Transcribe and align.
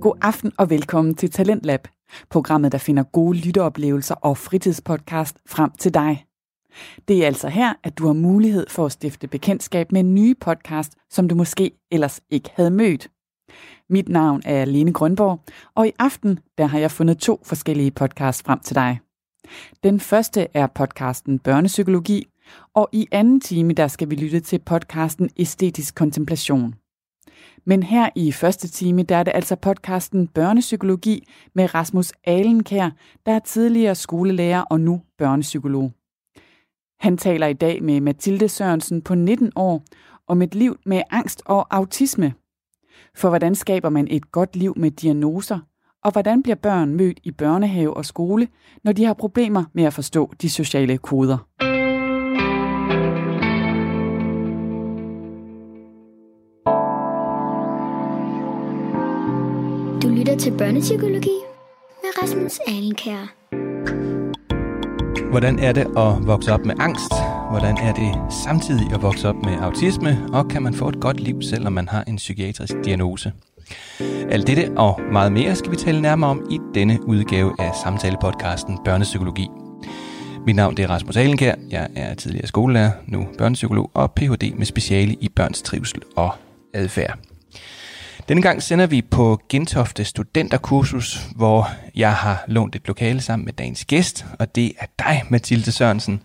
God 0.00 0.16
aften 0.20 0.52
og 0.58 0.70
velkommen 0.70 1.14
til 1.14 1.30
Talentlab, 1.30 1.88
programmet, 2.30 2.72
der 2.72 2.78
finder 2.78 3.02
gode 3.02 3.38
lytteoplevelser 3.38 4.14
og 4.14 4.36
fritidspodcast 4.36 5.36
frem 5.46 5.70
til 5.78 5.94
dig. 5.94 6.24
Det 7.08 7.22
er 7.22 7.26
altså 7.26 7.48
her, 7.48 7.74
at 7.82 7.98
du 7.98 8.06
har 8.06 8.12
mulighed 8.12 8.66
for 8.68 8.86
at 8.86 8.92
stifte 8.92 9.28
bekendtskab 9.28 9.92
med 9.92 10.00
en 10.00 10.14
ny 10.14 10.38
podcast, 10.40 10.92
som 11.10 11.28
du 11.28 11.34
måske 11.34 11.70
ellers 11.90 12.20
ikke 12.30 12.50
havde 12.54 12.70
mødt. 12.70 13.10
Mit 13.90 14.08
navn 14.08 14.42
er 14.44 14.64
Lene 14.64 14.92
Grønborg, 14.92 15.40
og 15.74 15.88
i 15.88 15.92
aften 15.98 16.38
der 16.58 16.66
har 16.66 16.78
jeg 16.78 16.90
fundet 16.90 17.18
to 17.18 17.40
forskellige 17.44 17.90
podcasts 17.90 18.42
frem 18.42 18.58
til 18.58 18.74
dig. 18.74 18.98
Den 19.82 20.00
første 20.00 20.46
er 20.54 20.66
podcasten 20.66 21.38
Børnepsykologi, 21.38 22.26
og 22.74 22.88
i 22.92 23.06
anden 23.12 23.40
time 23.40 23.72
der 23.72 23.88
skal 23.88 24.10
vi 24.10 24.14
lytte 24.14 24.40
til 24.40 24.58
podcasten 24.58 25.30
Æstetisk 25.36 25.94
Kontemplation. 25.94 26.74
Men 27.64 27.82
her 27.82 28.08
i 28.16 28.32
første 28.32 28.68
time, 28.68 29.02
der 29.02 29.16
er 29.16 29.22
det 29.22 29.32
altså 29.34 29.56
podcasten 29.56 30.28
Børnepsykologi 30.28 31.28
med 31.54 31.74
Rasmus 31.74 32.12
Alenkær, 32.24 32.90
der 33.26 33.32
er 33.32 33.38
tidligere 33.38 33.94
skolelærer 33.94 34.62
og 34.62 34.80
nu 34.80 35.00
børnepsykolog. 35.18 35.92
Han 37.00 37.16
taler 37.16 37.46
i 37.46 37.52
dag 37.52 37.82
med 37.82 38.00
Mathilde 38.00 38.48
Sørensen 38.48 39.02
på 39.02 39.14
19 39.14 39.52
år 39.56 39.84
om 40.26 40.42
et 40.42 40.54
liv 40.54 40.76
med 40.86 41.02
angst 41.10 41.42
og 41.44 41.66
autisme. 41.76 42.34
For 43.16 43.28
hvordan 43.28 43.54
skaber 43.54 43.88
man 43.88 44.08
et 44.10 44.32
godt 44.32 44.56
liv 44.56 44.74
med 44.76 44.90
diagnoser, 44.90 45.58
og 46.04 46.12
hvordan 46.12 46.42
bliver 46.42 46.56
børn 46.56 46.94
mødt 46.94 47.20
i 47.24 47.30
børnehave 47.30 47.96
og 47.96 48.04
skole, 48.04 48.48
når 48.84 48.92
de 48.92 49.04
har 49.04 49.14
problemer 49.14 49.64
med 49.72 49.84
at 49.84 49.92
forstå 49.92 50.32
de 50.42 50.50
sociale 50.50 50.98
koder. 50.98 51.69
Til 60.40 60.58
Børnepsykologi 60.58 61.38
med 62.02 62.22
Rasmus 62.22 62.58
Alenkær. 62.68 63.32
Hvordan 65.30 65.58
er 65.58 65.72
det 65.72 65.80
at 65.80 66.26
vokse 66.26 66.52
op 66.52 66.64
med 66.64 66.74
angst? 66.78 67.12
Hvordan 67.50 67.76
er 67.76 67.92
det 67.92 68.32
samtidig 68.44 68.92
at 68.92 69.02
vokse 69.02 69.28
op 69.28 69.34
med 69.34 69.52
autisme? 69.60 70.18
Og 70.32 70.48
kan 70.48 70.62
man 70.62 70.74
få 70.74 70.88
et 70.88 71.00
godt 71.00 71.20
liv, 71.20 71.42
selvom 71.42 71.72
man 71.72 71.88
har 71.88 72.04
en 72.04 72.16
psykiatrisk 72.16 72.74
diagnose? 72.84 73.32
Alt 74.30 74.46
dette 74.46 74.72
og 74.76 75.00
meget 75.12 75.32
mere 75.32 75.56
skal 75.56 75.70
vi 75.70 75.76
tale 75.76 76.02
nærmere 76.02 76.30
om 76.30 76.46
i 76.50 76.58
denne 76.74 76.98
udgave 77.06 77.54
af 77.58 77.74
samtalepodcasten 77.74 78.78
Børnepsykologi. 78.84 79.48
Mit 80.46 80.56
navn 80.56 80.80
er 80.80 80.90
Rasmus 80.90 81.16
Alenkær. 81.16 81.54
Jeg 81.70 81.88
er 81.96 82.14
tidligere 82.14 82.46
skolelærer, 82.46 82.90
nu 83.06 83.28
børnepsykolog 83.38 83.90
og 83.94 84.12
Ph.D. 84.12 84.52
med 84.56 84.66
speciale 84.66 85.14
i 85.14 85.28
børns 85.28 85.62
trivsel 85.62 86.02
og 86.16 86.30
adfærd. 86.74 87.29
Denne 88.30 88.42
gang 88.42 88.62
sender 88.62 88.86
vi 88.86 89.02
på 89.02 89.40
Gentofte 89.48 90.04
Studenterkursus, 90.04 91.26
hvor 91.36 91.70
jeg 91.94 92.14
har 92.14 92.44
lånt 92.46 92.76
et 92.76 92.86
lokale 92.86 93.20
sammen 93.20 93.44
med 93.44 93.52
dagens 93.52 93.84
gæst, 93.84 94.26
og 94.38 94.54
det 94.54 94.72
er 94.78 94.86
dig, 94.98 95.22
Mathilde 95.28 95.72
Sørensen. 95.72 96.22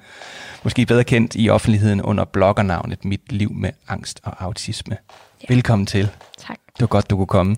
Måske 0.63 0.85
bedre 0.85 1.03
kendt 1.03 1.35
i 1.35 1.49
offentligheden 1.49 2.01
under 2.01 2.25
bloggernavnet 2.25 3.05
Mit 3.05 3.31
Liv 3.31 3.53
med 3.53 3.69
Angst 3.87 4.19
og 4.23 4.43
Autisme. 4.43 4.97
Ja. 5.41 5.53
Velkommen 5.53 5.86
til. 5.86 6.09
Tak. 6.38 6.58
Det 6.67 6.81
var 6.81 6.88
godt, 6.88 7.09
du 7.09 7.17
kunne 7.17 7.28
komme. 7.28 7.55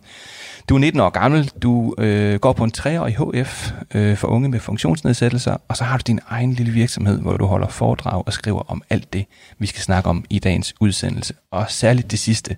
Du 0.70 0.76
er 0.76 0.80
19 0.80 1.02
år 1.02 1.10
gammel, 1.10 1.52
du 1.62 1.96
øh, 1.98 2.40
går 2.40 2.54
på 2.54 2.64
en 2.64 2.72
treårig 2.72 3.18
HF 3.18 3.72
øh, 3.96 4.18
for 4.18 4.28
unge 4.28 4.50
med 4.50 4.60
funktionsnedsættelser, 4.60 5.58
og 5.68 5.78
så 5.78 5.84
har 5.84 5.98
du 5.98 6.04
din 6.08 6.20
egen 6.28 6.54
lille 6.54 6.72
virksomhed, 6.72 7.20
hvor 7.22 7.38
du 7.38 7.46
holder 7.46 7.68
foredrag 7.68 8.28
og 8.28 8.34
skriver 8.34 8.72
om 8.72 8.82
alt 8.90 9.14
det, 9.14 9.26
vi 9.60 9.68
skal 9.68 9.82
snakke 9.82 10.10
om 10.10 10.26
i 10.30 10.40
dagens 10.40 10.74
udsendelse. 10.80 11.34
Og 11.52 11.66
særligt 11.70 12.12
det 12.12 12.20
sidste, 12.20 12.58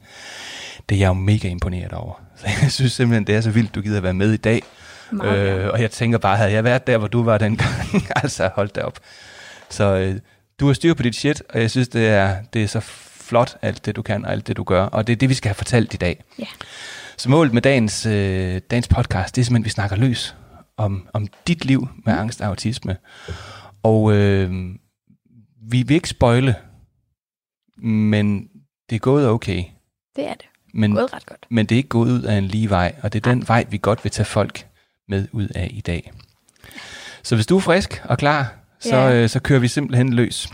det 0.89 0.95
er 0.95 0.99
jeg 0.99 1.07
jo 1.07 1.13
mega 1.13 1.47
imponeret 1.47 1.93
over. 1.93 2.13
Så 2.39 2.45
jeg 2.61 2.71
synes 2.71 2.91
simpelthen, 2.93 3.27
det 3.27 3.35
er 3.35 3.41
så 3.41 3.51
vildt, 3.51 3.75
du 3.75 3.81
gider 3.81 4.01
være 4.01 4.13
med 4.13 4.33
i 4.33 4.37
dag. 4.37 4.63
Øh, 5.23 5.67
og 5.67 5.81
jeg 5.81 5.91
tænker 5.91 6.17
bare, 6.17 6.37
havde 6.37 6.51
jeg 6.51 6.63
været 6.63 6.87
der, 6.87 6.97
hvor 6.97 7.07
du 7.07 7.23
var 7.23 7.37
dengang, 7.37 7.71
altså 8.23 8.49
hold 8.55 8.69
da 8.69 8.81
op. 8.81 8.99
Så 9.69 9.83
øh, 9.83 10.15
du 10.59 10.67
har 10.67 10.73
styr 10.73 10.93
på 10.93 11.03
dit 11.03 11.15
shit, 11.15 11.43
og 11.49 11.61
jeg 11.61 11.71
synes, 11.71 11.87
det 11.87 12.07
er, 12.07 12.35
det 12.53 12.63
er 12.63 12.67
så 12.67 12.79
flot, 13.29 13.57
alt 13.61 13.85
det 13.85 13.95
du 13.95 14.01
kan, 14.01 14.25
og 14.25 14.31
alt 14.31 14.47
det 14.47 14.57
du 14.57 14.63
gør. 14.63 14.83
Og 14.83 15.07
det 15.07 15.13
er 15.13 15.17
det, 15.17 15.29
vi 15.29 15.33
skal 15.33 15.49
have 15.49 15.55
fortalt 15.55 15.93
i 15.93 15.97
dag. 15.97 16.23
Ja. 16.39 16.45
Så 17.17 17.29
målet 17.29 17.53
med 17.53 17.61
dagens, 17.61 18.05
øh, 18.05 18.61
dagens 18.71 18.87
podcast, 18.87 19.35
det 19.35 19.41
er 19.41 19.45
simpelthen, 19.45 19.61
at 19.63 19.65
vi 19.65 19.69
snakker 19.69 19.95
løs 19.95 20.35
om, 20.77 21.07
om 21.13 21.27
dit 21.47 21.65
liv 21.65 21.87
med 22.05 22.13
Mm. 22.13 22.19
angst 22.19 22.41
og 22.41 22.47
autisme. 22.47 22.97
Og 23.83 24.13
øh, 24.13 24.51
vi 25.69 25.83
vil 25.83 25.95
ikke 25.95 26.09
spoile, 26.09 26.55
men 27.77 28.47
det 28.89 28.95
er 28.95 28.99
gået 28.99 29.27
okay. 29.29 29.63
Det 30.15 30.27
er 30.27 30.33
det. 30.33 30.45
Men, 30.73 30.95
Gået 30.95 31.13
ret 31.13 31.25
godt. 31.25 31.45
men 31.49 31.65
det 31.65 31.75
er 31.75 31.77
ikke 31.77 31.89
gået 31.89 32.11
ud 32.11 32.21
af 32.21 32.35
en 32.37 32.45
lige 32.45 32.69
vej, 32.69 32.95
og 33.03 33.13
det 33.13 33.25
er 33.25 33.29
den 33.31 33.47
vej, 33.47 33.65
vi 33.69 33.77
godt 33.81 34.03
vil 34.03 34.11
tage 34.11 34.25
folk 34.25 34.67
med 35.07 35.27
ud 35.31 35.47
af 35.55 35.67
i 35.73 35.81
dag. 35.81 36.11
Så 37.23 37.35
hvis 37.35 37.45
du 37.47 37.55
er 37.57 37.61
frisk 37.61 38.01
og 38.05 38.17
klar, 38.17 38.53
så, 38.79 38.95
Ja. 38.95 39.13
øh, 39.13 39.29
så 39.29 39.39
kører 39.39 39.59
vi 39.59 39.67
simpelthen 39.67 40.13
løs. 40.13 40.47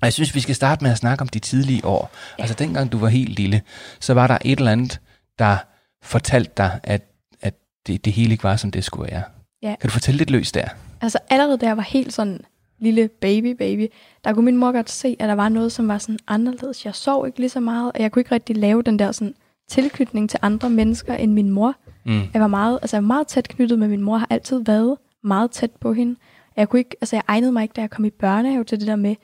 Og 0.00 0.04
jeg 0.04 0.12
synes, 0.12 0.34
vi 0.34 0.40
skal 0.40 0.54
starte 0.54 0.84
med 0.84 0.90
at 0.90 0.98
snakke 0.98 1.22
om 1.22 1.28
de 1.28 1.38
tidlige 1.38 1.84
år. 1.84 2.10
Ja. 2.38 2.42
Altså 2.42 2.56
dengang 2.58 2.92
du 2.92 2.98
var 2.98 3.08
helt 3.08 3.28
lille, 3.28 3.62
så 4.00 4.14
var 4.14 4.26
der 4.26 4.38
et 4.44 4.58
eller 4.58 4.72
andet, 4.72 5.00
der 5.38 5.56
fortalte 6.02 6.52
dig, 6.56 6.80
at, 6.82 7.02
at 7.40 7.54
det, 7.86 8.04
det 8.04 8.12
hele 8.12 8.32
ikke 8.32 8.44
var, 8.44 8.56
som 8.56 8.70
det 8.70 8.84
skulle 8.84 9.10
være. 9.12 9.22
Ja. 9.62 9.74
Kan 9.80 9.88
du 9.88 9.92
fortælle 9.92 10.18
lidt 10.18 10.30
løs 10.30 10.52
der? 10.52 10.68
Altså 11.00 11.18
allerede 11.30 11.58
da 11.58 11.66
jeg 11.66 11.76
var 11.76 11.82
helt 11.82 12.12
sådan 12.12 12.40
lille 12.78 13.08
baby 13.20 13.56
baby, 13.56 13.86
der 14.24 14.32
kunne 14.32 14.44
min 14.44 14.56
mor 14.56 14.72
godt 14.72 14.90
se, 14.90 15.16
at 15.18 15.28
der 15.28 15.34
var 15.34 15.48
noget, 15.48 15.72
som 15.72 15.88
var 15.88 15.98
sådan 15.98 16.18
anderledes. 16.28 16.84
Jeg 16.84 16.94
sov 16.94 17.26
ikke 17.26 17.38
lige 17.38 17.50
så 17.50 17.60
meget, 17.60 17.92
og 17.92 18.00
jeg 18.00 18.12
kunne 18.12 18.20
ikke 18.20 18.34
rigtig 18.34 18.56
lave 18.56 18.82
den 18.82 18.98
der 18.98 19.12
sådan 19.12 19.34
tilknytning 19.68 20.30
til 20.30 20.38
andre 20.42 20.70
mennesker 20.70 21.14
end 21.14 21.32
min 21.32 21.50
mor. 21.50 21.74
Mm. 22.04 22.22
Jeg 22.34 22.40
var 22.40 22.46
meget, 22.46 22.78
altså 22.82 22.96
jeg 22.96 23.02
var 23.02 23.06
meget 23.06 23.26
tæt 23.26 23.48
knyttet 23.48 23.78
med 23.78 23.88
min 23.88 24.02
mor, 24.02 24.16
har 24.18 24.26
altid 24.30 24.64
været 24.64 24.96
meget 25.24 25.50
tæt 25.50 25.70
på 25.80 25.92
hende. 25.92 26.16
Jeg 26.56 26.68
kunne 26.68 26.80
ikke, 26.80 26.96
altså 27.00 27.16
jeg 27.16 27.22
egnede 27.28 27.52
mig 27.52 27.62
ikke, 27.62 27.72
da 27.72 27.80
jeg 27.80 27.90
kom 27.90 28.04
i 28.04 28.10
børnehave 28.10 28.64
til 28.64 28.80
det 28.80 28.86
der 28.86 28.96
med, 28.96 29.14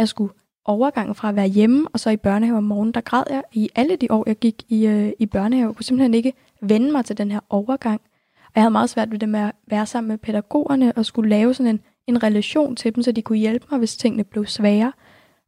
at 0.00 0.02
jeg 0.02 0.08
skulle 0.08 0.32
overgangen 0.64 1.14
fra 1.14 1.28
at 1.28 1.36
være 1.36 1.46
hjemme, 1.46 1.88
og 1.92 2.00
så 2.00 2.10
i 2.10 2.16
børnehave 2.16 2.56
om 2.56 2.64
morgenen, 2.64 2.94
der 2.94 3.00
græd 3.00 3.24
jeg 3.30 3.42
i 3.52 3.68
alle 3.74 3.96
de 3.96 4.06
år, 4.10 4.24
jeg 4.26 4.36
gik 4.36 4.62
i, 4.68 4.86
øh, 4.86 5.12
i 5.18 5.26
børnehave. 5.26 5.66
Jeg 5.68 5.76
kunne 5.76 5.84
simpelthen 5.84 6.14
ikke 6.14 6.32
vende 6.62 6.92
mig 6.92 7.04
til 7.04 7.18
den 7.18 7.30
her 7.30 7.40
overgang. 7.48 8.00
Og 8.46 8.52
jeg 8.54 8.62
havde 8.62 8.70
meget 8.70 8.90
svært 8.90 9.10
ved 9.10 9.18
det 9.18 9.28
med 9.28 9.40
at 9.40 9.52
være 9.66 9.86
sammen 9.86 10.08
med 10.08 10.18
pædagogerne 10.18 10.92
og 10.96 11.06
skulle 11.06 11.30
lave 11.30 11.54
sådan 11.54 11.74
en, 11.74 11.80
en 12.06 12.22
relation 12.22 12.76
til 12.76 12.94
dem, 12.94 13.02
så 13.02 13.12
de 13.12 13.22
kunne 13.22 13.38
hjælpe 13.38 13.66
mig, 13.70 13.78
hvis 13.78 13.96
tingene 13.96 14.24
blev 14.24 14.46
svære. 14.46 14.92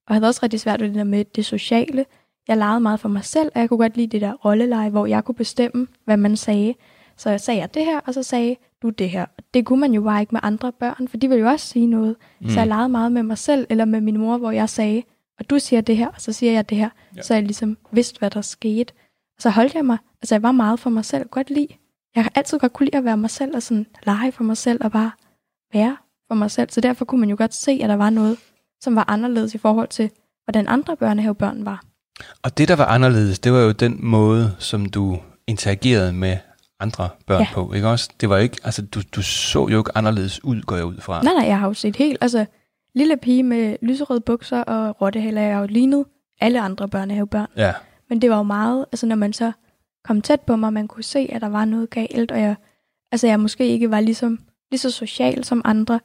Og 0.07 0.15
jeg 0.15 0.17
havde 0.17 0.29
også 0.29 0.41
rigtig 0.43 0.61
svært 0.61 0.81
ved 0.81 0.89
det 0.89 0.97
der 0.97 1.05
med 1.05 1.25
det 1.25 1.45
sociale. 1.45 2.05
Jeg 2.49 2.57
legede 2.57 2.81
meget 2.81 3.01
for 3.01 3.09
mig 3.09 3.25
selv, 3.25 3.51
og 3.55 3.61
jeg 3.61 3.69
kunne 3.69 3.79
godt 3.79 3.97
lide 3.97 4.07
det 4.07 4.21
der 4.21 4.33
rolleleje, 4.33 4.91
hvor 4.91 5.07
jeg 5.07 5.25
kunne 5.25 5.35
bestemme, 5.35 5.87
hvad 6.05 6.17
man 6.17 6.37
sagde. 6.37 6.75
Så 7.17 7.31
jeg 7.31 7.41
sagde 7.41 7.61
jeg 7.61 7.75
det 7.75 7.85
her, 7.85 8.01
og 8.01 8.15
så 8.15 8.23
sagde 8.23 8.57
du 8.83 8.91
det 8.91 9.11
her. 9.11 9.27
Det 9.55 9.67
kunne 9.67 9.81
man 9.81 9.93
jo 9.93 10.03
bare 10.03 10.21
ikke 10.21 10.35
med 10.35 10.41
andre 10.43 10.73
børn, 10.73 11.09
for 11.09 11.17
de 11.17 11.29
ville 11.29 11.45
jo 11.45 11.51
også 11.51 11.67
sige 11.67 11.87
noget. 11.87 12.17
Mm. 12.41 12.49
Så 12.49 12.59
jeg 12.59 12.69
legede 12.69 12.89
meget 12.89 13.13
med 13.13 13.23
mig 13.23 13.39
selv, 13.39 13.67
eller 13.71 13.85
med 13.85 14.01
min 14.01 14.19
mor, 14.19 14.39
hvor 14.39 14.51
jeg 14.51 14.69
sagde, 14.69 15.03
og 15.39 15.51
du 15.51 15.59
siger 15.59 15.81
det 15.81 15.97
her, 15.97 16.09
og 16.09 16.21
så 16.21 16.33
siger 16.33 16.53
jeg 16.53 16.69
det 16.71 16.79
her. 16.79 16.89
Ja. 17.13 17.17
Ja. 17.17 17.23
Så 17.23 17.35
jeg 17.35 17.43
ligesom 17.43 17.77
vidste, 17.93 18.19
hvad 18.19 18.31
der 18.31 18.41
skete. 18.41 18.93
Og 19.37 19.43
så 19.43 19.51
holdt 19.51 19.75
jeg 19.75 19.85
mig, 19.85 19.99
altså 20.23 20.35
jeg 20.35 20.43
var 20.43 20.53
meget 20.53 20.81
for 20.81 20.91
mig 20.91 21.05
selv, 21.05 21.29
godt 21.29 21.51
lide. 21.51 21.69
Jeg 22.15 22.25
har 22.25 22.33
altid 22.35 22.59
godt 22.59 22.73
kunne 22.73 22.87
lide 22.87 22.99
at 22.99 23.05
være 23.05 23.17
mig 23.17 23.31
selv, 23.31 23.57
og 23.57 23.63
sådan 23.63 23.87
lege 24.07 24.33
for 24.33 24.45
mig 24.45 24.57
selv, 24.57 24.85
og 24.85 24.93
bare 24.93 25.11
være 25.73 25.97
for 26.29 26.35
mig 26.35 26.51
selv. 26.51 26.71
Så 26.71 26.81
derfor 26.81 27.05
kunne 27.05 27.21
man 27.21 27.31
jo 27.31 27.37
godt 27.39 27.55
se, 27.55 27.81
at 27.83 27.89
der 27.89 27.97
var 27.97 28.11
noget, 28.11 28.39
som 28.81 28.97
var 28.97 29.05
anderledes 29.09 29.55
i 29.55 29.59
forhold 29.59 29.89
til, 29.89 30.11
hvordan 30.45 30.69
andre 30.69 30.97
børnehavebørn 30.97 31.65
var. 31.65 31.83
Og 32.43 32.59
det, 32.59 32.69
der 32.69 32.77
var 32.77 32.85
anderledes, 32.85 33.39
det 33.39 33.53
var 33.53 33.61
jo 33.61 33.73
den 33.73 33.99
måde, 34.01 34.57
som 34.59 34.87
du 34.87 35.19
interagerede 35.47 36.13
med 36.13 36.37
andre 36.83 37.09
børn 37.27 37.41
ja. 37.41 37.49
På, 37.53 37.73
ikke 37.73 37.89
også? 37.89 38.11
Det 38.21 38.29
var 38.29 38.37
jo 38.37 38.43
ikke, 38.43 38.57
altså 38.65 38.83
du, 38.83 39.01
du 39.17 39.23
så 39.23 39.69
jo 39.69 39.79
ikke 39.79 39.91
anderledes 39.95 40.45
ud, 40.45 40.63
går 40.63 40.77
jeg 40.77 40.85
ud 40.85 41.01
fra. 41.01 41.23
Nej, 41.23 41.35
nej, 41.35 41.47
jeg 41.47 41.59
har 41.59 41.67
jo 41.67 41.75
set 41.75 41.97
helt, 41.97 42.19
altså 42.21 42.47
lille 42.95 43.17
pige 43.17 43.43
med 43.43 43.77
lyserøde 43.83 44.21
bukser 44.21 44.63
og 44.63 45.01
rottehaler, 45.01 45.43
jeg 45.43 45.55
har 45.55 45.61
jo 45.61 45.67
lignet 45.67 46.05
alle 46.41 46.61
andre 46.61 46.89
børnehavebørn. 46.89 47.47
Ja, 47.57 47.73
Men 48.09 48.23
det 48.23 48.31
var 48.31 48.37
jo 48.37 48.43
meget, 48.43 48.85
altså 48.93 49.07
når 49.07 49.17
man 49.17 49.33
så 49.33 49.53
kom 50.05 50.21
tæt 50.21 50.41
på 50.41 50.57
mig, 50.57 50.73
man 50.73 50.89
kunne 50.89 51.05
se, 51.05 51.29
at 51.33 51.41
der 51.41 51.49
var 51.49 51.65
noget 51.65 51.91
galt, 51.91 52.33
og 52.33 52.41
jeg, 52.41 52.55
altså 53.13 53.27
jeg 53.27 53.41
måske 53.41 53.67
ikke 53.69 53.91
var 53.91 54.01
ligesom, 54.01 54.39
lige 54.71 54.79
så 54.79 54.91
social 54.91 55.45
som 55.45 55.63
andre, 55.65 56.01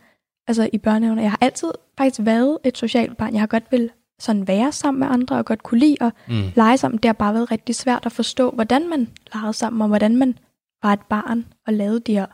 altså 0.48 0.70
i 0.74 0.78
børnehaven. 0.78 1.20
Jeg 1.20 1.32
har 1.32 1.38
altid 1.42 1.72
faktisk 1.98 2.26
været 2.26 2.58
et 2.64 2.78
socialt 2.78 3.18
barn. 3.18 3.34
Jeg 3.34 3.42
har 3.42 3.48
godt 3.48 3.72
vil 3.72 3.90
sådan 4.20 4.48
være 4.48 4.72
sammen 4.72 5.00
med 5.00 5.08
andre, 5.08 5.38
og 5.38 5.46
godt 5.46 5.64
kunne 5.64 5.80
lide 5.80 5.98
at 6.02 6.12
mm. 6.28 6.44
lege 6.56 6.78
sammen. 6.78 6.98
Det 6.98 7.06
har 7.06 7.14
bare 7.14 7.34
været 7.34 7.52
rigtig 7.52 7.76
svært 7.76 8.06
at 8.06 8.12
forstå, 8.12 8.52
hvordan 8.52 8.90
man 8.90 9.08
legede 9.34 9.54
sammen, 9.54 9.82
og 9.82 9.88
hvordan 9.88 10.16
man 10.16 10.38
var 10.84 10.94
et 10.94 11.02
barn, 11.10 11.46
og 11.68 11.74
lavede 11.74 12.00
de 12.00 12.14
her 12.14 12.26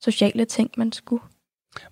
sociale 0.00 0.44
ting, 0.44 0.70
man 0.76 0.92
skulle. 0.92 1.22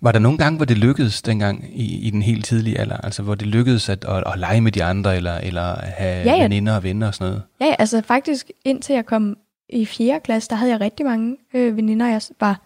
Var 0.01 0.11
der 0.11 0.19
nogle 0.19 0.37
gange, 0.37 0.57
hvor 0.57 0.65
det 0.65 0.77
lykkedes 0.77 1.21
dengang 1.21 1.79
i, 1.79 2.07
i 2.07 2.09
den 2.09 2.21
helt 2.21 2.45
tidlige 2.45 2.79
alder? 2.79 2.97
Altså 2.97 3.23
hvor 3.23 3.35
det 3.35 3.47
lykkedes 3.47 3.89
at, 3.89 4.05
at, 4.05 4.23
at 4.33 4.39
lege 4.39 4.61
med 4.61 4.71
de 4.71 4.83
andre, 4.83 5.15
eller, 5.15 5.33
eller 5.37 5.75
have 5.81 6.23
ja, 6.25 6.35
Ja, 6.35 6.43
veninder 6.43 6.75
og 6.75 6.83
venner 6.83 7.07
og 7.07 7.13
sådan 7.15 7.27
noget? 7.31 7.43
Ja, 7.61 7.75
altså 7.79 8.01
faktisk 8.01 8.51
indtil 8.65 8.93
jeg 8.93 9.05
kom 9.05 9.37
i 9.69 9.85
4. 9.85 10.19
klasse, 10.19 10.49
der 10.49 10.55
havde 10.55 10.71
jeg 10.71 10.81
rigtig 10.81 11.05
mange 11.05 11.37
øh, 11.53 11.77
veninder. 11.77 12.07
Jeg 12.07 12.21
var 12.39 12.61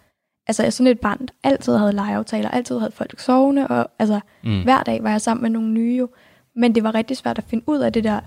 altså 0.48 0.64
jeg 0.64 0.74
sådan 0.74 0.92
et 0.92 1.00
barn, 1.00 1.20
der 1.20 1.34
altid 1.44 1.78
havde 1.78 1.92
legeaftaler, 1.94 2.50
altid 2.50 2.80
havde 2.80 2.92
folk 2.92 3.20
sovende, 3.20 3.68
og 3.68 3.92
altså 4.00 4.20
Mm. 4.44 4.64
hver 4.64 4.84
dag 4.84 5.04
var 5.04 5.10
jeg 5.12 5.22
sammen 5.22 5.42
med 5.42 5.50
nogle 5.50 5.70
nye 5.72 5.98
jo. 5.98 6.10
Men 6.56 6.76
det 6.76 6.84
var 6.84 6.96
rigtig 6.96 7.18
svært 7.18 7.38
at 7.38 7.44
finde 7.48 7.64
ud 7.68 7.80
af 7.80 7.94
det 7.94 8.04
der 8.04 8.20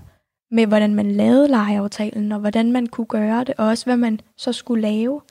med, 0.53 0.65
hvordan 0.67 0.95
man 0.95 1.11
lavede 1.11 1.47
legeaftalen, 1.47 2.31
og 2.31 2.39
hvordan 2.39 2.71
man 2.71 2.87
kunne 2.87 3.07
gøre 3.07 3.43
det, 3.43 3.53
og 3.57 3.67
også 3.67 3.85
hvad 3.85 3.97
man 3.97 4.19
så 4.37 4.53
skulle 4.53 4.81
lave. 4.81 5.21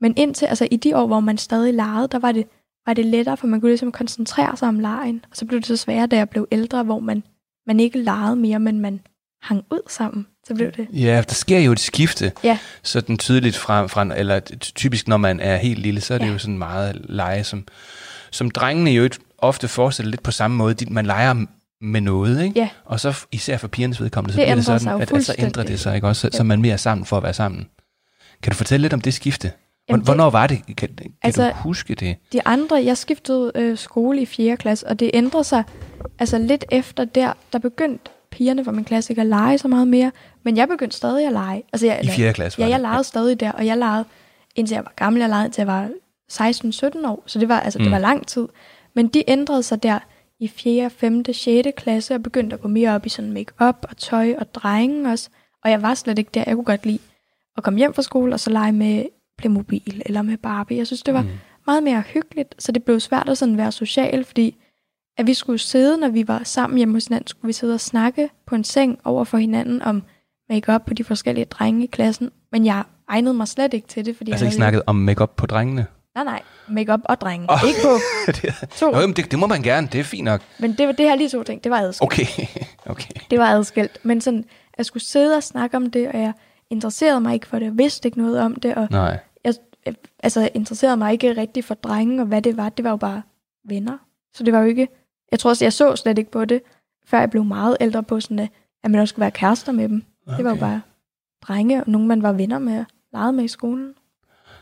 Men 0.00 0.14
indtil, 0.16 0.46
altså 0.46 0.68
i 0.70 0.76
de 0.76 0.96
år, 0.96 1.06
hvor 1.06 1.20
man 1.20 1.38
stadig 1.38 1.74
legede, 1.74 2.08
der 2.12 2.18
var 2.18 2.32
det, 2.32 2.46
var 2.86 2.94
det 2.94 3.04
lettere, 3.06 3.36
for 3.36 3.46
man 3.46 3.60
kunne 3.60 3.70
ligesom 3.70 3.92
koncentrere 3.92 4.56
sig 4.56 4.68
om 4.68 4.80
lejen. 4.80 5.24
Og 5.30 5.36
så 5.36 5.44
blev 5.44 5.60
det 5.60 5.66
så 5.66 5.76
sværere, 5.76 6.06
da 6.06 6.16
jeg 6.16 6.28
blev 6.28 6.48
ældre, 6.52 6.82
hvor 6.82 6.98
man, 7.00 7.22
man 7.66 7.80
ikke 7.80 7.98
legede 7.98 8.36
mere, 8.36 8.58
men 8.60 8.80
man 8.80 9.00
hang 9.42 9.64
ud 9.70 9.80
sammen. 9.88 10.26
Så 10.46 10.54
blev 10.54 10.72
det. 10.72 10.86
Ja, 10.92 11.22
der 11.28 11.34
sker 11.34 11.58
jo 11.58 11.72
et 11.72 11.80
skifte, 11.80 12.32
Ja, 12.44 12.58
sådan 12.82 13.18
tydeligt 13.18 13.56
fra, 13.56 13.86
fra 13.86 14.18
eller 14.18 14.40
typisk 14.60 15.08
når 15.08 15.16
man 15.16 15.40
er 15.40 15.56
helt 15.56 15.78
lille, 15.78 16.00
så 16.00 16.14
er 16.14 16.18
det 16.18 16.26
Ja. 16.26 16.32
jo 16.32 16.38
sådan 16.38 16.58
meget 16.58 17.00
lege, 17.08 17.44
som, 17.44 17.64
som 18.30 18.50
drengene 18.50 18.90
jo 18.90 19.08
ofte 19.38 19.68
forestiller 19.68 20.10
lidt 20.10 20.22
på 20.22 20.30
samme 20.30 20.56
måde. 20.56 20.74
De, 20.74 20.86
man 20.92 21.06
leger 21.06 21.44
med 21.80 22.00
noget, 22.00 22.42
ikke? 22.44 22.60
Ja. 22.60 22.68
Og 22.84 23.00
så 23.00 23.24
især 23.32 23.56
for 23.56 23.68
pigernes 23.68 24.00
vedkommende, 24.00 24.32
så 24.34 24.36
Det 24.40 24.46
bliver 24.46 24.54
det 24.54 24.64
sådan, 24.64 25.02
at, 25.02 25.12
at 25.12 25.24
så 25.24 25.34
ændrer 25.38 25.62
det 25.64 25.80
sig, 25.80 25.94
ikke 25.94 26.08
også? 26.08 26.20
Så, 26.20 26.28
så 26.32 26.36
Ja. 26.36 26.38
er 26.42 26.44
man 26.44 26.60
mere 26.62 26.78
sammen 26.78 27.04
for 27.04 27.16
at 27.16 27.22
være 27.22 27.34
sammen. 27.34 27.68
Kan 28.42 28.50
du 28.50 28.56
fortælle 28.56 28.82
lidt 28.82 28.92
om 28.92 29.00
det 29.00 29.14
skifte? 29.14 29.52
Jamen, 29.88 30.00
det- 30.00 30.06
Hvornår 30.08 30.30
var 30.30 30.46
det? 30.46 30.62
Kan, 30.66 30.74
kan 30.76 30.90
Altså- 31.22 31.48
du 31.48 31.54
huske 31.56 31.94
det? 31.94 32.16
de 32.32 32.46
andre, 32.46 32.82
jeg 32.84 32.96
skiftede 32.96 33.52
øh, 33.54 33.78
skole 33.78 34.20
i 34.22 34.26
4. 34.26 34.56
klasse, 34.56 34.86
og 34.86 35.00
det 35.00 35.10
ændrede 35.14 35.44
sig 35.44 35.64
altså 36.18 36.38
lidt 36.38 36.64
efter 36.72 37.04
der, 37.04 37.32
der 37.52 37.58
begyndte 37.58 38.10
pigerne 38.30 38.64
fra 38.64 38.72
min 38.72 38.84
klasse 38.84 39.12
ikke 39.12 39.20
at 39.20 39.26
lege 39.26 39.58
så 39.58 39.68
meget 39.68 39.88
mere, 39.88 40.12
men 40.44 40.56
jeg 40.56 40.68
begyndte 40.68 40.96
stadig 40.96 41.26
at 41.26 41.32
lege. 41.32 41.62
Altså, 41.72 41.86
jeg, 41.86 42.00
I 42.04 42.08
4. 42.08 42.32
klasse 42.32 42.60
Ja, 42.62 42.66
jeg 42.68 42.74
det? 42.78 42.82
legede 42.82 43.04
stadig 43.04 43.40
der, 43.40 43.52
og 43.52 43.66
jeg 43.66 43.78
legede, 43.78 44.04
indtil 44.56 44.74
jeg 44.74 44.84
var 44.84 44.92
gammel, 44.96 45.20
jeg 45.20 45.28
legede 45.28 45.44
indtil 45.44 45.60
jeg 45.60 45.66
var 45.66 45.88
16-17 46.32 47.06
år, 47.08 47.22
så 47.26 47.38
det 47.38 47.48
var, 47.48 47.60
altså, 47.60 47.78
det 47.78 47.86
Mm. 47.86 47.92
var 47.92 47.98
lang 47.98 48.26
tid. 48.26 48.48
Men 48.94 49.08
de 49.08 49.22
ændrede 49.28 49.62
sig 49.62 49.82
der 49.82 49.98
i 50.40 50.48
4., 50.48 50.90
5., 50.90 51.24
6. 51.32 51.68
klasse, 51.76 52.14
og 52.14 52.22
begyndte 52.22 52.54
at 52.54 52.60
gå 52.62 52.68
mere 52.68 52.94
op 52.94 53.06
i 53.06 53.08
sådan 53.08 53.32
make-up 53.32 53.86
og 53.88 53.96
tøj 53.96 54.34
og 54.38 54.54
drenge 54.54 55.10
også. 55.12 55.28
Og 55.64 55.70
jeg 55.70 55.82
var 55.82 55.94
slet 55.94 56.18
ikke 56.18 56.30
der. 56.34 56.44
Jeg 56.46 56.54
kunne 56.54 56.64
godt 56.64 56.86
lide 56.86 56.98
at 57.56 57.62
komme 57.62 57.78
hjem 57.78 57.94
fra 57.94 58.02
skole 58.02 58.34
og 58.34 58.40
så 58.40 58.50
lege 58.50 58.72
med 58.72 59.04
Playmobil 59.38 60.02
eller 60.06 60.22
med 60.22 60.36
Barbie. 60.36 60.76
Jeg 60.78 60.86
synes, 60.86 61.02
det 61.02 61.14
var 61.14 61.22
Mm. 61.22 61.28
meget 61.66 61.82
mere 61.82 62.00
hyggeligt, 62.00 62.54
så 62.58 62.72
det 62.72 62.84
blev 62.84 63.00
svært 63.00 63.28
at 63.28 63.38
sådan 63.38 63.56
være 63.56 63.72
social, 63.72 64.24
fordi 64.24 64.56
at 65.18 65.26
vi 65.26 65.34
skulle 65.34 65.58
sidde, 65.58 65.98
når 65.98 66.08
vi 66.08 66.28
var 66.28 66.40
sammen 66.44 66.76
hjemme 66.76 66.94
hos 66.94 67.04
hinanden, 67.06 67.26
skulle 67.26 67.46
vi 67.48 67.52
sidde 67.52 67.74
og 67.74 67.80
snakke 67.80 68.30
på 68.46 68.54
en 68.54 68.64
seng 68.64 68.98
over 69.04 69.24
for 69.24 69.38
hinanden 69.38 69.82
om 69.82 70.02
make-up 70.50 70.84
på 70.86 70.94
de 70.94 71.04
forskellige 71.04 71.44
drenge 71.44 71.84
i 71.84 71.86
klassen. 71.86 72.30
Men 72.52 72.64
jeg 72.66 72.82
egnede 73.08 73.34
mig 73.34 73.48
slet 73.48 73.74
ikke 73.74 73.88
til 73.88 74.06
det, 74.06 74.16
fordi 74.16 74.30
Altså 74.30 74.44
jeg 74.44 74.52
ikke 74.52 74.60
havde 74.62 74.70
snakket 74.70 74.82
om 74.86 74.96
makeup 74.96 75.36
på 75.36 75.46
drengene? 75.46 75.86
Nej, 76.24 76.24
nej, 76.24 76.42
make-up 76.68 77.00
og 77.04 77.20
drenge. 77.20 77.46
Oh. 77.50 77.58
Ikke 77.68 77.80
på 77.82 77.98
to. 78.78 78.86
Jo, 78.86 79.00
jamen, 79.00 79.16
det, 79.16 79.30
det 79.30 79.38
må 79.38 79.46
man 79.46 79.62
gerne, 79.62 79.88
det 79.92 80.00
er 80.00 80.04
fint 80.04 80.24
nok. 80.24 80.40
Men 80.58 80.72
det 80.72 80.86
var 80.86 80.92
det 80.92 81.06
her 81.08 81.14
lige 81.14 81.28
to 81.28 81.42
ting, 81.42 81.64
det 81.64 81.70
var 81.70 81.78
adskilt. 81.78 82.12
Okay, 82.12 82.26
okay. 82.92 83.10
Det 83.30 83.38
var 83.38 83.46
adskilt. 83.46 83.98
Men 84.02 84.20
sådan, 84.20 84.44
jeg 84.78 84.86
skulle 84.86 85.02
sidde 85.02 85.36
og 85.36 85.42
snakke 85.42 85.76
om 85.76 85.90
det, 85.90 86.08
og 86.08 86.20
jeg 86.20 86.32
interesserede 86.70 87.20
mig 87.20 87.34
ikke 87.34 87.46
for 87.46 87.58
det, 87.58 87.64
jeg 87.66 87.78
vidste 87.78 88.08
ikke 88.08 88.18
noget 88.18 88.40
om 88.40 88.54
det, 88.54 88.74
og 88.74 88.88
Nej. 88.90 89.18
jeg, 89.44 89.54
altså, 90.22 90.40
jeg 90.40 90.50
interesserede 90.54 90.96
mig 90.96 91.12
ikke 91.12 91.36
rigtig 91.36 91.64
for 91.64 91.74
drenge, 91.74 92.22
og 92.22 92.26
hvad 92.26 92.42
det 92.42 92.56
var. 92.56 92.68
Det 92.68 92.84
var 92.84 92.90
jo 92.90 92.96
bare 92.96 93.22
venner. 93.68 93.98
Så 94.34 94.44
det 94.44 94.52
var 94.52 94.60
jo 94.60 94.66
ikke... 94.66 94.88
Jeg 95.30 95.38
tror 95.38 95.50
også, 95.50 95.64
jeg 95.64 95.72
så 95.72 95.96
slet 95.96 96.18
ikke 96.18 96.30
på 96.30 96.44
det, 96.44 96.62
før 97.06 97.18
jeg 97.20 97.30
blev 97.30 97.44
meget 97.44 97.76
ældre 97.80 98.02
på 98.02 98.20
sådan, 98.20 98.38
at 98.38 98.48
at 98.84 98.90
man 98.90 99.00
også 99.00 99.12
skulle 99.12 99.20
være 99.20 99.30
kærester 99.30 99.72
med 99.72 99.88
dem. 99.88 100.02
Okay. 100.26 100.36
Det 100.36 100.44
var 100.44 100.50
jo 100.50 100.56
bare 100.56 100.80
drenge, 101.42 101.80
og 101.84 101.90
nogen 101.90 102.08
man 102.08 102.22
var 102.22 102.32
venner 102.32 102.58
med 102.58 102.78
og 102.78 102.86
legede 103.12 103.32
med 103.32 103.44
i 103.44 103.48
skolen. 103.48 103.94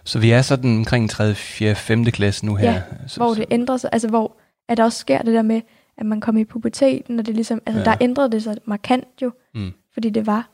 Så 0.07 0.19
vi 0.19 0.31
er 0.31 0.43
sådan 0.43 0.77
omkring 0.77 1.11
3., 1.11 1.35
4., 1.35 1.75
5. 1.75 2.05
klasse 2.05 2.47
nu 2.47 2.55
her. 2.55 2.73
Ja, 2.73 2.83
så, 3.07 3.21
hvor 3.21 3.35
det 3.35 3.45
ændrer 3.51 3.77
sig, 3.77 3.91
altså 3.93 4.09
hvor 4.09 4.37
at 4.69 4.77
der 4.77 4.85
også 4.85 4.99
sker 4.99 5.23
det 5.23 5.35
der 5.35 5.43
med, 5.43 5.61
at 5.99 6.07
man 6.07 6.21
kommer 6.21 6.41
i 6.41 6.45
puberteten, 6.45 7.19
og 7.19 7.27
det 7.27 7.35
ligesom, 7.35 7.63
altså 7.67 7.79
Ja. 7.81 7.85
der 7.85 7.97
ændrede 8.01 8.31
det 8.31 8.43
sig 8.43 8.57
markant 8.65 9.09
jo, 9.23 9.33
Mm. 9.55 9.73
fordi 9.95 10.11
det 10.11 10.27
var, 10.27 10.51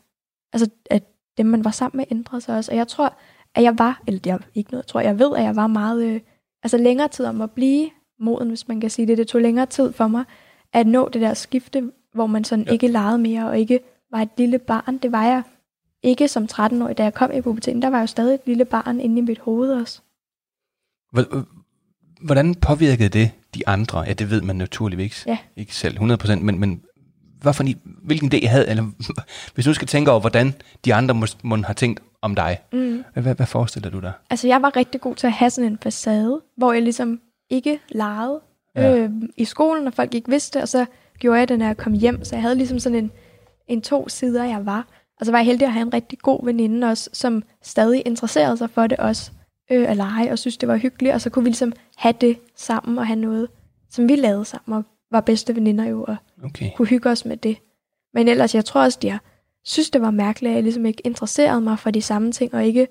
altså 0.52 0.70
at 0.90 1.02
dem 1.38 1.46
man 1.46 1.64
var 1.64 1.70
sammen 1.70 1.96
med 1.96 2.04
ændrede 2.10 2.40
sig 2.40 2.56
også, 2.56 2.70
og 2.72 2.76
jeg 2.76 2.88
tror, 2.88 3.14
at 3.54 3.62
jeg 3.62 3.78
var, 3.78 4.02
eller 4.06 4.20
jeg 4.26 4.38
ikke 4.54 4.70
noget, 4.70 4.82
jeg 4.82 4.88
tror, 4.88 5.00
jeg 5.00 5.18
ved, 5.18 5.36
at 5.36 5.42
jeg 5.44 5.56
var 5.56 5.66
meget, 5.66 6.04
øh, 6.04 6.20
altså 6.62 6.76
længere 6.78 7.08
tid 7.08 7.24
om 7.26 7.40
at 7.40 7.50
blive 7.50 7.90
moden, 8.20 8.48
hvis 8.48 8.68
man 8.68 8.80
kan 8.80 8.90
sige 8.90 9.06
det, 9.06 9.18
det 9.18 9.26
tog 9.28 9.40
længere 9.40 9.66
tid 9.66 9.92
for 9.92 10.06
mig, 10.08 10.24
at 10.72 10.86
nå 10.86 11.08
det 11.12 11.20
der 11.22 11.34
skifte, 11.34 11.90
hvor 12.14 12.26
man 12.26 12.44
sådan 12.44 12.64
ja. 12.64 12.72
ikke 12.72 12.88
legede 12.88 13.18
mere, 13.18 13.48
og 13.48 13.58
ikke 13.58 13.80
var 14.10 14.18
et 14.22 14.28
lille 14.36 14.58
barn, 14.58 14.98
det 14.98 15.12
var 15.12 15.24
jeg 15.24 15.42
ikke 16.02 16.28
som 16.28 16.48
13-årig, 16.52 16.98
da 16.98 17.02
jeg 17.02 17.14
kom 17.14 17.30
i 17.34 17.40
puberteten, 17.40 17.82
der 17.82 17.88
var 17.90 17.96
jeg 17.98 18.02
jo 18.02 18.06
stadig 18.06 18.34
et 18.34 18.40
lille 18.46 18.64
barn 18.64 19.00
inde 19.00 19.18
i 19.18 19.20
mit 19.20 19.38
hoved 19.38 19.72
også. 19.72 20.00
Hvor- 21.12 21.46
Hvordan 22.24 22.54
påvirkede 22.54 23.08
det 23.08 23.30
de 23.54 23.68
andre? 23.68 24.00
Ja, 24.00 24.12
det 24.12 24.30
ved 24.30 24.40
man 24.42 24.56
naturligvis 24.56 25.24
Ja. 25.26 25.38
ikke 25.56 25.74
selv 25.76 25.98
100%, 26.00 26.42
men, 26.42 26.58
men 26.60 26.82
hvad 27.40 27.52
for 27.54 27.64
en, 27.64 27.80
hvilken 27.84 28.32
idé 28.34 28.46
havde, 28.46 28.68
eller 28.68 28.84
hvis 29.54 29.64
du 29.64 29.74
skal 29.74 29.88
tænke 29.88 30.10
over, 30.10 30.20
hvordan 30.20 30.54
de 30.84 30.94
andre 30.94 31.14
må, 31.14 31.26
må 31.42 31.56
have 31.56 31.74
tænkt 31.74 32.00
om 32.22 32.34
dig, 32.34 32.58
Mm. 32.72 33.04
hvad, 33.14 33.34
hvad, 33.34 33.46
forestiller 33.46 33.90
du 33.90 34.00
dig? 34.00 34.12
Altså, 34.30 34.48
jeg 34.48 34.62
var 34.62 34.76
rigtig 34.76 35.00
god 35.00 35.14
til 35.14 35.26
at 35.26 35.32
have 35.32 35.50
sådan 35.50 35.72
en 35.72 35.78
facade, 35.82 36.40
hvor 36.56 36.72
jeg 36.72 36.82
ligesom 36.82 37.20
ikke 37.50 37.80
legede 37.88 38.40
Ja. 38.76 38.96
øh, 38.98 39.10
i 39.36 39.44
skolen, 39.44 39.86
og 39.86 39.94
folk 39.94 40.14
ikke 40.14 40.30
vidste 40.30 40.62
og 40.62 40.68
så 40.68 40.86
gjorde 41.18 41.38
jeg 41.38 41.48
det, 41.48 41.58
når 41.58 41.66
jeg 41.66 41.76
kom 41.76 41.92
hjem. 41.92 42.24
Så 42.24 42.34
jeg 42.36 42.42
havde 42.42 42.54
ligesom 42.54 42.78
sådan 42.78 42.98
en, 42.98 43.10
en 43.68 43.82
to 43.82 44.08
sider, 44.08 44.44
jeg 44.44 44.66
var. 44.66 44.86
Og 45.20 45.26
så 45.26 45.32
var 45.32 45.38
jeg 45.38 45.46
heldig 45.46 45.66
at 45.66 45.72
have 45.72 45.82
en 45.82 45.94
rigtig 45.94 46.18
god 46.18 46.44
veninde 46.44 46.86
også, 46.86 47.10
som 47.12 47.42
stadig 47.62 48.02
interesserede 48.06 48.56
sig 48.56 48.70
for 48.70 48.86
det 48.86 48.98
også, 48.98 49.30
øh, 49.70 49.90
at 49.90 49.96
lege, 49.96 50.30
og 50.32 50.38
synes, 50.38 50.56
det 50.56 50.68
var 50.68 50.76
hyggeligt. 50.76 51.14
Og 51.14 51.20
så 51.20 51.30
kunne 51.30 51.42
vi 51.42 51.48
ligesom 51.48 51.72
have 51.96 52.14
det 52.20 52.38
sammen, 52.56 52.98
og 52.98 53.06
have 53.06 53.18
noget, 53.18 53.48
som 53.90 54.08
vi 54.08 54.16
lavede 54.16 54.44
sammen, 54.44 54.76
og 54.76 54.84
var 55.10 55.20
bedste 55.20 55.56
veninder 55.56 55.84
jo, 55.84 56.04
og 56.08 56.16
Okay. 56.44 56.70
kunne 56.76 56.88
hygge 56.88 57.10
os 57.10 57.24
med 57.24 57.36
det. 57.36 57.56
Men 58.14 58.28
ellers, 58.28 58.54
jeg 58.54 58.64
tror 58.64 58.80
også, 58.82 58.98
at 58.98 59.04
jeg 59.04 59.18
synes, 59.64 59.90
det 59.90 60.00
var 60.00 60.10
mærkeligt, 60.10 60.50
at 60.50 60.54
jeg 60.54 60.62
ligesom 60.62 60.86
ikke 60.86 61.02
interesserede 61.06 61.60
mig 61.60 61.78
for 61.78 61.90
de 61.90 62.02
samme 62.02 62.32
ting, 62.32 62.54
og 62.54 62.64
ikke 62.64 62.86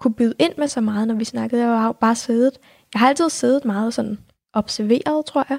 kunne 0.00 0.14
byde 0.14 0.34
ind 0.38 0.52
med 0.58 0.68
så 0.68 0.80
meget, 0.80 1.08
når 1.08 1.14
vi 1.14 1.24
snakkede. 1.24 1.62
Jeg 1.62 1.70
var 1.70 1.92
bare 1.92 2.14
siddet. 2.14 2.58
Jeg 2.94 3.00
har 3.00 3.08
altid 3.08 3.30
siddet 3.30 3.64
meget 3.64 3.94
sådan 3.94 4.18
observeret, 4.52 5.26
tror 5.26 5.46
jeg, 5.48 5.58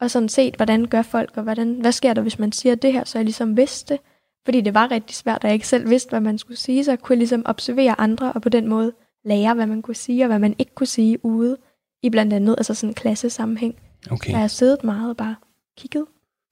og 0.00 0.10
sådan 0.10 0.28
set, 0.28 0.56
hvordan 0.56 0.84
gør 0.84 1.02
folk, 1.02 1.36
og 1.36 1.42
hvordan, 1.42 1.80
hvad 1.80 1.92
sker 1.92 2.14
der, 2.14 2.22
hvis 2.22 2.38
man 2.38 2.52
siger 2.52 2.74
det 2.74 2.92
her, 2.92 3.04
så 3.04 3.18
jeg 3.18 3.24
ligesom 3.24 3.56
vidste 3.56 3.94
det. 3.94 4.02
Fordi 4.46 4.60
det 4.60 4.74
var 4.74 4.90
rigtig 4.90 5.16
svært, 5.16 5.38
og 5.44 5.48
jeg 5.48 5.54
ikke 5.54 5.68
selv 5.68 5.90
vidste, 5.90 6.08
hvad 6.10 6.20
man 6.20 6.38
skulle 6.38 6.58
sige, 6.58 6.84
så 6.84 6.96
kunne 6.96 7.14
jeg 7.14 7.18
ligesom 7.18 7.42
observere 7.46 8.00
andre, 8.00 8.32
og 8.32 8.42
på 8.42 8.48
den 8.48 8.68
måde 8.68 8.92
lære, 9.24 9.54
hvad 9.54 9.66
man 9.66 9.82
kunne 9.82 9.94
sige, 9.94 10.24
og 10.24 10.26
hvad 10.28 10.38
man 10.38 10.54
ikke 10.58 10.74
kunne 10.74 10.86
sige 10.86 11.24
ude 11.24 11.56
i 12.02 12.10
blandt 12.10 12.32
andet, 12.32 12.54
altså 12.58 12.74
sådan 12.74 12.90
en 12.90 12.94
klassesammenhæng. 12.94 13.74
okay. 14.06 14.14
Okay. 14.14 14.30
Jeg 14.30 14.38
har 14.40 14.48
siddet 14.48 14.84
meget 14.84 15.10
og 15.10 15.16
bare 15.16 15.34
kigget. 15.78 16.04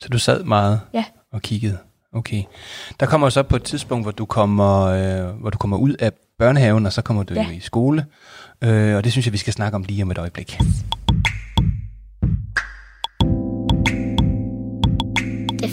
Så 0.02 0.08
du 0.08 0.18
sad 0.18 0.44
meget 0.44 0.80
Ja. 0.94 1.04
og 1.32 1.42
kiggede? 1.42 1.78
Okay. 2.12 2.42
Der 3.00 3.06
kommer 3.06 3.28
så 3.28 3.42
på 3.42 3.56
et 3.56 3.62
tidspunkt, 3.62 4.04
hvor 4.04 4.12
du 4.12 4.24
kommer, 4.24 4.82
øh, 4.84 5.40
hvor 5.40 5.50
du 5.50 5.58
kommer 5.58 5.76
ud 5.76 5.92
af 5.98 6.12
børnehaven, 6.38 6.86
og 6.86 6.92
så 6.92 7.02
kommer 7.02 7.22
du 7.22 7.34
Ja. 7.34 7.50
i 7.50 7.60
skole. 7.60 8.06
Øh, 8.64 8.96
og 8.96 9.04
det 9.04 9.12
synes 9.12 9.26
jeg, 9.26 9.32
vi 9.32 9.38
skal 9.38 9.52
snakke 9.52 9.76
om 9.76 9.82
lige 9.82 10.02
om 10.02 10.10
et 10.10 10.18
øjeblik. 10.18 10.58
Det 10.58 11.03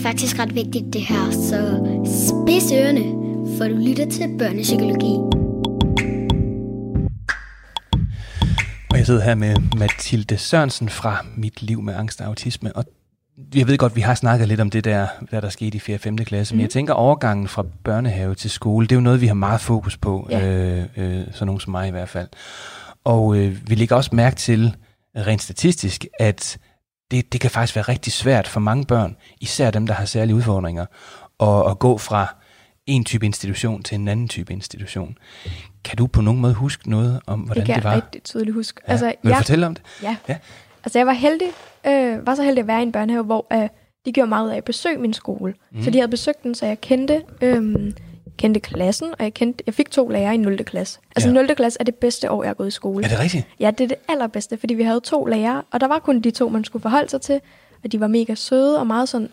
faktisk 0.01 0.39
ret 0.39 0.55
vigtigt 0.55 0.93
det 0.93 1.01
her, 1.01 1.31
så 1.31 1.59
spids 2.05 2.71
ørerne, 2.71 3.03
for 3.57 3.67
du 3.67 3.75
lytter 3.75 4.09
til 4.09 4.37
børnepsykologi. 4.39 5.15
Og 8.91 8.97
jeg 8.97 9.05
sidder 9.05 9.21
her 9.21 9.35
med 9.35 9.55
Mathilde 9.77 10.37
Sørensen 10.37 10.89
fra 10.89 11.25
Mit 11.37 11.61
Liv 11.61 11.81
med 11.81 11.93
Angst 11.93 12.21
og 12.21 12.27
Autisme. 12.27 12.75
Og 12.75 12.85
jeg 13.55 13.67
ved 13.67 13.77
godt, 13.77 13.95
vi 13.95 14.01
har 14.01 14.15
snakket 14.15 14.47
lidt 14.47 14.59
om 14.59 14.69
det 14.69 14.83
der, 14.83 15.07
hvad 15.29 15.41
der 15.41 15.49
skete 15.49 15.75
i 15.75 15.79
4. 15.79 15.95
og 15.95 15.99
5. 15.99 16.17
klasse, 16.17 16.53
mm. 16.53 16.57
men 16.57 16.61
jeg 16.61 16.69
tænker 16.69 16.93
overgangen 16.93 17.47
fra 17.47 17.65
børnehave 17.83 18.35
til 18.35 18.49
skole, 18.49 18.87
det 18.87 18.91
er 18.91 18.97
jo 18.97 19.01
noget, 19.01 19.21
vi 19.21 19.27
har 19.27 19.33
meget 19.33 19.61
fokus 19.61 19.97
på, 19.97 20.27
Ja. 20.29 20.47
øh, 20.47 20.85
øh, 20.97 21.23
sådan 21.31 21.45
nogen 21.45 21.59
som 21.59 21.71
mig 21.71 21.87
i 21.87 21.91
hvert 21.91 22.09
fald. 22.09 22.27
Og 23.03 23.37
øh, 23.37 23.57
vi 23.69 23.75
lægger 23.75 23.95
også 23.95 24.09
mærke 24.15 24.35
til, 24.35 24.75
rent 25.17 25.41
statistisk, 25.41 26.05
at 26.19 26.57
det, 27.11 27.33
det 27.33 27.41
kan 27.41 27.51
faktisk 27.51 27.75
være 27.75 27.85
rigtig 27.85 28.13
svært 28.13 28.47
for 28.47 28.59
mange 28.59 28.85
børn, 28.85 29.15
især 29.41 29.71
dem, 29.71 29.87
der 29.87 29.93
har 29.93 30.05
særlige 30.05 30.35
udfordringer, 30.35 30.85
at, 31.39 31.71
at 31.71 31.79
gå 31.79 31.97
fra 31.97 32.35
en 32.85 33.03
type 33.03 33.25
institution 33.25 33.83
til 33.83 33.95
en 33.95 34.07
anden 34.07 34.27
type 34.27 34.53
institution. 34.53 35.17
Kan 35.83 35.97
du 35.97 36.07
på 36.07 36.21
nogen 36.21 36.41
måde 36.41 36.53
huske 36.53 36.89
noget 36.89 37.19
om, 37.27 37.39
hvordan 37.39 37.61
det 37.61 37.67
det, 37.67 37.75
kan 37.75 37.83
var? 37.83 37.91
jeg 37.91 38.03
rigtig 38.03 38.23
tydeligt 38.23 38.53
huske. 38.53 38.81
Ja. 38.87 38.91
Altså, 38.91 39.05
Vil 39.05 39.15
du 39.23 39.27
jeg, 39.29 39.37
fortælle 39.37 39.65
om 39.67 39.75
det? 39.75 39.83
ja. 40.03 40.15
Ja. 40.29 40.37
Altså, 40.83 40.99
jeg 40.99 41.07
var 41.07 41.13
heldig, 41.13 41.47
øh, 41.87 42.27
var 42.27 42.35
så 42.35 42.43
heldig 42.43 42.61
at 42.61 42.67
være 42.67 42.79
i 42.79 42.83
en 42.83 42.91
børnehave, 42.91 43.23
hvor 43.23 43.47
øh, 43.53 43.69
de 44.05 44.11
gjorde 44.11 44.29
meget 44.29 44.51
af 44.51 44.57
at 44.57 44.63
besøge 44.63 44.97
min 44.97 45.13
skole. 45.13 45.53
Mm. 45.71 45.83
Så 45.83 45.91
de 45.91 45.97
havde 45.97 46.11
besøgt 46.11 46.43
den, 46.43 46.55
så 46.55 46.65
jeg 46.65 46.81
kendte, 46.81 47.21
øh, 47.41 47.91
kendte 48.41 48.59
klassen, 48.59 49.07
og 49.19 49.23
jeg, 49.23 49.33
kendte, 49.33 49.63
jeg 49.65 49.73
fik 49.73 49.91
to 49.91 50.07
lærere 50.07 50.33
i 50.33 50.37
0. 50.37 50.57
klasse. 50.63 50.99
Altså, 51.15 51.29
Ja. 51.29 51.35
ja. 51.35 51.41
0. 51.47 51.55
klasse 51.55 51.77
er 51.79 51.83
det 51.83 51.95
bedste 51.95 52.31
år, 52.31 52.43
jeg 52.43 52.49
har 52.49 52.53
gået 52.53 52.67
i 52.67 52.71
skole. 52.71 53.05
Er 53.05 53.09
det 53.09 53.19
rigtigt? 53.19 53.47
Ja, 53.59 53.71
det 53.71 53.83
er 53.83 53.87
det 53.87 53.97
allerbedste, 54.07 54.57
fordi 54.57 54.73
vi 54.73 54.83
havde 54.83 54.99
to 54.99 55.25
lærere, 55.25 55.61
og 55.71 55.79
der 55.81 55.87
var 55.87 55.99
kun 55.99 56.19
de 56.19 56.31
to, 56.31 56.49
man 56.49 56.63
skulle 56.63 56.81
forholde 56.81 57.09
sig 57.09 57.21
til, 57.21 57.41
og 57.83 57.91
de 57.91 57.99
var 57.99 58.07
mega 58.07 58.35
søde 58.35 58.79
og 58.79 58.87
meget 58.87 59.09
sådan, 59.09 59.29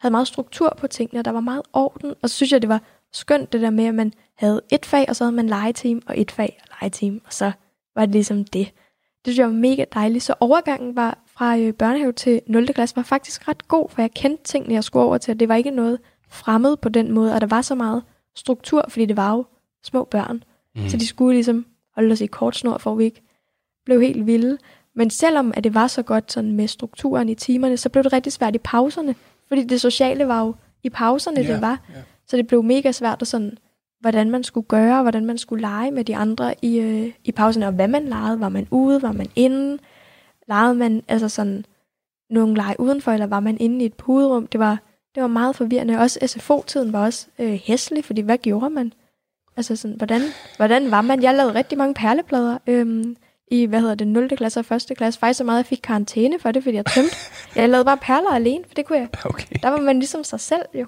havde 0.00 0.10
meget 0.10 0.26
struktur 0.28 0.74
på 0.78 0.86
tingene, 0.86 1.20
og 1.20 1.24
der 1.24 1.30
var 1.30 1.40
meget 1.40 1.62
orden, 1.72 2.14
og 2.22 2.30
så 2.30 2.36
synes 2.36 2.52
jeg, 2.52 2.62
det 2.62 2.68
var 2.68 2.80
skønt 3.12 3.52
det 3.52 3.60
der 3.60 3.70
med, 3.70 3.84
at 3.84 3.94
man 3.94 4.12
havde 4.38 4.60
et 4.72 4.86
fag, 4.86 5.04
og 5.08 5.16
så 5.16 5.24
havde 5.24 5.36
man 5.36 5.46
legeteam, 5.46 6.02
og 6.06 6.20
et 6.20 6.30
fag 6.30 6.60
og 6.62 6.76
legeteam, 6.80 7.20
og 7.26 7.32
så 7.32 7.52
var 7.94 8.06
det 8.06 8.12
ligesom 8.12 8.44
det. 8.44 8.66
Det 9.24 9.32
synes 9.32 9.38
jeg 9.38 9.46
var 9.46 9.52
mega 9.52 9.84
dejligt. 9.94 10.24
Så 10.24 10.34
overgangen 10.40 10.96
var 10.96 11.18
fra 11.36 11.58
øh, 11.58 11.72
børnehave 11.72 12.12
til 12.12 12.40
0. 12.46 12.66
klasse 12.74 12.96
var 12.96 13.02
faktisk 13.02 13.48
ret 13.48 13.68
god, 13.68 13.88
for 13.88 14.02
jeg 14.02 14.10
kendte 14.10 14.44
tingene, 14.44 14.74
jeg 14.74 14.84
skulle 14.84 15.04
over 15.04 15.18
til, 15.18 15.32
og 15.32 15.40
det 15.40 15.48
var 15.48 15.54
ikke 15.54 15.70
noget 15.70 15.98
fremmed 16.30 16.76
på 16.76 16.88
den 16.88 17.12
måde, 17.12 17.34
og 17.34 17.40
der 17.40 17.46
var 17.46 17.62
så 17.62 17.74
meget 17.74 18.02
struktur, 18.36 18.84
fordi 18.88 19.06
det 19.06 19.16
var 19.16 19.32
jo 19.34 19.44
små 19.84 20.04
børn. 20.04 20.42
Mm. 20.76 20.88
Så 20.88 20.96
de 20.96 21.06
skulle 21.06 21.34
ligesom 21.34 21.66
holde 21.94 22.12
os 22.12 22.20
i 22.20 22.26
kort 22.26 22.56
snor, 22.56 22.78
for 22.78 22.94
vi 22.94 23.04
ikke 23.04 23.22
blev 23.84 24.00
helt 24.00 24.26
vilde. 24.26 24.58
Men 24.94 25.10
selvom 25.10 25.52
at 25.56 25.64
det 25.64 25.74
var 25.74 25.86
så 25.86 26.02
godt 26.02 26.32
sådan 26.32 26.52
med 26.52 26.68
strukturen 26.68 27.28
i 27.28 27.34
timerne, 27.34 27.76
så 27.76 27.88
blev 27.88 28.04
det 28.04 28.12
rigtig 28.12 28.32
svært 28.32 28.54
i 28.54 28.58
pauserne. 28.58 29.14
Fordi 29.48 29.64
det 29.64 29.80
sociale 29.80 30.28
var 30.28 30.40
jo 30.44 30.54
i 30.82 30.90
pauserne, 30.90 31.40
Ja, 31.40 31.52
det 31.52 31.60
var. 31.60 31.80
ja. 31.94 32.02
Så 32.26 32.36
det 32.36 32.46
blev 32.46 32.62
mega 32.62 32.92
svært 32.92 33.22
at 33.22 33.28
sådan, 33.28 33.58
hvordan 34.00 34.30
man 34.30 34.44
skulle 34.44 34.66
gøre, 34.66 35.02
hvordan 35.02 35.24
man 35.26 35.38
skulle 35.38 35.60
lege 35.60 35.90
med 35.90 36.04
de 36.04 36.16
andre 36.16 36.54
i, 36.64 36.78
øh, 36.78 37.12
i 37.24 37.32
pauserne, 37.32 37.66
og 37.66 37.72
hvad 37.72 37.88
man 37.88 38.04
legede. 38.04 38.40
Var 38.40 38.48
man 38.48 38.68
ude, 38.70 39.02
var 39.02 39.12
man 39.12 39.26
inde? 39.36 39.78
Legede 40.48 40.74
man 40.74 41.02
altså 41.08 41.28
sådan 41.28 41.64
nogle 42.30 42.54
lege 42.54 42.80
udenfor, 42.80 43.12
eller 43.12 43.26
var 43.26 43.40
man 43.40 43.56
inde 43.60 43.82
i 43.82 43.86
et 43.86 43.94
puderum? 43.94 44.46
Det 44.46 44.60
var, 44.60 44.78
det 45.14 45.22
var 45.22 45.26
meget 45.28 45.56
forvirrende. 45.56 45.98
Også 45.98 46.18
SFO-tiden 46.26 46.92
var 46.92 47.04
også 47.04 47.26
øh, 47.38 47.52
hæslig, 47.64 48.04
fordi 48.04 48.20
hvad 48.20 48.38
gjorde 48.38 48.70
man? 48.70 48.92
Altså 49.56 49.76
sådan, 49.76 49.96
hvordan, 49.96 50.20
hvordan 50.56 50.90
var 50.90 51.00
man? 51.00 51.22
Jeg 51.22 51.34
lavede 51.34 51.54
rigtig 51.54 51.78
mange 51.78 51.94
perleplader 51.94 52.58
øhm, 52.66 53.16
i, 53.50 53.64
hvad 53.64 53.80
hedder 53.80 53.94
det, 53.94 54.08
0. 54.08 54.28
klasse 54.36 54.60
og 54.60 54.76
1. 54.76 54.92
klasse. 54.96 55.20
Faktisk 55.20 55.38
så 55.38 55.44
meget, 55.44 55.58
at 55.58 55.64
jeg 55.64 55.66
fik 55.66 55.80
karantæne 55.82 56.38
for 56.38 56.52
det, 56.52 56.62
fordi 56.62 56.76
jeg 56.76 56.86
tømte. 56.86 57.16
jeg 57.56 57.68
lavede 57.68 57.84
bare 57.84 57.96
perler 57.96 58.30
alene, 58.30 58.64
for 58.66 58.74
det 58.74 58.86
kunne 58.86 58.98
jeg. 58.98 59.08
Okay. 59.24 59.56
Der 59.62 59.68
var 59.68 59.80
man 59.80 59.98
ligesom 59.98 60.24
sig 60.24 60.40
selv 60.40 60.62
jo. 60.74 60.86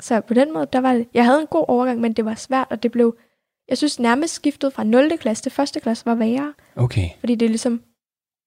Så 0.00 0.20
på 0.20 0.34
den 0.34 0.52
måde, 0.52 0.66
der 0.72 0.80
var 0.80 0.92
det, 0.92 1.08
jeg 1.14 1.24
havde 1.24 1.40
en 1.40 1.46
god 1.46 1.64
overgang, 1.68 2.00
men 2.00 2.12
det 2.12 2.24
var 2.24 2.34
svært, 2.34 2.66
og 2.70 2.82
det 2.82 2.92
blev, 2.92 3.16
jeg 3.68 3.78
synes 3.78 3.98
nærmest 4.00 4.34
skiftet 4.34 4.72
fra 4.72 4.84
0. 4.84 5.18
klasse 5.18 5.42
til 5.50 5.62
1. 5.76 5.82
klasse 5.82 6.06
var 6.06 6.14
værre, 6.14 6.54
Okay. 6.76 7.08
fordi 7.20 7.34
det 7.34 7.48
ligesom 7.50 7.82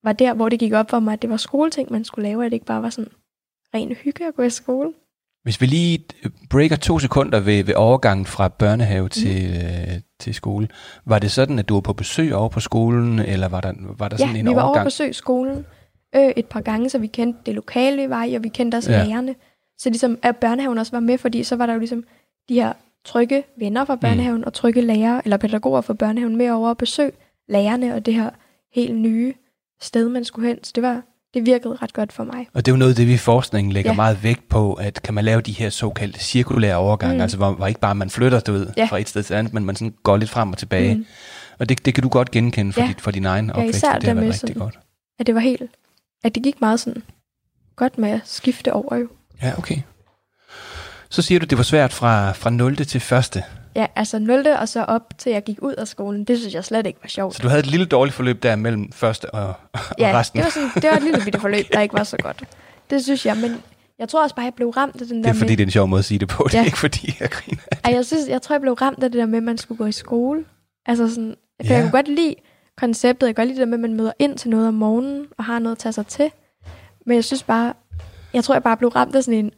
var 0.04 0.14
der, 0.14 0.34
hvor 0.34 0.50
det 0.50 0.60
gik 0.60 0.74
op 0.74 0.90
for 0.90 1.00
mig, 1.00 1.14
at 1.14 1.22
det 1.22 1.30
var 1.30 1.38
skoleting, 1.38 1.92
man 1.92 2.04
skulle 2.04 2.30
lave, 2.30 2.46
at 2.46 2.52
det 2.52 2.56
ikke 2.56 2.66
bare 2.66 2.82
var 2.82 2.90
sådan 2.90 3.12
ren 3.78 3.96
hygge 4.04 4.28
at 4.28 4.36
gå 4.36 4.44
i 4.44 4.50
skole. 4.50 4.94
Hvis 5.44 5.62
vi 5.62 5.66
lige 5.66 6.00
breaker 6.50 6.76
to 6.76 7.00
sekunder 7.00 7.40
ved, 7.40 7.64
ved 7.64 7.76
overgangen 7.76 8.26
fra 8.26 8.48
børnehave 8.48 9.10
til, 9.10 9.56
øh, 9.56 10.02
til 10.20 10.34
skole, 10.34 10.68
var 11.06 11.20
det 11.20 11.32
sådan, 11.32 11.60
at 11.60 11.70
du 11.70 11.74
var 11.74 11.82
på 11.82 11.94
besøg 11.94 12.36
over 12.36 12.50
på 12.50 12.60
skolen, 12.60 13.20
eller 13.20 13.48
var 13.48 13.62
der, 13.62 13.74
var 13.98 14.08
der 14.08 14.16
Ja, 14.20 14.26
sådan 14.26 14.36
en 14.36 14.46
vi 14.46 14.50
var 14.50 14.54
over 14.56 14.62
overgang? 14.62 14.82
at 14.82 14.88
besøge 14.88 15.14
skolen 15.14 15.66
øh, 16.16 16.32
et 16.38 16.46
par 16.46 16.62
gange, 16.62 16.90
så 16.90 16.98
vi 16.98 17.08
kendte 17.08 17.40
det 17.46 17.56
lokale, 17.56 18.02
vi 18.02 18.10
var 18.10 18.24
i, 18.24 18.34
og 18.34 18.44
vi 18.44 18.50
kendte 18.50 18.76
også 18.76 18.92
Ja. 18.92 18.98
ja. 18.98 19.06
lærerne. 19.06 19.36
Så 19.78 19.90
ligesom, 19.90 20.18
at 20.24 20.38
børnehaven 20.38 20.78
også 20.78 20.92
var 20.92 21.00
med, 21.00 21.18
fordi 21.18 21.44
så 21.44 21.56
var 21.56 21.66
der 21.66 21.74
jo 21.74 21.80
ligesom 21.80 22.04
de 22.50 22.54
her 22.54 22.74
trygge 23.06 23.44
venner 23.58 23.86
fra 23.86 23.96
børnehaven, 23.96 24.38
mm. 24.38 24.44
og 24.46 24.54
trygge 24.54 24.82
lærere, 24.82 25.22
eller 25.24 25.38
pædagoger 25.38 25.82
fra 25.82 25.94
børnehaven, 25.94 26.36
med 26.36 26.50
over 26.52 26.72
at 26.72 26.78
besøge 26.78 27.12
lærerne, 27.50 27.94
og 27.94 28.06
det 28.06 28.14
her 28.14 28.30
helt 28.74 28.96
nye 28.96 29.34
sted, 29.82 30.10
man 30.10 30.26
skulle 30.26 30.48
hen. 30.48 30.64
Så 30.64 30.72
det, 30.76 30.84
var, 30.84 31.02
det 31.34 31.46
virkede 31.46 31.76
ret 31.82 31.94
godt 31.94 32.14
for 32.14 32.24
mig. 32.24 32.48
Og 32.54 32.66
det 32.66 32.72
er 32.72 32.76
jo 32.76 32.78
noget 32.80 32.92
af 32.92 32.96
det, 32.96 33.08
vi 33.08 33.14
i 33.14 33.18
forskningen 33.18 33.72
lægger 33.74 33.90
ja. 33.92 33.94
Ja. 33.94 33.96
meget 33.96 34.24
vægt 34.24 34.50
på, 34.50 34.74
at 34.74 35.02
kan 35.04 35.14
man 35.14 35.26
lave 35.26 35.42
de 35.42 35.52
her 35.52 35.70
såkaldte 35.70 36.20
cirkulære 36.20 36.76
overgange, 36.76 37.16
mm. 37.16 37.22
Altså 37.22 37.38
hvor, 37.38 37.52
hvor 37.52 37.68
ikke 37.68 37.80
bare 37.80 37.96
man 37.96 38.10
flytter, 38.10 38.40
du 38.40 38.52
ved, 38.52 38.68
Ja. 38.78 38.86
fra 38.86 38.98
et 39.00 39.10
sted 39.10 39.24
til 39.24 39.34
andet, 39.34 39.54
men 39.54 39.66
man 39.66 39.76
sådan 39.76 39.94
går 40.04 40.18
lidt 40.18 40.30
frem 40.30 40.52
og 40.52 40.58
tilbage. 40.58 40.96
Mm. 40.96 41.06
Og 41.60 41.70
det, 41.70 41.86
det 41.86 41.94
kan 41.94 42.02
du 42.04 42.10
godt 42.10 42.32
genkende 42.32 42.74
for, 42.74 42.82
Ja. 42.82 42.88
dit, 42.88 43.02
for 43.02 43.12
din 43.12 43.26
egen 43.26 43.46
Ja, 43.46 43.52
opvækst, 43.54 43.78
især 43.78 43.88
det 43.94 43.94
har 43.94 44.00
det 44.00 44.16
været 44.16 44.26
rigtig 44.28 44.40
sådan- 44.40 44.62
godt. 44.62 44.80
At 45.20 45.28
det 45.28 45.36
var 45.36 45.42
helt, 45.42 45.62
at 46.24 46.36
det 46.36 46.44
gik 46.44 46.62
meget 46.62 46.80
sådan 46.80 47.04
godt 47.76 47.98
med 47.98 48.10
at 48.10 48.22
skifte 48.26 48.74
over 48.74 48.96
jo. 48.96 49.08
Ja, 49.42 49.54
okay. 49.58 49.78
Så 51.10 51.22
siger 51.22 51.40
du, 51.40 51.46
det 51.46 51.58
var 51.58 51.64
svært 51.64 51.94
fra, 51.94 52.32
fra 52.32 52.50
0. 52.50 52.76
til 52.76 52.98
1. 53.14 53.44
Ja, 53.78 53.86
altså 53.96 54.20
0. 54.20 54.48
og 54.48 54.70
så 54.70 54.84
op 54.84 55.18
til 55.18 55.32
jeg 55.32 55.44
gik 55.44 55.58
ud 55.62 55.74
af 55.74 55.88
skolen. 55.88 56.24
Det 56.24 56.38
synes 56.40 56.54
jeg 56.54 56.66
slet 56.66 56.88
ikke 56.88 57.00
var 57.04 57.08
sjovt. 57.08 57.36
Så 57.36 57.42
du 57.44 57.48
havde 57.48 57.60
et 57.60 57.66
lille 57.68 57.86
dårligt 57.86 58.16
forløb 58.16 58.44
der 58.44 58.56
mellem 58.56 58.92
første 58.92 59.34
og, 59.34 59.54
og 59.74 59.80
ja, 60.00 60.20
resten. 60.20 60.38
det 60.38 60.46
var, 60.46 60.52
sådan, 60.52 60.70
det 60.76 60.84
var 60.90 60.98
et 60.98 61.04
lille 61.04 61.22
bitte 61.24 61.40
forløb, 61.40 61.66
der 61.74 61.82
ikke 61.82 61.94
var 61.94 62.04
så 62.04 62.18
godt. 62.18 62.44
Det 62.90 63.04
synes 63.04 63.26
jeg, 63.26 63.38
men 63.38 63.64
jeg 64.00 64.10
tror 64.10 64.24
også 64.24 64.36
bare, 64.36 64.46
jeg 64.46 64.54
blev 64.54 64.70
ramt 64.70 65.02
af 65.02 65.08
den 65.08 65.18
det 65.18 65.24
der 65.24 65.30
er 65.30 65.34
fordi, 65.34 65.50
med... 65.52 65.58
det 65.58 65.64
er 65.64 65.68
en 65.68 65.72
sjov 65.72 65.88
måde 65.88 66.00
at 66.00 66.06
sige 66.06 66.20
det 66.20 66.28
på. 66.28 66.44
Det 66.48 66.54
er 66.56 66.60
Ja. 66.60 66.66
ikke 66.66 66.78
fordi, 66.78 67.16
jeg 67.20 67.30
griner. 67.30 67.62
Ej, 67.84 67.94
jeg, 67.94 68.06
synes, 68.06 68.28
jeg 68.28 68.42
tror, 68.42 68.54
jeg 68.54 68.62
blev 68.62 68.74
ramt 68.74 69.04
af 69.04 69.12
det 69.12 69.20
der 69.20 69.26
med, 69.26 69.38
at 69.38 69.44
man 69.44 69.58
skulle 69.58 69.78
gå 69.78 69.86
i 69.86 69.92
skole. 69.92 70.46
Altså 70.86 71.10
sådan, 71.10 71.36
for 71.66 71.68
Ja. 71.68 71.74
jeg 71.74 71.84
kunne 71.84 71.92
godt 71.92 72.08
lide 72.08 72.36
konceptet. 72.78 73.28
Jeg 73.28 73.36
kan 73.36 73.42
godt 73.46 73.48
lide 73.48 73.60
det 73.60 73.68
der 73.68 73.78
med, 73.78 73.86
at 73.86 73.90
man 73.90 73.94
møder 73.98 74.12
ind 74.20 74.38
til 74.38 74.50
noget 74.50 74.68
om 74.68 74.74
morgenen, 74.74 75.26
og 75.38 75.44
har 75.44 75.60
noget 75.60 75.76
at 75.76 75.80
tage 75.80 75.94
sig 75.94 76.08
til. 76.08 76.32
Men 77.06 77.16
jeg 77.16 77.24
synes 77.24 77.44
bare, 77.44 77.74
jeg 78.34 78.44
tror, 78.44 78.56
jeg 78.56 78.64
bare 78.64 78.78
blev 78.78 78.90
ramt 78.90 79.16
af 79.16 79.24
sådan 79.24 79.40
en, 79.46 79.52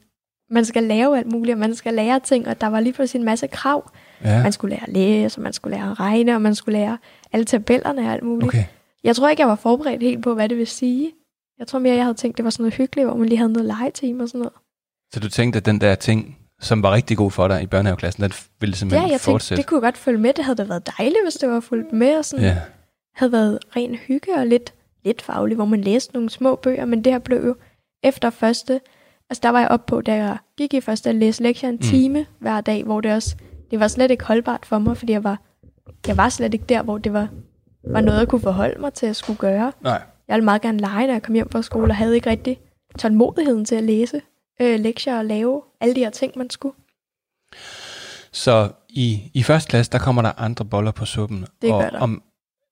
man 0.52 0.66
skal 0.66 0.84
lave 0.84 1.18
alt 1.18 1.32
muligt, 1.32 1.54
og 1.56 1.60
man 1.60 1.76
skal 1.76 1.94
lære 1.94 2.20
ting, 2.20 2.48
og 2.48 2.62
der 2.62 2.68
var 2.68 2.80
lige 2.80 2.94
pludselig 2.94 3.20
en 3.20 3.26
masse 3.26 3.48
krav. 3.48 3.92
Ja, 4.24 4.44
Man 4.44 4.52
skulle 4.52 4.76
lære 4.76 4.84
at 4.88 4.94
læse, 4.94 5.38
og 5.38 5.44
man 5.44 5.54
skulle 5.54 5.78
lære 5.78 5.92
at 5.92 6.00
regne, 6.00 6.36
og 6.36 6.42
man 6.42 6.56
skulle 6.56 6.80
lære 6.80 6.98
alle 7.32 7.46
tabellerne 7.46 8.02
og 8.02 8.14
alt 8.14 8.24
muligt. 8.24 8.48
okay. 8.50 8.64
Jeg 9.04 9.16
tror 9.16 9.30
ikke, 9.30 9.42
jeg 9.42 9.48
var 9.50 9.56
forberedt 9.56 10.02
helt 10.04 10.24
på, 10.24 10.34
hvad 10.34 10.50
det 10.50 10.58
vil 10.58 10.68
sige. 10.68 11.12
Jeg 11.60 11.68
tror 11.68 11.80
mere, 11.80 11.96
jeg 11.96 12.04
havde 12.04 12.18
tænkt, 12.18 12.38
det 12.38 12.44
var 12.46 12.50
sådan 12.52 12.64
noget 12.64 12.74
hyggeligt, 12.74 13.08
hvor 13.08 13.18
man 13.18 13.28
lige 13.30 13.38
havde 13.38 13.54
noget 13.54 13.66
legetime 13.66 14.24
og 14.24 14.30
sådan 14.30 14.40
noget. 14.40 14.54
Så 15.14 15.20
du 15.20 15.30
tænkte, 15.30 15.58
at 15.58 15.66
den 15.66 15.82
der 15.82 15.96
ting, 15.96 16.38
som 16.62 16.84
var 16.84 16.92
rigtig 16.92 17.18
god 17.18 17.32
for 17.32 17.48
dig 17.48 17.64
i 17.64 17.66
børnehaveklassen, 17.66 18.24
den 18.24 18.32
ville 18.60 18.72
Ja, 18.74 18.78
simpelthen 18.78 19.04
jeg 19.12 19.20
tænkte, 19.20 19.32
fortsætte? 19.32 19.62
det 19.62 19.68
kunne 19.70 19.76
jeg 19.78 19.82
godt 19.82 19.98
følge 19.98 20.18
med. 20.20 20.34
Det 20.34 20.46
havde 20.46 20.56
da 20.58 20.64
været 20.64 20.90
dejligt, 20.98 21.24
hvis 21.26 21.34
det 21.34 21.50
var 21.50 21.60
fulgt 21.60 21.94
med, 21.94 22.18
og 22.18 22.26
sådan 22.26 22.46
Ja. 22.46 22.58
havde 23.16 23.32
været 23.32 23.60
ren 23.76 23.96
hygge 23.96 24.36
og 24.36 24.48
lidt, 24.48 24.74
lidt 25.06 25.22
fagligt, 25.22 25.58
hvor 25.58 25.66
man 25.66 25.82
læste 25.82 26.14
nogle 26.14 26.30
små 26.30 26.56
bøger, 26.56 26.86
men 26.86 27.04
det 27.04 27.14
her 27.14 27.20
blev 27.20 27.46
jo 27.46 27.56
efter 28.04 28.30
første, 28.30 28.82
altså 29.30 29.40
der 29.44 29.50
var 29.50 29.60
jeg 29.60 29.68
oppe 29.70 29.86
på, 29.88 30.02
da 30.02 30.16
jeg 30.16 30.38
gik 30.58 30.74
i 30.74 30.82
første 30.82 31.10
at 31.10 31.16
læse 31.16 31.44
lektier 31.44 31.70
en 31.70 31.76
Mm. 31.76 31.82
time 31.82 32.26
hver 32.40 32.62
dag, 32.62 32.84
hvor 32.84 33.02
det 33.02 33.14
også, 33.14 33.36
det 33.72 33.80
var 33.80 33.88
slet 33.88 34.12
ikke 34.12 34.24
holdbart 34.24 34.66
for 34.66 34.80
mig, 34.80 34.98
fordi 34.98 35.12
jeg 35.14 35.24
var, 35.24 35.40
jeg 36.08 36.18
var 36.18 36.30
slet 36.30 36.54
ikke 36.54 36.66
der, 36.70 36.82
hvor 36.84 36.98
det 36.98 37.14
var, 37.14 37.28
var 37.84 38.02
noget, 38.02 38.20
jeg 38.20 38.28
kunne 38.28 38.42
forholde 38.42 38.82
mig 38.82 38.94
til 38.94 39.06
at 39.06 39.16
skulle 39.16 39.40
gøre. 39.40 39.72
Nej. 39.82 40.02
Jeg 40.28 40.36
ville 40.36 40.46
meget 40.46 40.62
gerne 40.62 40.80
lege, 40.80 41.08
når 41.08 41.14
jeg 41.14 41.24
kom 41.24 41.36
hjem 41.36 41.50
fra 41.50 41.62
skole, 41.62 41.92
og 41.92 41.96
havde 41.96 42.16
ikke 42.16 42.30
rigtig 42.30 42.60
tålmodigheden 42.98 43.66
til 43.66 43.76
at 43.76 43.84
læse 43.84 44.22
øh, 44.62 44.80
lektier 44.80 45.18
og 45.18 45.26
lave 45.26 45.62
alle 45.82 45.96
de 45.96 46.00
her 46.00 46.10
ting, 46.10 46.34
man 46.36 46.50
skulle. 46.50 46.76
Så 48.32 48.70
i, 48.90 49.32
i 49.34 49.44
første 49.44 49.70
klasse, 49.70 49.92
der 49.92 50.00
kommer 50.00 50.22
der 50.22 50.32
andre 50.38 50.66
boller 50.66 50.92
på 50.92 51.06
suppen. 51.06 51.46
Det 51.62 51.72
og 51.72 51.82
gør 51.82 51.90
der. 51.90 52.00
Om, 52.00 52.24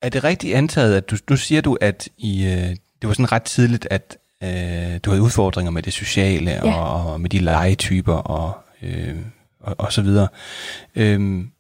er 0.02 0.10
det 0.10 0.24
rigtigt 0.24 0.56
antaget, 0.56 0.96
at 0.96 1.10
du, 1.10 1.16
nu 1.30 1.36
siger 1.38 1.62
du, 1.62 1.78
at 1.82 2.10
i, 2.18 2.46
øh, 2.46 2.70
det 3.02 3.08
var 3.08 3.14
sådan 3.14 3.32
ret 3.32 3.44
tidligt, 3.44 3.88
at 3.92 4.18
øh, 4.44 5.00
du 5.06 5.10
havde 5.10 5.22
udfordringer 5.22 5.72
med 5.72 5.84
det 5.84 5.94
sociale 5.94 6.52
Ja. 6.52 6.74
og, 6.76 7.12
og 7.14 7.22
med 7.22 7.30
de 7.30 7.40
legetyper 7.40 8.14
og, 8.14 8.54
øh, 8.82 9.16
og, 9.68 9.76
og 9.78 9.94
så 9.94 10.02
videre. 10.02 10.28
Øhm, 10.96 11.52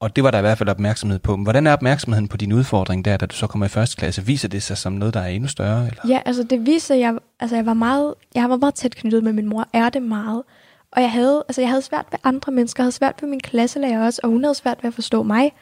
og 0.00 0.16
det 0.16 0.24
var 0.24 0.30
der 0.30 0.38
i 0.38 0.40
hvert 0.40 0.58
fald 0.58 0.68
opmærksomhed 0.68 1.18
på. 1.18 1.36
Men 1.36 1.42
Hvordan 1.42 1.66
er 1.66 1.72
opmærksomheden 1.72 2.28
på 2.28 2.36
din 2.36 2.52
udfordring 2.52 3.04
der, 3.04 3.16
da 3.16 3.26
du 3.26 3.34
så 3.34 3.46
kommer 3.46 3.66
i 3.66 3.68
første 3.68 3.96
klasse? 3.96 4.26
Viser 4.26 4.48
det 4.48 4.62
sig 4.62 4.78
som 4.78 4.92
noget, 4.92 5.14
der 5.14 5.20
er 5.20 5.26
endnu 5.26 5.48
større? 5.48 5.86
Eller? 5.86 6.00
Ja, 6.08 6.20
altså 6.26 6.42
det 6.42 6.66
viser 6.66 6.94
jeg, 6.94 7.18
altså 7.40 7.56
jeg 7.56 7.66
var 7.66 7.74
meget, 7.74 8.14
jeg 8.34 8.50
var 8.50 8.56
meget 8.56 8.74
tæt 8.74 8.94
knyttet 8.96 9.24
med 9.24 9.32
min 9.32 9.46
mor, 9.46 9.68
er 9.72 9.88
det 9.88 10.02
meget. 10.02 10.42
Og 10.92 11.02
jeg 11.02 11.12
havde, 11.12 11.44
altså 11.48 11.60
jeg 11.60 11.70
havde 11.70 11.82
svært 11.82 12.06
ved 12.10 12.18
andre 12.24 12.52
mennesker, 12.52 12.82
jeg 12.82 12.84
havde 12.84 12.94
svært 12.94 13.14
ved 13.22 13.28
min 13.28 13.40
klasselærer 13.40 14.04
også, 14.04 14.20
og 14.22 14.30
hun 14.30 14.44
havde 14.44 14.54
svært 14.54 14.82
ved 14.82 14.88
at 14.88 14.94
forstå 14.94 15.22
mig. 15.22 15.52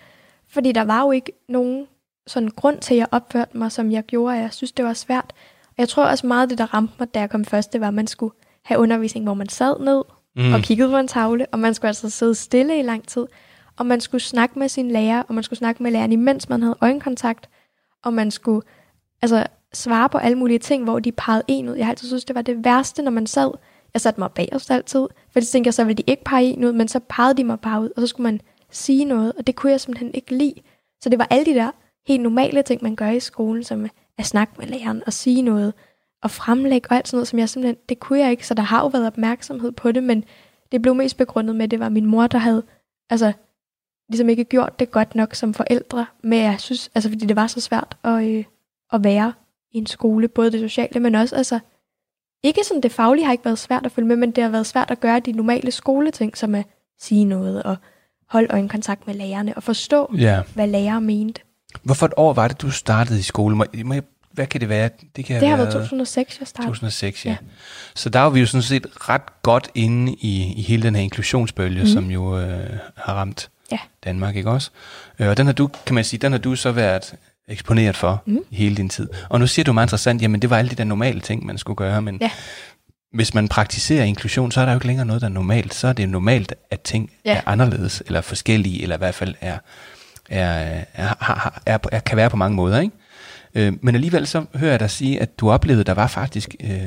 Fordi 0.48 0.72
der 0.72 0.84
var 0.84 1.00
jo 1.00 1.10
ikke 1.10 1.32
nogen 1.48 1.86
sådan 2.26 2.48
grund 2.48 2.78
til, 2.78 2.94
at 2.94 2.98
jeg 2.98 3.06
opførte 3.10 3.58
mig, 3.58 3.72
som 3.72 3.90
jeg 3.90 4.02
gjorde, 4.02 4.34
og 4.34 4.40
jeg 4.40 4.52
synes, 4.52 4.72
det 4.72 4.84
var 4.84 4.92
svært. 4.92 5.32
Og 5.68 5.74
jeg 5.78 5.88
tror 5.88 6.04
også 6.04 6.26
meget, 6.26 6.50
det, 6.50 6.58
der 6.58 6.74
ramte 6.74 6.94
mig, 6.98 7.14
da 7.14 7.20
jeg 7.20 7.30
kom 7.30 7.44
først, 7.44 7.72
det 7.72 7.80
var, 7.80 7.88
at 7.88 7.94
man 7.94 8.06
skulle 8.06 8.34
have 8.64 8.80
undervisning, 8.80 9.24
hvor 9.26 9.34
man 9.34 9.48
sad 9.48 9.80
ned 9.80 10.02
mm. 10.36 10.52
og 10.54 10.60
kiggede 10.60 10.90
på 10.90 10.96
en 10.96 11.08
tavle, 11.08 11.46
og 11.52 11.58
man 11.58 11.74
skulle 11.74 11.88
altså 11.88 12.10
sidde 12.10 12.34
stille 12.34 12.78
i 12.78 12.82
lang 12.82 13.08
tid. 13.08 13.26
Og 13.76 13.86
man 13.86 14.00
skulle 14.00 14.22
snakke 14.22 14.58
med 14.58 14.68
sin 14.68 14.90
lærer, 14.90 15.22
og 15.22 15.34
man 15.34 15.44
skulle 15.44 15.58
snakke 15.58 15.82
med 15.82 15.90
læreren, 15.90 16.12
imens 16.12 16.48
man 16.48 16.62
havde 16.62 16.76
øjenkontakt. 16.80 17.48
Og 18.04 18.12
man 18.12 18.30
skulle 18.30 18.62
altså, 19.22 19.46
svare 19.72 20.08
på 20.08 20.18
alle 20.18 20.38
mulige 20.38 20.58
ting, 20.58 20.84
hvor 20.84 20.98
de 20.98 21.12
pegede 21.12 21.42
en 21.48 21.68
ud. 21.68 21.74
Jeg 21.74 21.86
har 21.86 21.92
altid 21.92 22.08
synes, 22.08 22.24
det 22.24 22.34
var 22.34 22.42
det 22.42 22.64
værste, 22.64 23.02
når 23.02 23.10
man 23.10 23.26
sad. 23.26 23.50
Jeg 23.94 24.00
satte 24.00 24.20
mig 24.20 24.30
bagerst 24.30 24.70
altid, 24.70 25.00
for 25.32 25.40
det 25.40 25.48
tænkte 25.48 25.68
jeg, 25.68 25.74
så 25.74 25.84
ville 25.84 25.96
de 25.96 26.04
ikke 26.06 26.24
pege 26.24 26.44
en 26.44 26.64
ud, 26.64 26.72
men 26.72 26.88
så 26.88 27.00
pegede 27.08 27.36
de 27.36 27.44
mig 27.44 27.60
bare 27.60 27.82
ud, 27.82 27.90
og 27.96 28.02
så 28.02 28.06
skulle 28.06 28.24
man 28.24 28.40
sige 28.70 29.04
noget, 29.04 29.32
og 29.38 29.46
det 29.46 29.56
kunne 29.56 29.72
jeg 29.72 29.80
simpelthen 29.80 30.14
ikke 30.14 30.36
lide. 30.36 30.54
Så 31.02 31.08
det 31.08 31.18
var 31.18 31.26
alle 31.30 31.44
de 31.44 31.54
der 31.54 31.70
helt 32.06 32.22
normale 32.22 32.62
ting, 32.62 32.82
man 32.82 32.96
gør 32.96 33.10
i 33.10 33.20
skolen, 33.20 33.64
som 33.64 33.86
at 34.18 34.26
snakke 34.26 34.54
med 34.58 34.66
læreren 34.66 35.02
og 35.06 35.12
sige 35.12 35.42
noget, 35.42 35.74
og 36.24 36.30
fremlægge 36.30 36.88
og 36.90 36.96
alt 36.96 37.08
sådan 37.08 37.16
noget, 37.16 37.28
som 37.28 37.38
jeg 37.38 37.48
simpelthen, 37.48 37.76
det 37.88 38.00
kunne 38.00 38.18
jeg 38.18 38.30
ikke, 38.30 38.46
så 38.46 38.54
der 38.54 38.62
har 38.62 38.80
jo 38.80 38.86
været 38.86 39.06
opmærksomhed 39.06 39.72
på 39.72 39.92
det, 39.92 40.02
men 40.02 40.24
det 40.72 40.82
blev 40.82 40.94
mest 40.94 41.16
begrundet 41.16 41.56
med, 41.56 41.64
at 41.64 41.70
det 41.70 41.80
var 41.80 41.88
min 41.88 42.06
mor, 42.06 42.26
der 42.26 42.38
havde, 42.38 42.62
altså, 43.10 43.32
ligesom 44.08 44.28
ikke 44.28 44.44
gjort 44.44 44.78
det 44.78 44.90
godt 44.90 45.14
nok 45.14 45.34
som 45.34 45.54
forældre, 45.54 46.06
men 46.22 46.38
jeg 46.38 46.60
synes, 46.60 46.90
altså 46.94 47.08
fordi 47.10 47.26
det 47.26 47.36
var 47.36 47.46
så 47.46 47.60
svært 47.60 47.96
at, 48.04 48.24
øh, 48.24 48.44
at 48.92 49.04
være 49.04 49.32
i 49.72 49.78
en 49.78 49.86
skole, 49.86 50.28
både 50.28 50.50
det 50.52 50.60
sociale, 50.60 51.00
men 51.00 51.14
også, 51.14 51.36
altså, 51.36 51.58
ikke 52.44 52.64
sådan 52.64 52.82
det 52.82 52.92
faglige 52.92 53.24
har 53.24 53.32
ikke 53.32 53.44
været 53.44 53.58
svært 53.58 53.86
at 53.86 53.92
følge 53.92 54.08
med, 54.08 54.16
men 54.16 54.30
det 54.30 54.44
har 54.44 54.50
været 54.50 54.66
svært 54.66 54.90
at 54.90 55.00
gøre 55.00 55.20
de 55.20 55.32
normale 55.32 55.70
skoleting, 55.70 56.36
som 56.36 56.54
at 56.54 56.66
sige 57.00 57.24
noget 57.24 57.62
og 57.62 57.76
holde 58.28 58.48
øjenkontakt 58.52 59.06
med 59.06 59.14
lærerne 59.14 59.54
og 59.56 59.62
forstå, 59.62 60.14
Ja. 60.18 60.42
hvad 60.54 60.66
lærere 60.66 61.00
mente. 61.00 61.40
Hvorfor 61.82 62.06
et 62.06 62.12
år 62.16 62.32
var 62.32 62.48
det, 62.48 62.62
du 62.62 62.70
startede 62.70 63.18
i 63.18 63.22
skole? 63.22 63.56
Må, 63.56 63.64
må 63.84 63.94
jeg, 63.94 64.02
hvad 64.34 64.46
kan 64.46 64.60
det 64.60 64.68
være? 64.68 64.90
Det, 65.16 65.24
kan 65.24 65.40
Det 65.40 65.48
har 65.48 65.56
have 65.56 65.66
været 65.66 65.72
2006, 65.72 66.36
jeg 66.40 66.48
startede. 66.48 66.68
2006, 66.70 67.24
ja. 67.26 67.30
Ja. 67.30 67.36
Så 67.94 68.08
der 68.08 68.20
var 68.20 68.30
vi 68.30 68.40
jo 68.40 68.46
sådan 68.46 68.62
set 68.62 68.86
ret 69.08 69.42
godt 69.42 69.68
inde 69.74 70.12
i, 70.12 70.52
i 70.56 70.62
hele 70.62 70.82
den 70.82 70.94
her 70.94 71.02
inklusionsbølge, 71.02 71.80
mm. 71.80 71.86
som 71.88 72.10
jo 72.10 72.38
øh, 72.40 72.70
har 72.96 73.14
ramt 73.14 73.50
Ja. 73.72 73.78
Danmark, 74.04 74.36
ikke 74.36 74.50
også? 74.50 74.70
Øh, 75.18 75.28
og 75.28 75.36
den 75.36 75.46
har 75.46 75.52
du, 75.52 75.66
kan 75.86 75.94
man 75.94 76.04
sige, 76.04 76.20
den 76.20 76.32
har 76.32 76.38
du 76.38 76.56
så 76.56 76.72
været 76.72 77.14
eksponeret 77.48 77.96
for 77.96 78.22
Mm. 78.26 78.38
hele 78.52 78.76
din 78.76 78.88
tid. 78.88 79.08
Og 79.28 79.40
nu 79.40 79.46
siger 79.46 79.64
du 79.64 79.72
meget 79.72 79.86
interessant, 79.86 80.22
jamen 80.22 80.42
det 80.42 80.50
var 80.50 80.58
alle 80.58 80.70
de 80.70 80.74
der 80.74 80.84
normale 80.84 81.20
ting, 81.20 81.46
man 81.46 81.58
skulle 81.58 81.76
gøre, 81.76 82.02
men 82.02 82.18
Ja. 82.20 82.30
hvis 83.12 83.34
man 83.34 83.48
praktiserer 83.48 84.04
inklusion, 84.04 84.52
så 84.52 84.60
er 84.60 84.64
der 84.64 84.72
jo 84.72 84.76
ikke 84.76 84.86
længere 84.86 85.06
noget, 85.06 85.22
der 85.22 85.28
er 85.28 85.32
normalt. 85.32 85.74
Så 85.74 85.88
er 85.88 85.92
det 85.92 86.08
normalt, 86.08 86.54
at 86.70 86.80
ting 86.80 87.10
Ja. 87.24 87.36
er 87.36 87.40
anderledes, 87.46 88.02
eller 88.06 88.20
forskellige, 88.20 88.82
eller 88.82 88.96
i 88.96 88.98
hvert 88.98 89.14
fald 89.14 89.34
er 89.40 89.58
er, 90.30 90.84
er, 90.94 91.06
har- 91.20 91.62
er, 91.66 91.78
er, 91.92 92.00
kan 92.00 92.16
være 92.16 92.30
på 92.30 92.36
mange 92.36 92.56
måder. 92.56 92.80
Ikke? 92.80 92.94
Øh, 93.54 93.72
men 93.80 93.94
alligevel 93.94 94.26
så 94.26 94.44
hører 94.54 94.70
jeg 94.70 94.80
dig 94.80 94.90
sige, 94.90 95.20
at 95.20 95.38
du 95.40 95.50
oplevede, 95.50 95.84
der 95.84 95.94
var 95.94 96.06
faktisk... 96.06 96.54
Øh, 96.64 96.82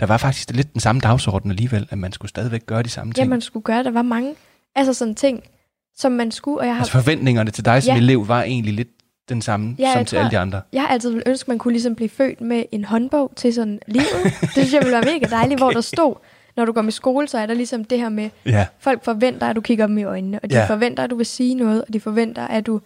der 0.00 0.06
var 0.06 0.16
faktisk 0.16 0.50
lidt 0.50 0.72
den 0.72 0.80
samme 0.80 1.00
dagsorden 1.00 1.50
alligevel, 1.50 1.86
at 1.90 1.98
man 1.98 2.12
skulle 2.12 2.28
stadigvæk 2.28 2.66
gøre 2.66 2.82
de 2.82 2.88
samme 2.88 3.12
Ja, 3.16 3.20
ting. 3.20 3.28
man 3.30 3.40
skulle 3.40 3.62
gøre. 3.64 3.84
Der 3.84 3.90
var 3.90 4.02
mange 4.02 4.34
altså 4.74 4.92
sådan 4.94 5.14
ting, 5.14 5.42
som 5.96 6.12
man 6.12 6.30
skulle, 6.30 6.58
og 6.60 6.66
jeg 6.66 6.74
har, 6.74 6.80
Altså 6.80 6.92
forventningerne 6.92 7.50
til 7.50 7.64
dig 7.64 7.82
som 7.82 7.92
Ja. 7.94 8.00
elev 8.00 8.28
var 8.28 8.42
egentlig 8.42 8.74
lidt 8.74 8.88
den 9.28 9.42
samme 9.42 9.76
Ja, 9.78 9.92
som 9.92 10.04
til 10.04 10.16
tror- 10.16 10.24
alle 10.24 10.30
de 10.30 10.38
andre. 10.38 10.60
jeg 10.72 10.82
har 10.82 10.88
altid 10.88 11.22
ønske, 11.26 11.44
at 11.44 11.48
man 11.48 11.58
kunne 11.58 11.72
ligesom 11.72 11.94
blive 11.94 12.08
født 12.08 12.40
med 12.40 12.64
en 12.72 12.84
håndbog 12.84 13.32
til 13.36 13.54
sådan 13.54 13.78
livet. 13.86 14.06
det 14.40 14.50
synes 14.50 14.72
jeg 14.72 14.80
ville 14.82 14.92
være 14.92 15.04
mega 15.12 15.26
dejligt, 15.36 15.60
hvor 15.62 15.70
der 15.70 15.80
stod, 15.80 16.14
når 16.56 16.64
du 16.64 16.72
går 16.72 16.82
med 16.82 16.92
skole, 16.92 17.28
så 17.28 17.38
er 17.38 17.46
der 17.46 17.54
ligesom 17.54 17.84
det 17.84 17.98
her 17.98 18.08
med, 18.08 18.30
Ja, 18.46 18.66
folk 18.78 19.04
forventer, 19.04 19.46
at 19.46 19.56
du 19.56 19.60
kigger 19.60 19.86
dem 19.86 19.98
i 19.98 20.04
øjnene, 20.04 20.40
og 20.42 20.50
de 20.50 20.54
Ja. 20.54 20.60
ja. 20.60 20.66
forventer, 20.68 21.04
at 21.04 21.10
du 21.10 21.16
vil 21.16 21.26
sige 21.26 21.54
noget, 21.54 21.84
og 21.84 21.92
de 21.92 22.00
forventer, 22.00 22.46
at 22.46 22.66
du 22.66 22.80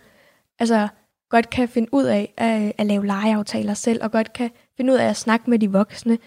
altså, 0.58 0.88
godt 1.30 1.50
kan 1.50 1.68
finde 1.68 1.88
ud 1.92 2.04
af 2.04 2.32
at, 2.36 2.72
at 2.78 2.86
lave 2.86 3.06
legeaftaler 3.06 3.74
selv, 3.74 4.04
og 4.04 4.10
godt 4.12 4.32
kan 4.32 4.50
finde 4.76 4.92
ud 4.92 4.98
af 4.98 5.04
at 5.08 5.16
snakke 5.16 5.50
med 5.50 5.58
de 5.58 5.72
voksne. 5.72 6.18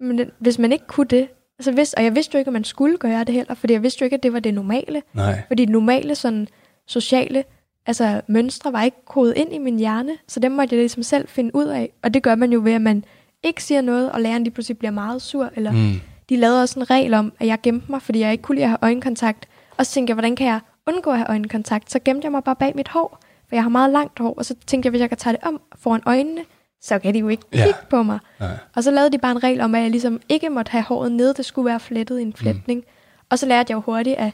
Men 0.00 0.30
hvis 0.38 0.58
man 0.58 0.72
ikke 0.72 0.86
kunne 0.86 1.06
det, 1.06 1.28
altså 1.58 1.72
hvis, 1.72 1.92
og 1.92 2.04
jeg 2.04 2.14
vidste 2.14 2.34
jo 2.34 2.38
ikke, 2.38 2.48
at 2.48 2.52
man 2.52 2.64
skulle 2.64 2.96
gøre 2.96 3.24
det 3.24 3.34
heller, 3.34 3.54
fordi 3.54 3.72
jeg 3.72 3.82
vidste 3.82 4.02
jo 4.02 4.04
ikke, 4.04 4.14
at 4.16 4.22
det 4.22 4.32
var 4.32 4.40
det 4.40 4.54
normale. 4.54 5.02
nej. 5.12 5.42
Fordi 5.48 5.66
normale 5.66 6.14
sådan, 6.14 6.48
sociale 6.86 7.44
altså, 7.86 8.20
mønstre 8.26 8.72
var 8.72 8.82
ikke 8.82 8.96
kodet 9.04 9.36
ind 9.36 9.52
i 9.54 9.58
min 9.58 9.78
hjerne, 9.78 10.12
så 10.28 10.40
dem 10.40 10.52
måtte 10.52 10.74
jeg 10.74 10.80
ligesom 10.82 11.02
selv 11.02 11.28
finde 11.28 11.54
ud 11.54 11.64
af. 11.66 11.92
Og 12.02 12.14
det 12.14 12.22
gør 12.22 12.34
man 12.34 12.52
jo 12.52 12.60
ved, 12.64 12.72
at 12.72 12.80
man 12.82 13.04
ikke 13.42 13.62
siger 13.62 13.80
noget, 13.80 14.12
og 14.12 14.20
læreren 14.20 14.44
lige 14.44 14.54
pludselig 14.54 14.78
bliver 14.78 14.90
meget 14.92 15.22
sur, 15.22 15.50
eller 15.56 15.72
Mm. 15.72 16.00
de 16.28 16.36
lavede 16.36 16.62
også 16.62 16.80
en 16.80 16.90
regel 16.90 17.14
om, 17.14 17.32
at 17.40 17.46
jeg 17.46 17.58
gemte 17.62 17.90
mig, 17.90 18.02
fordi 18.02 18.20
jeg 18.20 18.32
ikke 18.32 18.42
kunne 18.42 18.54
lide 18.54 18.64
at 18.64 18.70
have 18.70 18.78
øjenkontakt. 18.82 19.48
Og 19.76 19.86
så 19.86 19.92
tænkte 19.92 20.10
jeg, 20.10 20.14
hvordan 20.14 20.36
kan 20.36 20.46
jeg 20.46 20.60
undgå 20.86 21.10
at 21.10 21.16
have 21.16 21.28
øjenkontakt? 21.28 21.90
Så 21.92 21.98
gemte 22.04 22.24
jeg 22.24 22.32
mig 22.32 22.44
bare 22.44 22.56
bag 22.56 22.72
mit 22.76 22.88
hår, 22.88 23.20
for 23.48 23.56
jeg 23.56 23.62
har 23.62 23.68
meget 23.70 23.90
langt 23.90 24.18
hår. 24.18 24.34
Og 24.34 24.44
så 24.44 24.54
tænkte 24.66 24.86
jeg, 24.86 24.90
hvis 24.90 25.00
jeg 25.00 25.08
kan 25.08 25.18
tage 25.18 25.32
det 25.32 25.42
om 25.42 25.60
foran 25.78 26.02
øjnene, 26.06 26.40
så 26.80 26.98
kan 26.98 27.14
de 27.14 27.18
jo 27.18 27.28
ikke 27.28 27.42
Ja. 27.52 27.64
kigge 27.64 27.78
på 27.90 28.02
mig. 28.02 28.18
Nej. 28.40 28.50
Og 28.76 28.84
så 28.84 28.90
lavede 28.90 29.12
de 29.12 29.18
bare 29.18 29.32
en 29.32 29.42
regel 29.44 29.60
om, 29.60 29.74
at 29.74 29.82
jeg 29.82 29.90
ligesom 29.90 30.20
ikke 30.28 30.50
måtte 30.50 30.70
have 30.70 30.84
håret 30.84 31.12
nede, 31.12 31.34
det 31.34 31.44
skulle 31.44 31.66
være 31.66 31.80
flettet 31.80 32.18
i 32.18 32.22
en 32.22 32.32
flætning. 32.32 32.80
Mm. 32.80 33.24
Og 33.30 33.38
så 33.38 33.46
lærte 33.46 33.70
jeg 33.70 33.76
jo 33.76 33.80
hurtigt, 33.80 34.16
at, 34.16 34.32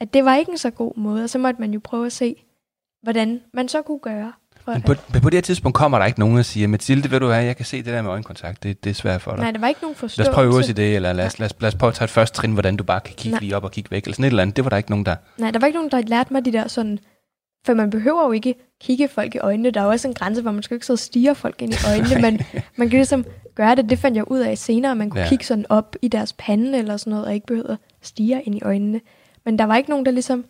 at 0.00 0.14
det 0.14 0.24
var 0.24 0.36
ikke 0.36 0.52
en 0.52 0.58
så 0.58 0.70
god 0.70 0.92
måde, 0.96 1.24
og 1.24 1.30
så 1.30 1.38
måtte 1.38 1.60
man 1.60 1.70
jo 1.72 1.80
prøve 1.84 2.06
at 2.06 2.12
se, 2.12 2.44
hvordan 3.02 3.40
man 3.54 3.68
så 3.68 3.82
kunne 3.82 3.98
gøre. 3.98 4.32
Men 4.66 4.82
på, 4.82 4.94
men 5.12 5.20
på 5.22 5.30
det 5.30 5.36
her 5.36 5.42
tidspunkt 5.42 5.76
kommer 5.76 5.98
der 5.98 6.06
ikke 6.06 6.20
nogen 6.20 6.38
og 6.38 6.44
siger, 6.44 6.68
Mathilde, 6.68 7.10
ved 7.10 7.20
du 7.20 7.26
hvad, 7.26 7.42
jeg 7.44 7.56
kan 7.56 7.64
se 7.66 7.76
det 7.76 7.86
der 7.86 8.02
med 8.02 8.10
øjenkontakt, 8.10 8.62
det, 8.62 8.84
det 8.84 8.90
er 8.90 8.94
svært 8.94 9.22
for 9.22 9.30
dig. 9.30 9.40
nej, 9.40 9.50
der 9.50 9.58
var 9.60 9.68
ikke 9.68 9.80
nogen 9.82 9.92
Lad 9.94 9.98
forståelse. 9.98 10.30
os 10.30 10.34
prøve 10.34 10.46
at 10.48 10.52
øve 10.52 10.58
os 10.58 10.68
i 10.68 10.72
det, 10.72 10.96
eller 10.96 11.12
lad 11.12 11.26
os, 11.26 11.38
lad, 11.38 11.46
os, 11.46 11.54
lad 11.60 11.68
os 11.68 11.74
prøve 11.74 11.88
at 11.88 11.94
tage 11.94 12.04
et 12.04 12.10
første 12.10 12.36
trin, 12.36 12.52
hvordan 12.52 12.76
du 12.76 12.84
bare 12.84 13.00
kan 13.00 13.14
kigge 13.14 13.30
Nej. 13.34 13.40
lige 13.40 13.56
op 13.56 13.64
og 13.64 13.70
kigge 13.70 13.90
væk, 13.90 14.02
eller 14.04 14.14
sådan 14.14 14.24
et 14.24 14.28
eller 14.30 14.42
andet. 14.42 14.56
Det 14.56 14.64
var 14.64 14.68
der 14.68 14.76
ikke 14.76 14.90
nogen, 14.90 15.06
der... 15.06 15.16
Nej, 15.38 15.50
der 15.50 15.58
var 15.58 15.66
ikke 15.66 15.76
nogen, 15.76 15.90
der 15.90 16.00
lærte 16.00 16.32
mig 16.32 16.44
de 16.44 16.52
der 16.52 16.68
sådan... 16.68 16.98
For 17.66 17.74
man 17.74 17.90
behøver 17.90 18.24
jo 18.24 18.32
ikke 18.32 18.54
kigge 18.80 19.08
folk 19.08 19.34
i 19.34 19.38
øjnene. 19.38 19.70
Der 19.70 19.80
er 19.80 19.84
jo 19.84 19.90
også 19.90 20.08
en 20.08 20.14
grænse, 20.14 20.42
hvor 20.42 20.50
man 20.50 20.62
skal 20.62 20.74
ikke 20.74 20.86
sidde 20.86 20.94
og 20.94 21.00
stige 21.00 21.34
folk 21.34 21.62
ind 21.62 21.72
i 21.72 21.76
øjnene. 21.90 22.20
men 22.22 22.40
man 22.76 22.88
kan 22.88 22.98
ligesom 22.98 23.24
gøre 23.54 23.74
det. 23.74 23.90
Det 23.90 23.98
fandt 23.98 24.16
jeg 24.16 24.30
ud 24.30 24.38
af 24.38 24.58
senere. 24.58 24.96
Man 24.96 25.10
kunne 25.10 25.20
ja. 25.20 25.28
kigge 25.28 25.44
sådan 25.44 25.66
op 25.68 25.96
i 26.02 26.08
deres 26.08 26.32
pande 26.32 26.78
eller 26.78 26.96
sådan 26.96 27.10
noget, 27.10 27.26
og 27.26 27.34
ikke 27.34 27.46
behøvede 27.46 27.72
at 28.00 28.06
stige 28.06 28.42
ind 28.42 28.54
i 28.54 28.62
øjnene. 28.62 29.00
Men 29.44 29.58
der 29.58 29.64
var 29.64 29.76
ikke 29.76 29.90
nogen, 29.90 30.06
der 30.06 30.12
ligesom... 30.12 30.44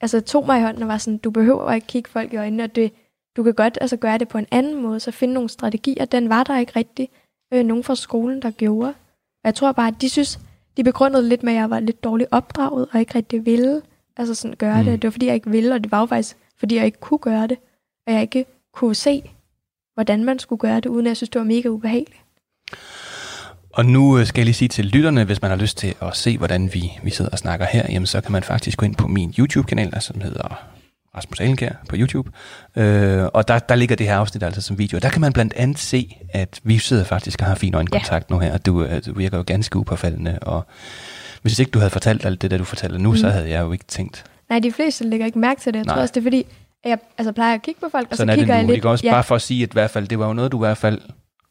Altså 0.00 0.20
tog 0.20 0.46
mig 0.46 0.58
i 0.58 0.62
hånden 0.62 0.82
og 0.82 0.88
var 0.88 0.98
sådan, 0.98 1.18
du 1.18 1.30
behøver 1.30 1.72
ikke 1.72 1.86
kigge 1.86 2.10
folk 2.10 2.32
i 2.32 2.36
øjnene, 2.36 2.62
og 2.62 2.76
det, 2.76 2.92
du 3.36 3.42
kan 3.42 3.54
godt 3.54 3.78
altså, 3.80 3.96
gøre 3.96 4.18
det 4.18 4.28
på 4.28 4.38
en 4.38 4.46
anden 4.50 4.82
måde, 4.82 5.00
så 5.00 5.10
finde 5.10 5.34
nogle 5.34 5.48
strategier. 5.48 6.04
Den 6.04 6.28
var 6.28 6.44
der 6.44 6.58
ikke 6.58 6.72
rigtig 6.76 7.08
øh, 7.52 7.64
nogen 7.64 7.84
fra 7.84 7.94
skolen, 7.94 8.42
der 8.42 8.50
gjorde. 8.50 8.88
Og 8.88 9.44
jeg 9.44 9.54
tror 9.54 9.72
bare, 9.72 9.88
at 9.88 9.94
de 10.00 10.08
synes, 10.08 10.40
de 10.76 10.84
begrundede 10.84 11.28
lidt 11.28 11.42
med, 11.42 11.52
at 11.52 11.58
jeg 11.58 11.70
var 11.70 11.80
lidt 11.80 12.04
dårligt 12.04 12.28
opdraget, 12.32 12.88
og 12.92 13.00
ikke 13.00 13.14
rigtig 13.14 13.46
ville 13.46 13.82
altså 14.16 14.34
sådan 14.34 14.56
gøre 14.58 14.78
Mm. 14.78 14.84
det. 14.84 15.02
Det 15.02 15.08
var 15.08 15.10
fordi, 15.12 15.26
jeg 15.26 15.34
ikke 15.34 15.50
ville, 15.50 15.74
og 15.74 15.84
det 15.84 15.92
var 15.92 16.00
jo 16.00 16.06
faktisk, 16.06 16.36
fordi 16.58 16.76
jeg 16.76 16.84
ikke 16.84 17.00
kunne 17.00 17.18
gøre 17.18 17.46
det. 17.46 17.58
Og 18.06 18.12
jeg 18.12 18.22
ikke 18.22 18.44
kunne 18.74 18.94
se, 18.94 19.22
hvordan 19.94 20.24
man 20.24 20.38
skulle 20.38 20.58
gøre 20.60 20.76
det, 20.76 20.86
uden 20.86 21.06
at 21.06 21.08
jeg 21.10 21.16
synes, 21.16 21.30
det 21.30 21.38
var 21.38 21.44
mega 21.46 21.68
ubehageligt. 21.68 22.20
Og 23.72 23.86
nu 23.86 24.18
øh, 24.18 24.26
skal 24.26 24.40
jeg 24.40 24.44
lige 24.44 24.54
sige 24.54 24.68
til 24.68 24.84
lytterne, 24.84 25.24
hvis 25.24 25.42
man 25.42 25.50
har 25.50 25.58
lyst 25.58 25.78
til 25.78 25.94
at 26.02 26.16
se, 26.16 26.38
hvordan 26.38 26.74
vi, 26.74 26.92
vi 27.02 27.10
sidder 27.10 27.30
og 27.30 27.38
snakker 27.38 27.66
her, 27.66 27.86
jamen 27.88 28.06
så 28.06 28.20
kan 28.20 28.32
man 28.32 28.42
faktisk 28.42 28.78
gå 28.78 28.86
ind 28.86 28.94
på 28.96 29.06
min 29.08 29.34
YouTube-kanal, 29.38 29.90
der, 29.90 30.00
som 30.00 30.20
hedder 30.20 30.68
Rasmus 31.16 31.40
Alenkær 31.40 31.72
på 31.88 31.96
YouTube. 31.98 32.30
Øh, 32.76 33.24
og 33.34 33.48
der, 33.48 33.58
der 33.58 33.74
ligger 33.74 33.96
det 33.96 34.06
her 34.06 34.16
afsnit 34.16 34.42
altså 34.42 34.60
som 34.62 34.78
video. 34.78 34.96
Og 34.96 35.02
der 35.02 35.08
kan 35.08 35.20
man 35.20 35.32
blandt 35.32 35.54
andet 35.56 35.78
se, 35.78 36.16
at 36.28 36.60
vi 36.64 36.78
sidder 36.78 37.04
faktisk 37.04 37.40
og 37.40 37.46
har 37.46 37.54
fin 37.54 37.74
øjenkontakt 37.74 38.30
ja. 38.30 38.34
nu 38.34 38.38
her. 38.40 38.52
Og 38.52 38.66
du, 38.66 38.84
øh, 38.84 39.02
du 39.06 39.14
virker 39.14 39.36
jo 39.36 39.44
ganske 39.46 39.78
upåfaldende. 39.78 40.38
Og 40.42 40.66
hvis 41.42 41.58
ikke 41.58 41.70
du 41.70 41.78
havde 41.78 41.90
fortalt 41.90 42.24
alt 42.26 42.42
det, 42.42 42.50
der 42.50 42.58
du 42.58 42.64
fortæller 42.64 42.98
nu, 42.98 43.10
mm. 43.10 43.16
så 43.16 43.28
havde 43.28 43.50
jeg 43.50 43.60
jo 43.60 43.72
ikke 43.72 43.84
tænkt. 43.84 44.24
Nej, 44.50 44.58
de 44.58 44.72
fleste 44.72 45.04
lægger 45.04 45.26
ikke 45.26 45.38
mærke 45.38 45.60
til 45.60 45.72
det. 45.72 45.78
Jeg 45.78 45.84
Nej. 45.86 45.94
tror 45.94 46.02
også, 46.02 46.12
det 46.12 46.20
er 46.20 46.24
fordi, 46.24 46.46
at 46.84 46.90
jeg 46.90 46.98
altså, 47.18 47.32
plejer 47.32 47.54
at 47.54 47.62
kigge 47.62 47.80
på 47.80 47.88
folk, 47.92 48.08
og 48.10 48.16
Sådan 48.16 48.28
så 48.28 48.32
er 48.32 48.36
det 48.36 48.40
kigger 48.42 48.54
nu. 48.54 48.58
jeg 48.58 48.66
lidt. 48.66 48.76
Ikke 48.76 48.88
også 48.88 49.06
ja, 49.06 49.12
bare 49.12 49.24
for 49.24 49.34
at 49.34 49.42
sige, 49.42 49.62
at 49.62 49.68
i 49.68 49.72
hvert 49.72 49.90
fald, 49.90 50.08
det 50.08 50.18
var 50.18 50.26
jo 50.26 50.32
noget, 50.32 50.52
du 50.52 50.56
i 50.58 50.66
hvert 50.66 50.78
fald 50.78 51.00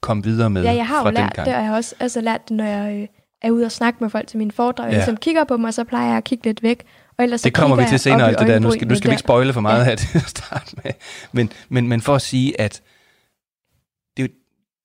kom 0.02 0.24
videre 0.26 0.50
med 0.50 0.64
ja, 0.64 0.74
jeg 0.74 0.88
har 0.88 1.02
fra 1.02 1.10
jo 1.10 1.14
lært 1.14 1.24
dengang. 1.30 1.46
det, 1.46 1.56
og 1.56 1.60
jeg 1.62 1.68
har 1.70 1.76
også 1.76 1.96
altså, 2.00 2.22
lært 2.22 2.50
det, 2.50 2.58
når 2.58 2.64
jeg 2.66 2.96
øh, 3.02 3.08
er 3.42 3.52
ude 3.52 3.66
og 3.66 3.72
snakke 3.72 3.98
med 4.02 4.10
folk 4.10 4.28
til 4.28 4.38
mine 4.38 4.52
foredrag. 4.52 4.86
Jeg 4.86 4.92
Ja. 4.92 4.98
ligesom 4.98 5.18
kigger 5.18 5.44
på 5.44 5.56
dem, 5.58 5.64
og 5.64 5.74
så 5.74 5.84
plejer 5.84 6.08
jeg 6.08 6.18
at 6.18 6.24
kigge 6.24 6.46
lidt 6.46 6.64
væk. 6.64 6.84
Og 7.18 7.24
ellers 7.24 7.42
Det 7.42 7.54
kommer 7.54 7.76
vi 7.76 7.84
til 7.90 8.00
senere, 8.00 8.28
alt 8.28 8.40
det 8.40 8.48
der. 8.48 8.60
Nu 8.60 8.72
skal, 8.72 8.88
nu 8.88 8.96
skal 8.96 9.10
vi 9.10 9.14
ikke 9.14 9.20
spoile 9.20 9.54
for 9.54 9.62
meget 9.62 9.80
Ja. 9.80 9.84
her 9.90 9.96
til 10.04 10.18
at 10.18 10.30
starte 10.30 10.76
med. 10.84 10.92
Men, 11.32 11.52
men, 11.70 11.88
men 11.88 12.02
for 12.02 12.16
at 12.16 12.22
sige, 12.22 12.62
at 12.62 12.72
det, 12.72 12.80
er 12.80 12.82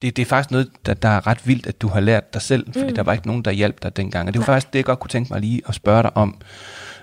det, 0.03 0.17
det 0.17 0.23
er 0.23 0.27
faktisk 0.27 0.51
noget, 0.51 0.71
der, 0.87 0.95
der 0.95 1.09
er 1.09 1.27
ret 1.27 1.47
vildt, 1.47 1.67
at 1.67 1.83
du 1.83 1.89
har 1.89 2.01
lært 2.01 2.35
dig 2.35 2.43
selv, 2.43 2.73
fordi 2.73 2.89
mm. 2.89 2.95
Der 2.95 3.03
var 3.03 3.13
ikke 3.13 3.27
nogen, 3.27 3.43
der 3.43 3.51
hjalp 3.51 3.83
dig 3.83 3.97
dengang. 3.97 4.29
Og 4.29 4.35
det 4.35 4.39
var 4.41 4.47
Nej. 4.47 4.55
faktisk 4.55 4.73
det, 4.73 4.79
jeg 4.79 4.85
godt 4.85 4.99
kunne 5.01 5.09
tænke 5.11 5.33
mig 5.33 5.41
lige 5.41 5.63
at 5.69 5.75
spørge 5.75 6.03
dig 6.03 6.17
om. 6.17 6.41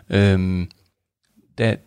Øhm, 0.10 0.72
da, 1.58 1.78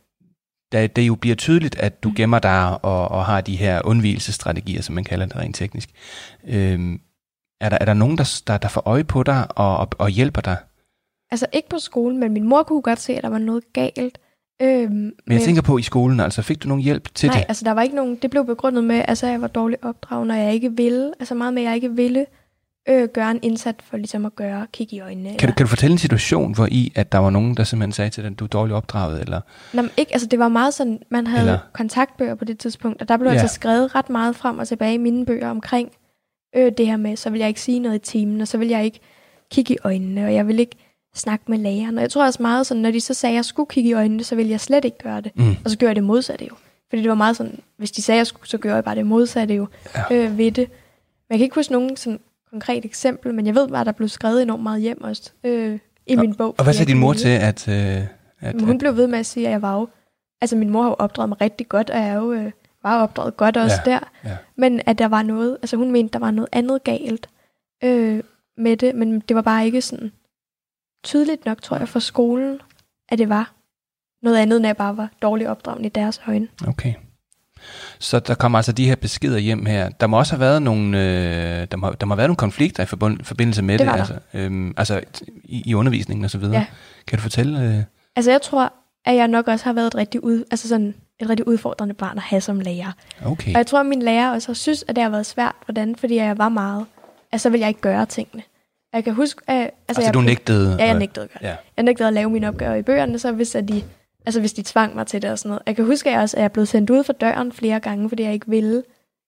da 0.72 0.86
det 0.86 1.02
jo 1.02 1.14
bliver 1.14 1.36
tydeligt, 1.36 1.74
at 1.76 2.02
du 2.02 2.08
Mm. 2.08 2.14
gemmer 2.14 2.38
dig 2.38 2.84
og, 2.84 3.08
og 3.08 3.26
har 3.26 3.40
de 3.40 3.56
her 3.56 3.80
undvigelsesstrategier, 3.84 4.82
som 4.82 4.94
man 4.94 5.04
kalder 5.04 5.26
det 5.26 5.36
rent 5.36 5.56
teknisk. 5.56 5.90
Øhm, 6.44 7.00
er, 7.60 7.68
der, 7.68 7.78
er 7.80 7.84
der 7.84 7.94
nogen, 7.94 8.18
der, 8.18 8.42
der, 8.46 8.58
der 8.58 8.68
får 8.68 8.82
øje 8.86 9.04
på 9.04 9.22
dig 9.22 9.46
og, 9.58 9.76
og, 9.76 9.88
og 9.98 10.10
hjælper 10.10 10.40
dig? 10.40 10.56
Altså 11.30 11.46
ikke 11.52 11.68
på 11.68 11.78
skolen, 11.78 12.20
men 12.20 12.32
min 12.32 12.44
mor 12.48 12.62
kunne 12.62 12.82
godt 12.82 13.00
se, 13.00 13.16
at 13.16 13.22
der 13.22 13.28
var 13.28 13.38
noget 13.38 13.72
galt. 13.72 14.18
Øhm, 14.62 14.90
Men 14.90 15.12
jeg 15.28 15.40
tænker 15.40 15.62
på 15.62 15.78
i 15.78 15.82
skolen, 15.82 16.20
altså 16.20 16.42
fik 16.42 16.62
du 16.62 16.68
nogen 16.68 16.82
hjælp 16.84 17.14
til 17.14 17.28
Nej, 17.28 17.38
det? 17.38 17.44
altså 17.48 17.64
der 17.64 17.72
var 17.72 17.82
ikke 17.82 17.96
nogen, 17.96 18.16
det 18.22 18.30
blev 18.30 18.46
begrundet 18.46 18.84
med, 18.84 19.02
altså, 19.08 19.26
jeg 19.26 19.40
var 19.40 19.46
dårligt 19.48 19.84
opdraget, 19.84 20.30
og 20.30 20.38
jeg 20.38 20.54
ikke 20.54 20.76
ville, 20.76 21.12
altså 21.20 21.34
meget 21.34 21.54
med, 21.54 21.62
at 21.62 21.66
jeg 21.66 21.74
ikke 21.74 21.92
ville 21.92 22.26
øh, 22.88 23.08
gøre 23.14 23.30
en 23.30 23.38
indsats 23.42 23.84
for 23.84 23.96
ligesom 23.96 24.26
at 24.26 24.36
gøre, 24.36 24.66
kigge 24.72 24.96
i 24.96 25.00
øjnene. 25.00 25.36
Kan 25.38 25.48
du, 25.48 25.54
kan 25.54 25.64
du 25.64 25.68
fortælle 25.68 25.92
en 25.92 25.98
situation, 25.98 26.54
hvor 26.54 26.68
i, 26.70 26.92
at 26.94 27.12
der 27.12 27.18
var 27.18 27.30
nogen, 27.30 27.54
der 27.56 27.64
simpelthen 27.64 27.92
sagde 27.92 28.10
til 28.10 28.22
dig, 28.22 28.30
at 28.32 28.38
du 28.38 28.44
er 28.44 28.48
dårligt 28.48 28.74
opdraget, 28.76 29.20
eller? 29.20 29.40
Nå, 29.72 29.82
men 29.82 29.90
ikke, 29.96 30.12
altså 30.12 30.28
det 30.28 30.38
var 30.38 30.48
meget 30.48 30.74
sådan, 30.74 30.98
man 31.10 31.26
havde 31.26 31.42
Eller- 31.42 31.58
kontaktbøger 31.72 32.34
på 32.34 32.44
det 32.44 32.58
tidspunkt, 32.58 33.02
og 33.02 33.08
der 33.08 33.16
blev 33.16 33.30
ja. 33.30 33.38
altså 33.38 33.54
skrevet 33.54 33.94
ret 33.94 34.10
meget 34.10 34.36
frem 34.36 34.58
og 34.58 34.68
tilbage 34.68 34.94
i 34.94 34.98
mine 34.98 35.26
bøger 35.26 35.50
omkring 35.50 35.90
øh, 36.56 36.72
det 36.78 36.86
her 36.86 36.96
med, 36.96 37.16
så 37.16 37.30
vil 37.30 37.38
jeg 37.38 37.48
ikke 37.48 37.60
sige 37.60 37.78
noget 37.78 37.94
i 37.94 37.98
timen, 37.98 38.40
og 38.40 38.48
så 38.48 38.58
vil 38.58 38.68
jeg 38.68 38.84
ikke 38.84 39.00
kigge 39.50 39.74
i 39.74 39.78
øjnene, 39.84 40.24
og 40.24 40.34
jeg 40.34 40.46
vil 40.46 40.58
ikke 40.60 40.76
snakke 41.18 41.44
med 41.48 41.58
læreren. 41.58 41.96
Og 41.98 42.02
jeg 42.02 42.10
tror 42.10 42.24
også 42.26 42.42
meget 42.42 42.66
sådan, 42.66 42.82
når 42.82 42.90
de 42.90 43.00
så 43.00 43.14
sagde, 43.14 43.32
at 43.32 43.36
jeg 43.36 43.44
skulle 43.44 43.66
kigge 43.68 43.90
i 43.90 43.92
øjnene, 43.92 44.24
så 44.24 44.34
ville 44.34 44.50
jeg 44.50 44.60
slet 44.60 44.84
ikke 44.84 44.98
gøre 44.98 45.20
det. 45.20 45.32
Mm. 45.36 45.56
Og 45.64 45.70
så 45.70 45.76
gjorde 45.78 45.88
jeg 45.90 45.96
det 45.96 46.04
modsatte 46.04 46.44
jo. 46.44 46.54
Fordi 46.88 47.02
det 47.02 47.08
var 47.08 47.14
meget 47.14 47.36
sådan, 47.36 47.58
hvis 47.76 47.90
de 47.90 48.02
sagde, 48.02 48.16
at 48.16 48.18
jeg 48.18 48.26
skulle, 48.26 48.48
så 48.48 48.58
gjorde 48.58 48.74
jeg 48.74 48.84
bare 48.84 48.94
det 48.94 49.06
modsatte 49.06 49.54
jo 49.54 49.66
Ja. 50.10 50.14
øh, 50.16 50.38
ved 50.38 50.52
det. 50.52 50.68
Men 50.68 51.30
jeg 51.30 51.38
kan 51.38 51.44
ikke 51.44 51.54
huske 51.54 51.72
nogen 51.72 51.96
sådan 51.96 52.20
konkret 52.50 52.84
eksempel, 52.84 53.34
men 53.34 53.46
jeg 53.46 53.54
ved 53.54 53.68
bare, 53.68 53.80
at 53.80 53.86
der 53.86 53.92
blev 53.92 54.08
skrevet 54.08 54.42
enormt 54.42 54.62
meget 54.62 54.80
hjem 54.82 55.04
også 55.04 55.30
øh, 55.44 55.78
i 56.06 56.16
min 56.16 56.34
bog. 56.34 56.54
Og 56.58 56.64
hvad 56.64 56.74
sagde 56.74 56.90
din 56.92 57.00
mor 57.00 57.12
til, 57.12 57.28
at... 57.28 57.68
Øh, 57.68 58.02
at, 58.40 58.54
Men 58.54 58.64
hun 58.64 58.74
at 58.74 58.78
blev 58.78 58.96
ved 58.96 59.06
med 59.06 59.18
at 59.18 59.26
sige, 59.26 59.46
at 59.46 59.52
jeg 59.52 59.62
var 59.62 59.74
jo... 59.78 59.88
Altså 60.40 60.56
min 60.56 60.70
mor 60.70 60.82
har 60.82 60.88
jo 60.88 60.96
opdraget 60.98 61.28
mig 61.28 61.40
rigtig 61.40 61.68
godt, 61.68 61.90
og 61.90 61.98
jeg 61.98 62.08
er 62.08 62.14
jo, 62.14 62.32
øh, 62.32 62.50
var 62.82 63.02
opdraget 63.02 63.36
godt 63.36 63.56
også 63.56 63.76
Ja, 63.86 63.90
der. 63.90 63.98
ja. 64.24 64.36
Men 64.56 64.80
at 64.86 64.98
der 64.98 65.08
var 65.08 65.22
noget... 65.22 65.56
Altså 65.62 65.76
hun 65.76 65.90
mente, 65.90 66.12
der 66.12 66.18
var 66.18 66.30
noget 66.30 66.48
andet 66.52 66.84
galt 66.84 67.28
øh, 67.84 68.22
med 68.56 68.76
det, 68.76 68.94
men 68.94 69.20
det 69.20 69.36
var 69.36 69.42
bare 69.42 69.66
ikke 69.66 69.82
sådan 69.82 70.12
tydeligt 71.06 71.46
nok, 71.46 71.62
tror 71.62 71.76
jeg, 71.76 71.88
for 71.88 71.98
skolen, 71.98 72.58
at 73.08 73.18
det 73.18 73.28
var 73.28 73.52
noget 74.22 74.36
andet, 74.36 74.56
end 74.56 74.66
at 74.66 74.68
jeg 74.68 74.76
bare 74.76 74.96
var 74.96 75.08
dårligt 75.22 75.48
opdraget 75.50 75.86
i 75.86 75.88
deres 75.88 76.20
øjne. 76.28 76.48
Okay. 76.68 76.94
Så 77.98 78.18
der 78.20 78.34
kommer 78.34 78.58
altså 78.58 78.72
de 78.72 78.86
her 78.86 78.96
beskeder 78.96 79.38
hjem 79.38 79.66
her. 79.66 79.88
Der 79.88 80.06
må 80.06 80.18
også 80.18 80.32
have 80.32 80.40
været 80.40 80.62
nogle, 80.62 80.98
øh, 80.98 81.66
der 81.70 81.76
må, 81.76 81.90
der 81.90 82.06
må 82.06 82.14
have 82.14 82.18
været 82.18 82.28
nogle 82.28 82.36
konflikter 82.36 82.82
i 82.82 82.86
forbund, 82.86 83.24
forbindelse 83.24 83.62
med 83.62 83.78
Det 83.78 83.86
det, 83.86 83.92
altså, 83.92 84.18
øhm, 84.34 84.74
altså 84.76 85.00
i, 85.44 85.62
i 85.66 85.74
undervisningen 85.74 86.24
og 86.24 86.30
så 86.30 86.38
videre. 86.38 86.58
Ja. 86.58 86.66
Kan 87.06 87.18
du 87.18 87.22
fortælle? 87.22 87.62
Øh, 87.62 87.82
Altså 88.16 88.30
jeg 88.30 88.42
tror, 88.42 88.72
at 89.04 89.16
jeg 89.16 89.28
nok 89.28 89.48
også 89.48 89.64
har 89.64 89.72
været 89.72 89.86
et 89.86 89.94
rigtig, 89.94 90.24
ud, 90.24 90.44
altså 90.50 90.68
sådan 90.68 90.94
et 91.20 91.28
rigtig 91.30 91.48
udfordrende 91.48 91.94
barn 91.94 92.16
at 92.16 92.22
have 92.22 92.40
som 92.40 92.60
lærer. 92.60 92.92
okay. 93.24 93.50
Og 93.52 93.58
jeg 93.58 93.66
tror, 93.66 93.80
at 93.80 93.86
min 93.86 94.02
lærer 94.02 94.30
også 94.30 94.48
har 94.48 94.54
synes, 94.54 94.84
at 94.88 94.96
det 94.96 95.02
har 95.02 95.10
været 95.10 95.26
svært. 95.26 95.54
Hvordan? 95.64 95.96
Fordi 95.96 96.16
jeg 96.16 96.38
var 96.38 96.48
meget... 96.48 96.86
Altså, 97.32 97.42
så 97.42 97.50
vil 97.50 97.60
jeg 97.60 97.68
ikke 97.68 97.80
gøre 97.80 98.06
tingene. 98.06 98.42
Jeg 98.92 99.04
kan 99.04 99.14
huske... 99.14 99.40
At, 99.46 99.56
altså, 99.56 99.72
Altså, 99.88 100.02
jeg, 100.02 100.14
du 100.14 100.20
nægtede? 100.20 100.76
Ja, 100.78 100.86
jeg 100.86 100.98
nægtede 100.98 101.24
at 101.24 101.30
gøre 101.30 101.38
det. 101.42 101.48
Ja. 101.48 101.56
Jeg 101.76 101.84
nægtede 101.84 102.08
at 102.08 102.14
lave 102.14 102.30
mine 102.30 102.48
opgaver 102.48 102.74
i 102.74 102.82
bøgerne, 102.82 103.18
så 103.18 103.32
hvis, 103.32 103.54
at 103.54 103.68
de, 103.68 103.82
altså, 104.26 104.40
hvis 104.40 104.52
de 104.52 104.62
tvang 104.62 104.94
mig 104.94 105.06
til 105.06 105.22
det 105.22 105.30
og 105.30 105.38
sådan 105.38 105.48
noget. 105.48 105.62
Jeg 105.66 105.76
kan 105.76 105.84
huske, 105.84 106.08
at 106.08 106.12
jeg 106.12 106.22
også 106.22 106.36
er 106.36 106.48
blevet 106.48 106.68
sendt 106.68 106.90
ud 106.90 107.04
for 107.04 107.12
døren 107.12 107.52
flere 107.52 107.80
gange, 107.80 108.08
fordi 108.08 108.22
jeg 108.22 108.32
ikke 108.32 108.48
ville 108.48 108.82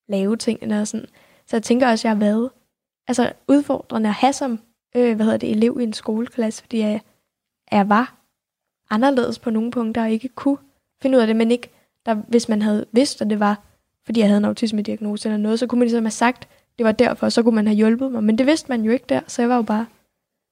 lave 0.08 0.36
tingene 0.36 0.80
og 0.80 0.88
sådan. 0.88 1.06
Så 1.46 1.56
jeg 1.56 1.62
tænker 1.62 1.88
også, 1.88 2.00
at 2.00 2.04
jeg 2.04 2.10
har 2.10 2.32
været 2.32 2.50
altså, 3.08 3.32
udfordrende 3.48 4.08
at 4.08 4.14
have 4.14 4.32
som 4.32 4.60
øh, 4.96 5.16
hvad 5.16 5.24
hedder 5.24 5.38
det, 5.38 5.50
elev 5.50 5.76
i 5.80 5.82
en 5.82 5.92
skoleklasse, 5.92 6.62
fordi 6.62 6.78
jeg, 6.78 7.00
jeg 7.72 7.88
var 7.88 8.14
anderledes 8.90 9.38
på 9.38 9.50
nogle 9.50 9.70
punkter 9.70 10.02
og 10.02 10.10
ikke 10.10 10.28
kunne 10.28 10.58
finde 11.02 11.16
ud 11.16 11.20
af 11.20 11.26
det, 11.26 11.36
men 11.36 11.50
ikke 11.50 11.70
der, 12.06 12.14
hvis 12.14 12.48
man 12.48 12.62
havde 12.62 12.86
vidst, 12.92 13.22
at 13.22 13.30
det 13.30 13.40
var, 13.40 13.62
fordi 14.04 14.20
jeg 14.20 14.28
havde 14.28 14.38
en 14.38 14.44
autisme-diagnose 14.44 15.28
eller 15.28 15.36
noget, 15.36 15.58
så 15.58 15.66
kunne 15.66 15.78
man 15.78 15.86
ligesom 15.86 16.04
have 16.04 16.10
sagt, 16.10 16.48
det 16.78 16.84
var 16.86 16.92
derfor, 16.92 17.28
så 17.28 17.42
kunne 17.42 17.54
man 17.54 17.66
have 17.66 17.76
hjulpet 17.76 18.12
mig. 18.12 18.24
Men 18.24 18.38
det 18.38 18.46
vidste 18.46 18.68
man 18.68 18.82
jo 18.82 18.92
ikke 18.92 19.04
der, 19.08 19.20
så 19.26 19.42
jeg 19.42 19.48
var 19.48 19.56
jo 19.56 19.62
bare 19.62 19.86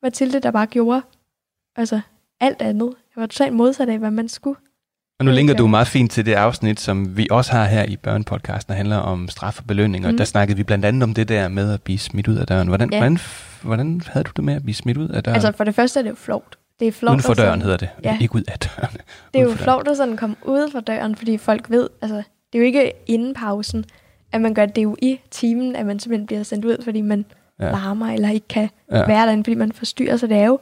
Mathilde, 0.03 0.41
der 0.41 0.51
bare 0.51 0.67
gjorde 0.67 1.03
altså, 1.77 2.01
alt 2.41 2.63
andet. 2.63 2.87
Jeg 3.17 3.21
var 3.21 3.27
totalt 3.27 3.53
modsat 3.55 3.89
af, 3.89 3.99
hvad 3.99 4.11
man 4.11 4.29
skulle. 4.29 4.57
Og 5.19 5.25
nu 5.25 5.31
linker 5.31 5.55
du 5.55 5.67
meget 5.67 5.87
fint 5.89 6.11
til 6.13 6.27
det 6.27 6.33
afsnit, 6.35 6.81
som 6.81 7.17
vi 7.17 7.27
også 7.31 7.53
har 7.53 7.65
her 7.65 7.85
i 7.85 7.97
børnepodcasten, 7.97 8.71
der 8.71 8.77
handler 8.77 8.97
om 8.97 9.29
straf 9.29 9.59
og 9.59 9.65
belønning. 9.67 10.05
Og 10.07 10.11
Mhm. 10.11 10.19
der 10.19 10.25
snakkede 10.25 10.57
vi 10.57 10.63
blandt 10.63 10.85
andet 10.85 11.03
om 11.03 11.15
det 11.15 11.29
der 11.29 11.49
med 11.49 11.73
at 11.73 11.83
blive 11.83 11.99
smidt 11.99 12.29
ud 12.29 12.37
af 12.37 12.47
døren. 12.47 12.69
Hvordan, 12.69 12.89
Ja. 12.93 12.99
hvordan, 12.99 13.19
hvordan 13.63 14.01
havde 14.07 14.25
du 14.25 14.31
det 14.37 14.45
med 14.45 14.55
at 14.55 14.63
blive 14.63 14.75
smidt 14.75 14.97
ud 14.99 15.09
af 15.09 15.23
døren? 15.23 15.35
Altså 15.35 15.53
for 15.53 15.65
det 15.65 15.75
første 15.75 15.99
er 16.01 16.03
det 16.03 16.11
jo 16.11 16.15
flovt. 16.15 16.59
Det 16.81 16.89
er 16.89 16.93
flovt 16.93 17.11
Uden 17.13 17.23
for 17.23 17.31
at 17.31 17.37
sådan- 17.37 17.49
døren 17.49 17.63
hedder 17.63 17.77
det. 17.77 17.89
Ja. 18.05 18.19
Ikke 18.21 18.35
ud 18.35 18.43
af 18.49 18.59
døren. 18.59 18.93
Det 19.35 19.39
er 19.39 19.43
jo 19.43 19.47
døren. 19.47 19.59
flovt 19.59 19.89
at 19.89 19.97
sådan 19.97 20.17
komme 20.17 20.37
ud 20.45 20.71
for 20.73 20.81
døren, 20.81 21.17
fordi 21.17 21.37
folk 21.39 21.71
ved, 21.71 21.89
altså 22.03 22.17
det 22.17 22.55
er 22.55 22.59
jo 22.59 22.65
ikke 22.65 22.93
inden 23.07 23.35
pausen, 23.35 23.85
at 24.33 24.41
man 24.41 24.55
gør 24.55 24.67
det 24.67 24.83
jo 24.83 24.97
i 25.03 25.21
timen, 25.31 25.77
at 25.77 25.87
man 25.87 25.99
simpelthen 25.99 26.27
bliver 26.27 26.43
sendt 26.43 26.65
ud, 26.65 26.83
fordi 26.83 27.01
man 27.01 27.25
Ja. 27.61 27.71
larmer 27.71 28.07
eller 28.07 28.31
ikke 28.31 28.49
kan 28.49 28.69
ja. 28.91 29.07
være 29.07 29.27
derinde, 29.27 29.45
fordi 29.45 29.55
man 29.55 29.73
forstyrrer. 29.73 30.17
Så 30.17 30.27
det 30.27 30.37
er 30.37 30.47
jo 30.47 30.59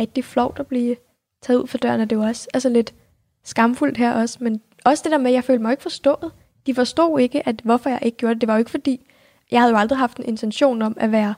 rigtig 0.00 0.24
flovt 0.24 0.58
at 0.60 0.66
blive 0.66 0.96
taget 1.42 1.60
ud 1.60 1.66
for 1.66 1.78
døren, 1.78 2.00
og 2.00 2.10
det 2.10 2.16
er 2.16 2.20
jo 2.20 2.26
også 2.26 2.48
altså 2.54 2.68
lidt 2.68 2.94
skamfuldt 3.44 3.96
her 3.96 4.12
også. 4.12 4.38
Men 4.40 4.60
også 4.84 5.02
det 5.04 5.12
der 5.12 5.18
med, 5.18 5.26
at 5.30 5.34
jeg 5.34 5.44
følte 5.44 5.62
mig 5.62 5.70
ikke 5.70 5.82
forstået. 5.82 6.30
De 6.66 6.74
forstod 6.74 7.20
ikke, 7.20 7.48
at 7.48 7.60
hvorfor 7.64 7.90
jeg 7.90 7.98
ikke 8.02 8.16
gjorde 8.18 8.34
det. 8.34 8.40
Det 8.40 8.46
var 8.46 8.54
jo 8.54 8.58
ikke 8.58 8.70
fordi, 8.70 9.06
jeg 9.50 9.60
havde 9.60 9.72
jo 9.72 9.78
aldrig 9.78 9.98
haft 9.98 10.18
en 10.18 10.24
intention 10.24 10.82
om 10.82 10.96
at 11.00 11.12
være 11.12 11.34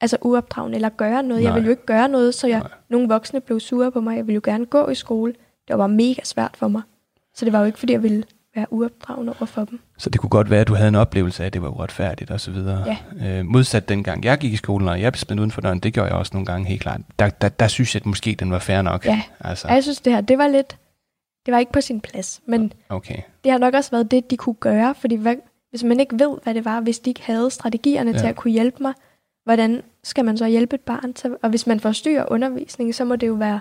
altså 0.00 0.16
uopdragende 0.22 0.74
eller 0.76 0.88
gøre 0.88 1.22
noget. 1.22 1.42
Nej. 1.42 1.48
Jeg 1.48 1.54
ville 1.54 1.66
jo 1.66 1.70
ikke 1.70 1.86
gøre 1.86 2.08
noget, 2.08 2.34
så 2.34 2.46
jeg, 2.46 2.58
Nej. 2.60 2.70
nogle 2.88 3.08
voksne 3.08 3.40
blev 3.40 3.60
sure 3.60 3.92
på 3.92 4.00
mig. 4.00 4.16
Jeg 4.16 4.26
ville 4.26 4.34
jo 4.34 4.40
gerne 4.44 4.66
gå 4.66 4.88
i 4.88 4.94
skole. 4.94 5.32
Det 5.32 5.68
var 5.68 5.76
bare 5.76 5.88
mega 5.88 6.20
svært 6.24 6.56
for 6.56 6.68
mig. 6.68 6.82
Så 7.34 7.44
det 7.44 7.52
var 7.52 7.58
jo 7.60 7.64
ikke, 7.64 7.78
fordi 7.78 7.92
jeg 7.92 8.02
ville 8.02 8.24
være 8.54 8.66
uopdragende 8.72 9.32
over 9.38 9.46
for 9.46 9.64
dem. 9.64 9.80
Så 9.98 10.10
det 10.10 10.20
kunne 10.20 10.30
godt 10.30 10.50
være, 10.50 10.60
at 10.60 10.68
du 10.68 10.74
havde 10.74 10.88
en 10.88 10.94
oplevelse 10.94 11.42
af, 11.42 11.46
at 11.46 11.52
det 11.52 11.62
var 11.62 11.68
uretfærdigt 11.68 12.30
og 12.30 12.40
så 12.40 12.50
videre. 12.50 12.96
Ja. 13.20 13.38
Øh, 13.38 13.46
modsat 13.46 13.88
dengang 13.88 14.24
jeg 14.24 14.38
gik 14.38 14.52
i 14.52 14.56
skolen, 14.56 14.88
og 14.88 15.00
jeg 15.00 15.12
blev 15.12 15.18
spændt 15.18 15.40
uden 15.40 15.50
for 15.50 15.60
døren, 15.60 15.78
det 15.80 15.94
gjorde 15.94 16.08
jeg 16.08 16.16
også 16.18 16.30
nogle 16.34 16.46
gange 16.46 16.66
helt 16.68 16.80
klart. 16.82 17.00
Der, 17.18 17.28
der, 17.30 17.48
der 17.48 17.68
synes 17.68 17.94
jeg, 17.94 18.02
at 18.02 18.06
måske 18.06 18.34
den 18.34 18.50
var 18.50 18.58
fair 18.58 18.82
nok. 18.82 19.04
Ja. 19.06 19.22
Altså, 19.40 19.68
jeg 19.68 19.82
synes, 19.82 20.00
det 20.00 20.12
her, 20.12 20.20
det 20.20 20.38
var 20.38 20.48
lidt... 20.48 20.76
Det 21.46 21.52
var 21.52 21.58
ikke 21.58 21.72
på 21.72 21.80
sin 21.80 22.00
plads, 22.00 22.40
men 22.46 22.72
okay. 22.88 23.16
det 23.44 23.52
har 23.52 23.58
nok 23.58 23.74
også 23.74 23.90
været 23.90 24.10
det, 24.10 24.30
de 24.30 24.36
kunne 24.36 24.54
gøre, 24.54 24.94
fordi 24.94 25.14
hvad, 25.16 25.34
hvis 25.70 25.84
man 25.84 26.00
ikke 26.00 26.18
ved, 26.18 26.38
hvad 26.42 26.54
det 26.54 26.64
var, 26.64 26.80
hvis 26.80 26.98
de 26.98 27.10
ikke 27.10 27.22
havde 27.22 27.50
strategierne 27.50 28.10
ja. 28.10 28.18
til 28.18 28.26
at 28.26 28.36
kunne 28.36 28.50
hjælpe 28.52 28.82
mig, 28.82 28.92
hvordan 29.44 29.82
skal 30.04 30.24
man 30.24 30.36
så 30.38 30.46
hjælpe 30.46 30.74
et 30.74 30.80
barn? 30.80 31.14
til- 31.14 31.36
Og 31.42 31.50
hvis 31.50 31.66
man 31.66 31.80
forstyrrer 31.80 32.24
undervisningen, 32.32 32.92
så 32.92 33.04
må 33.04 33.16
det 33.16 33.26
jo 33.26 33.32
være 33.32 33.60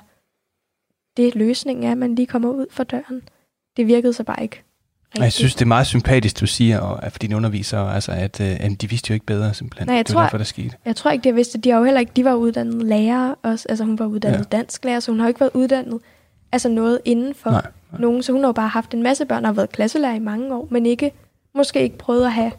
det 1.18 1.36
løsningen 1.36 1.86
er, 1.86 1.92
at 1.92 1.98
man 1.98 2.16
lige 2.16 2.26
kommer 2.26 2.50
ud 2.50 2.66
for 2.70 2.84
døren. 2.84 3.22
Det 3.78 3.88
virkede 3.88 4.14
så 4.14 4.24
bare 4.24 4.44
ikke 4.44 4.64
Og 5.18 5.24
jeg 5.24 5.34
synes, 5.34 5.56
det 5.56 5.62
er 5.62 5.66
meget 5.68 5.88
sympatisk, 5.88 6.40
du 6.40 6.48
siger, 6.48 6.80
og, 6.80 7.12
for 7.12 7.20
dine 7.20 7.36
undervisere, 7.36 7.94
altså, 7.96 8.12
at, 8.12 8.42
øh, 8.42 8.72
de 8.82 8.90
vidste 8.90 9.10
jo 9.10 9.14
ikke 9.14 9.26
bedre, 9.26 9.54
simpelthen. 9.54 9.88
Nej, 9.88 9.96
jeg 9.96 10.08
det 10.08 10.14
tror- 10.14 10.20
var 10.22 10.26
derfor, 10.28 10.38
der 10.38 10.46
skete. 10.46 10.72
Jeg 10.86 10.96
tror 10.96 11.12
ikke, 11.12 11.24
de 11.24 11.30
har 11.30 11.34
vidst 11.36 11.54
det. 11.54 11.64
De 11.64 11.70
har 11.70 11.78
jo 11.78 11.84
heller 11.84 12.00
ikke, 12.00 12.12
de 12.16 12.26
var 12.26 12.34
uddannet 12.34 12.86
lærer 12.86 13.34
også. 13.44 13.66
Altså 13.70 13.84
hun 13.84 14.00
var 14.00 14.06
uddannet 14.06 14.38
Ja. 14.38 14.44
ja. 14.52 14.58
dansk 14.58 14.86
lærer, 14.86 15.00
så 15.00 15.12
hun 15.12 15.20
har 15.20 15.28
ikke 15.28 15.40
været 15.40 15.52
uddannet 15.54 16.00
altså 16.52 16.70
noget 16.70 17.00
inden 17.06 17.34
for 17.34 17.50
Nej, 17.52 17.62
nej. 17.92 18.02
nogen. 18.02 18.24
Så 18.24 18.32
hun 18.32 18.42
har 18.42 18.48
jo 18.48 18.52
bare 18.54 18.68
haft 18.68 18.94
en 18.94 19.04
masse 19.04 19.26
børn 19.26 19.44
og 19.46 19.50
har 19.50 19.54
været 19.54 19.70
klasselærer 19.72 20.14
i 20.16 20.20
mange 20.20 20.56
år, 20.56 20.68
men 20.72 20.86
ikke, 20.86 21.12
måske 21.56 21.82
ikke 21.82 21.98
prøvet 21.98 22.26
at 22.26 22.32
have 22.34 22.52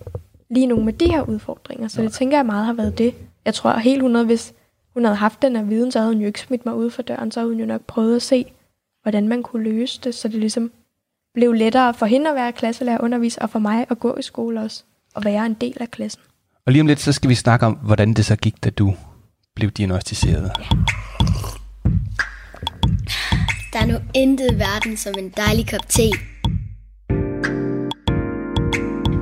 lige 0.51 0.67
nogle 0.67 0.85
med 0.85 0.93
de 0.93 1.11
her 1.11 1.23
udfordringer. 1.23 1.89
Så 1.89 2.03
det 2.03 2.13
tænker 2.13 2.39
jeg 2.39 2.47
meget 2.47 2.67
har 2.67 2.73
været 2.73 2.99
det. 2.99 3.15
Jeg 3.45 3.55
tror 3.55 3.77
helt 3.77 3.97
100, 3.97 4.27
hvis 4.27 4.53
hun 4.95 5.05
havde 5.05 5.17
haft 5.17 5.43
den 5.43 5.57
her 5.57 5.63
viden, 5.63 5.93
så 5.93 5.99
havde 5.99 6.13
hun 6.13 6.21
jo 6.21 6.27
ikke 6.27 6.41
smidt 6.41 6.67
mig 6.67 6.75
ud 6.75 6.91
for 6.91 7.03
døren, 7.03 7.31
så 7.31 7.41
havde 7.41 7.53
hun 7.53 7.61
jo 7.61 7.67
nok 7.67 7.81
prøvet 7.87 8.17
at 8.17 8.23
se, 8.23 8.45
hvordan 9.03 9.29
man 9.29 9.43
kunne 9.43 9.63
løse 9.65 10.01
det, 10.05 10.15
så 10.15 10.29
det 10.29 10.37
ligesom 10.41 10.71
blev 11.39 11.53
lettere 11.53 11.95
for 11.95 12.07
hende 12.07 12.31
at 12.31 12.37
være 12.37 12.53
klasselærer 12.53 12.99
og 12.99 13.05
undervise, 13.05 13.43
og 13.43 13.51
for 13.51 13.59
mig 13.59 13.87
at 13.91 13.99
gå 14.01 14.17
i 14.17 14.23
skole 14.23 14.61
også, 14.61 14.83
og 15.15 15.25
være 15.25 15.47
en 15.47 15.55
del 15.55 15.77
af 15.81 15.91
klassen. 15.91 16.23
Og 16.67 16.73
lige 16.73 16.81
om 16.81 16.87
lidt, 16.87 17.01
så 17.01 17.13
skal 17.13 17.31
vi 17.31 17.35
snakke 17.35 17.67
om, 17.67 17.73
hvordan 17.73 18.15
det 18.15 18.25
så 18.25 18.37
gik, 18.37 18.65
da 18.65 18.71
du 18.71 18.95
blev 19.55 19.71
diagnostiseret. 19.71 20.53
Der 23.73 23.79
er 23.79 23.87
nu 23.87 23.95
intet 24.15 24.53
i 24.53 24.59
verden 24.59 24.97
som 24.97 25.15
en 25.19 25.33
dejlig 25.37 25.71
kop 25.71 25.89
te. 25.89 26.11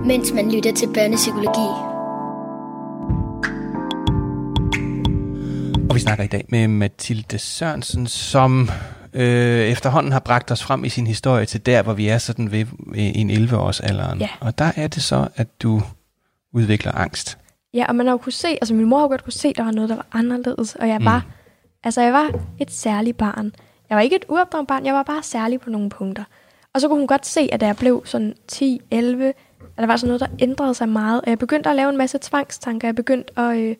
Mens 0.06 0.32
man 0.32 0.52
lytter 0.52 0.74
til 0.74 0.86
børnepsykologi. 0.94 1.68
Og 5.88 5.94
vi 5.94 6.00
snakker 6.00 6.24
i 6.24 6.28
dag 6.28 6.44
med 6.48 6.68
Mathilde 6.68 7.38
Sørensen, 7.38 8.06
som 8.06 8.70
øh, 9.16 9.60
efterhånden 9.66 10.12
har 10.12 10.20
bragt 10.20 10.50
os 10.50 10.62
frem 10.62 10.84
i 10.84 10.88
sin 10.88 11.06
historie 11.06 11.44
til 11.46 11.66
der, 11.66 11.82
hvor 11.82 11.92
vi 11.92 12.08
er 12.08 12.18
sådan 12.18 12.52
ved 12.52 12.66
en 12.94 13.30
11-års 13.30 13.80
alderen. 13.80 14.18
Ja. 14.18 14.28
Og 14.40 14.58
der 14.58 14.72
er 14.76 14.86
det 14.88 15.02
så, 15.02 15.28
at 15.36 15.62
du 15.62 15.82
udvikler 16.52 16.92
angst. 16.92 17.38
Ja, 17.74 17.84
og 17.88 17.96
man 17.96 18.06
har 18.06 18.12
jo 18.12 18.16
kunne 18.18 18.32
se, 18.32 18.48
altså 18.48 18.74
min 18.74 18.86
mor 18.86 18.96
har 18.98 19.04
jo 19.04 19.08
godt 19.08 19.24
kunne 19.24 19.32
se, 19.32 19.48
at 19.48 19.56
der 19.56 19.64
var 19.64 19.70
noget, 19.70 19.90
der 19.90 19.96
var 19.96 20.06
anderledes, 20.12 20.74
og 20.74 20.88
jeg 20.88 20.98
Mm. 20.98 21.04
var, 21.04 21.24
altså 21.84 22.00
jeg 22.02 22.12
var 22.12 22.30
et 22.58 22.70
særligt 22.70 23.16
barn. 23.16 23.52
Jeg 23.90 23.96
var 23.96 24.02
ikke 24.02 24.16
et 24.16 24.24
uopdraget 24.28 24.66
barn, 24.66 24.86
jeg 24.86 24.94
var 24.94 25.02
bare 25.02 25.22
særlig 25.22 25.60
på 25.60 25.70
nogle 25.70 25.90
punkter. 25.90 26.24
Og 26.74 26.80
så 26.80 26.88
kunne 26.88 26.98
hun 26.98 27.06
godt 27.06 27.26
se, 27.26 27.48
at 27.52 27.60
da 27.60 27.66
jeg 27.66 27.76
blev 27.76 28.02
sådan 28.04 28.34
10, 28.48 28.80
11, 28.90 29.28
at 29.28 29.34
der 29.76 29.86
var 29.86 29.96
sådan 29.96 30.08
noget, 30.08 30.20
der 30.20 30.26
ændrede 30.38 30.74
sig 30.74 30.88
meget, 30.88 31.20
og 31.20 31.28
jeg 31.30 31.38
begyndte 31.38 31.70
at 31.70 31.76
lave 31.76 31.90
en 31.90 31.96
masse 31.96 32.18
tvangstanker, 32.22 32.88
jeg 32.88 32.94
begyndte 32.94 33.38
at, 33.40 33.56
øh, 33.56 33.76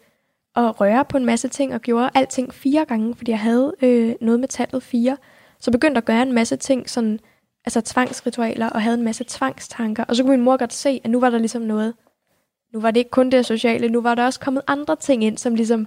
at 0.57 0.81
røre 0.81 1.05
på 1.05 1.17
en 1.17 1.25
masse 1.25 1.49
ting, 1.49 1.75
og 1.75 1.81
gjorde 1.81 2.11
alting 2.15 2.55
fire 2.55 2.85
gange, 2.85 3.15
fordi 3.15 3.31
jeg 3.31 3.41
havde 3.41 3.75
øh, 3.83 4.15
noget 4.21 4.41
med 4.41 4.49
tallet 4.49 4.83
fire. 4.83 5.17
Så 5.61 5.71
begyndte 5.71 5.99
at 5.99 6.05
gøre 6.05 6.23
en 6.23 6.33
masse 6.33 6.57
ting, 6.57 6.91
sådan, 6.91 7.21
altså 7.65 7.81
tvangsritualer, 7.81 8.71
og 8.71 8.83
havde 8.83 8.99
en 8.99 9.05
masse 9.05 9.25
tvangstanker. 9.29 10.05
Og 10.05 10.17
så 10.17 10.23
kunne 10.23 10.37
min 10.37 10.45
mor 10.45 10.57
godt 10.57 10.73
se, 10.73 11.01
at 11.05 11.11
nu 11.11 11.21
var 11.21 11.31
der 11.31 11.39
ligesom 11.39 11.63
noget, 11.63 11.95
nu 12.73 12.81
var 12.81 12.91
det 12.91 13.01
ikke 13.01 13.11
kun 13.11 13.31
det 13.31 13.47
sociale, 13.47 13.89
nu 13.89 14.01
var 14.01 14.15
der 14.15 14.25
også 14.25 14.41
kommet 14.41 14.63
andre 14.67 14.97
ting 14.97 15.25
ind, 15.25 15.39
som 15.39 15.55
ligesom 15.55 15.87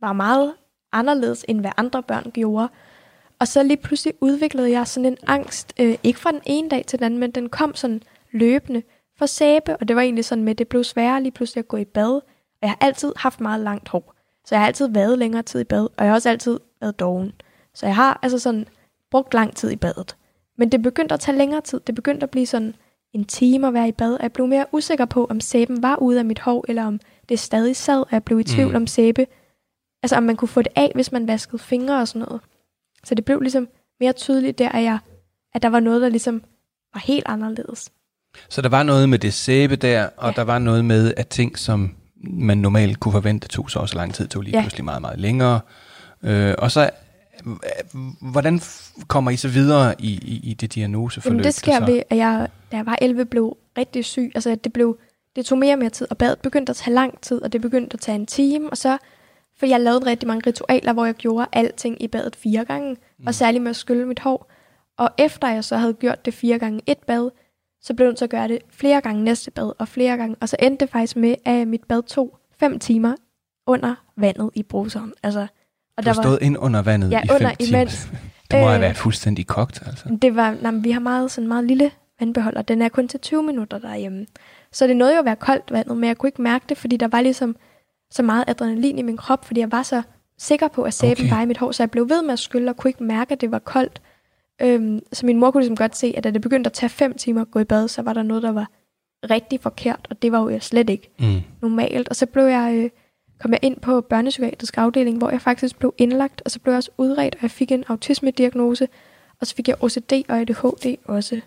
var 0.00 0.12
meget 0.12 0.54
anderledes, 0.92 1.44
end 1.48 1.60
hvad 1.60 1.70
andre 1.76 2.02
børn 2.02 2.30
gjorde. 2.30 2.68
Og 3.38 3.48
så 3.48 3.62
lige 3.62 3.76
pludselig 3.76 4.14
udviklede 4.20 4.70
jeg 4.70 4.86
sådan 4.86 5.06
en 5.06 5.18
angst, 5.26 5.72
øh, 5.80 5.98
ikke 6.02 6.18
fra 6.18 6.32
den 6.32 6.40
ene 6.46 6.68
dag 6.68 6.84
til 6.86 6.98
den 6.98 7.04
anden, 7.04 7.20
men 7.20 7.30
den 7.30 7.48
kom 7.48 7.74
sådan 7.74 8.02
løbende 8.32 8.82
for 9.18 9.26
sæbe, 9.26 9.76
og 9.76 9.88
det 9.88 9.96
var 9.96 10.02
egentlig 10.02 10.24
sådan 10.24 10.44
med, 10.44 10.50
at 10.50 10.58
det 10.58 10.68
blev 10.68 10.84
sværere 10.84 11.22
lige 11.22 11.32
pludselig 11.32 11.62
at 11.62 11.68
gå 11.68 11.76
i 11.76 11.84
bad. 11.84 12.20
Og 12.62 12.68
jeg 12.68 12.70
har 12.70 12.86
altid 12.86 13.12
haft 13.16 13.40
meget 13.40 13.60
langt 13.60 13.88
hår, 13.88 14.14
så 14.46 14.54
jeg 14.54 14.60
har 14.60 14.66
altid 14.66 14.88
været 14.88 15.18
længere 15.18 15.42
tid 15.42 15.60
i 15.60 15.64
bad, 15.64 15.82
og 15.82 16.04
jeg 16.04 16.06
har 16.06 16.14
også 16.14 16.30
altid 16.30 16.60
været 16.80 17.00
doven. 17.00 17.32
Så 17.74 17.86
jeg 17.86 17.94
har 17.94 18.18
altså 18.22 18.38
sådan 18.38 18.66
brugt 19.10 19.34
lang 19.34 19.56
tid 19.56 19.70
i 19.70 19.76
badet. 19.76 20.16
Men 20.58 20.72
det 20.72 20.82
begyndte 20.82 21.12
at 21.14 21.20
tage 21.20 21.38
længere 21.38 21.60
tid. 21.60 21.80
Det 21.86 21.94
begyndte 21.94 22.24
at 22.24 22.30
blive 22.30 22.46
sådan 22.46 22.74
en 23.12 23.24
time 23.24 23.66
at 23.68 23.74
være 23.74 23.88
i 23.88 23.92
bad, 23.92 24.12
og 24.14 24.22
jeg 24.22 24.32
blev 24.32 24.46
mere 24.46 24.66
usikker 24.72 25.04
på, 25.04 25.26
om 25.30 25.40
sæben 25.40 25.82
var 25.82 25.96
ude 25.96 26.18
af 26.18 26.24
mit 26.24 26.38
hår, 26.38 26.64
eller 26.68 26.84
om 26.84 27.00
det 27.28 27.38
stadig 27.38 27.76
sad, 27.76 28.00
og 28.00 28.08
jeg 28.10 28.24
blev 28.24 28.40
i 28.40 28.44
tvivl 28.44 28.70
Mm. 28.70 28.76
om 28.76 28.86
sæbe. 28.86 29.26
Altså 30.02 30.16
om 30.16 30.22
man 30.22 30.36
kunne 30.36 30.48
få 30.48 30.62
det 30.62 30.72
af, 30.76 30.92
hvis 30.94 31.12
man 31.12 31.26
vaskede 31.26 31.58
fingre 31.58 32.00
og 32.00 32.08
sådan 32.08 32.26
noget. 32.28 32.40
Så 33.04 33.14
det 33.14 33.24
blev 33.24 33.40
ligesom 33.40 33.68
mere 34.00 34.12
tydeligt 34.12 34.58
der, 34.58 34.68
at, 34.68 34.82
jeg, 34.82 34.98
at 35.54 35.62
der 35.62 35.68
var 35.68 35.80
noget, 35.80 36.02
der 36.02 36.08
ligesom 36.08 36.42
var 36.94 37.00
helt 37.00 37.24
anderledes. 37.26 37.92
Så 38.48 38.62
der 38.62 38.68
var 38.68 38.82
noget 38.82 39.08
med 39.08 39.18
det 39.18 39.34
sæbe 39.34 39.76
der, 39.76 40.08
og 40.16 40.28
Ja. 40.28 40.32
der 40.36 40.42
var 40.42 40.58
noget 40.58 40.84
med, 40.84 41.14
at 41.16 41.28
ting, 41.28 41.58
som 41.58 41.94
man 42.22 42.58
normalt 42.58 43.00
kunne 43.00 43.12
forvente, 43.12 43.48
tog 43.48 43.70
så 43.70 43.78
også 43.78 43.96
lang 43.96 44.14
tid, 44.14 44.28
tog 44.28 44.42
lige 44.42 44.56
Ja. 44.56 44.62
pludselig 44.62 44.84
meget, 44.84 45.00
meget 45.00 45.18
længere. 45.18 45.60
Øh, 46.22 46.54
og 46.58 46.70
så, 46.70 46.90
øh, 47.46 47.52
hvordan 48.20 48.60
kommer 49.08 49.30
I 49.30 49.36
så 49.36 49.48
videre 49.48 49.94
i, 49.98 50.12
i, 50.12 50.50
i 50.50 50.54
det 50.54 50.74
diagnoseforløb? 50.74 51.32
Jamen 51.34 51.44
det 51.44 51.54
sker 51.54 51.78
så? 51.78 51.84
ved, 51.86 52.02
at 52.10 52.16
jeg, 52.16 52.48
da 52.72 52.76
jeg 52.76 52.86
var 52.86 52.98
11, 53.02 53.24
blev 53.24 53.56
rigtig 53.78 54.04
syg. 54.04 54.32
Altså 54.34 54.54
det, 54.64 54.72
blev, 54.72 54.98
det 55.36 55.46
tog 55.46 55.58
mere 55.58 55.74
og 55.74 55.78
mere 55.78 55.90
tid, 55.90 56.06
og 56.10 56.18
badet 56.18 56.38
begyndte 56.38 56.70
at 56.70 56.76
tage 56.76 56.94
lang 56.94 57.20
tid, 57.20 57.42
og 57.42 57.52
det 57.52 57.60
begyndte 57.60 57.94
at 57.94 58.00
tage 58.00 58.16
en 58.16 58.26
time, 58.26 58.70
og 58.70 58.76
så, 58.76 58.98
for 59.58 59.66
jeg 59.66 59.80
lavede 59.80 60.06
rigtig 60.06 60.26
mange 60.28 60.42
ritualer, 60.46 60.92
hvor 60.92 61.04
jeg 61.04 61.14
gjorde 61.14 61.46
alting 61.52 62.02
i 62.02 62.08
badet 62.08 62.36
fire 62.36 62.64
gange, 62.64 62.96
mm. 63.18 63.26
og 63.26 63.34
særligt 63.34 63.62
med 63.62 63.70
at 63.70 63.76
skylle 63.76 64.06
mit 64.06 64.18
hår. 64.20 64.50
Og 64.98 65.10
efter 65.18 65.48
jeg 65.48 65.64
så 65.64 65.76
havde 65.76 65.94
gjort 65.94 66.24
det 66.24 66.34
fire 66.34 66.58
gange 66.58 66.80
et 66.86 66.98
bad, 66.98 67.30
så 67.82 67.94
blev 67.94 68.06
jeg 68.06 68.10
nødt 68.10 68.18
til 68.18 68.24
at 68.24 68.30
gøre 68.30 68.48
det 68.48 68.58
flere 68.70 69.00
gange 69.00 69.24
næste 69.24 69.50
bad, 69.50 69.72
og 69.78 69.88
flere 69.88 70.16
gange, 70.16 70.36
og 70.40 70.48
så 70.48 70.56
endte 70.60 70.84
det 70.84 70.92
faktisk 70.92 71.16
med, 71.16 71.34
at 71.44 71.68
mit 71.68 71.84
bad 71.88 72.02
tog 72.02 72.38
fem 72.60 72.78
timer 72.78 73.14
under 73.66 73.94
vandet 74.16 74.50
i 74.54 74.62
bruseren. 74.62 75.12
Altså, 75.22 75.46
og 75.96 76.04
Du 76.04 76.08
har 76.08 76.22
stået 76.22 76.38
ind 76.42 76.56
under 76.58 76.82
vandet 76.82 77.10
Ja, 77.10 77.20
i 77.24 77.28
fem 77.28 77.34
under- 77.34 77.54
timer. 77.54 77.78
imens. 77.78 78.08
Det 78.50 78.60
må 78.60 78.66
have 78.66 78.74
Øh, 78.76 78.80
været 78.80 78.96
fuldstændig 78.96 79.46
kogt, 79.46 79.82
altså. 79.86 80.18
Det 80.22 80.36
var, 80.36 80.56
nej, 80.62 80.72
vi 80.72 80.90
har 80.90 81.00
meget, 81.00 81.30
sådan 81.30 81.48
meget 81.48 81.64
lille 81.64 81.90
vandbeholder. 82.20 82.62
Den 82.62 82.82
er 82.82 82.88
kun 82.88 83.08
til 83.08 83.20
20 83.20 83.42
minutter 83.42 83.78
derhjemme. 83.78 84.26
Så 84.72 84.86
det 84.86 84.96
nåede 84.96 85.12
jo 85.14 85.18
at 85.18 85.24
være 85.24 85.36
koldt 85.36 85.72
vandet, 85.72 85.96
men 85.96 86.08
jeg 86.08 86.18
kunne 86.18 86.28
ikke 86.28 86.42
mærke 86.42 86.64
det, 86.68 86.78
fordi 86.78 86.96
der 86.96 87.08
var 87.08 87.20
ligesom 87.20 87.56
så 88.10 88.22
meget 88.22 88.44
adrenalin 88.46 88.98
i 88.98 89.02
min 89.02 89.16
krop, 89.16 89.44
fordi 89.44 89.60
jeg 89.60 89.72
var 89.72 89.82
så 89.82 90.02
sikker 90.38 90.68
på, 90.68 90.82
at 90.82 90.94
sæben 90.94 91.24
okay. 91.26 91.34
var 91.36 91.42
i 91.42 91.46
mit 91.46 91.58
hår, 91.58 91.72
så 91.72 91.82
jeg 91.82 91.90
blev 91.90 92.08
ved 92.08 92.22
med 92.22 92.32
at 92.32 92.38
skylle 92.38 92.70
og 92.70 92.76
kunne 92.76 92.88
ikke 92.88 93.04
mærke, 93.04 93.32
at 93.32 93.40
det 93.40 93.50
var 93.50 93.58
koldt. 93.58 94.02
Øhm, 94.62 95.00
så 95.12 95.26
min 95.26 95.38
mor 95.40 95.50
kunne 95.50 95.60
ligesom 95.62 95.76
godt 95.76 95.96
se, 95.96 96.14
at 96.16 96.24
da 96.24 96.30
det 96.30 96.40
begyndte 96.42 96.68
at 96.68 96.72
tage 96.72 96.90
fem 96.90 97.14
timer 97.18 97.40
at 97.40 97.50
gå 97.50 97.58
i 97.58 97.64
bad, 97.64 97.88
så 97.88 98.02
var 98.02 98.12
der 98.12 98.22
noget, 98.22 98.42
der 98.42 98.52
var 98.52 98.66
rigtig 99.30 99.60
forkert, 99.60 100.06
og 100.10 100.22
det 100.22 100.32
var 100.32 100.38
jo 100.50 100.58
slet 100.60 100.90
ikke 100.90 101.10
Mm. 101.20 101.40
normalt. 101.62 102.08
Og 102.08 102.16
så 102.16 102.26
blev 102.26 102.44
jeg, 102.44 102.72
øh, 102.74 102.90
kom 103.40 103.50
jeg 103.52 103.58
ind 103.62 103.76
på 103.80 104.00
børnepsykiatrisk 104.00 104.78
afdeling, 104.78 105.18
hvor 105.18 105.30
jeg 105.30 105.40
faktisk 105.40 105.78
blev 105.78 105.94
indlagt, 105.98 106.42
og 106.44 106.50
så 106.50 106.58
blev 106.60 106.72
jeg 106.72 106.76
også 106.76 106.90
udredt, 106.98 107.34
og 107.34 107.42
jeg 107.42 107.50
fik 107.50 107.72
en 107.72 107.84
autisme-diagnose, 107.88 108.88
og 109.40 109.46
så 109.46 109.54
fik 109.54 109.68
jeg 109.68 109.76
OCD 109.82 110.12
og 110.28 110.38
ADHD 110.40 110.96
også. 111.04 111.40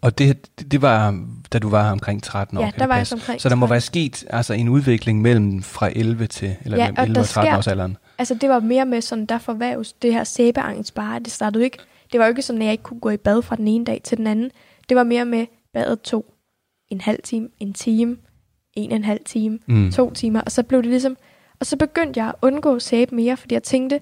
Og 0.00 0.18
det, 0.18 0.50
det 0.72 0.82
var, 0.82 1.24
da 1.52 1.58
du 1.58 1.68
var 1.68 1.90
omkring 1.92 2.22
13 2.22 2.58
år, 2.58 2.62
Ja, 2.62 2.70
der 2.78 2.86
var 2.86 2.96
jeg 2.96 3.06
omkring 3.12 3.40
Så 3.40 3.48
der 3.48 3.54
må 3.54 3.66
13. 3.66 3.70
være 3.70 3.80
sket 3.80 4.24
altså, 4.30 4.52
en 4.54 4.68
udvikling 4.68 5.20
mellem 5.22 5.62
fra 5.62 5.90
11 5.96 6.26
til, 6.26 6.56
eller 6.64 6.78
Ja, 6.78 6.82
mellem 6.84 6.96
og 6.98 7.02
11 7.02 7.14
der 7.14 7.20
og 7.20 7.26
13 7.28 7.48
sker- 7.50 7.56
års 7.56 7.66
alderen. 7.66 7.96
Altså 8.18 8.34
det 8.34 8.48
var 8.48 8.60
mere 8.60 8.86
med 8.86 9.00
sådan, 9.00 9.26
der 9.26 9.38
forværves 9.38 9.92
det 9.92 10.12
her 10.12 10.24
sæbeangst 10.24 10.94
bare. 10.94 11.18
Det 11.18 11.32
startede 11.32 11.64
ikke, 11.64 11.78
det 12.12 12.20
var 12.20 12.26
jo 12.26 12.30
ikke 12.30 12.42
sådan, 12.42 12.62
at 12.62 12.66
jeg 12.66 12.72
ikke 12.72 12.84
kunne 12.84 13.00
gå 13.00 13.10
i 13.10 13.16
bad 13.16 13.42
fra 13.42 13.56
den 13.56 13.68
ene 13.68 13.84
dag 13.84 14.00
til 14.04 14.18
den 14.18 14.26
anden. 14.26 14.50
Det 14.88 14.96
var 14.96 15.02
mere 15.02 15.24
med, 15.24 15.46
badet 15.72 16.00
tog 16.02 16.24
en 16.88 17.00
halv 17.00 17.22
time, 17.22 17.48
en 17.60 17.72
time, 17.72 18.16
en 18.74 18.90
og 18.90 18.96
en 18.96 19.04
halv 19.04 19.20
time, 19.24 19.58
Mm. 19.66 19.92
to 19.92 20.10
timer. 20.10 20.40
Og 20.40 20.52
så 20.52 20.62
blev 20.62 20.82
det 20.82 20.90
ligesom, 20.90 21.16
og 21.60 21.66
så 21.66 21.76
begyndte 21.76 22.20
jeg 22.20 22.28
at 22.28 22.34
undgå 22.42 22.78
sæbe 22.78 23.14
mere, 23.14 23.36
fordi 23.36 23.54
jeg 23.54 23.62
tænkte, 23.62 24.00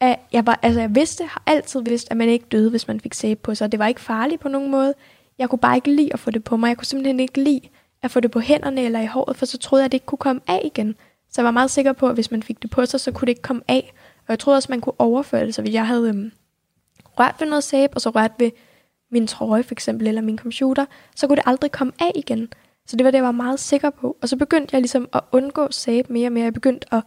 at 0.00 0.16
jeg 0.32 0.46
var, 0.46 0.58
altså 0.62 0.80
jeg 0.80 0.94
vidste, 0.94 1.24
har 1.24 1.42
altid 1.46 1.82
vidst, 1.82 2.08
at 2.10 2.16
man 2.16 2.28
ikke 2.28 2.46
døde, 2.52 2.70
hvis 2.70 2.88
man 2.88 3.00
fik 3.00 3.14
sæbe 3.14 3.40
på 3.42 3.54
sig. 3.54 3.72
Det 3.72 3.78
var 3.78 3.86
ikke 3.86 4.00
farligt 4.00 4.40
på 4.40 4.48
nogen 4.48 4.70
måde. 4.70 4.94
Jeg 5.38 5.48
kunne 5.50 5.58
bare 5.58 5.76
ikke 5.76 5.90
lide 5.94 6.12
at 6.12 6.20
få 6.20 6.30
det 6.30 6.44
på 6.44 6.56
mig. 6.56 6.68
Jeg 6.68 6.76
kunne 6.76 6.86
simpelthen 6.86 7.20
ikke 7.20 7.42
lide 7.44 7.60
at 8.02 8.10
få 8.10 8.20
det 8.20 8.30
på 8.30 8.40
hænderne 8.40 8.80
eller 8.82 9.00
i 9.00 9.06
håret, 9.06 9.36
for 9.36 9.46
så 9.46 9.58
troede 9.58 9.82
jeg, 9.82 9.84
at 9.84 9.92
det 9.92 9.96
ikke 9.96 10.06
kunne 10.06 10.18
komme 10.18 10.40
af 10.46 10.60
igen. 10.64 10.94
Så 11.30 11.40
jeg 11.40 11.44
var 11.44 11.50
meget 11.50 11.70
sikker 11.70 11.92
på, 11.92 12.08
at 12.08 12.14
hvis 12.14 12.30
man 12.30 12.42
fik 12.42 12.62
det 12.62 12.70
på 12.70 12.86
sig, 12.86 13.00
så 13.00 13.12
kunne 13.12 13.26
det 13.26 13.30
ikke 13.30 13.42
komme 13.42 13.62
af. 13.68 13.92
Og 14.18 14.24
jeg 14.28 14.38
troede 14.38 14.56
også, 14.56 14.66
man 14.72 14.80
kunne 14.80 15.00
overføre 15.00 15.46
det. 15.46 15.54
Så 15.54 15.62
hvis 15.62 15.74
jeg 15.74 15.86
havde 15.86 16.08
øhm, 16.08 16.32
rørt 17.20 17.34
ved 17.40 17.46
noget 17.48 17.64
sæbe, 17.64 17.94
og 17.94 18.00
så 18.00 18.10
rørt 18.10 18.32
ved 18.38 18.50
min 19.12 19.26
trøje 19.26 19.62
for 19.62 19.72
eksempel, 19.74 20.06
eller 20.06 20.22
min 20.22 20.38
computer, 20.38 20.84
så 21.16 21.26
kunne 21.26 21.36
det 21.36 21.42
aldrig 21.46 21.72
komme 21.72 21.92
af 22.00 22.10
igen. 22.14 22.48
Så 22.86 22.96
det 22.96 23.04
var 23.04 23.10
det, 23.10 23.18
jeg 23.18 23.24
var 23.24 23.32
meget 23.32 23.60
sikker 23.60 23.90
på. 23.90 24.16
Og 24.22 24.28
så 24.28 24.36
begyndte 24.36 24.68
jeg 24.74 24.80
ligesom 24.80 25.08
at 25.12 25.20
undgå 25.32 25.68
sæbe 25.70 26.12
mere 26.12 26.28
og 26.28 26.32
mere. 26.32 26.44
Jeg 26.44 26.54
begyndte 26.54 26.94
at 26.94 27.02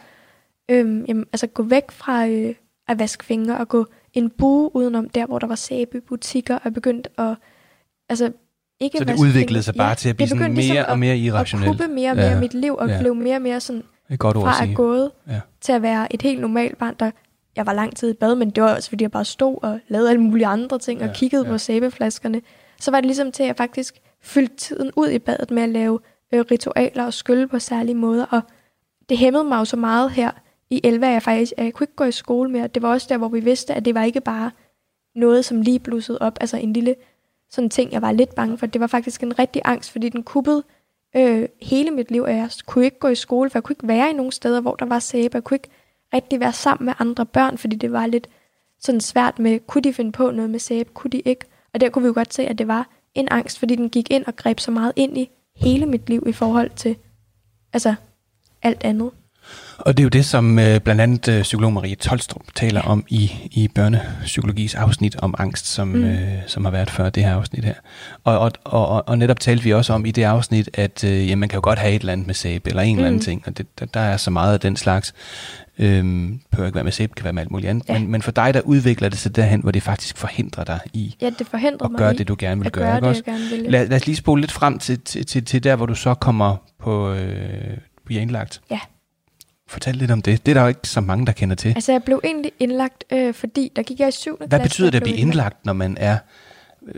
øhm, 0.71 1.06
jamen, 1.08 1.26
altså 1.34 1.47
gå 1.47 1.63
væk 1.63 1.91
fra 1.91 2.28
øh, 2.28 2.56
at 2.88 2.99
vaske 2.99 3.26
fingre 3.26 3.58
og 3.58 3.67
gå 3.67 3.86
en 4.13 4.30
bue 4.30 4.76
udenom 4.76 5.10
der, 5.10 5.26
hvor 5.26 5.39
der 5.39 5.47
var 5.47 5.56
sæbe 5.56 5.97
i 5.97 5.99
butikker, 5.99 6.56
og 6.56 6.62
jeg 6.65 6.73
begyndte 6.73 7.10
at 7.19 7.36
altså, 8.10 8.32
ikke 8.82 8.97
Så 8.97 9.04
det 9.04 9.13
udviklede 9.19 9.45
fingre. 9.47 9.62
sig 9.63 9.76
bare 9.76 9.95
til 9.95 10.10
at 10.10 10.15
blive 10.15 10.28
sådan 10.28 10.39
begyndte 10.39 10.62
ligesom 10.62 10.76
mere 10.76 10.86
og 10.86 10.99
mere 10.99 11.13
at 11.13 11.19
irrationelt. 11.19 11.67
kuppe 11.67 11.88
mere 11.88 12.10
og 12.12 12.15
mere 12.15 12.26
Ja. 12.26 12.34
ja. 12.34 12.39
mit 12.39 12.54
liv, 12.54 12.76
og 12.76 12.88
Ja. 12.88 12.93
ja. 12.93 12.99
blev 12.99 13.15
mere 13.15 13.36
og 13.36 13.41
mere 13.41 13.60
sådan 13.62 13.84
er 14.10 14.13
et 14.13 14.19
godt 14.19 14.38
ord 14.38 14.43
at 14.47 14.54
fra 14.56 14.62
at 14.63 14.67
sige. 14.67 14.76
gået 14.76 15.12
Ja. 15.28 15.39
til 15.62 15.71
at 15.71 15.82
være 15.82 16.13
et 16.13 16.21
helt 16.21 16.41
normalt 16.41 16.78
barn, 16.78 16.95
der 16.99 17.12
jeg 17.56 17.66
var 17.66 17.74
lang 17.74 17.96
tid 17.96 18.10
i 18.10 18.13
bad, 18.13 18.36
men 18.36 18.50
det 18.50 18.63
var 18.63 18.76
også 18.76 18.89
fordi, 18.89 19.04
jeg 19.04 19.12
bare 19.12 19.26
stod 19.26 19.58
og 19.62 19.80
lavede 19.88 20.10
alle 20.10 20.22
mulige 20.22 20.48
andre 20.48 20.80
ting 20.80 21.00
Ja, 21.00 21.08
og 21.08 21.16
kiggede 21.16 21.46
ja. 21.46 21.52
på 21.52 21.58
sæbeflaskerne. 21.58 22.42
Så 22.80 22.92
var 22.92 23.00
det 23.00 23.06
ligesom 23.06 23.32
til, 23.32 23.44
at 23.44 23.48
jeg 23.48 23.56
faktisk 23.56 24.02
fyldte 24.22 24.56
tiden 24.56 24.92
ud 24.96 25.10
i 25.10 25.20
badet 25.20 25.52
med 25.52 25.63
at 25.63 25.70
lave 25.70 26.00
øh, 26.34 26.46
ritualer 26.52 27.06
og 27.06 27.13
skylle 27.13 27.48
på 27.48 27.60
særlige 27.60 27.96
måder, 27.96 28.26
og 28.26 28.42
det 29.10 29.18
hæmmede 29.18 29.44
mig 29.44 29.58
jo 29.58 29.66
så 29.66 29.78
meget 29.78 30.12
her 30.12 30.32
i 30.70 30.82
11, 30.84 31.08
at 31.08 31.13
jeg 31.13 31.24
faktisk 31.24 31.54
at 31.58 31.66
jeg 31.66 31.74
kunne 31.74 31.84
ikke 31.84 31.96
gå 31.96 32.04
i 32.04 32.12
skole 32.12 32.52
mere. 32.52 32.68
Det 32.68 32.82
var 32.82 32.89
også 32.89 33.08
der, 33.10 33.18
hvor 33.18 33.28
vi 33.28 33.39
vidste, 33.39 33.74
at 33.74 33.86
det 33.86 33.96
var 33.96 34.04
ikke 34.04 34.22
bare 34.22 34.52
noget, 35.16 35.46
som 35.46 35.62
lige 35.62 35.80
blussede 35.80 36.18
op, 36.22 36.38
altså 36.42 36.58
en 36.58 36.74
lille 36.74 36.96
sådan 37.50 37.70
ting, 37.70 37.92
jeg 37.92 38.02
var 38.02 38.12
lidt 38.12 38.36
bange 38.36 38.58
for. 38.58 38.66
Det 38.66 38.82
var 38.82 38.88
faktisk 38.88 39.24
en 39.24 39.39
rigtig 39.39 39.62
angst, 39.66 39.92
fordi 39.92 40.10
den 40.10 40.24
kuppede 40.24 40.63
øh, 41.16 41.48
hele 41.62 41.92
mit 41.92 42.12
liv, 42.12 42.22
og 42.22 42.36
jeg 42.36 42.50
kunne 42.66 42.86
ikke 42.86 43.00
gå 43.00 43.08
i 43.08 43.16
skole, 43.16 43.50
for 43.50 43.58
jeg 43.58 43.63
kunne 43.63 43.74
ikke 43.74 43.88
være 43.88 44.10
i 44.10 44.13
nogen 44.13 44.32
steder, 44.32 44.62
hvor 44.62 44.76
der 44.76 44.86
var 44.86 45.00
sæbe. 45.00 45.36
Jeg 45.36 45.44
kunne 45.44 45.56
ikke 45.56 45.70
rigtig 46.13 46.39
være 46.39 46.54
sammen 46.54 46.86
med 46.86 46.93
andre 46.99 47.26
børn, 47.26 47.58
fordi 47.58 47.76
det 47.76 47.91
var 47.91 48.08
lidt 48.08 48.28
sådan 48.80 49.02
svært 49.02 49.39
med, 49.39 49.60
kunne 49.67 49.82
de 49.82 49.93
finde 49.93 50.12
på 50.12 50.32
noget 50.32 50.49
med 50.49 50.60
sæbe, 50.60 50.89
kunne 50.93 51.12
de 51.12 51.19
ikke? 51.19 51.45
Og 51.73 51.82
der 51.82 51.89
kunne 51.89 52.02
vi 52.02 52.08
jo 52.08 52.13
godt 52.13 52.34
se, 52.34 52.45
at 52.47 52.58
det 52.58 52.67
var 52.67 52.89
en 53.15 53.28
angst, 53.32 53.60
fordi 53.60 53.76
den 53.76 53.89
gik 53.89 54.12
ind 54.12 54.26
og 54.26 54.36
greb 54.36 54.60
så 54.60 54.71
meget 54.71 54.93
ind 54.95 55.17
i 55.17 55.30
hele 55.56 55.86
mit 55.86 56.10
liv 56.10 56.23
i 56.28 56.32
forhold 56.32 56.69
til 56.69 56.97
altså 57.73 57.95
alt 58.62 58.84
andet. 58.84 59.12
Og 59.86 59.98
det 59.98 60.02
er 60.02 60.06
jo 60.06 60.10
det, 60.10 60.26
som 60.26 60.60
øh, 60.60 60.80
blandt 60.80 61.02
andet 61.02 61.28
øh, 61.28 61.41
psykolog 61.41 61.74
Marie 61.74 61.96
Tolstrup 61.96 62.41
taler 62.56 62.82
om 62.82 63.06
i, 63.10 63.32
i 63.52 63.67
børnepsykologis 63.76 64.76
afsnit 64.76 65.15
om 65.15 65.36
angst, 65.38 65.67
som, 65.67 65.88
mm. 65.88 66.04
Øh, 66.04 66.19
som 66.48 66.65
har 66.65 66.72
været 66.72 66.89
før 66.89 67.10
det 67.10 67.24
her 67.24 67.36
afsnit 67.36 67.63
her. 67.65 67.74
Og, 68.24 68.39
og, 68.39 68.52
og, 68.63 69.08
og 69.08 69.17
netop 69.17 69.39
talte 69.39 69.63
vi 69.63 69.74
også 69.74 69.93
om 69.93 70.06
i 70.06 70.12
det 70.12 70.24
afsnit, 70.24 70.69
at 70.74 71.04
øh, 71.04 71.30
ja, 71.30 71.36
man 71.36 71.50
kan 71.50 71.58
jo 71.58 71.62
godt 71.63 71.80
have 71.80 71.93
et 71.93 72.00
eller 72.00 72.13
andet 72.13 72.28
med 72.28 72.36
sæbe, 72.36 72.69
eller 72.69 72.82
en 72.84 72.93
mm. 72.96 72.98
eller 73.00 73.08
anden 73.08 73.19
Mm. 73.19 73.24
ting, 73.24 73.43
og 73.46 73.58
det, 73.58 73.80
der, 73.80 73.86
der 73.86 74.00
er 74.00 74.17
så 74.17 74.32
meget 74.32 74.54
af 74.54 74.60
den 74.60 74.76
slags. 74.76 75.13
Øhm, 75.80 76.39
behøver 76.52 76.67
ikke 76.67 76.76
være 76.76 76.84
med 76.84 76.91
sæbe, 76.91 77.13
kan 77.15 77.24
være 77.24 77.34
med 77.34 77.41
alt 77.41 77.52
muligt 77.52 77.69
andet. 77.69 77.89
Ja. 77.89 78.00
Men, 78.00 78.12
men 78.12 78.22
for 78.22 78.32
dig, 78.32 78.54
der 78.54 78.62
udvikler 78.62 79.10
det 79.10 79.19
sig 79.19 79.36
derhen, 79.36 79.62
hvor 79.62 79.72
det 79.72 79.84
faktisk 79.84 80.17
forhindrer 80.17 80.63
dig 80.63 80.80
i 80.93 81.15
Ja, 81.22 81.30
det 81.39 81.48
forhindrede 81.48 81.93
at 81.93 81.98
gøre 81.98 82.13
det, 82.13 82.28
du 82.28 82.36
gerne 82.39 82.62
vil 82.62 82.72
gøre. 82.72 82.86
gøre 82.86 82.96
det, 82.96 83.04
også? 83.04 83.24
gerne 83.24 83.50
ville. 83.50 83.69
Lad, 83.69 83.88
lad 83.88 83.98
os 83.98 84.06
lige 84.06 84.15
spole 84.15 84.41
lidt 84.41 84.52
frem 84.52 84.80
til, 84.80 85.00
til, 85.00 85.26
til, 85.26 85.46
til 85.46 85.63
der, 85.63 85.76
hvor 85.76 85.86
du 85.86 85.96
så 85.96 86.13
kommer 86.13 86.56
på, 86.80 87.13
øh, 87.13 87.78
bliver 88.06 88.22
indlagt. 88.22 88.62
Ja. 88.72 88.80
Fortæl 89.73 89.95
lidt 89.95 90.12
om 90.12 90.21
det. 90.21 90.45
Det 90.45 90.51
er 90.51 90.53
der 90.55 90.62
jo 90.62 90.67
ikke 90.67 90.88
så 90.88 91.01
mange, 91.01 91.25
der 91.25 91.31
kender 91.31 91.55
til. 91.55 91.69
Altså, 91.69 91.91
jeg 91.91 92.03
blev 92.03 92.21
egentlig 92.23 92.51
indlagt, 92.59 93.03
øh, 93.12 93.33
fordi 93.33 93.71
der 93.75 93.83
gik 93.83 93.99
jeg 93.99 94.07
i 94.07 94.12
7. 94.12 94.38
Hvad 94.38 94.47
klasse. 94.47 94.63
betyder 94.63 94.88
det 94.88 94.93
jeg 94.93 95.01
at 95.01 95.03
blive 95.03 95.17
indlagt, 95.17 95.65
når 95.65 95.73
man 95.73 95.97
er... 95.99 96.17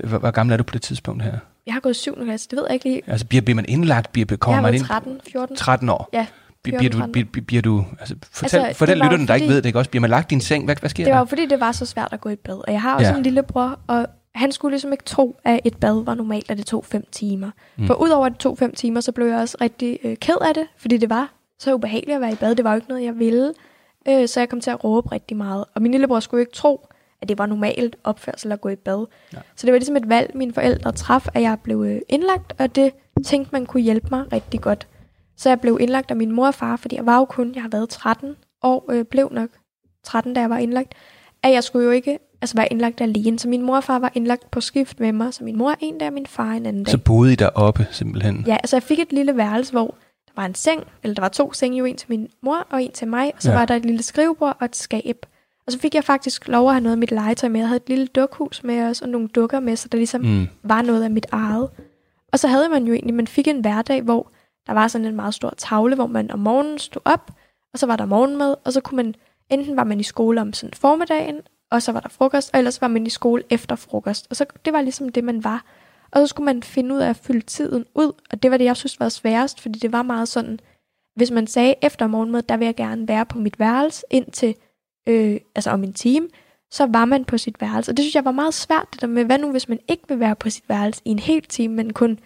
Hvor, 0.03 0.17
hvor 0.17 0.31
gammel 0.31 0.53
er 0.53 0.57
du 0.57 0.63
på 0.63 0.73
det 0.73 0.81
tidspunkt 0.81 1.23
her? 1.23 1.33
Jeg 1.65 1.73
har 1.73 1.79
gået 1.81 1.93
i 1.93 1.99
7. 1.99 2.23
klasse, 2.23 2.47
det 2.49 2.57
ved 2.57 2.65
jeg 2.67 2.73
ikke 2.73 2.85
lige. 2.85 3.01
Altså 3.07 3.25
bliver, 3.25 3.41
bliver 3.41 3.55
man 3.55 3.65
indlagt? 3.67 4.11
Bliver, 4.11 4.25
Jeg 4.29 4.39
kommer 4.39 4.55
har 4.55 4.61
man 4.61 4.73
ind? 4.73 4.83
13, 4.85 5.21
14. 5.31 5.55
13 5.55 5.89
år? 5.89 6.09
Ja, 6.13 6.25
Bliver, 6.63 6.77
bliver, 6.77 6.91
du, 6.91 6.97
14, 6.97 7.11
bliver, 7.11 7.45
bliver 7.47 7.61
du... 7.61 7.85
Altså, 7.99 8.15
fortæl, 8.31 8.59
Altså, 8.59 8.77
fortæl 8.77 8.95
det 8.95 8.99
var 8.99 9.05
jo 9.05 9.11
lytterne, 9.11 9.27
der 9.27 9.33
ikke 9.33 9.43
fordi- 9.45 9.53
ved 9.53 9.61
det, 9.61 9.65
ikke 9.69 9.79
også? 9.79 9.89
Bliver 9.91 10.01
man 10.01 10.09
lagt 10.09 10.31
i 10.31 10.35
en 10.35 10.41
seng? 10.41 10.65
Hvad, 10.65 10.75
hvad 10.79 10.89
sker 10.89 11.03
Det 11.03 11.11
var 11.11 11.17
der? 11.17 11.21
jo 11.21 11.25
fordi, 11.25 11.45
det 11.45 11.59
var 11.59 11.71
så 11.71 11.85
svært 11.85 12.09
at 12.11 12.21
gå 12.21 12.29
i 12.29 12.35
bad. 12.35 12.53
Og 12.67 12.73
jeg 12.73 12.81
har 12.81 12.95
også 12.95 13.11
Ja. 13.11 13.17
en 13.17 13.23
lillebror, 13.23 13.79
og 13.87 14.07
han 14.35 14.51
skulle 14.51 14.71
ligesom 14.73 14.91
ikke 14.91 15.03
tro, 15.03 15.39
at 15.45 15.59
et 15.65 15.77
bad 15.77 16.03
var 16.03 16.13
normalt, 16.13 16.51
at 16.51 16.57
det 16.57 16.65
tog 16.65 16.85
fem 16.85 17.05
timer. 17.11 17.51
Mm. 17.77 17.87
For 17.87 17.93
udover 17.93 18.25
at 18.25 18.31
det 18.31 18.39
tog 18.39 18.57
fem 18.57 18.75
timer, 18.75 19.01
så 19.01 19.11
blev 19.11 19.27
jeg 19.27 19.37
også 19.37 19.57
rigtig 19.61 19.99
øh, 20.03 20.15
ked 20.17 20.35
af 20.41 20.53
det, 20.53 20.63
fordi 20.77 20.97
det 20.97 21.09
var 21.09 21.33
så 21.59 21.73
ubehageligt 21.73 22.15
at 22.15 22.21
være 22.21 22.31
i 22.31 22.35
bad. 22.35 22.55
Det 22.55 22.63
var 22.63 22.71
jo 22.71 22.75
ikke 22.75 22.89
noget, 22.89 23.03
jeg 23.03 23.19
ville. 23.19 23.53
Øh, 24.07 24.27
så 24.27 24.39
jeg 24.39 24.49
kom 24.49 24.61
til 24.61 24.71
at 24.71 24.83
råbe 24.83 25.11
rigtig 25.11 25.37
meget. 25.37 25.65
Og 25.75 25.81
min 25.81 25.91
lillebror 25.91 26.19
skulle 26.19 26.39
jo 26.39 26.41
ikke 26.41 26.55
tro, 26.55 26.87
at 27.21 27.29
det 27.29 27.37
var 27.37 27.45
normalt 27.45 27.95
opførsel 28.03 28.51
at 28.51 28.61
gå 28.61 28.69
i 28.69 28.75
bad. 28.75 29.05
Ja. 29.33 29.37
Så 29.55 29.67
det 29.67 29.73
var 29.73 29.79
ligesom 29.79 29.95
et 29.95 30.09
valg, 30.09 30.31
mine 30.37 30.53
forældre 30.53 30.91
traf, 30.91 31.27
at 31.33 31.41
jeg 31.41 31.57
blev 31.63 31.83
øh, 31.83 32.01
indlagt, 32.09 32.53
og 32.57 32.75
det 32.75 32.91
tænkte 33.25 33.49
man 33.51 33.65
kunne 33.65 33.83
hjælpe 33.83 34.07
mig 34.11 34.33
rigtig 34.33 34.61
godt. 34.61 34.87
Så 35.37 35.49
jeg 35.49 35.59
blev 35.61 35.77
indlagt 35.81 36.11
af 36.11 36.17
min 36.17 36.31
mor 36.31 36.47
og 36.47 36.53
far, 36.53 36.75
fordi 36.75 36.95
jeg 36.95 37.05
var 37.05 37.17
jo 37.17 37.25
kun, 37.25 37.55
jeg 37.55 37.61
har 37.61 37.69
været 37.69 37.89
13 37.89 38.35
år, 38.63 38.91
øh, 38.91 39.05
blev 39.05 39.29
nok 39.31 39.49
13, 40.03 40.33
da 40.33 40.39
jeg 40.41 40.49
var 40.49 40.57
indlagt, 40.57 40.93
at 41.43 41.51
jeg 41.51 41.63
skulle 41.63 41.85
jo 41.85 41.91
ikke 41.91 42.19
altså 42.41 42.55
være 42.55 42.67
indlagt 42.71 43.01
alene. 43.01 43.39
Så 43.39 43.47
min 43.47 43.61
mor 43.61 43.75
og 43.75 43.83
far 43.83 43.99
var 43.99 44.11
indlagt 44.15 44.51
på 44.51 44.61
skift 44.61 44.99
med 44.99 45.11
mig, 45.11 45.33
så 45.33 45.43
min 45.43 45.57
mor 45.57 45.75
en 45.79 45.97
dag, 45.97 46.07
og 46.07 46.13
min 46.13 46.25
far 46.25 46.51
en 46.51 46.65
anden 46.65 46.83
dag. 46.83 46.91
Så 46.91 46.97
boede 46.97 47.33
I 47.33 47.35
deroppe 47.35 47.87
simpelthen? 47.91 48.43
Ja, 48.47 48.53
altså 48.53 48.75
jeg 48.75 48.83
fik 48.83 48.99
et 48.99 49.13
lille 49.13 49.37
værelse, 49.37 49.71
hvor 49.71 49.95
var 50.35 50.45
en 50.45 50.55
seng, 50.55 50.83
eller 51.03 51.13
der 51.15 51.21
var 51.21 51.29
to 51.29 51.53
senge, 51.53 51.77
jo 51.77 51.85
en 51.85 51.97
til 51.97 52.05
min 52.09 52.27
mor 52.41 52.67
og 52.69 52.83
en 52.83 52.91
til 52.91 53.07
mig, 53.07 53.31
og 53.35 53.41
så 53.41 53.51
Ja. 53.51 53.57
var 53.57 53.65
der 53.65 53.75
et 53.75 53.85
lille 53.85 54.03
skrivebord 54.03 54.57
og 54.59 54.65
et 54.65 54.75
skab. 54.75 55.25
Og 55.67 55.71
så 55.71 55.79
fik 55.79 55.95
jeg 55.95 56.03
faktisk 56.03 56.47
lov 56.47 56.67
at 56.67 56.73
have 56.73 56.81
noget 56.83 56.93
af 56.93 56.97
mit 56.97 57.11
legetøj 57.11 57.49
med. 57.49 57.59
Jeg 57.59 57.67
havde 57.69 57.77
et 57.83 57.89
lille 57.89 58.07
dukhus 58.07 58.63
med 58.63 58.81
os, 58.83 59.01
og 59.01 59.09
nogle 59.09 59.27
dukker 59.27 59.59
med, 59.59 59.75
så 59.75 59.87
der 59.87 59.97
ligesom. 59.97 60.21
Mm. 60.21 60.47
var 60.63 60.81
noget 60.81 61.03
af 61.03 61.11
mit 61.11 61.25
eget. 61.31 61.69
Og 62.33 62.39
så 62.39 62.47
havde 62.47 62.69
man 62.69 62.83
jo 62.87 62.93
egentlig, 62.93 63.13
man 63.15 63.27
fik 63.27 63.47
en 63.47 63.59
hverdag, 63.61 64.01
hvor 64.01 64.31
der 64.67 64.73
var 64.73 64.87
sådan 64.87 65.07
en 65.07 65.15
meget 65.15 65.33
stor 65.33 65.53
tavle, 65.57 65.95
hvor 65.95 66.07
man 66.07 66.31
om 66.31 66.39
morgenen 66.39 66.79
stod 66.79 67.01
op, 67.05 67.31
og 67.73 67.79
så 67.79 67.85
var 67.85 67.95
der 67.95 68.05
morgenmad, 68.05 68.55
og 68.63 68.73
så 68.73 68.81
kunne 68.81 68.95
man, 68.95 69.15
enten 69.49 69.77
var 69.77 69.83
man 69.83 69.99
i 69.99 70.03
skole 70.03 70.41
om 70.41 70.53
sådan 70.53 70.73
formiddagen, 70.73 71.39
og 71.71 71.81
så 71.81 71.91
var 71.91 71.99
der 71.99 72.09
frokost, 72.09 72.49
og 72.53 72.57
ellers 72.59 72.81
var 72.81 72.87
man 72.87 73.07
i 73.07 73.09
skole 73.09 73.43
efter 73.49 73.75
frokost. 73.75 74.27
Og 74.29 74.35
så 74.35 74.45
det 74.65 74.73
var 74.73 74.81
ligesom 74.81 75.09
det, 75.09 75.23
man 75.23 75.43
var. 75.43 75.63
Og 76.15 76.21
så 76.21 76.27
skulle 76.27 76.45
man 76.45 76.63
finde 76.63 76.95
ud 76.95 76.99
af 76.99 77.09
at 77.09 77.15
fylde 77.15 77.41
tiden 77.45 77.85
ud, 77.95 78.11
og 78.31 78.43
det 78.43 78.51
var 78.51 78.57
det, 78.57 78.65
jeg 78.65 78.77
synes 78.77 78.99
var 78.99 79.09
sværest, 79.09 79.61
fordi 79.61 79.79
det 79.79 79.91
var 79.91 80.01
meget 80.03 80.27
sådan, 80.27 80.59
hvis 81.15 81.31
man 81.31 81.47
sagde 81.47 81.75
efter 81.81 82.07
morgenmad, 82.07 82.41
der 82.43 82.57
vil 82.57 82.65
jeg 82.65 82.75
gerne 82.75 83.07
være 83.07 83.25
på 83.25 83.39
mit 83.39 83.59
værelse 83.59 84.05
indtil, 84.09 84.55
øh, 85.07 85.39
altså 85.55 85.69
om 85.71 85.83
en 85.83 85.93
time, 85.93 86.27
så 86.71 86.85
var 86.85 87.05
man 87.05 87.25
på 87.25 87.37
sit 87.37 87.61
værelse. 87.61 87.91
Og 87.91 87.97
det 87.97 88.03
synes 88.03 88.15
jeg 88.15 88.25
var 88.25 88.31
meget 88.31 88.53
svært, 88.53 88.87
det 88.93 89.01
der 89.01 89.07
med, 89.07 89.25
hvad 89.25 89.37
nu 89.37 89.51
hvis 89.51 89.69
man 89.69 89.79
ikke 89.87 90.03
vil 90.07 90.19
være 90.19 90.35
på 90.35 90.49
sit 90.49 90.69
værelse 90.69 91.01
i 91.05 91.09
en 91.09 91.19
hel 91.19 91.41
time, 91.41 91.73
men 91.75 91.93
kun 91.93 92.19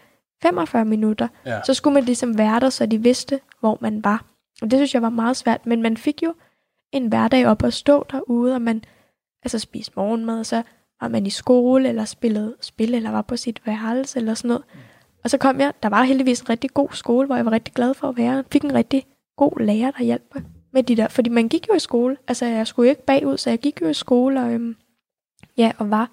45 0.44 0.86
minutter, 0.86 1.28
Ja. 1.46 1.60
så 1.66 1.74
skulle 1.74 1.94
man 1.94 2.04
ligesom 2.04 2.38
være 2.38 2.60
der, 2.60 2.70
så 2.70 2.86
de 2.86 2.98
vidste, 2.98 3.40
hvor 3.60 3.78
man 3.82 4.04
var. 4.04 4.26
Og 4.62 4.72
det 4.72 4.78
synes 4.80 4.94
jeg 4.94 5.02
var 5.02 5.10
meget 5.10 5.38
svært, 5.38 5.66
men 5.66 5.82
man 5.82 5.98
fik 5.98 6.24
jo 6.24 6.34
en 6.92 7.08
hverdag 7.08 7.48
op 7.48 7.64
at 7.64 7.74
stå 7.74 8.06
derude, 8.12 8.56
og 8.56 8.62
man 8.62 8.84
altså 9.44 9.60
spiste 9.60 9.94
morgenmad, 9.96 10.40
og 10.40 10.46
så 10.46 10.64
var 11.02 11.08
man 11.08 11.26
i 11.26 11.30
skole, 11.30 11.90
eller 11.90 12.06
spillede 12.06 12.56
spil, 12.62 12.94
eller 12.94 13.12
var 13.12 13.22
på 13.22 13.38
sit 13.38 13.62
værelse, 13.66 14.20
eller 14.20 14.34
sådan 14.34 14.48
noget. 14.48 14.64
Og 15.24 15.30
så 15.30 15.38
kom 15.38 15.60
jeg, 15.60 15.74
der 15.84 15.90
var 15.90 16.04
heldigvis 16.04 16.42
en 16.42 16.50
rigtig 16.50 16.70
god 16.70 16.90
skole, 16.94 17.26
hvor 17.26 17.36
jeg 17.36 17.46
var 17.46 17.52
rigtig 17.52 17.74
glad 17.74 17.94
for 17.94 18.08
at 18.10 18.18
være. 18.18 18.44
Fik 18.52 18.64
en 18.64 18.74
rigtig 18.74 19.06
god 19.38 19.60
lærer, 19.66 19.92
der 19.92 20.04
hjalp 20.04 20.24
mig 20.36 20.44
med 20.74 20.84
de 20.84 20.96
der, 20.96 21.08
fordi 21.08 21.30
man 21.30 21.48
gik 21.50 21.68
jo 21.70 21.74
i 21.76 21.80
skole. 21.80 22.18
Altså, 22.28 22.46
jeg 22.46 22.68
skulle 22.68 22.88
jo 22.88 22.90
ikke 22.90 23.06
bagud, 23.06 23.38
så 23.38 23.50
jeg 23.50 23.60
gik 23.60 23.82
jo 23.82 23.88
i 23.88 23.94
skole, 23.94 24.42
og 24.42 24.52
øhm, 24.54 24.76
ja, 25.58 25.72
og 25.78 25.92
var, 25.92 26.10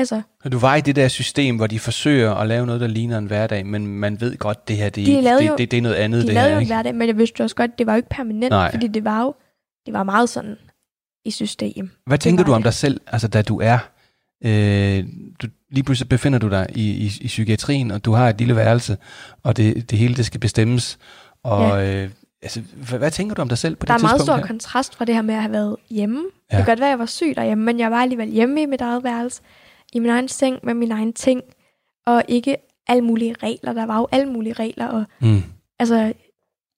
altså, 0.00 0.22
Så 0.42 0.48
du 0.48 0.58
var 0.58 0.76
i 0.76 0.80
det 0.80 0.96
der 0.96 1.08
system, 1.08 1.56
hvor 1.56 1.66
de 1.66 1.78
forsøger 1.78 2.34
at 2.34 2.46
lave 2.48 2.66
noget, 2.66 2.80
der 2.80 2.86
ligner 2.86 3.18
en 3.18 3.26
hverdag, 3.26 3.66
men 3.66 3.86
man 3.86 4.20
ved 4.20 4.36
godt, 4.36 4.68
det 4.68 4.76
her 4.76 4.84
det, 4.90 5.06
De 5.06 5.16
er, 5.28 5.38
det, 5.38 5.48
jo- 5.48 5.56
det, 5.56 5.70
det 5.70 5.76
er 5.76 5.82
noget 5.82 5.94
andet. 5.96 6.22
de 6.22 6.26
det 6.26 6.34
lavede 6.34 6.48
her, 6.50 6.56
jo 6.56 6.60
en 6.60 6.66
hverdag, 6.66 6.94
men 6.94 7.08
jeg 7.08 7.18
vidste 7.18 7.44
også 7.44 7.56
godt, 7.56 7.78
det 7.78 7.86
var 7.86 7.92
jo 7.92 7.96
ikke 7.96 8.08
permanent, 8.08 8.50
Nej. 8.50 8.70
fordi 8.70 8.86
det 8.88 9.04
var 9.04 9.22
jo, 9.22 9.34
det 9.86 9.94
var 9.94 10.02
meget 10.02 10.28
sådan 10.28 10.56
i 11.24 11.30
system. 11.30 11.90
Hvad 12.06 12.18
tænker 12.18 12.44
du 12.44 12.52
om 12.52 12.60
det. 12.62 12.64
dig 12.64 12.74
selv, 12.74 13.00
altså 13.06 13.28
da 13.28 13.42
du 13.42 13.60
er, 13.60 13.78
øh, 14.44 15.04
du, 15.42 15.46
lige 15.70 15.84
pludselig 15.84 16.08
befinder 16.08 16.38
du 16.38 16.48
dig 16.48 16.66
i, 16.74 16.90
i, 16.90 17.10
i 17.20 17.26
psykiatrien, 17.26 17.90
og 17.90 18.04
du 18.04 18.12
har 18.12 18.28
et 18.28 18.38
lille 18.38 18.56
værelse, 18.56 18.96
og 19.42 19.56
det, 19.56 19.90
det 19.90 19.98
hele 19.98 20.14
det 20.14 20.26
skal 20.26 20.40
bestemmes, 20.40 20.98
og 21.42 21.86
øh, 21.86 22.10
altså, 22.42 22.60
hvad, 22.88 22.98
hvad 22.98 23.10
tænker 23.10 23.34
du 23.34 23.42
om 23.42 23.48
dig 23.48 23.58
selv 23.58 23.76
på 23.76 23.86
Der 23.86 23.92
er 23.92 23.96
det 23.96 24.02
meget 24.02 24.14
tidspunkt 24.20 24.26
stor 24.26 24.36
her? 24.36 24.46
kontrast 24.46 24.94
fra 24.94 25.04
det 25.04 25.14
her 25.14 25.22
med 25.22 25.34
at 25.34 25.40
have 25.42 25.52
været 25.52 25.76
hjemme. 25.90 26.18
Ja. 26.18 26.56
Ja. 26.56 26.58
Det 26.58 26.66
kan 26.66 26.72
godt 26.72 26.80
være, 26.80 26.88
at 26.88 26.90
jeg 26.90 26.98
var 26.98 27.06
syg 27.06 27.32
derhjemme, 27.36 27.64
men 27.64 27.78
jeg 27.78 27.90
var 27.90 27.96
alligevel 28.02 28.28
hjemme 28.30 28.62
i 28.62 28.66
mit 28.66 28.80
eget 28.80 29.04
værelse, 29.04 29.42
i 29.92 29.98
min 29.98 30.10
egen 30.10 30.28
seng 30.28 30.58
med 30.62 30.74
mine 30.74 30.94
egne 30.94 31.12
ting. 31.12 31.42
og 32.06 32.22
ikke 32.28 32.56
alle 32.86 33.02
mulige 33.04 33.34
regler. 33.42 33.72
Der 33.72 33.86
var 33.86 33.98
jo 33.98 34.08
alle 34.12 34.32
mulige 34.32 34.52
regler, 34.52 34.86
og 34.86 35.04
Mm. 35.20 35.42
altså, 35.78 36.12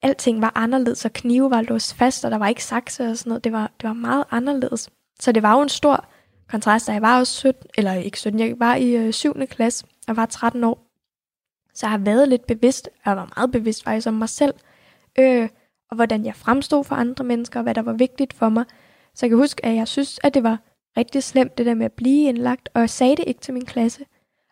alting 0.03 0.43
var 0.43 0.53
anderledes, 0.55 1.05
og 1.05 1.13
knive 1.13 1.51
var 1.51 1.63
låst 1.63 1.95
fast, 1.95 2.25
og 2.25 2.31
der 2.31 2.39
var 2.39 2.49
ikke 2.49 2.65
sakse 2.65 3.09
og 3.11 3.17
sådan 3.19 3.31
noget. 3.31 3.45
Det 3.45 3.53
var, 3.53 3.71
det 3.81 3.89
var 3.89 3.93
meget 3.95 4.25
anderledes. 4.31 4.89
Så 5.21 5.33
det 5.33 5.43
var 5.43 5.55
jo 5.57 5.63
en 5.63 5.69
stor 5.69 6.05
kontrast, 6.51 6.87
da 6.87 6.93
jeg 6.93 7.03
var 7.03 7.19
også 7.19 7.33
17, 7.33 7.67
eller 7.79 7.93
ikke 7.93 8.19
17, 8.19 8.41
jeg 8.41 8.55
var 8.59 8.75
i 8.75 8.97
øh, 8.97 9.13
7. 9.13 9.35
klasse, 9.47 9.87
og 10.09 10.17
var 10.17 10.27
13 10.27 10.65
år. 10.65 10.87
Så 11.75 11.87
jeg 11.87 11.91
har 11.91 11.99
været 11.99 12.29
lidt 12.29 12.47
bevidst, 12.47 12.87
og 12.87 13.11
jeg 13.11 13.17
var 13.17 13.33
meget 13.37 13.53
bevidst 13.53 13.85
faktisk 13.85 14.07
om 14.07 14.15
mig 14.15 14.29
selv, 14.29 14.55
øh, 15.19 15.49
og 15.91 15.97
hvordan 15.97 16.25
jeg 16.25 16.35
fremstod 16.35 16.85
for 16.85 16.95
andre 16.95 17.25
mennesker, 17.25 17.61
og 17.61 17.63
hvad 17.63 17.75
der 17.75 17.83
var 17.83 17.93
vigtigt 17.93 18.33
for 18.33 18.49
mig. 18.49 18.65
Så 19.15 19.27
jeg 19.27 19.31
kan 19.31 19.39
huske, 19.39 19.67
at 19.67 19.75
jeg 19.75 19.89
synes, 19.89 20.21
at 20.23 20.35
det 20.35 20.43
var 20.43 20.59
rigtig 20.97 21.23
slemt, 21.23 21.59
det 21.59 21.67
der 21.67 21.75
med 21.75 21.85
at 21.85 21.93
blive 21.93 22.29
indlagt, 22.29 22.69
og 22.75 22.81
jeg 22.81 22.91
sagde 22.91 23.17
det 23.17 23.25
ikke 23.27 23.41
til 23.41 23.55
min 23.55 23.65
klasse. 23.65 24.05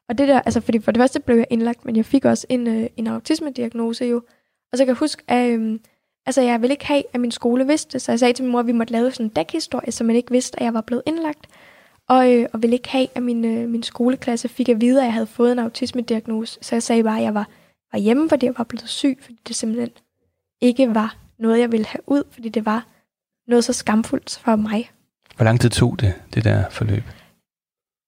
Og 0.08 0.18
det 0.18 0.28
der, 0.28 0.40
altså 0.40 0.60
fordi 0.60 0.78
for 0.78 0.92
det 0.92 1.00
første 1.00 1.20
blev 1.20 1.36
jeg 1.36 1.46
indlagt, 1.50 1.84
men 1.84 1.96
jeg 1.96 2.04
fik 2.04 2.24
også 2.24 2.46
en, 2.48 2.66
øh, 2.66 2.86
en 2.96 3.06
autisme-diagnose 3.06 4.04
jo. 4.04 4.22
Og 4.72 4.78
så 4.78 4.84
kan 4.84 4.88
jeg 4.88 4.96
huske, 4.96 5.22
at 5.28 5.50
øh, 5.50 5.78
altså 6.26 6.42
jeg 6.42 6.62
ville 6.62 6.74
ikke 6.74 6.86
have, 6.86 7.02
at 7.12 7.20
min 7.20 7.30
skole 7.30 7.66
vidste 7.66 8.00
så 8.00 8.12
jeg 8.12 8.18
sagde 8.18 8.32
til 8.32 8.44
min 8.44 8.52
mor, 8.52 8.60
at 8.60 8.66
vi 8.66 8.72
måtte 8.72 8.92
lave 8.92 9.10
sådan 9.10 9.26
en 9.26 9.30
dækhistorie, 9.30 9.92
så 9.92 10.04
man 10.04 10.16
ikke 10.16 10.30
vidste, 10.30 10.60
at 10.60 10.64
jeg 10.64 10.74
var 10.74 10.80
blevet 10.80 11.02
indlagt. 11.06 11.46
Og, 12.08 12.32
øh, 12.32 12.48
og 12.52 12.62
ville 12.62 12.76
ikke 12.76 12.88
have, 12.88 13.06
at 13.14 13.22
min, 13.22 13.44
øh, 13.44 13.68
min 13.68 13.82
skoleklasse 13.82 14.48
fik 14.48 14.68
at 14.68 14.80
vide, 14.80 15.00
at 15.00 15.04
jeg 15.04 15.12
havde 15.12 15.26
fået 15.26 15.52
en 15.52 15.58
autisme-diagnose. 15.58 16.58
Så 16.62 16.74
jeg 16.74 16.82
sagde 16.82 17.02
bare, 17.02 17.18
at 17.18 17.24
jeg 17.24 17.34
var, 17.34 17.48
var 17.92 17.98
hjemme, 17.98 18.28
fordi 18.28 18.46
jeg 18.46 18.54
var 18.58 18.64
blevet 18.64 18.88
syg, 18.88 19.18
fordi 19.20 19.38
det 19.48 19.56
simpelthen 19.56 19.90
ikke 20.60 20.94
var 20.94 21.16
noget, 21.38 21.60
jeg 21.60 21.72
ville 21.72 21.86
have 21.86 22.02
ud, 22.06 22.22
fordi 22.30 22.48
det 22.48 22.66
var 22.66 22.86
noget 23.48 23.64
så 23.64 23.72
skamfuldt 23.72 24.38
for 24.44 24.56
mig. 24.56 24.90
Hvor 25.36 25.44
lang 25.44 25.60
tid 25.60 25.70
tog 25.70 26.00
det, 26.00 26.14
det 26.34 26.44
der 26.44 26.70
forløb? 26.70 27.02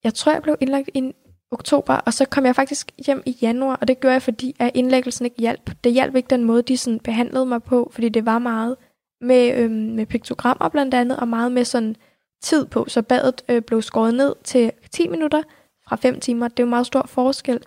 Jeg 0.05 0.15
tror, 0.15 0.33
jeg 0.33 0.43
blev 0.43 0.57
indlagt 0.61 0.91
i 0.95 1.13
oktober, 1.51 1.95
og 1.95 2.15
så 2.15 2.25
kom 2.25 2.47
jeg 2.47 2.57
faktisk 2.57 2.91
hjem 3.07 3.23
i 3.27 3.37
januar, 3.43 3.77
og 3.77 3.89
det 3.89 4.01
gjorde 4.01 4.13
jeg, 4.13 4.23
fordi 4.23 4.57
at 4.59 4.71
indlæggelsen 4.75 5.25
ikke 5.25 5.41
hjalp. 5.41 5.71
Det 5.85 5.93
hjalp 5.93 6.17
ikke 6.17 6.31
den 6.31 6.45
måde, 6.45 6.63
de 6.63 6.77
sådan 6.77 7.01
behandlede 7.01 7.47
mig 7.47 7.63
på, 7.63 7.91
fordi 7.95 8.09
det 8.09 8.27
var 8.27 8.39
meget 8.39 8.77
med, 9.21 9.55
øhm, 9.55 9.73
med 9.73 10.07
piktogrammer 10.07 10.69
blandt 10.69 10.95
andet, 10.95 11.19
og 11.19 11.29
meget 11.29 11.53
med 11.53 11.65
sådan 11.65 11.97
tid 12.43 12.67
på. 12.67 12.85
Så 12.89 13.03
badet 13.03 13.43
øh, 13.49 13.63
blev 13.63 13.83
skåret 13.83 14.15
ned 14.15 14.35
til 14.45 14.73
10 14.91 15.09
minutter 15.09 15.43
fra 15.89 15.97
5 15.97 16.21
timer. 16.21 16.49
Det 16.49 16.61
er 16.61 16.65
jo 16.65 16.71
meget 16.71 16.87
stor 16.87 17.07
forskel, 17.07 17.61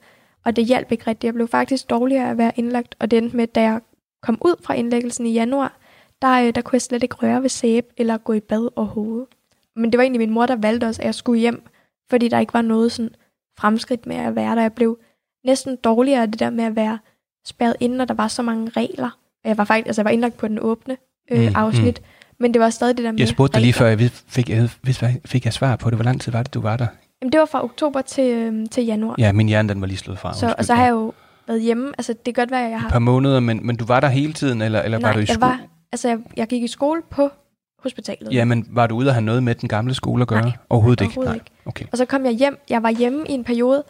og 0.46 0.56
det 0.56 0.66
hjalp 0.66 0.92
ikke 0.92 1.08
rigtigt. 1.08 1.24
Jeg 1.24 1.34
blev 1.34 1.48
faktisk 1.48 1.90
dårligere 1.90 2.30
at 2.30 2.38
være 2.38 2.52
indlagt, 2.56 2.96
og 3.00 3.12
det 3.12 3.18
endte 3.18 3.38
med, 3.38 3.48
da 3.48 3.62
jeg 3.62 3.82
kom 4.22 4.38
ud 4.42 4.56
fra 4.64 4.74
indlæggelsen 4.74 5.26
i 5.26 5.34
januar, 5.34 5.78
der, 6.22 6.48
øh, 6.48 6.56
der 6.56 6.62
kunne 6.62 6.76
jeg 6.76 6.82
slet 6.82 7.04
ikke 7.04 7.16
røre 7.16 7.42
ved 7.42 7.50
sæbe 7.50 7.88
eller 7.98 8.18
gå 8.18 8.34
i 8.34 8.40
bad 8.40 8.70
overhovedet. 8.76 9.28
Men 9.76 9.92
det 9.92 9.98
var 9.98 10.04
egentlig 10.04 10.20
min 10.20 10.30
mor, 10.30 10.46
der 10.46 10.56
valgte 10.56 10.86
os, 10.86 11.00
at 11.00 11.06
jeg 11.06 11.16
skulle 11.16 11.40
hjem, 11.40 11.64
fordi 12.10 12.28
der 12.28 12.40
ikke 12.40 12.54
var 12.54 12.62
noget 12.62 12.92
sådan 12.92 13.16
fremskridt 13.60 14.06
med 14.06 14.16
at 14.16 14.36
være 14.36 14.56
der. 14.56 14.62
Jeg 14.62 14.74
blev 14.74 15.00
næsten 15.46 15.76
dårligere 15.76 16.22
af 16.22 16.32
det 16.32 16.40
der 16.40 16.50
med 16.50 16.64
at 16.64 16.76
være 16.76 17.00
spærret 17.46 17.76
inde, 17.80 18.02
og 18.02 18.08
der 18.08 18.14
var 18.14 18.28
så 18.28 18.42
mange 18.42 18.70
regler. 18.70 19.10
Og 19.44 19.50
Jeg 19.50 19.58
var 19.58 19.64
faktisk, 19.64 19.88
altså 19.88 20.02
jeg 20.02 20.06
var 20.06 20.12
indlagt 20.12 20.38
på 20.38 20.48
den 20.48 20.60
åbne 20.60 20.98
øh, 21.32 21.40
Mm, 21.40 21.46
mm, 21.46 21.56
afsnit, 21.56 22.02
mm. 22.02 22.08
Men 22.40 22.54
det 22.54 22.62
var 22.62 22.70
stadig 22.70 22.98
det 22.98 23.06
der 23.06 23.12
med 23.12 23.20
Jeg 23.20 23.28
spurgte 23.28 23.54
dig 23.54 23.62
lige 23.62 23.74
før, 23.74 23.86
jeg 23.88 24.12
fik, 24.28 24.50
jeg, 24.50 24.70
fik 25.26 25.46
jeg 25.46 25.54
svar 25.54 25.76
på 25.76 25.90
det. 25.90 25.98
Hvor 25.98 26.04
lang 26.04 26.22
tid 26.22 26.32
var 26.32 26.44
det, 26.44 26.54
du 26.54 26.62
var 26.62 26.78
der? 26.78 26.88
Jamen, 27.22 27.32
det 27.32 27.40
var 27.40 27.46
fra 27.46 27.64
oktober 27.64 28.02
til, 28.02 28.24
øh, 28.34 28.66
til 28.72 28.86
januar. 28.86 29.16
Ja, 29.18 29.32
min 29.32 29.48
hjerne 29.48 29.70
den 29.70 29.82
var 29.82 29.88
lige 29.88 29.98
slået 29.98 30.20
fra. 30.20 30.34
så, 30.34 30.56
og 30.58 30.66
så 30.66 30.74
har 30.74 30.84
jeg 30.84 30.92
jo 30.92 31.14
været 31.48 31.62
hjemme. 31.62 31.88
Altså, 31.98 32.14
det 32.26 32.36
kan 32.36 32.42
godt 32.42 32.52
være, 32.52 32.64
at 32.66 32.70
jeg 32.70 32.76
Et 32.76 32.82
har... 32.82 32.90
par 32.90 33.00
måneder, 33.00 33.40
men, 33.40 33.66
men 33.68 33.76
du 33.76 33.86
var 33.86 34.00
der 34.00 34.08
hele 34.08 34.34
tiden, 34.34 34.62
eller, 34.62 34.82
eller 34.82 35.00
Nej, 35.00 35.10
var 35.10 35.14
du 35.14 35.20
i 35.20 35.22
jeg 35.22 35.28
skole? 35.28 35.42
var, 35.42 35.60
altså, 35.92 36.08
jeg, 36.08 36.18
jeg 36.38 36.48
gik 36.48 36.64
i 36.64 36.68
skole 36.68 37.02
på 37.10 37.30
hospitalet. 37.84 38.34
Ja, 38.34 38.46
men 38.46 38.66
var 38.70 38.88
du 38.88 38.96
ude 38.96 39.08
og 39.10 39.14
have 39.14 39.26
noget 39.26 39.44
med 39.44 39.56
den 39.56 39.70
gamle 39.70 39.94
skole 39.94 40.22
at 40.22 40.28
gøre? 40.28 40.42
Nej, 40.42 40.52
overhovedet 40.70 41.02
ikke. 41.02 41.18
overhovedet 41.18 41.36
ikke. 41.36 41.52
Okay. 41.66 41.86
Og 41.92 41.98
så 41.98 42.06
kom 42.06 42.26
jeg 42.26 42.34
hjem. 42.34 42.58
Jeg 42.70 42.84
var 42.84 42.90
hjemme 42.90 43.26
i 43.30 43.32
en 43.32 43.44
periode. 43.44 43.84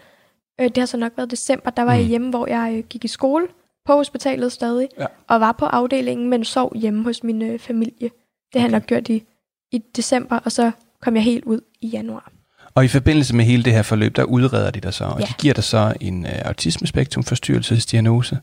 Øh, 0.61 0.65
det 0.65 0.77
har 0.77 0.85
så 0.85 0.97
nok 0.97 1.11
været 1.17 1.31
december. 1.31 1.69
Der 1.69 1.83
var 1.83 1.91
mm. 1.91 1.97
jeg 1.97 2.03
Mm. 2.05 2.09
hjemme, 2.09 2.29
hvor 2.29 2.47
jeg 2.47 2.73
øh, 2.77 2.83
gik 2.89 3.05
i 3.05 3.07
skole 3.07 3.45
på 3.85 3.93
hospitalet 3.93 4.51
stadig. 4.51 4.87
Ja. 4.99 5.05
Og 5.29 5.39
var 5.41 5.51
på 5.51 5.65
afdelingen, 5.65 6.29
men 6.29 6.43
sov 6.43 6.71
hjemme 6.75 7.03
hos 7.03 7.23
min 7.23 7.41
øh, 7.41 7.59
familie. 7.59 8.09
Det 8.53 8.61
har 8.61 8.67
jeg 8.67 8.71
nok 8.71 8.85
gjort 8.87 9.09
i, 9.09 9.23
i 9.71 9.81
december, 9.95 10.37
og 10.39 10.51
så 10.51 10.71
kom 11.01 11.15
jeg 11.15 11.23
helt 11.23 11.45
ud 11.45 11.61
i 11.81 11.87
januar. 11.87 12.31
Og 12.75 12.85
i 12.85 12.87
forbindelse 12.87 13.35
med 13.35 13.45
hele 13.45 13.63
det 13.63 13.73
her 13.73 13.81
forløb, 13.81 14.15
der 14.15 14.23
udreder 14.23 14.71
de 14.71 14.79
dig 14.79 14.93
så, 14.93 15.03
og 15.03 15.19
Ja. 15.19 15.25
de 15.25 15.33
giver 15.37 15.53
dig 15.53 15.63
så 15.63 15.93
en 16.01 16.25
uh, 16.25 16.31
autismespektrumforstyrrelsesdiagnose, 16.45 18.39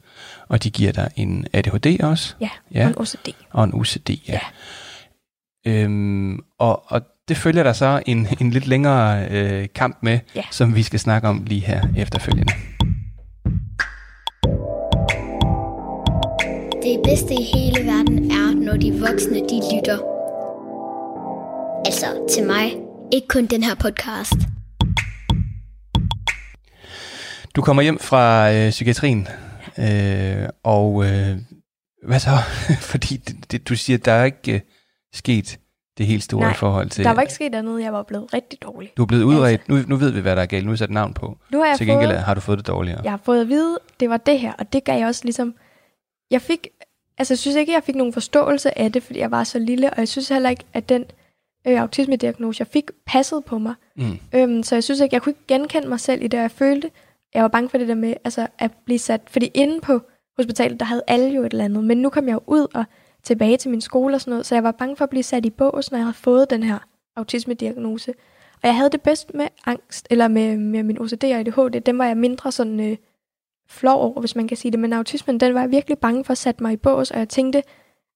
og 0.49 0.62
de 0.64 0.70
giver 0.70 0.92
dig 0.92 1.11
en 1.16 1.46
ADHD 1.53 2.01
også, 2.03 2.35
Ja, 2.40 2.49
Ja. 2.75 2.81
ja. 2.81 2.85
og 2.85 2.90
en 2.90 2.99
OCD. 2.99 3.29
og 3.51 3.64
en 3.64 3.75
UCD. 3.75 4.11
Ja. 4.29 4.40
Øhm, 5.66 6.38
og, 6.59 6.83
og 6.92 7.03
det 7.29 7.37
følger 7.37 7.62
der 7.62 7.73
så 7.73 8.03
en, 8.07 8.29
en 8.40 8.51
lidt 8.51 8.66
længere 8.66 9.29
øh, 9.31 9.68
kamp 9.75 9.99
med, 10.03 10.18
Ja. 10.37 10.42
som 10.51 10.75
vi 10.75 10.83
skal 10.83 11.01
snakke 11.01 11.29
om 11.29 11.44
lige 11.46 11.61
her 11.61 11.83
efterfølgende. 11.96 12.53
Det 16.83 17.01
bedste 17.05 17.35
i 17.35 17.43
hele 17.55 17.87
verden 17.87 18.31
er, 18.31 18.55
når 18.55 18.77
de 18.77 18.93
voksne 19.01 19.35
de 19.37 19.61
lytter. 19.75 19.99
Altså 21.87 22.07
til 22.31 22.47
mig. 22.47 22.77
Ikke 23.12 23.29
kun 23.29 23.47
den 23.47 23.62
her 23.62 23.75
podcast. 23.75 24.33
Du 27.57 27.62
kommer 27.62 27.83
hjem 27.83 27.99
fra 27.99 28.53
øh, 28.53 28.71
psykiatrien, 28.71 29.29
øh, 29.79 30.49
og 30.64 31.05
øh, 31.05 31.37
hvad 32.07 32.21
så? 32.21 32.31
Fordi 32.93 33.16
det, 33.16 33.53
det, 33.53 33.69
du 33.69 33.77
siger, 33.77 33.99
at 33.99 34.05
der 34.05 34.12
er 34.12 34.25
ikke 34.25 34.55
øh, 34.55 34.61
sket 35.14 35.59
det 35.99 36.07
helt 36.07 36.23
store 36.23 36.40
Nej, 36.40 36.51
i 36.51 36.55
forhold 36.55 36.90
til... 36.90 37.05
Der 37.05 37.11
var 37.14 37.21
ikke 37.21 37.35
sket 37.35 37.55
andet. 37.55 37.83
Jeg 37.83 37.93
var 37.93 38.03
blevet 38.03 38.35
rigtig 38.35 38.62
dårlig. 38.62 38.93
Du 38.97 39.03
er 39.03 39.07
blevet 39.07 39.23
udredt. 39.23 39.69
Nu, 39.69 39.79
nu 39.87 39.97
ved 39.97 40.11
vi, 40.11 40.21
hvad 40.21 40.37
der 40.37 40.43
er 40.43 40.47
galt. 40.47 40.66
Nu 40.66 40.73
er 40.73 40.77
sat 40.77 40.90
navn 40.90 41.14
på. 41.14 41.38
Nu 41.51 41.59
har 41.59 41.66
jeg 41.66 41.77
Til 41.77 41.87
gengæld 41.87 42.11
fået... 42.11 42.21
har 42.23 42.35
du 42.35 42.40
fået 42.40 42.59
det 42.59 42.66
dårligere. 42.66 43.01
jeg 43.05 43.12
har 43.12 43.21
fået 43.25 43.40
at 43.40 43.49
vide, 43.49 43.79
det 44.01 44.11
var 44.11 44.16
det 44.16 44.40
her, 44.40 44.53
og 44.53 44.73
det 44.73 44.85
gav 44.85 44.99
jeg 44.99 45.07
også 45.07 45.21
ligesom, 45.25 45.55
jeg 46.31 46.43
fik, 46.43 46.69
altså 47.19 47.35
jeg 47.35 47.38
synes 47.38 47.57
ikke, 47.57 47.73
jeg 47.73 47.83
fik 47.83 47.95
nogen 47.95 48.12
forståelse 48.12 48.79
af 48.79 48.93
det, 48.93 49.03
fordi 49.03 49.19
jeg 49.19 49.31
var 49.31 49.45
så 49.45 49.59
lille, 49.59 49.90
og 49.90 49.99
jeg 49.99 50.09
synes 50.09 50.29
heller 50.29 50.51
ikke, 50.51 50.64
at 50.73 50.88
den 50.88 51.05
øh, 51.66 51.81
autisme-diagnose, 51.81 52.61
jeg 52.61 52.66
fik, 52.66 52.90
passede 53.07 53.43
på 53.43 53.59
mig. 53.59 53.75
Mm. 53.97 54.19
Øhm, 54.35 54.62
så 54.62 54.75
jeg 54.75 54.85
synes 54.85 55.01
ikke, 55.01 55.14
jeg 55.14 55.23
kunne 55.23 55.31
ikke 55.31 55.47
genkende 55.49 55.88
mig 55.88 56.01
selv 56.01 56.23
i 56.23 56.27
det, 56.27 56.38
og 56.38 56.43
jeg 56.43 56.51
følte, 56.51 56.90
jeg 57.35 57.43
var 57.43 57.49
bange 57.49 57.69
for 57.69 57.79
det 57.79 57.88
der 57.88 57.95
med, 57.95 58.14
altså 58.25 58.47
at 58.59 58.71
blive 58.85 58.99
sat, 58.99 59.21
fordi 59.27 59.51
inde 59.55 59.81
på 59.81 60.01
hospitalet, 60.37 60.81
der 60.81 60.87
havde 60.87 61.03
alle 61.07 61.29
jo 61.29 61.43
et 61.43 61.53
eller 61.53 61.64
andet, 61.64 61.85
men 61.85 61.99
nu 61.99 62.09
kom 62.09 62.27
jeg 62.27 62.35
jo 62.35 62.40
ud 62.47 62.66
og 62.75 62.85
tilbage 63.23 63.57
til 63.57 63.71
min 63.71 63.81
skole 63.81 64.14
og 64.14 64.21
sådan 64.21 64.31
noget, 64.31 64.47
så 64.47 64.55
jeg 64.55 64.64
var 64.64 64.73
bange 64.73 64.97
for 64.97 65.05
at 65.05 65.11
blive 65.11 65.23
sat 65.23 65.47
i 65.47 65.51
bås, 65.51 65.90
når 65.90 65.99
jeg 65.99 66.05
havde 66.05 66.16
fået 66.16 66.51
den 66.51 66.62
her 66.62 66.79
autisme-diagnose. 67.16 68.12
Og 68.55 68.66
jeg 68.69 68.77
havde 68.77 68.90
det 68.90 69.01
bedst 69.01 69.35
med 69.35 69.47
angst, 69.66 70.07
eller 70.11 70.29
med, 70.29 70.57
med 70.57 70.83
min 70.83 70.99
OCD 71.01 71.25
og 71.25 71.31
ADHD, 71.31 71.81
dem 71.81 71.99
var 71.99 72.07
jeg 72.07 72.16
mindre 72.16 72.53
sådan 72.53 72.81
øh, 72.81 72.97
flov 73.70 74.02
over, 74.02 74.20
hvis 74.20 74.37
man 74.37 74.48
kan 74.48 74.56
sige 74.56 74.72
det. 74.72 74.80
Men 74.80 74.92
autismen, 74.92 75.40
den 75.40 75.54
var 75.54 75.61
jeg 75.61 75.70
virkelig 75.70 75.98
bange 75.98 76.24
for 76.24 76.33
at 76.33 76.38
sætte 76.38 76.62
mig 76.62 76.72
i 76.72 76.76
bås, 76.76 77.11
og 77.11 77.18
jeg 77.18 77.28
tænkte, 77.28 77.62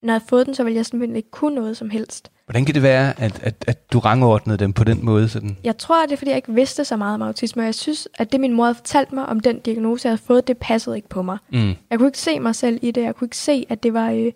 når 0.02 0.12
jeg 0.12 0.20
havde 0.20 0.28
fået 0.28 0.46
den, 0.46 0.54
så 0.54 0.64
ville 0.64 0.76
jeg 0.76 0.86
simpelthen 0.86 1.16
ikke 1.16 1.30
kunne 1.30 1.54
noget 1.54 1.76
som 1.76 1.90
helst. 1.90 2.30
Hvordan 2.46 2.64
kan 2.64 2.74
det 2.74 2.82
være, 2.82 3.20
at, 3.20 3.42
at, 3.42 3.64
at 3.66 3.92
du 3.92 3.98
rangordnede 3.98 4.58
dem 4.58 4.72
på 4.72 4.84
den 4.84 5.04
måde? 5.04 5.28
Sådan? 5.28 5.56
Jeg 5.64 5.78
tror, 5.78 6.02
at 6.02 6.08
det 6.08 6.14
er, 6.14 6.16
fordi 6.16 6.30
jeg 6.30 6.36
ikke 6.36 6.54
vidste 6.54 6.84
så 6.84 6.96
meget 6.96 7.14
om 7.14 7.22
autisme, 7.22 7.62
og 7.62 7.66
jeg 7.66 7.74
synes, 7.74 8.08
at 8.14 8.32
det 8.32 8.40
min 8.40 8.52
mor 8.52 8.64
havde 8.64 8.74
fortalt 8.74 9.12
mig 9.12 9.26
om 9.26 9.40
den 9.40 9.60
diagnose, 9.60 10.06
jeg 10.06 10.10
havde 10.10 10.22
fået, 10.22 10.46
det 10.48 10.58
passede 10.58 10.96
ikke 10.96 11.08
på 11.08 11.22
mig. 11.22 11.38
Mm. 11.52 11.74
Jeg 11.90 11.98
kunne 11.98 12.08
ikke 12.08 12.18
se 12.18 12.40
mig 12.40 12.54
selv 12.54 12.78
i 12.82 12.90
det. 12.90 13.02
Jeg 13.02 13.14
kunne 13.14 13.26
ikke 13.26 13.36
se, 13.36 13.66
at 13.68 13.82
det 13.82 13.94
var, 13.94 14.10
øh, 14.10 14.32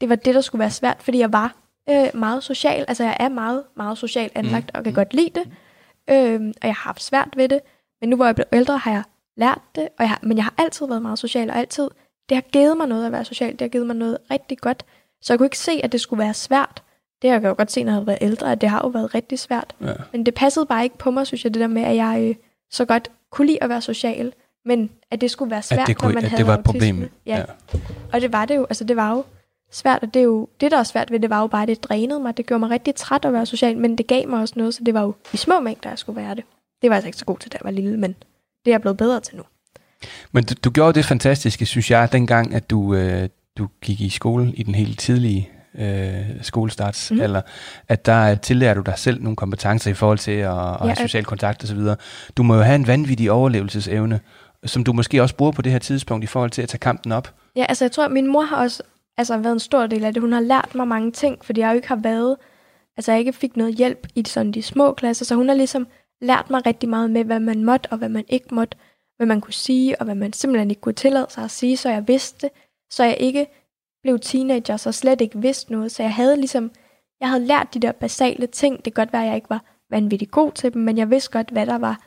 det 0.00 0.08
var 0.08 0.14
det, 0.14 0.34
der 0.34 0.40
skulle 0.40 0.60
være 0.60 0.70
svært, 0.70 0.96
fordi 1.00 1.18
jeg 1.18 1.32
var 1.32 1.56
øh, 1.90 2.06
meget 2.14 2.44
social. 2.44 2.84
Altså, 2.88 3.04
jeg 3.04 3.16
er 3.20 3.28
meget, 3.28 3.62
meget 3.76 3.98
socialt 3.98 4.32
anlagt, 4.34 4.70
mm. 4.74 4.78
og 4.78 4.84
kan 4.84 4.92
godt 4.92 5.14
lide 5.14 5.30
det. 5.34 5.44
Øh, 6.10 6.40
og 6.62 6.66
jeg 6.66 6.74
har 6.74 6.88
haft 6.88 7.02
svært 7.02 7.28
ved 7.36 7.48
det. 7.48 7.60
Men 8.00 8.10
nu 8.10 8.16
hvor 8.16 8.24
jeg 8.24 8.34
blev 8.34 8.46
ældre, 8.52 8.78
har 8.78 8.90
jeg 8.90 9.02
lært 9.36 9.60
det. 9.74 9.82
Og 9.82 10.02
jeg 10.02 10.08
har, 10.08 10.18
men 10.22 10.36
jeg 10.36 10.44
har 10.44 10.54
altid 10.58 10.86
været 10.86 11.02
meget 11.02 11.18
social, 11.18 11.50
og 11.50 11.56
altid, 11.56 11.90
det 12.28 12.36
har 12.36 12.42
givet 12.42 12.76
mig 12.76 12.86
noget 12.88 13.06
at 13.06 13.12
være 13.12 13.24
social. 13.24 13.52
Det 13.52 13.60
har 13.60 13.68
givet 13.68 13.86
mig 13.86 13.96
noget 13.96 14.18
rigtig 14.30 14.58
godt. 14.58 14.84
Så 15.22 15.32
jeg 15.32 15.38
kunne 15.38 15.46
ikke 15.46 15.58
se, 15.58 15.80
at 15.84 15.92
det 15.92 16.00
skulle 16.00 16.20
være 16.24 16.34
svært. 16.34 16.82
Det 17.22 17.30
har 17.30 17.40
jeg 17.40 17.48
jo 17.48 17.54
godt 17.56 17.72
se, 17.72 17.84
når 17.84 17.92
jeg 17.92 18.00
har 18.00 18.04
været 18.04 18.18
ældre, 18.20 18.52
at 18.52 18.60
det 18.60 18.68
har 18.68 18.80
jo 18.84 18.88
været 18.88 19.14
rigtig 19.14 19.38
svært. 19.38 19.74
Ja. 19.80 19.92
Men 20.12 20.26
det 20.26 20.34
passede 20.34 20.66
bare 20.66 20.84
ikke 20.84 20.98
på 20.98 21.10
mig, 21.10 21.26
synes 21.26 21.44
jeg, 21.44 21.54
det 21.54 21.60
der 21.60 21.66
med, 21.66 21.82
at 21.82 21.96
jeg 21.96 22.18
øh, 22.28 22.34
så 22.70 22.84
godt 22.84 23.10
kunne 23.30 23.46
lide 23.46 23.62
at 23.62 23.68
være 23.68 23.80
social. 23.80 24.32
Men 24.64 24.90
at 25.10 25.20
det 25.20 25.30
skulle 25.30 25.50
være 25.50 25.62
svært, 25.62 25.80
At 25.80 25.86
det, 25.86 25.98
kunne, 25.98 26.08
når 26.08 26.14
man 26.14 26.24
at 26.24 26.30
havde 26.30 26.38
det 26.38 26.46
var 26.46 26.52
et 26.54 26.56
autisme. 26.66 26.72
problem. 26.72 27.10
Ja. 27.26 27.44
Og 28.12 28.20
det 28.20 28.32
var 28.32 28.44
det 28.44 28.56
jo, 28.56 28.62
altså 28.64 28.84
det 28.84 28.96
var 28.96 29.10
jo 29.14 29.24
svært, 29.72 30.02
og 30.02 30.14
det, 30.14 30.20
er 30.20 30.24
jo, 30.24 30.48
det 30.60 30.70
der 30.70 30.78
er 30.78 30.82
svært 30.82 31.10
ved 31.10 31.20
det, 31.20 31.30
var 31.30 31.40
jo 31.40 31.46
bare, 31.46 31.62
at 31.62 31.68
det 31.68 31.84
drænede 31.84 32.20
mig. 32.20 32.36
Det 32.36 32.46
gjorde 32.46 32.60
mig 32.60 32.70
rigtig 32.70 32.94
træt 32.94 33.24
at 33.24 33.32
være 33.32 33.46
social, 33.46 33.78
men 33.78 33.98
det 33.98 34.06
gav 34.06 34.28
mig 34.28 34.40
også 34.40 34.54
noget, 34.56 34.74
så 34.74 34.84
det 34.84 34.94
var 34.94 35.02
jo 35.02 35.14
i 35.32 35.36
små 35.36 35.60
mængder, 35.60 35.88
jeg 35.88 35.98
skulle 35.98 36.22
være 36.22 36.34
det. 36.34 36.44
Det 36.82 36.90
var 36.90 36.94
jeg 36.94 36.96
altså 36.96 37.06
ikke 37.08 37.18
så 37.18 37.24
god 37.24 37.38
til, 37.38 37.52
da 37.52 37.56
jeg 37.56 37.64
var 37.64 37.70
lille, 37.70 37.96
men 37.96 38.16
det 38.64 38.70
er 38.70 38.74
jeg 38.74 38.80
blevet 38.80 38.96
bedre 38.96 39.20
til 39.20 39.36
nu. 39.36 39.42
Men 40.32 40.44
du, 40.44 40.54
du 40.64 40.70
gjorde 40.70 40.92
det 40.92 41.04
fantastiske, 41.04 41.66
synes 41.66 41.90
jeg, 41.90 42.12
dengang, 42.12 42.54
at 42.54 42.70
du, 42.70 42.94
øh, 42.94 43.28
du 43.58 43.68
gik 43.82 44.00
i 44.00 44.08
skole 44.08 44.52
i 44.52 44.62
den 44.62 44.74
helt 44.74 44.98
tidlige 44.98 45.50
øh, 45.78 46.24
skolestarts, 46.42 47.10
mm. 47.10 47.14
Mhm. 47.16 47.24
eller 47.24 47.42
at 47.88 48.06
der 48.06 48.34
tillærer 48.34 48.74
du 48.74 48.80
dig 48.80 48.94
selv 48.98 49.22
nogle 49.22 49.36
kompetencer 49.36 49.90
i 49.90 49.94
forhold 49.94 50.18
til 50.18 50.30
at, 50.30 50.50
at 50.50 50.76
ja, 50.80 50.86
have 50.86 50.96
social 50.96 51.24
kontakt 51.24 51.64
osv. 51.64 51.78
Du 52.36 52.42
må 52.42 52.54
jo 52.54 52.62
have 52.62 52.74
en 52.74 52.86
vanvittig 52.86 53.30
overlevelsesevne, 53.30 54.20
som 54.64 54.84
du 54.84 54.92
måske 54.92 55.22
også 55.22 55.36
bruger 55.36 55.52
på 55.52 55.62
det 55.62 55.72
her 55.72 55.78
tidspunkt 55.78 56.24
i 56.24 56.26
forhold 56.26 56.50
til 56.50 56.62
at 56.62 56.68
tage 56.68 56.78
kampen 56.78 57.12
op. 57.12 57.34
Ja, 57.56 57.64
altså 57.68 57.84
jeg 57.84 57.92
tror, 57.92 58.04
at 58.04 58.10
min 58.10 58.26
mor 58.26 58.42
har 58.42 58.56
også 58.56 58.82
altså, 59.16 59.38
været 59.38 59.52
en 59.52 59.60
stor 59.60 59.86
del 59.86 60.04
af 60.04 60.14
det. 60.14 60.22
Hun 60.22 60.32
har 60.32 60.40
lært 60.40 60.74
mig 60.74 60.88
mange 60.88 61.12
ting, 61.12 61.44
fordi 61.44 61.60
jeg 61.60 61.70
jo 61.70 61.74
ikke 61.74 61.88
har 61.88 61.96
været, 62.02 62.36
altså 62.96 63.12
jeg 63.12 63.18
ikke 63.18 63.32
fik 63.32 63.56
noget 63.56 63.74
hjælp 63.74 64.06
i 64.14 64.24
sådan 64.26 64.52
de 64.52 64.62
små 64.62 64.92
klasser, 64.92 65.24
så 65.24 65.34
hun 65.34 65.48
har 65.48 65.54
ligesom 65.54 65.86
lært 66.20 66.50
mig 66.50 66.66
rigtig 66.66 66.88
meget 66.88 67.10
med, 67.10 67.24
hvad 67.24 67.40
man 67.40 67.64
måtte 67.64 67.88
og 67.92 67.98
hvad 67.98 68.08
man 68.08 68.24
ikke 68.28 68.54
måtte. 68.54 68.76
hvad 69.16 69.26
man 69.26 69.40
kunne 69.40 69.54
sige, 69.54 69.98
og 70.00 70.04
hvad 70.04 70.14
man 70.14 70.32
simpelthen 70.32 70.70
ikke 70.70 70.80
kunne 70.80 70.92
tillade 70.94 71.26
sig 71.28 71.44
at 71.44 71.50
sige, 71.50 71.76
så 71.76 71.90
jeg 71.90 72.08
vidste 72.08 72.50
så 72.90 73.04
jeg 73.04 73.16
ikke 73.20 73.46
blev 74.02 74.18
teenager, 74.18 74.76
så 74.76 74.92
slet 74.92 75.20
ikke 75.20 75.38
vidste 75.38 75.72
noget. 75.72 75.92
Så 75.92 76.02
jeg 76.02 76.14
havde 76.14 76.36
ligesom, 76.36 76.70
jeg 77.20 77.28
havde 77.28 77.46
lært 77.46 77.74
de 77.74 77.78
der 77.78 77.92
basale 77.92 78.46
ting. 78.46 78.76
Det 78.76 78.94
kan 78.94 79.04
godt 79.04 79.12
være, 79.12 79.22
at 79.22 79.28
jeg 79.28 79.36
ikke 79.36 79.50
var 79.50 79.64
vanvittigt 79.90 80.30
god 80.30 80.52
til 80.52 80.74
dem, 80.74 80.82
men 80.82 80.98
jeg 80.98 81.10
vidste 81.10 81.30
godt, 81.30 81.50
hvad 81.50 81.66
der 81.66 81.78
var 81.78 82.00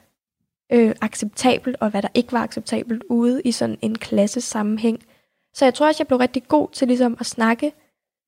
øh, 0.71 0.95
acceptabelt, 1.01 1.75
og 1.79 1.89
hvad 1.89 2.01
der 2.01 2.07
ikke 2.13 2.33
var 2.33 2.43
acceptabelt 2.43 3.03
ude 3.09 3.41
i 3.41 3.51
sådan 3.51 3.77
en 3.81 3.97
klassesammenhæng. 3.97 5.03
Så 5.53 5.65
jeg 5.65 5.73
tror 5.73 5.87
også, 5.87 6.01
jeg 6.03 6.07
blev 6.07 6.19
rigtig 6.19 6.47
god 6.47 6.69
til 6.71 6.87
ligesom 6.87 7.17
at 7.19 7.25
snakke 7.25 7.71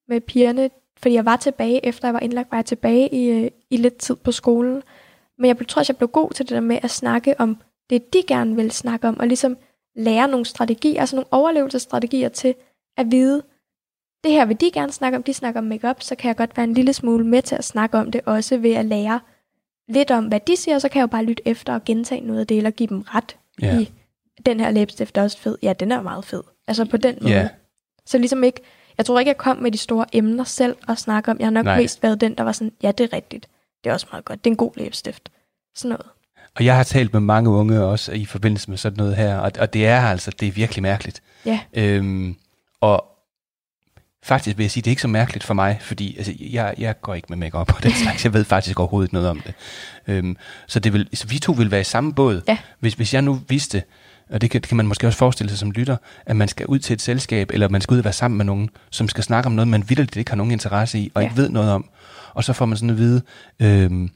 med 0.08 0.22
pigerne, 0.22 0.70
fordi 0.98 1.16
jeg 1.16 1.26
var 1.26 1.36
tilbage, 1.36 1.86
efter 1.86 2.08
jeg 2.08 2.14
var 2.14 2.20
indlagt, 2.20 2.52
var 2.52 2.58
jeg 2.58 2.66
tilbage 2.66 3.14
i, 3.14 3.30
øh, 3.30 3.52
i 3.70 3.78
lidt 3.78 3.98
tid 3.98 4.16
på 4.16 4.32
skolen. 4.32 4.84
Men 5.40 5.48
jeg 5.48 5.68
tror 5.68 5.80
også, 5.80 5.94
jeg 5.94 5.98
blev 5.98 6.08
god 6.10 6.32
til 6.32 6.46
det 6.46 6.56
der 6.56 6.62
med 6.62 6.80
at 6.82 6.90
snakke 6.90 7.40
om 7.40 7.58
det, 7.90 8.14
de 8.14 8.24
gerne 8.28 8.56
vil 8.56 8.72
snakke 8.72 9.08
om, 9.08 9.20
og 9.20 9.28
ligesom 9.28 9.58
lære 9.96 10.28
nogle 10.28 10.46
strategier, 10.46 11.00
altså 11.02 11.16
nogle 11.16 11.28
overlevelsesstrategier 11.32 12.30
til 12.30 12.56
at 12.98 13.12
vide, 13.12 13.44
det 14.24 14.32
her 14.32 14.46
vil 14.46 14.62
de 14.62 14.72
gerne 14.72 14.92
snakke 14.92 15.16
om, 15.16 15.24
de 15.24 15.34
snakker 15.34 15.62
om 15.62 15.68
makeup, 15.68 16.02
så 16.04 16.16
kan 16.16 16.28
jeg 16.28 16.36
godt 16.36 16.58
være 16.58 16.64
en 16.64 16.74
lille 16.74 16.94
smule 16.94 17.28
med 17.28 17.42
til 17.42 17.56
at 17.56 17.64
snakke 17.64 17.98
om 17.98 18.12
det, 18.12 18.22
også 18.26 18.58
ved 18.58 18.74
at 18.74 18.86
lære 18.86 19.20
lidt 19.88 20.12
om, 20.12 20.26
hvad 20.26 20.40
de 20.40 20.56
siger, 20.56 20.80
så 20.80 20.90
kan 20.90 21.00
jeg 21.00 21.04
jo 21.04 21.08
bare 21.08 21.24
lytte 21.24 21.48
efter 21.48 21.74
og 21.74 21.84
gentage 21.86 22.22
noget 22.22 22.40
af 22.40 22.48
det, 22.48 22.58
eller 22.58 22.70
give 22.72 22.90
dem 22.90 23.02
ret 23.02 23.38
Ja. 23.62 23.80
i, 23.80 23.92
den 24.46 24.60
her 24.60 24.72
læbestift 24.72 25.18
er 25.18 25.24
også 25.24 25.38
fed. 25.38 25.58
Ja, 25.62 25.74
den 25.74 25.92
er 25.92 26.02
meget 26.02 26.26
fed. 26.26 26.44
Altså 26.68 26.86
på 26.86 26.98
den 26.98 27.18
måde. 27.22 27.34
Ja. 27.34 27.50
Så 28.06 28.18
ligesom 28.18 28.44
ikke, 28.44 28.62
jeg 28.98 29.06
tror 29.06 29.20
ikke, 29.20 29.30
jeg 29.30 29.38
kom 29.38 29.58
med 29.58 29.72
de 29.72 29.78
store 29.78 30.06
emner 30.14 30.44
selv 30.44 30.76
og 30.88 30.98
snakke 30.98 31.32
om. 31.32 31.40
Jeg 31.40 31.46
har 31.46 31.52
nok. 31.52 31.66
Nej. 31.66 31.82
mest 31.82 32.04
været 32.04 32.22
den, 32.22 32.36
der 32.36 32.44
var 32.44 32.52
sådan, 32.52 32.72
ja, 32.84 32.92
det 32.92 33.04
er 33.04 33.14
rigtigt. 33.14 33.50
Det 33.84 33.90
er 33.90 33.94
også 33.94 34.08
meget 34.12 34.26
godt. 34.26 34.44
Det 34.44 34.50
er 34.50 34.54
en 34.54 34.58
god 34.58 34.72
læbestift. 34.78 35.30
Sådan 35.76 35.90
noget. 35.90 36.06
Og 36.56 36.66
jeg 36.66 36.76
har 36.76 36.84
talt 36.84 37.14
med 37.14 37.22
mange 37.22 37.50
unge 37.50 37.84
også 37.84 38.12
i 38.12 38.26
forbindelse 38.26 38.70
med 38.70 38.78
sådan 38.78 38.98
noget 38.98 39.16
her, 39.16 39.38
og, 39.38 39.52
og 39.60 39.74
det 39.74 39.88
er 39.88 40.02
altså, 40.02 40.32
det 40.40 40.48
er 40.48 40.52
virkelig 40.52 40.82
mærkeligt. 40.82 41.22
Ja. 41.46 41.60
Øhm, 41.74 42.36
og 42.82 43.06
faktisk 44.24 44.58
vil 44.58 44.64
jeg 44.64 44.72
sige, 44.72 44.82
det 44.82 44.88
er 44.88 44.92
ikke 44.92 45.02
så 45.02 45.08
mærkeligt 45.08 45.44
for 45.44 45.54
mig, 45.54 45.78
fordi 45.82 46.18
altså, 46.18 46.34
jeg, 46.40 46.76
jeg 46.78 47.02
går 47.02 47.14
ikke 47.16 47.26
med 47.30 47.38
makeup 47.38 47.76
og 47.76 47.84
den 47.84 47.92
slags. 48.04 48.24
Jeg 48.26 48.34
ved 48.34 48.46
faktisk 48.46 48.80
overhovedet 48.80 49.14
noget 49.14 49.30
om 49.30 49.42
det. 49.42 49.54
Øhm, 50.08 50.38
så 50.68 50.80
det 50.80 50.94
vil, 50.94 51.10
så 51.14 51.28
vi 51.28 51.40
to 51.40 51.52
vil 51.52 51.72
være 51.72 51.82
i 51.82 51.84
samme 51.84 52.14
båd. 52.14 52.42
Ja. 52.48 52.58
Hvis, 52.80 52.94
hvis 52.94 53.14
jeg 53.14 53.22
nu 53.22 53.42
vidste, 53.48 53.84
og 54.30 54.42
det 54.42 54.50
kan, 54.52 54.62
det 54.62 54.68
kan 54.68 54.78
man 54.78 54.88
måske 54.88 55.08
også 55.08 55.18
forestille 55.20 55.50
sig 55.50 55.60
som 55.60 55.72
lytter, 55.72 55.98
at 56.26 56.36
man 56.36 56.48
skal 56.48 56.66
ud 56.66 56.80
til 56.80 56.94
et 56.94 57.02
selskab, 57.02 57.52
eller 57.54 57.70
man 57.70 57.82
skal 57.82 57.94
ud 57.94 57.98
og 58.00 58.04
være 58.04 58.14
sammen 58.14 58.38
med 58.38 58.46
nogen, 58.46 58.70
som 58.90 59.10
skal 59.10 59.24
snakke 59.24 59.48
om 59.48 59.54
noget, 59.54 59.68
man 59.68 59.90
vildt 59.90 60.16
ikke 60.16 60.32
har 60.32 60.36
nogen 60.36 60.52
interesse 60.52 61.00
i, 61.00 61.12
og 61.14 61.22
Ja. 61.22 61.28
ikke 61.28 61.38
ved 61.38 61.50
noget 61.50 61.72
om. 61.72 61.90
Og 62.34 62.44
så 62.44 62.54
får 62.54 62.66
man 62.66 62.78
sådan 62.78 62.90
at 62.90 62.98
vide, 62.98 63.22
øhm, 63.62 64.10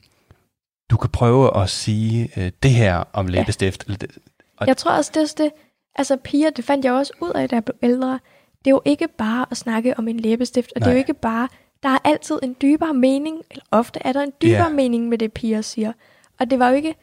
du 0.92 0.98
kan 0.98 1.10
prøve 1.10 1.58
at 1.64 1.70
sige 1.70 2.30
øh, 2.38 2.52
det 2.64 2.72
her 2.72 3.04
om 3.14 3.28
læbestift. 3.28 3.88
Det, 3.88 4.18
Og- 4.58 4.68
Jeg 4.68 4.78
tror 4.78 4.92
også, 4.92 5.12
det 5.14 5.22
er 5.22 5.44
det, 5.44 5.52
altså 5.96 6.18
piger, 6.24 6.50
det 6.50 6.66
fandt 6.66 6.86
jeg 6.86 6.94
også 6.94 7.14
ud 7.22 7.30
af, 7.30 7.50
da 7.50 7.56
jeg 7.56 7.66
blev 7.66 7.76
ældre. 7.84 8.20
Det 8.66 8.68
er 8.68 8.72
jo 8.72 8.82
ikke 8.86 9.08
bare 9.08 9.46
at 9.52 9.58
snakke 9.58 9.98
om 9.98 10.08
en 10.08 10.20
læbestift, 10.20 10.72
og 10.76 10.80
Nej. 10.80 10.86
det 10.86 10.92
er 10.92 10.96
jo 10.96 11.00
ikke 11.00 11.14
bare, 11.14 11.48
der 11.84 11.90
er 11.90 11.98
altid 12.04 12.40
en 12.44 12.56
dybere 12.62 12.94
mening, 12.94 13.42
eller 13.52 13.64
ofte 13.72 14.00
er 14.06 14.14
der 14.14 14.22
en 14.22 14.32
dybere 14.42 14.56
Ja. 14.56 14.64
yeah. 14.64 14.76
mening 14.76 15.10
med 15.10 15.18
det, 15.18 15.34
piger 15.34 15.62
siger. 15.62 15.94
Og 16.40 16.50
det 16.52 16.60
var 16.60 16.70
jo 16.70 16.76
ikke, 16.76 16.96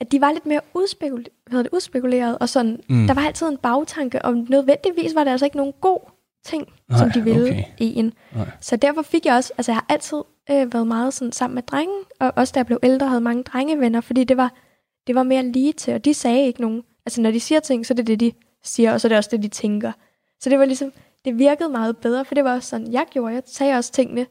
at 0.00 0.12
de 0.12 0.20
var 0.20 0.32
lidt 0.32 0.46
mere 0.46 0.60
udspekul- 0.74 1.24
hvad 1.46 1.50
hedder 1.50 1.62
det, 1.62 1.70
udspekuleret, 1.72 2.38
og 2.38 2.48
sådan, 2.48 2.80
Mm. 2.88 3.06
der 3.06 3.14
var 3.14 3.22
altid 3.22 3.46
en 3.48 3.56
bagtanke, 3.56 4.24
og 4.24 4.34
nødvendigvis 4.34 5.14
var 5.14 5.24
det 5.24 5.30
altså 5.30 5.44
ikke 5.46 5.56
nogen 5.56 5.72
god 5.80 5.98
ting, 6.44 6.68
Nej, 6.88 6.98
som 6.98 7.10
de 7.10 7.22
ville 7.24 7.42
okay. 7.42 7.52
okay. 7.52 7.64
i 7.78 7.94
en. 7.98 8.12
Nej. 8.36 8.50
Så 8.60 8.76
derfor 8.76 9.02
fik 9.02 9.26
jeg 9.26 9.34
også, 9.34 9.52
altså 9.58 9.72
jeg 9.72 9.76
har 9.76 9.86
altid 9.88 10.18
øh, 10.50 10.74
været 10.74 10.86
meget 10.86 11.14
sådan 11.14 11.32
sammen 11.32 11.54
med 11.54 11.62
drenge, 11.62 11.94
og 12.20 12.32
også 12.36 12.52
da 12.52 12.58
jeg 12.58 12.66
blev 12.66 12.78
ældre, 12.82 13.08
havde 13.08 13.20
mange 13.20 13.42
drengevenner, 13.42 14.00
fordi 14.00 14.24
det 14.24 14.36
var, 14.36 14.54
det 15.06 15.14
var 15.14 15.22
mere 15.22 15.42
lige 15.42 15.72
til, 15.72 15.94
og 15.94 16.04
de 16.04 16.14
sagde 16.14 16.46
ikke 16.46 16.60
nogen. 16.60 16.82
Altså 17.06 17.20
når 17.20 17.30
de 17.30 17.40
siger 17.40 17.60
ting, 17.60 17.86
så 17.86 17.94
er 17.94 17.96
det 17.96 18.06
det, 18.06 18.20
de 18.20 18.32
siger, 18.62 18.92
og 18.92 19.00
så 19.00 19.06
er 19.06 19.08
det 19.08 19.18
også 19.18 19.30
det, 19.32 19.42
de 19.42 19.48
tænker. 19.48 19.92
Så 20.40 20.50
det 20.50 20.58
var 20.58 20.64
ligesom, 20.64 20.92
det 21.24 21.38
virkede 21.38 21.68
meget 21.68 21.96
bedre, 21.96 22.24
for 22.24 22.34
det 22.34 22.44
var 22.44 22.54
også 22.54 22.68
sådan, 22.68 22.92
jeg 22.92 23.06
gjorde, 23.10 23.34
jeg 23.34 23.42
sagde 23.46 23.74
også 23.74 23.92
tingene, 23.92 24.26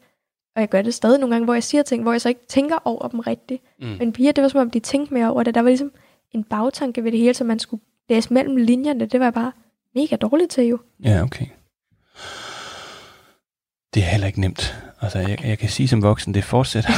og 0.56 0.62
jeg 0.62 0.70
gør 0.70 0.82
det 0.82 0.94
stadig 0.94 1.20
nogle 1.20 1.36
gange, 1.36 1.46
hvor 1.46 1.54
jeg 1.54 1.64
siger 1.64 1.84
ting, 1.84 2.04
hvor 2.04 2.12
jeg 2.12 2.22
så 2.22 2.30
ikke 2.30 2.46
tænker 2.48 2.78
over 2.86 3.08
dem 3.08 3.20
rigtigt. 3.20 3.64
Mm. 3.80 3.88
Men 3.88 4.14
piger, 4.14 4.32
det 4.32 4.42
var 4.42 4.48
som 4.48 4.60
om, 4.60 4.72
de 4.72 4.80
tænkte 4.80 5.14
mere 5.14 5.32
over 5.32 5.44
det. 5.44 5.56
Der 5.56 5.62
var 5.62 5.70
ligesom 5.70 5.92
en 6.32 6.44
bagtanke 6.44 7.04
ved 7.04 7.12
det 7.12 7.20
hele, 7.20 7.34
som 7.34 7.48
man 7.48 7.60
skulle 7.60 7.84
læse 8.10 8.34
mellem 8.34 8.56
linjerne. 8.56 9.06
Det 9.06 9.20
var 9.20 9.26
jeg 9.26 9.34
bare 9.34 9.52
mega 9.96 10.16
dårligt 10.16 10.52
til 10.52 10.64
jo. 10.64 10.80
Ja, 11.04 11.24
okay. 11.24 11.46
Det 13.94 14.04
er 14.04 14.08
heller 14.08 14.28
ikke 14.28 14.42
nemt. 14.42 14.76
Altså, 15.02 15.20
jeg, 15.20 15.38
jeg 15.46 15.58
kan 15.58 15.70
sige 15.70 15.88
som 15.88 16.02
voksen, 16.04 16.34
det 16.34 16.44
fortsætter 16.44 16.92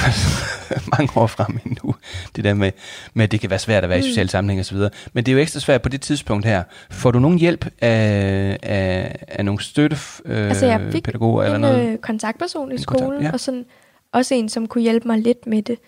mange 0.98 1.22
år 1.22 1.28
frem 1.28 1.60
endnu. 1.66 1.96
Det 2.36 2.44
der 2.44 2.54
med, 2.54 2.72
med, 3.14 3.24
at 3.24 3.32
det 3.32 3.40
kan 3.40 3.50
være 3.50 3.60
svært 3.60 3.84
at 3.84 3.90
være 3.90 4.00
i 4.00 4.02
Mm. 4.02 4.08
sociale 4.08 4.30
sammenhæng 4.30 4.60
og 4.60 4.66
så 4.66 4.76
videre. 4.76 4.90
Men 5.14 5.26
det 5.26 5.32
er 5.32 5.36
jo 5.36 5.42
ekstra 5.42 5.60
svært 5.60 5.82
på 5.82 5.90
det 5.90 6.02
tidspunkt 6.02 6.46
her. 6.46 6.64
Får 6.92 7.12
du 7.12 7.20
nogen 7.20 7.38
hjælp 7.40 7.66
af, 7.82 8.58
af, 8.64 9.16
af 9.28 9.46
nogle 9.46 9.62
støtte 9.64 9.98
øh, 10.26 10.48
Altså, 10.48 10.66
jeg 10.66 10.88
fik 10.92 11.04
pædagoger 11.04 11.44
eller 11.44 11.56
en 11.56 11.62
noget? 11.62 11.90
øh, 11.92 11.98
kontaktperson 11.98 12.72
i 12.72 12.76
En 12.76 12.84
kontakt, 12.84 13.00
skolen, 13.00 13.24
ja. 13.24 13.32
og 13.32 13.40
sådan, 13.40 13.66
også 14.14 14.36
en, 14.36 14.50
som 14.50 14.68
kunne 14.68 14.82
hjælpe 14.82 15.08
mig 15.08 15.20
lidt 15.20 15.48
med 15.48 15.62
det. 15.62 15.80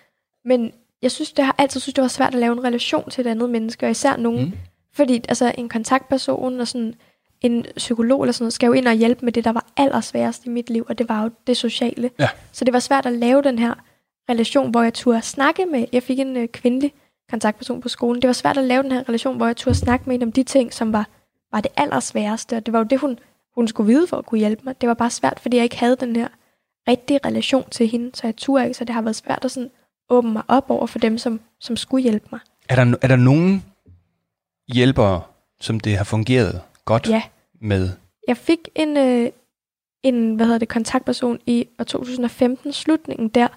Men 0.46 0.72
jeg 1.02 1.12
synes, 1.12 1.32
det 1.32 1.46
har 1.46 1.56
altid 1.58 1.80
synes, 1.80 1.94
det 1.94 2.02
var 2.02 2.08
svært 2.08 2.34
at 2.34 2.40
lave 2.40 2.54
en 2.54 2.64
relation 2.64 3.10
til 3.10 3.28
et 3.28 3.30
andet 3.30 3.50
menneske, 3.50 3.86
og 3.86 3.92
især 3.92 4.18
nogen, 4.18 4.46
mm. 4.46 4.54
fordi 4.94 5.22
altså, 5.30 5.52
en 5.58 5.70
kontaktperson 5.70 6.60
og 6.60 6.68
sådan 6.68 6.94
en 7.42 7.66
psykolog 7.78 8.24
eller 8.24 8.32
sådan 8.32 8.44
noget, 8.44 8.54
skal 8.54 8.68
jo 8.68 8.74
ind 8.74 8.88
og 8.88 8.94
hjælpe 8.94 9.26
med 9.26 9.34
det, 9.34 9.44
der 9.44 9.52
var 9.52 9.66
allersværest 9.78 10.46
i 10.46 10.50
mit 10.50 10.70
liv, 10.70 10.86
og 10.90 10.98
det 10.98 11.10
var 11.10 11.24
jo 11.24 11.30
det 11.48 11.58
sociale. 11.58 12.10
Ja. 12.20 12.30
Så 12.52 12.66
det 12.66 12.74
var 12.74 12.80
svært 12.80 13.06
at 13.06 13.14
lave 13.14 13.42
den 13.42 13.60
her 13.60 13.74
relation, 14.30 14.72
hvor 14.72 14.82
jeg 14.82 14.94
turde 14.94 15.22
snakke 15.22 15.66
med, 15.66 15.86
jeg 15.94 16.04
fik 16.04 16.20
en 16.20 16.38
øh, 16.38 16.48
kvindelig 16.48 16.94
kontaktperson 17.30 17.82
på 17.82 17.90
skolen, 17.90 18.22
det 18.22 18.28
var 18.28 18.34
svært 18.34 18.58
at 18.58 18.64
lave 18.64 18.84
den 18.84 18.92
her 18.92 19.10
relation, 19.10 19.38
hvor 19.38 19.46
jeg 19.46 19.58
turde 19.58 19.78
snakke 19.78 20.06
med 20.06 20.14
hende 20.14 20.26
om 20.26 20.32
de 20.32 20.44
ting, 20.44 20.74
som 20.74 20.94
var, 20.94 21.08
var 21.52 21.62
det 21.62 21.72
allersværeste, 21.78 22.56
og 22.58 22.66
det 22.66 22.74
var 22.74 22.80
jo 22.80 22.86
det, 22.90 23.00
hun, 23.00 23.20
hun 23.56 23.68
skulle 23.68 23.94
vide 23.94 24.08
for 24.08 24.18
at 24.18 24.26
kunne 24.26 24.40
hjælpe 24.40 24.62
mig. 24.66 24.82
Det 24.82 24.90
var 24.90 24.96
bare 24.96 25.10
svært, 25.10 25.40
fordi 25.40 25.58
jeg 25.58 25.64
ikke 25.64 25.80
havde 25.80 25.96
den 25.96 26.16
her 26.16 26.28
rigtige 26.88 27.20
relation 27.26 27.70
til 27.72 27.88
hende, 27.88 28.12
så 28.14 28.28
jeg 28.28 28.36
turde 28.36 28.64
ikke, 28.64 28.78
så 28.78 28.86
det 28.86 28.94
har 28.94 29.02
været 29.02 29.16
svært 29.16 29.46
at 29.46 29.52
sådan 29.52 29.70
åbne 30.10 30.34
mig 30.34 30.44
op 30.48 30.70
over 30.70 30.88
for 30.88 31.00
dem, 31.00 31.18
som, 31.18 31.40
som 31.60 31.76
skulle 31.76 32.04
hjælpe 32.04 32.28
mig. 32.32 32.40
Er, 32.70 32.76
der, 32.76 32.96
er 33.02 33.08
der 33.08 33.16
nogen 33.16 33.64
hjælpere, 34.74 35.22
som 35.60 35.80
det 35.80 35.98
har 35.98 36.04
fungeret 36.04 36.62
godt 36.86 37.10
Ja. 37.10 37.22
med? 37.62 37.90
Jeg 38.28 38.38
fik 38.38 38.60
en, 38.76 38.98
øh, 38.98 39.30
en 40.04 40.36
hvad 40.36 40.46
hedder 40.46 40.60
det, 40.60 40.68
kontaktperson 40.70 41.40
i 41.46 41.68
år 41.80 41.84
2015, 41.84 42.74
slutningen 42.74 43.28
der, 43.30 43.48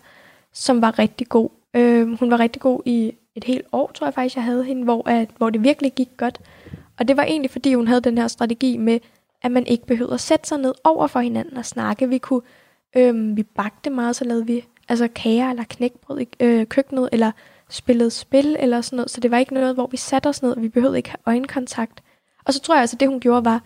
som 0.53 0.83
var 0.83 0.99
rigtig 0.99 1.29
god. 1.29 1.49
Øh, 1.76 2.18
hun 2.18 2.31
var 2.31 2.41
rigtig 2.41 2.62
god 2.62 2.83
i 2.85 3.12
et 3.35 3.45
helt 3.45 3.66
år, 3.72 3.91
tror 3.95 4.07
jeg 4.07 4.14
faktisk, 4.14 4.37
jeg 4.37 4.45
havde 4.45 4.64
hende, 4.64 4.85
hvor, 4.85 5.09
at, 5.09 5.29
hvor 5.37 5.51
det 5.51 5.62
virkelig 5.62 5.93
gik 5.93 6.09
godt. 6.16 6.41
Og 6.99 7.09
det 7.09 7.16
var 7.16 7.22
egentlig, 7.22 7.51
fordi 7.51 7.74
hun 7.74 7.87
havde 7.89 8.01
den 8.01 8.18
her 8.18 8.29
strategi 8.29 8.76
med, 8.76 9.01
at 9.43 9.51
man 9.53 9.66
ikke 9.66 9.87
behøvede 9.87 10.14
at 10.14 10.20
sætte 10.20 10.49
sig 10.49 10.59
ned 10.59 10.74
over 10.85 11.07
for 11.07 11.20
hinanden 11.20 11.57
og 11.57 11.64
snakke. 11.66 12.09
Vi 12.09 12.18
kunne, 12.18 12.43
øh, 12.97 13.37
vi 13.37 13.43
bagte 13.43 13.91
meget, 13.91 14.16
så 14.16 14.24
lavede 14.24 14.47
vi 14.47 14.64
altså 14.89 15.09
kager 15.09 15.51
eller 15.51 15.64
knækbrød 15.68 16.20
i 16.20 16.29
øh, 16.41 16.66
køkkenet, 16.66 17.09
eller 17.12 17.33
spillede 17.68 18.11
spil 18.11 18.57
eller 18.59 18.81
sådan 18.81 18.97
noget. 18.97 19.11
Så 19.11 19.20
det 19.20 19.31
var 19.31 19.39
ikke 19.39 19.55
noget, 19.55 19.74
hvor 19.74 19.87
vi 19.87 19.97
satte 19.97 20.26
os 20.26 20.43
ned, 20.43 20.51
og 20.53 20.62
vi 20.62 20.68
behøvede 20.68 20.97
ikke 20.97 21.09
have 21.11 21.18
øjenkontakt. 21.26 22.03
Og 22.49 22.55
så 22.55 22.61
tror 22.61 22.74
jeg 22.74 22.80
altså, 22.80 22.96
det 22.96 23.09
hun 23.09 23.20
gjorde 23.20 23.44
var, 23.44 23.62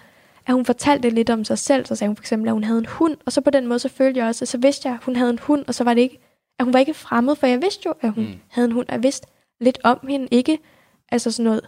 at 0.46 0.54
hun 0.54 0.64
fortalte 0.64 1.10
lidt 1.10 1.30
om 1.30 1.44
sig 1.44 1.58
selv. 1.58 1.86
Så 1.86 1.94
sagde 1.94 2.08
hun 2.08 2.16
for 2.16 2.22
eksempel, 2.22 2.48
at 2.48 2.52
hun 2.52 2.64
havde 2.64 2.78
en 2.78 2.86
hund, 2.86 3.16
og 3.26 3.32
så 3.32 3.40
på 3.40 3.50
den 3.50 3.66
måde, 3.66 3.78
så 3.78 3.88
følte 3.88 4.20
jeg 4.20 4.26
også, 4.28 4.44
at 4.44 4.48
så 4.48 4.58
vidste 4.58 4.88
jeg, 4.88 4.94
at 4.96 5.04
hun 5.04 5.16
havde 5.16 5.30
en 5.30 5.38
hund, 5.38 5.64
og 5.68 5.74
så 5.74 5.84
var 5.84 5.94
det 5.94 6.00
ikke, 6.00 6.18
at 6.58 6.64
hun 6.64 6.72
var 6.72 6.78
ikke 6.78 6.94
fremmed, 6.94 7.36
for 7.36 7.46
jeg 7.46 7.62
vidste 7.62 7.82
jo, 7.86 7.94
at 8.00 8.12
hun 8.12 8.24
Mm. 8.24 8.32
havde 8.48 8.66
en 8.66 8.72
hund, 8.72 8.86
og 8.88 8.94
jeg 8.94 9.02
vidste 9.02 9.26
lidt 9.60 9.78
om 9.84 9.98
hende, 10.08 10.28
ikke 10.30 10.58
altså 11.12 11.30
sådan 11.30 11.44
noget, 11.44 11.60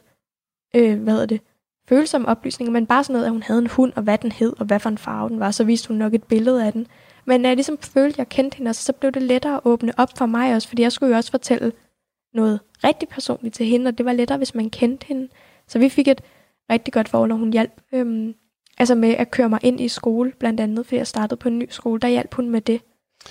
øh, 0.74 1.02
hvad 1.02 1.12
hedder 1.12 1.26
det, 1.26 1.40
følsomme 1.88 2.28
oplysninger, 2.28 2.72
men 2.72 2.86
bare 2.86 3.04
sådan 3.04 3.12
noget, 3.12 3.26
at 3.26 3.30
hun 3.32 3.42
havde 3.42 3.60
en 3.60 3.66
hund, 3.66 3.92
og 3.96 4.02
hvad 4.02 4.18
den 4.18 4.32
hed, 4.32 4.52
og 4.58 4.66
hvad 4.66 4.80
for 4.80 4.88
en 4.90 4.98
farve 4.98 5.28
den 5.28 5.40
var, 5.40 5.50
så 5.50 5.64
viste 5.64 5.88
hun 5.88 5.96
nok 5.96 6.14
et 6.14 6.24
billede 6.24 6.66
af 6.66 6.72
den. 6.72 6.86
Men 7.24 7.40
når 7.40 7.48
jeg 7.48 7.56
ligesom 7.56 7.78
følte, 7.78 8.14
at 8.14 8.18
jeg 8.18 8.28
kendte 8.28 8.56
hende, 8.56 8.68
og 8.68 8.74
så 8.74 8.92
blev 8.92 9.12
det 9.12 9.22
lettere 9.22 9.54
at 9.54 9.60
åbne 9.64 9.92
op 9.96 10.08
for 10.18 10.26
mig 10.26 10.54
også, 10.54 10.68
fordi 10.68 10.82
jeg 10.82 10.92
skulle 10.92 11.10
jo 11.10 11.16
også 11.16 11.30
fortælle 11.30 11.72
noget 12.34 12.60
rigtig 12.84 13.08
personligt 13.08 13.54
til 13.54 13.66
hende, 13.66 13.88
og 13.88 13.98
det 13.98 14.06
var 14.06 14.12
lettere, 14.12 14.38
hvis 14.38 14.54
man 14.54 14.70
kendte 14.70 15.06
hende. 15.06 15.28
Så 15.68 15.78
vi 15.78 15.88
fik 15.88 16.08
et 16.08 16.20
rigtig 16.70 16.92
godt 16.92 17.08
forhold, 17.08 17.28
når 17.28 17.36
hun 17.36 17.52
hjalp 17.52 17.72
øhm, 17.92 18.34
altså 18.78 18.94
med 18.94 19.08
at 19.14 19.30
køre 19.30 19.48
mig 19.48 19.58
ind 19.62 19.80
i 19.80 19.88
skole, 19.88 20.32
blandt 20.40 20.60
andet, 20.60 20.86
fordi 20.86 20.96
jeg 20.96 21.06
startede 21.06 21.36
på 21.36 21.48
en 21.48 21.58
ny 21.58 21.66
skole, 21.70 22.00
der 22.00 22.08
hjalp 22.08 22.34
hun 22.34 22.50
med 22.50 22.60
det. 22.60 22.80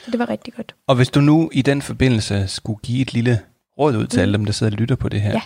Så 0.05 0.11
det 0.11 0.19
var 0.19 0.29
rigtig 0.29 0.53
godt. 0.53 0.75
Og 0.87 0.95
hvis 0.95 1.09
du 1.09 1.21
nu 1.21 1.49
i 1.53 1.61
den 1.61 1.81
forbindelse 1.81 2.47
skulle 2.47 2.79
give 2.83 3.01
et 3.01 3.13
lille 3.13 3.39
råd 3.79 3.95
ud 3.97 4.07
til 4.07 4.17
Mm. 4.19 4.21
alle 4.21 4.33
dem, 4.33 4.45
der 4.45 4.51
sidder 4.53 4.71
og 4.73 4.77
lytter 4.77 4.95
på 4.95 5.09
det 5.09 5.21
her. 5.21 5.41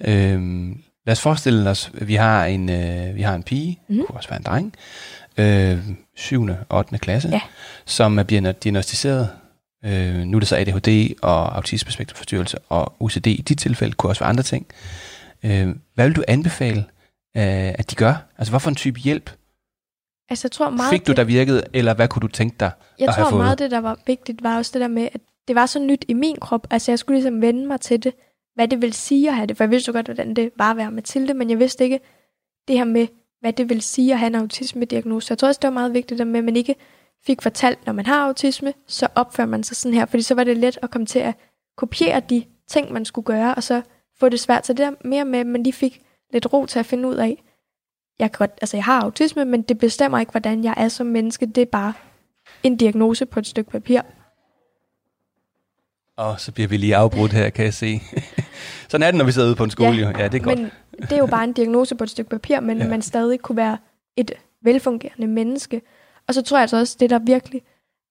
Ja. 0.00 0.32
Øhm, 0.32 0.82
lad 1.06 1.12
os 1.12 1.20
forestille 1.20 1.70
os, 1.70 1.90
at 2.00 2.08
vi 2.08 2.14
har 2.14 2.44
en, 2.44 2.70
øh, 2.70 3.14
vi 3.16 3.22
har 3.22 3.34
en 3.34 3.42
pige, 3.42 3.80
mm. 3.88 3.96
Det 3.96 4.06
kunne 4.06 4.16
også 4.16 4.28
være 4.28 4.38
en 4.38 4.44
dreng, 4.44 4.74
øh, 5.38 5.78
7. 6.16 6.48
og 6.68 6.78
8. 6.78 6.98
klasse, 6.98 7.28
Ja. 7.28 7.40
som 7.86 8.18
er 8.18 8.22
blevet 8.22 8.64
diagnostiseret. 8.64 9.28
Øh, 9.84 10.14
nu 10.18 10.36
er 10.36 10.40
det 10.40 10.48
så 10.48 10.56
ADHD 10.56 11.14
og 11.22 11.56
autismespektrumforstyrrelse 11.56 12.58
og 12.68 12.92
OCD. 13.00 13.26
I 13.26 13.42
de 13.48 13.54
tilfælde 13.54 13.92
kunne 13.94 14.10
også 14.10 14.20
være 14.20 14.28
andre 14.30 14.42
ting. 14.42 14.66
Øh, 15.42 15.68
hvad 15.94 16.06
vil 16.08 16.16
du 16.16 16.22
anbefale, 16.28 16.84
øh, 17.36 17.68
at 17.80 17.90
de 17.90 17.96
gør? 17.96 18.14
Altså, 18.38 18.52
hvorfor 18.52 18.70
en 18.70 18.76
type 18.76 19.00
hjælp 19.00 19.30
Altså, 20.30 20.46
jeg 20.46 20.52
tror 20.52 20.70
meget, 20.70 20.90
fik 20.90 21.06
du, 21.06 21.12
der 21.12 21.24
virkede, 21.24 21.62
eller 21.72 21.94
hvad 21.94 22.08
kunne 22.08 22.20
du 22.20 22.28
tænke 22.28 22.56
dig 22.60 22.70
Jeg 22.98 23.08
at 23.08 23.14
have 23.14 23.24
tror 23.24 23.30
fået? 23.30 23.40
meget, 23.42 23.58
det 23.58 23.70
der 23.70 23.80
var 23.80 23.98
vigtigt, 24.06 24.42
var 24.42 24.56
også 24.56 24.70
det 24.74 24.80
der 24.80 24.88
med, 24.88 25.08
at 25.12 25.20
det 25.48 25.56
var 25.56 25.66
så 25.66 25.78
nyt 25.78 26.04
i 26.08 26.14
min 26.14 26.36
krop. 26.40 26.66
Altså, 26.70 26.92
jeg 26.92 26.98
skulle 26.98 27.16
ligesom 27.16 27.42
vende 27.42 27.66
mig 27.66 27.80
til 27.80 28.02
det. 28.04 28.14
hvad 28.54 28.68
det 28.68 28.82
vil 28.82 28.92
sige 28.92 29.28
at 29.28 29.34
have 29.34 29.46
det. 29.46 29.56
For 29.56 29.64
jeg 29.64 29.70
vidste 29.70 29.88
jo 29.88 29.92
godt, 29.92 30.06
hvordan 30.06 30.34
det 30.34 30.50
var 30.56 30.70
at 30.70 30.76
være 30.76 30.90
Mathilde, 30.90 31.34
men 31.34 31.50
jeg 31.50 31.58
vidste 31.58 31.84
ikke 31.84 32.00
det 32.68 32.78
her 32.78 32.84
med, 32.84 33.06
hvad 33.40 33.52
det 33.52 33.68
vil 33.68 33.82
sige 33.82 34.12
at 34.12 34.18
have 34.18 34.26
en 34.26 34.34
autisme-diagnose. 34.34 35.30
Jeg 35.30 35.38
tror 35.38 35.48
også, 35.48 35.58
det 35.62 35.68
var 35.68 35.74
meget 35.74 35.94
vigtigt, 35.94 36.20
at 36.20 36.26
man 36.26 36.56
ikke 36.56 36.74
fik 37.26 37.42
fortalt, 37.42 37.86
når 37.86 37.92
man 37.92 38.06
har 38.06 38.26
autisme, 38.26 38.74
så 38.86 39.08
opfører 39.14 39.46
man 39.46 39.62
sig 39.62 39.76
sådan 39.76 39.94
her, 39.94 40.06
fordi 40.06 40.22
så 40.22 40.34
var 40.34 40.44
det 40.44 40.56
let 40.56 40.78
at 40.82 40.90
komme 40.90 41.06
til 41.06 41.18
at 41.18 41.34
kopiere 41.76 42.20
de 42.20 42.44
ting, 42.68 42.92
man 42.92 43.04
skulle 43.04 43.24
gøre, 43.24 43.54
og 43.54 43.62
så 43.62 43.82
få 44.20 44.28
det 44.28 44.40
svært. 44.40 44.66
Så 44.66 44.72
det 44.72 44.78
der 44.78 45.08
mere 45.08 45.24
med, 45.24 45.38
at 45.38 45.46
man 45.46 45.62
lige 45.62 45.72
fik 45.72 46.02
lidt 46.32 46.52
ro 46.52 46.66
til 46.66 46.78
at 46.78 46.86
finde 46.86 47.08
ud 47.08 47.14
af, 47.14 47.42
jeg, 48.18 48.32
kan 48.32 48.38
godt, 48.38 48.58
altså 48.62 48.76
jeg 48.76 48.84
har 48.84 49.00
autisme, 49.00 49.44
men 49.44 49.62
det 49.62 49.78
bestemmer 49.78 50.18
ikke, 50.18 50.30
hvordan 50.30 50.64
jeg 50.64 50.74
er 50.76 50.88
som 50.88 51.06
menneske. 51.06 51.46
Det 51.46 51.62
er 51.62 51.66
bare 51.66 51.92
en 52.62 52.76
diagnose 52.76 53.26
på 53.26 53.40
et 53.40 53.46
stykke 53.46 53.70
papir. 53.70 54.00
Og 56.16 56.40
så 56.40 56.52
bliver 56.52 56.68
vi 56.68 56.76
lige 56.76 56.96
afbrudt 56.96 57.32
her, 57.32 57.50
kan 57.50 57.64
jeg 57.64 57.74
se. 57.74 58.00
Sådan 58.88 59.06
er 59.06 59.10
det, 59.10 59.18
når 59.18 59.24
vi 59.24 59.32
sidder 59.32 59.48
ude 59.48 59.56
på 59.56 59.64
en 59.64 59.70
skole. 59.70 59.96
Ja, 59.96 60.18
ja 60.18 60.28
det 60.28 60.40
er 60.40 60.44
godt. 60.44 60.58
Men 60.58 60.70
det 61.00 61.12
er 61.12 61.18
jo 61.18 61.26
bare 61.26 61.44
en 61.44 61.52
diagnose 61.52 61.94
på 61.94 62.04
et 62.04 62.10
stykke 62.10 62.30
papir, 62.30 62.60
men 62.60 62.78
ja. 62.78 62.88
man 62.88 63.02
stadig 63.02 63.40
kunne 63.40 63.56
være 63.56 63.78
et 64.16 64.32
velfungerende 64.62 65.26
menneske. 65.26 65.82
Og 66.28 66.34
så 66.34 66.42
tror 66.42 66.56
jeg 66.56 66.62
altså 66.62 66.76
også, 66.76 66.96
det 67.00 67.10
der 67.10 67.18
virkelig 67.18 67.62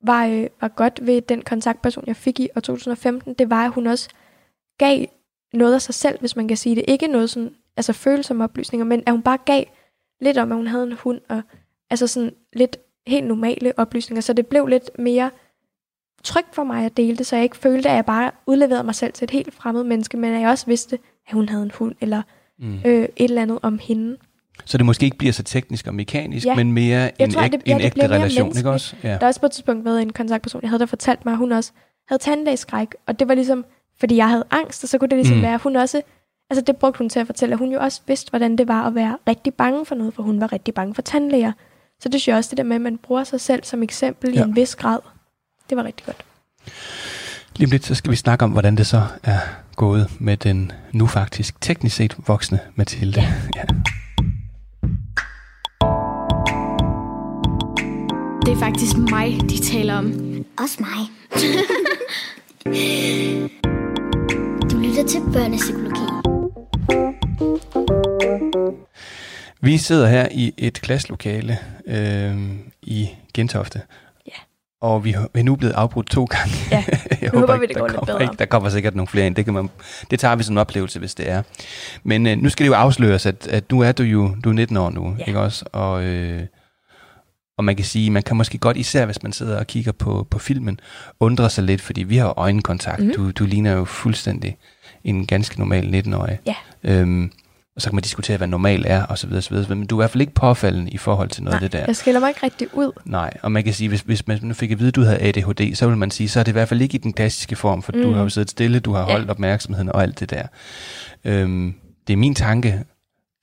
var, 0.03 0.25
øh, 0.25 0.47
var 0.61 0.67
godt 0.67 0.99
ved 1.01 1.21
den 1.21 1.41
kontaktperson, 1.41 2.03
jeg 2.07 2.15
fik 2.15 2.39
i 2.39 2.49
år 2.55 2.59
2015, 2.59 3.33
det 3.33 3.49
var, 3.49 3.65
at 3.65 3.71
hun 3.71 3.87
også 3.87 4.09
gav 4.77 5.05
noget 5.53 5.73
af 5.73 5.81
sig 5.81 5.95
selv, 5.95 6.19
hvis 6.19 6.35
man 6.35 6.47
kan 6.47 6.57
sige 6.57 6.75
det. 6.75 6.85
Ikke 6.87 7.07
noget 7.07 7.29
sådan, 7.29 7.55
altså 7.77 7.93
følsomme 7.93 8.43
oplysninger, 8.43 8.85
men 8.85 9.03
at 9.05 9.11
hun 9.13 9.21
bare 9.21 9.37
gav 9.45 9.63
lidt 10.21 10.37
om, 10.37 10.51
at 10.51 10.55
hun 10.55 10.67
havde 10.67 10.83
en 10.83 10.93
hund, 10.93 11.21
og 11.29 11.41
altså 11.89 12.07
sådan 12.07 12.33
lidt 12.53 12.77
helt 13.07 13.27
normale 13.27 13.73
oplysninger, 13.77 14.21
så 14.21 14.33
det 14.33 14.47
blev 14.47 14.67
lidt 14.67 14.99
mere 14.99 15.31
trygt 16.23 16.55
for 16.55 16.63
mig 16.63 16.85
at 16.85 16.97
dele 16.97 17.17
det, 17.17 17.25
så 17.25 17.35
jeg 17.35 17.43
ikke 17.43 17.57
følte, 17.57 17.89
at 17.89 17.95
jeg 17.95 18.05
bare 18.05 18.31
udleverede 18.45 18.83
mig 18.83 18.95
selv 18.95 19.13
til 19.13 19.23
et 19.23 19.31
helt 19.31 19.53
fremmed 19.53 19.83
menneske, 19.83 20.17
men 20.17 20.33
at 20.33 20.41
jeg 20.41 20.49
også 20.49 20.65
vidste, 20.65 20.99
at 21.27 21.33
hun 21.33 21.49
havde 21.49 21.63
en 21.63 21.71
hund, 21.75 21.95
eller 22.01 22.21
mm. 22.59 22.79
øh, 22.85 23.03
et 23.03 23.09
eller 23.17 23.41
andet 23.41 23.59
om 23.61 23.79
hende. 23.81 24.17
Så 24.65 24.77
det 24.77 24.85
måske 24.85 25.03
ikke 25.05 25.17
bliver 25.17 25.33
så 25.33 25.43
teknisk 25.43 25.87
og 25.87 25.95
mekanisk, 25.95 26.45
ja. 26.45 26.55
men 26.55 26.71
mere 26.71 27.21
en, 27.21 27.31
tror, 27.31 27.41
æg, 27.41 27.51
det, 27.51 27.61
ja, 27.67 27.75
en 27.75 27.81
ægte 27.81 28.07
relation, 28.07 28.57
ikke 28.57 28.69
også? 28.69 28.95
Ja. 29.03 29.09
Der 29.09 29.19
er 29.21 29.27
også 29.27 29.39
på 29.39 29.45
et 29.45 29.51
tidspunkt 29.51 29.85
været 29.85 30.01
en 30.01 30.13
kontaktperson, 30.13 30.61
jeg 30.61 30.69
havde 30.69 30.79
der 30.79 30.85
fortalt 30.85 31.25
mig, 31.25 31.31
at 31.31 31.37
hun 31.37 31.51
også 31.51 31.71
havde 32.07 32.21
tandlægeskræk, 32.21 32.87
og 33.05 33.19
det 33.19 33.27
var 33.27 33.33
ligesom, 33.33 33.65
fordi 33.99 34.15
jeg 34.15 34.29
havde 34.29 34.43
angst, 34.51 34.83
og 34.83 34.89
så 34.89 34.97
kunne 34.97 35.09
det 35.09 35.17
ligesom 35.17 35.37
mm. 35.37 35.43
være, 35.43 35.53
at 35.53 35.61
hun 35.61 35.75
også, 35.75 36.01
altså 36.51 36.63
det 36.67 36.77
brugte 36.77 36.97
hun 36.97 37.09
til 37.09 37.19
at 37.19 37.25
fortælle, 37.25 37.53
at 37.53 37.59
hun 37.59 37.71
jo 37.71 37.79
også 37.79 38.01
vidste, 38.07 38.29
hvordan 38.29 38.55
det 38.55 38.67
var 38.67 38.87
at 38.87 38.95
være 38.95 39.17
rigtig 39.27 39.53
bange 39.53 39.85
for 39.85 39.95
noget, 39.95 40.13
for 40.13 40.23
hun 40.23 40.41
var 40.41 40.53
rigtig 40.53 40.73
bange 40.73 40.95
for 40.95 41.01
tandlæger. 41.01 41.51
Så 41.99 42.09
det 42.09 42.21
synes 42.21 42.27
jeg 42.27 42.37
også, 42.37 42.49
det 42.49 42.57
der 42.57 42.63
med, 42.63 42.75
at 42.75 42.81
man 42.81 42.97
bruger 42.97 43.23
sig 43.23 43.41
selv 43.41 43.63
som 43.63 43.83
eksempel 43.83 44.33
ja. 44.33 44.39
i 44.39 44.43
en 44.43 44.55
vis 44.55 44.75
grad, 44.75 44.99
det 45.69 45.77
var 45.77 45.83
rigtig 45.83 46.05
godt. 46.05 46.25
Lige 47.55 47.67
om 47.67 47.71
lidt, 47.71 47.85
så 47.85 47.95
skal 47.95 48.11
vi 48.11 48.15
snakke 48.15 48.45
om, 48.45 48.51
hvordan 48.51 48.75
det 48.75 48.87
så 48.87 49.03
er 49.23 49.39
gået 49.75 50.07
med 50.19 50.37
den 50.37 50.71
nu 50.91 51.07
faktisk 51.07 51.61
teknisk 51.61 51.95
set 51.95 52.15
voksne 52.27 52.59
Mathilde. 52.75 53.21
Ja. 53.21 53.33
ja. 53.55 53.63
Det 58.45 58.53
er 58.53 58.59
faktisk 58.59 58.97
mig, 58.97 59.39
de 59.49 59.57
taler 59.57 59.95
om. 59.95 60.13
Også 60.59 60.77
mig. 60.79 61.09
du 64.71 64.77
lytter 64.77 65.07
til 65.07 65.21
børnepsykologi. 65.33 66.10
Vi 69.61 69.77
sidder 69.77 70.07
her 70.07 70.27
i 70.31 70.53
et 70.57 70.81
klasselokale 70.81 71.57
øh, 71.87 72.37
i 72.81 73.09
Gentofte, 73.33 73.81
og 74.81 75.05
vi 75.05 75.15
er 75.33 75.43
nu 75.43 75.55
blevet 75.55 75.73
afbrudt 75.73 76.09
to 76.09 76.25
gange. 76.25 76.53
Ja, 76.71 76.83
jeg 77.21 77.29
håber, 77.29 77.39
håber 77.39 77.57
vi, 77.57 77.65
det 77.65 77.75
går 77.75 77.87
lidt 77.87 78.05
bedre. 78.05 78.21
Ikke, 78.21 78.35
der 78.39 78.45
kommer 78.45 78.69
sikkert 78.69 78.95
nogle 78.95 79.07
flere 79.07 79.27
ind. 79.27 79.35
Det, 79.35 79.45
kan 79.45 79.53
man, 79.53 79.69
det 80.11 80.19
tager 80.19 80.35
vi 80.35 80.43
som 80.43 80.53
en 80.53 80.57
oplevelse, 80.57 80.99
hvis 80.99 81.15
det 81.15 81.29
er. 81.29 81.43
Men 82.03 82.27
øh, 82.27 82.37
nu 82.37 82.49
skal 82.49 82.63
det 82.63 82.67
jo 82.67 82.73
afsløres, 82.73 83.25
at, 83.25 83.47
at 83.47 83.71
nu 83.71 83.81
er 83.81 83.91
du 83.91 84.03
jo 84.03 84.35
du 84.43 84.49
er 84.49 84.53
19 84.53 84.77
år 84.77 84.89
nu, 84.89 85.15
ja. 85.19 85.23
ikke 85.23 85.39
også? 85.39 85.65
Og, 85.73 86.03
øh, 86.03 86.41
og 87.57 87.63
man 87.63 87.75
kan 87.75 87.85
sige, 87.85 88.09
man 88.09 88.23
kan 88.23 88.37
måske 88.37 88.57
godt, 88.57 88.77
især 88.77 89.05
hvis 89.05 89.23
man 89.23 89.33
sidder 89.33 89.59
og 89.59 89.67
kigger 89.67 89.91
på, 89.91 90.27
på 90.31 90.39
filmen, 90.39 90.79
undre 91.19 91.49
sig 91.49 91.63
lidt, 91.63 91.81
fordi 91.81 92.03
vi 92.03 92.17
har 92.17 92.33
øjenkontakt. 92.39 93.03
Mm. 93.03 93.13
Du, 93.15 93.31
du 93.31 93.45
ligner 93.45 93.71
jo 93.71 93.85
fuldstændig 93.85 94.57
en 95.03 95.25
ganske 95.25 95.59
normal 95.59 96.03
19-årig. 96.05 96.39
Ja. 96.45 96.55
Øhm, 96.83 97.31
og 97.75 97.81
så 97.81 97.89
kan 97.89 97.95
man 97.95 98.01
diskutere, 98.01 98.37
hvad 98.37 98.47
normal 98.47 98.83
er, 98.87 99.03
og 99.03 99.17
så 99.17 99.27
videre, 99.27 99.41
så 99.41 99.49
videre. 99.49 99.75
Men 99.75 99.87
du 99.87 99.95
er 99.95 99.99
i 99.99 100.01
hvert 100.01 100.09
fald 100.11 100.21
ikke 100.21 100.33
påfaldende 100.33 100.91
i 100.91 100.97
forhold 100.97 101.29
til 101.29 101.43
noget 101.43 101.53
Nej, 101.53 101.65
af 101.65 101.71
det 101.71 101.79
der. 101.79 101.85
jeg 101.87 101.95
skiller 101.95 102.19
mig 102.19 102.29
ikke 102.29 102.39
rigtig 102.43 102.67
ud. 102.73 102.91
Nej, 103.05 103.33
og 103.41 103.51
man 103.51 103.63
kan 103.63 103.73
sige, 103.73 103.89
hvis, 103.89 104.01
hvis 104.01 104.27
man 104.27 104.39
nu 104.41 104.53
fik 104.53 104.71
at 104.71 104.79
vide, 104.79 104.87
at 104.87 104.95
du 104.95 105.01
havde 105.01 105.19
ADHD, 105.19 105.75
så 105.75 105.87
vil 105.87 105.97
man 105.97 106.11
sige, 106.11 106.29
så 106.29 106.39
er 106.39 106.43
det 106.43 106.51
i 106.51 106.53
hvert 106.53 106.69
fald 106.69 106.81
ikke 106.81 106.95
i 106.95 106.97
den 106.97 107.13
klassiske 107.13 107.55
form, 107.55 107.81
for 107.81 107.91
mm. 107.91 108.01
du 108.01 108.11
har 108.13 108.21
jo 108.21 108.29
siddet 108.29 108.49
stille, 108.49 108.79
du 108.79 108.93
har 108.93 109.03
holdt 109.03 109.25
ja. 109.25 109.31
opmærksomheden 109.31 109.89
og 109.89 110.03
alt 110.03 110.19
det 110.19 110.29
der. 110.29 110.47
Øhm, 111.25 111.73
det 112.07 112.13
er 112.13 112.17
min 112.17 112.35
tanke, 112.35 112.83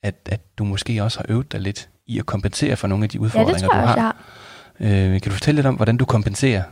at, 0.03 0.15
at 0.31 0.41
du 0.57 0.63
måske 0.63 1.03
også 1.03 1.19
har 1.19 1.25
øvet 1.29 1.51
dig 1.51 1.59
lidt 1.59 1.89
i 2.07 2.19
at 2.19 2.25
kompensere 2.25 2.75
for 2.75 2.87
nogle 2.87 3.03
af 3.03 3.09
de 3.09 3.19
udfordringer, 3.19 3.51
ja, 3.51 3.57
det 3.57 3.63
tror 3.63 3.75
jeg 3.75 3.83
du 3.83 3.87
har. 3.87 4.11
Også, 4.11 4.17
har. 4.79 5.13
Øh, 5.13 5.21
kan 5.21 5.31
du 5.31 5.31
fortælle 5.31 5.57
lidt 5.57 5.67
om, 5.67 5.75
hvordan 5.75 5.97
du 5.97 6.05
kompenserer? 6.05 6.63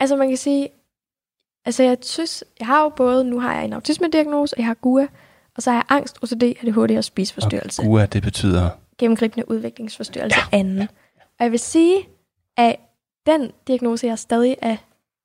Altså 0.00 0.16
man 0.16 0.28
kan 0.28 0.36
sige, 0.36 0.68
altså 1.64 1.82
jeg 1.82 1.98
synes, 2.02 2.44
jeg 2.58 2.66
har 2.66 2.82
jo 2.82 2.88
både, 2.88 3.24
nu 3.24 3.40
har 3.40 3.54
jeg 3.54 3.64
en 3.64 3.72
autisme-diagnose, 3.72 4.54
og 4.54 4.58
jeg 4.58 4.66
har 4.66 4.74
GUA, 4.74 5.06
og 5.56 5.62
så 5.62 5.70
har 5.70 5.78
jeg 5.78 5.84
angst, 5.88 6.18
OCD, 6.22 6.42
ADHD 6.42 6.96
og 6.98 7.04
spiseforstyrrelse. 7.04 7.82
Og 7.82 7.86
GUA, 7.86 8.06
det 8.06 8.22
betyder? 8.22 8.70
Gennemgribende 8.98 9.50
udviklingsforstyrrelse 9.50 10.38
ja. 10.52 10.58
anden. 10.58 10.88
Og 11.38 11.44
jeg 11.44 11.50
vil 11.50 11.58
sige, 11.58 12.08
at 12.56 12.76
den 13.26 13.52
diagnose, 13.66 14.06
jeg 14.06 14.18
stadig 14.18 14.56
er 14.62 14.76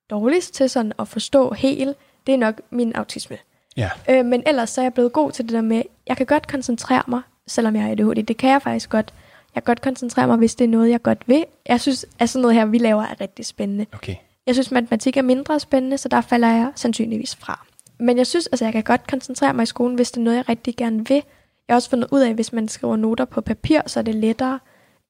dårligst 0.09 0.53
til 0.53 0.69
sådan 0.69 0.93
at 0.99 1.07
forstå 1.07 1.53
helt, 1.53 1.97
det 2.27 2.33
er 2.33 2.37
nok 2.37 2.61
min 2.69 2.95
autisme. 2.95 3.37
Ja. 3.77 3.89
Øh, 4.09 4.25
men 4.25 4.43
ellers 4.45 4.69
så 4.69 4.81
er 4.81 4.85
jeg 4.85 4.93
blevet 4.93 5.13
god 5.13 5.31
til 5.31 5.45
det 5.45 5.53
der 5.53 5.61
med, 5.61 5.83
jeg 6.07 6.17
kan 6.17 6.25
godt 6.25 6.47
koncentrere 6.47 7.03
mig, 7.07 7.21
selvom 7.47 7.75
jeg 7.75 7.83
har 7.83 7.91
ADHD. 7.91 8.23
Det 8.23 8.37
kan 8.37 8.49
jeg 8.49 8.61
faktisk 8.61 8.89
godt. 8.89 9.13
Jeg 9.55 9.63
kan 9.63 9.71
godt 9.71 9.81
koncentrere 9.81 10.27
mig, 10.27 10.37
hvis 10.37 10.55
det 10.55 10.65
er 10.65 10.69
noget, 10.69 10.89
jeg 10.89 11.01
godt 11.01 11.27
vil. 11.27 11.45
Jeg 11.65 11.81
synes, 11.81 12.05
at 12.19 12.29
sådan 12.29 12.41
noget 12.41 12.55
her, 12.55 12.65
vi 12.65 12.77
laver, 12.77 13.03
er 13.03 13.21
rigtig 13.21 13.45
spændende. 13.45 13.85
Okay. 13.93 14.15
Jeg 14.47 14.55
synes, 14.55 14.71
matematik 14.71 15.17
er 15.17 15.21
mindre 15.21 15.59
spændende, 15.59 15.97
så 15.97 16.09
der 16.09 16.21
falder 16.21 16.47
jeg 16.47 16.71
sandsynligvis 16.75 17.35
fra. 17.35 17.65
Men 17.99 18.17
jeg 18.17 18.27
synes, 18.27 18.47
altså 18.47 18.65
jeg 18.65 18.73
kan 18.73 18.83
godt 18.83 19.07
koncentrere 19.07 19.53
mig 19.53 19.63
i 19.63 19.65
skolen, 19.65 19.95
hvis 19.95 20.11
det 20.11 20.17
er 20.17 20.23
noget, 20.23 20.37
jeg 20.37 20.49
rigtig 20.49 20.75
gerne 20.75 21.07
vil. 21.07 21.23
Jeg 21.67 21.73
har 21.73 21.75
også 21.75 21.89
fundet 21.89 22.09
ud 22.11 22.21
af, 22.21 22.29
at 22.29 22.35
hvis 22.35 22.53
man 22.53 22.67
skriver 22.67 22.95
noter 22.95 23.25
på 23.25 23.41
papir, 23.41 23.81
så 23.87 23.99
er 23.99 24.03
det 24.03 24.15
lettere 24.15 24.59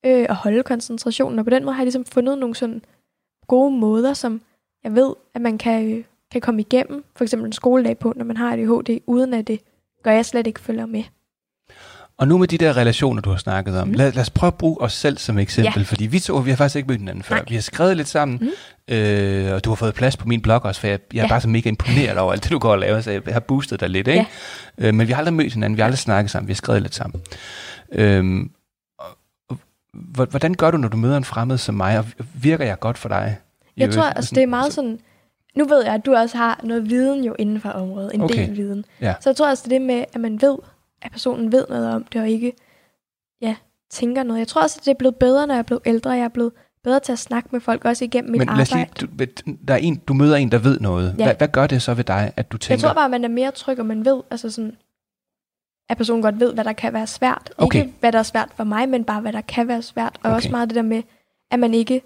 øh, 0.05 0.25
at 0.29 0.35
holde 0.35 0.63
koncentrationen. 0.63 1.39
Og 1.39 1.45
på 1.45 1.49
den 1.49 1.65
måde 1.65 1.73
har 1.73 1.81
jeg 1.81 1.85
ligesom 1.85 2.05
fundet 2.05 2.37
nogle 2.37 2.55
sådan 2.55 2.81
gode 3.47 3.71
måder, 3.71 4.13
som 4.13 4.41
jeg 4.83 4.95
ved, 4.95 5.13
at 5.33 5.41
man 5.41 5.57
kan, 5.57 5.91
øh, 5.91 6.03
kan 6.31 6.41
komme 6.41 6.61
igennem. 6.61 7.05
For 7.15 7.23
eksempel 7.23 7.45
en 7.45 7.53
skoledag 7.53 7.99
på, 7.99 8.13
når 8.15 8.25
man 8.25 8.37
har 8.37 8.53
ADHD, 8.53 8.99
uden 9.05 9.33
at 9.33 9.47
det 9.47 9.61
gør, 10.03 10.11
jeg 10.11 10.25
slet 10.25 10.47
ikke 10.47 10.59
følger 10.59 10.85
med. 10.85 11.03
Og 12.17 12.27
nu 12.27 12.37
med 12.37 12.47
de 12.47 12.57
der 12.57 12.77
relationer, 12.77 13.21
du 13.21 13.29
har 13.29 13.37
snakket 13.37 13.79
om, 13.79 13.87
mm. 13.87 13.93
lad, 13.93 14.11
lad 14.11 14.21
os 14.21 14.29
prøve 14.29 14.47
at 14.47 14.55
bruge 14.55 14.81
os 14.81 14.93
selv 14.93 15.17
som 15.17 15.37
eksempel, 15.37 15.79
ja. 15.79 15.85
fordi 15.85 16.05
vi 16.05 16.19
to, 16.19 16.37
vi 16.37 16.49
har 16.49 16.57
faktisk 16.57 16.75
ikke 16.75 16.87
mødt 16.87 16.99
hinanden 16.99 17.23
før. 17.23 17.35
Nej. 17.35 17.45
Vi 17.47 17.55
har 17.55 17.61
skrevet 17.61 17.97
lidt 17.97 18.07
sammen, 18.07 18.37
mm. 18.87 18.95
øh, 18.95 19.53
og 19.53 19.65
du 19.65 19.69
har 19.69 19.75
fået 19.75 19.93
plads 19.93 20.17
på 20.17 20.27
min 20.27 20.41
blog 20.41 20.65
også, 20.65 20.81
for 20.81 20.87
jeg, 20.87 20.99
jeg 21.13 21.17
ja. 21.17 21.23
er 21.23 21.27
bare 21.27 21.41
så 21.41 21.49
mega 21.49 21.69
imponeret 21.69 22.17
over 22.17 22.33
alt 22.33 22.43
det, 22.43 22.51
du 22.51 22.59
går 22.59 22.71
og 22.71 22.79
laver, 22.79 23.01
så 23.01 23.11
jeg 23.11 23.21
har 23.27 23.39
boostet 23.39 23.79
dig 23.79 23.89
lidt, 23.89 24.07
ikke? 24.07 24.27
Ja. 24.79 24.87
Øh, 24.87 24.93
men 24.93 25.07
vi 25.07 25.11
har 25.11 25.19
aldrig 25.19 25.33
mødt 25.33 25.53
hinanden, 25.53 25.77
vi 25.77 25.81
har 25.81 25.85
aldrig 25.85 25.99
snakket 25.99 26.31
sammen, 26.31 26.47
vi 26.47 26.53
har 26.53 26.55
skrevet 26.55 26.81
lidt 26.81 26.95
sammen. 26.95 27.21
Øh, 27.91 28.45
hvordan 30.29 30.53
gør 30.53 30.71
du, 30.71 30.77
når 30.77 30.87
du 30.87 30.97
møder 30.97 31.17
en 31.17 31.23
fremmed 31.23 31.57
som 31.57 31.75
mig, 31.75 31.99
og 31.99 32.05
virker 32.33 32.65
jeg 32.65 32.79
godt 32.79 32.97
for 32.97 33.09
dig? 33.09 33.37
Jeg 33.77 33.91
tror, 33.91 34.03
altså, 34.03 34.35
det 34.35 34.43
er 34.43 34.47
meget 34.47 34.73
sådan, 34.73 34.99
nu 35.55 35.65
ved 35.65 35.83
jeg, 35.83 35.93
at 35.93 36.05
du 36.05 36.15
også 36.15 36.37
har 36.37 36.59
noget 36.63 36.89
viden 36.89 37.23
jo 37.23 37.35
inden 37.39 37.61
for 37.61 37.69
området, 37.69 38.11
en 38.13 38.21
okay. 38.21 38.47
del 38.47 38.57
viden. 38.57 38.85
Ja. 39.01 39.13
Så 39.21 39.29
jeg 39.29 39.35
tror 39.35 39.47
altså, 39.49 39.63
det 39.65 39.75
er 39.75 39.79
det 39.79 39.87
med, 39.87 40.05
at 40.13 40.21
man 40.21 40.41
ved, 40.41 40.57
at 41.05 41.11
personen 41.11 41.51
ved 41.51 41.65
noget 41.69 41.93
om 41.93 42.03
det, 42.03 42.21
og 42.21 42.29
ikke 42.29 42.53
ja, 43.41 43.55
tænker 43.89 44.23
noget. 44.23 44.39
Jeg 44.39 44.47
tror 44.47 44.61
også, 44.61 44.77
at 44.79 44.85
det 44.85 44.91
er 44.91 44.95
blevet 44.95 45.15
bedre, 45.15 45.47
når 45.47 45.53
jeg 45.53 45.59
er 45.59 45.63
blevet 45.63 45.81
ældre. 45.85 46.11
Jeg 46.11 46.23
er 46.23 46.27
blevet 46.27 46.51
bedre 46.83 46.99
til 46.99 47.11
at 47.11 47.19
snakke 47.19 47.49
med 47.51 47.59
folk, 47.59 47.85
også 47.85 48.05
igennem 48.05 48.31
mit 48.31 48.39
Men 48.39 48.49
arbejde. 48.49 49.07
Lige, 49.17 49.25
du, 49.25 49.55
der 49.67 49.73
er 49.73 49.77
en, 49.77 49.95
du 49.95 50.13
møder 50.13 50.35
en, 50.35 50.51
der 50.51 50.57
ved 50.57 50.79
noget. 50.79 51.15
Ja. 51.17 51.23
Hvad, 51.23 51.35
hvad 51.35 51.47
gør 51.47 51.67
det 51.67 51.81
så 51.81 51.93
ved 51.93 52.03
dig, 52.03 52.33
at 52.35 52.51
du 52.51 52.57
tænker... 52.57 52.73
Jeg 52.73 52.79
tror 52.79 52.93
bare, 52.93 53.05
at 53.05 53.11
man 53.11 53.23
er 53.23 53.27
mere 53.27 53.51
tryg, 53.51 53.79
og 53.79 53.85
man 53.85 54.05
ved, 54.05 54.21
altså 54.31 54.49
sådan, 54.49 54.77
at 55.89 55.97
personen 55.97 56.21
godt 56.21 56.39
ved, 56.39 56.53
hvad 56.53 56.63
der 56.63 56.73
kan 56.73 56.93
være 56.93 57.07
svært. 57.07 57.53
Okay. 57.57 57.79
Ikke 57.79 57.93
hvad 57.99 58.11
der 58.11 58.19
er 58.19 58.23
svært 58.23 58.49
for 58.55 58.63
mig, 58.63 58.89
men 58.89 59.03
bare 59.03 59.21
hvad 59.21 59.33
der 59.33 59.41
kan 59.41 59.67
være 59.67 59.81
svært. 59.81 60.19
Og 60.23 60.29
okay. 60.29 60.35
også 60.35 60.49
meget 60.49 60.69
det 60.69 60.75
der 60.75 60.81
med, 60.81 61.03
at 61.51 61.59
man 61.59 61.73
ikke... 61.73 62.01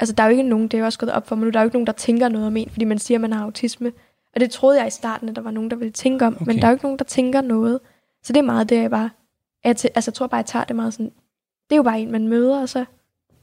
Altså, 0.00 0.14
der 0.14 0.22
er 0.22 0.26
jo 0.26 0.30
ikke 0.30 0.42
nogen, 0.42 0.68
det 0.68 0.74
er 0.74 0.78
jo 0.78 0.84
også 0.84 0.98
gået 0.98 1.12
op 1.12 1.28
for 1.28 1.36
mig 1.36 1.44
nu, 1.44 1.50
der 1.50 1.58
er 1.58 1.62
jo 1.62 1.66
ikke 1.66 1.76
nogen, 1.76 1.86
der 1.86 1.92
tænker 1.92 2.28
noget 2.28 2.46
om 2.46 2.56
en, 2.56 2.70
fordi 2.70 2.84
man 2.84 2.98
siger, 2.98 3.18
at 3.18 3.20
man 3.20 3.32
har 3.32 3.44
autisme. 3.44 3.92
Og 4.34 4.40
det 4.40 4.50
troede 4.50 4.78
jeg 4.78 4.86
i 4.86 4.90
starten, 4.90 5.28
at 5.28 5.36
der 5.36 5.42
var 5.42 5.50
nogen, 5.50 5.70
der 5.70 5.76
ville 5.76 5.92
tænke 5.92 6.26
om, 6.26 6.34
okay. 6.34 6.46
men 6.46 6.56
der 6.56 6.64
er 6.64 6.68
jo 6.68 6.74
ikke 6.74 6.84
nogen, 6.84 6.98
der 6.98 7.04
tænker 7.04 7.40
noget. 7.40 7.80
Så 8.24 8.32
det 8.32 8.36
er 8.36 8.42
meget 8.42 8.68
det, 8.68 8.76
jeg 8.76 8.90
bare... 8.90 9.10
Jeg, 9.64 9.70
altså, 9.70 9.90
jeg 10.06 10.14
tror 10.14 10.26
bare, 10.26 10.38
jeg 10.38 10.46
tager 10.46 10.64
det 10.64 10.76
meget 10.76 10.94
sådan... 10.94 11.12
Det 11.70 11.72
er 11.72 11.76
jo 11.76 11.82
bare 11.82 12.00
en, 12.00 12.12
man 12.12 12.28
møder, 12.28 12.60
og 12.60 12.68
så 12.68 12.84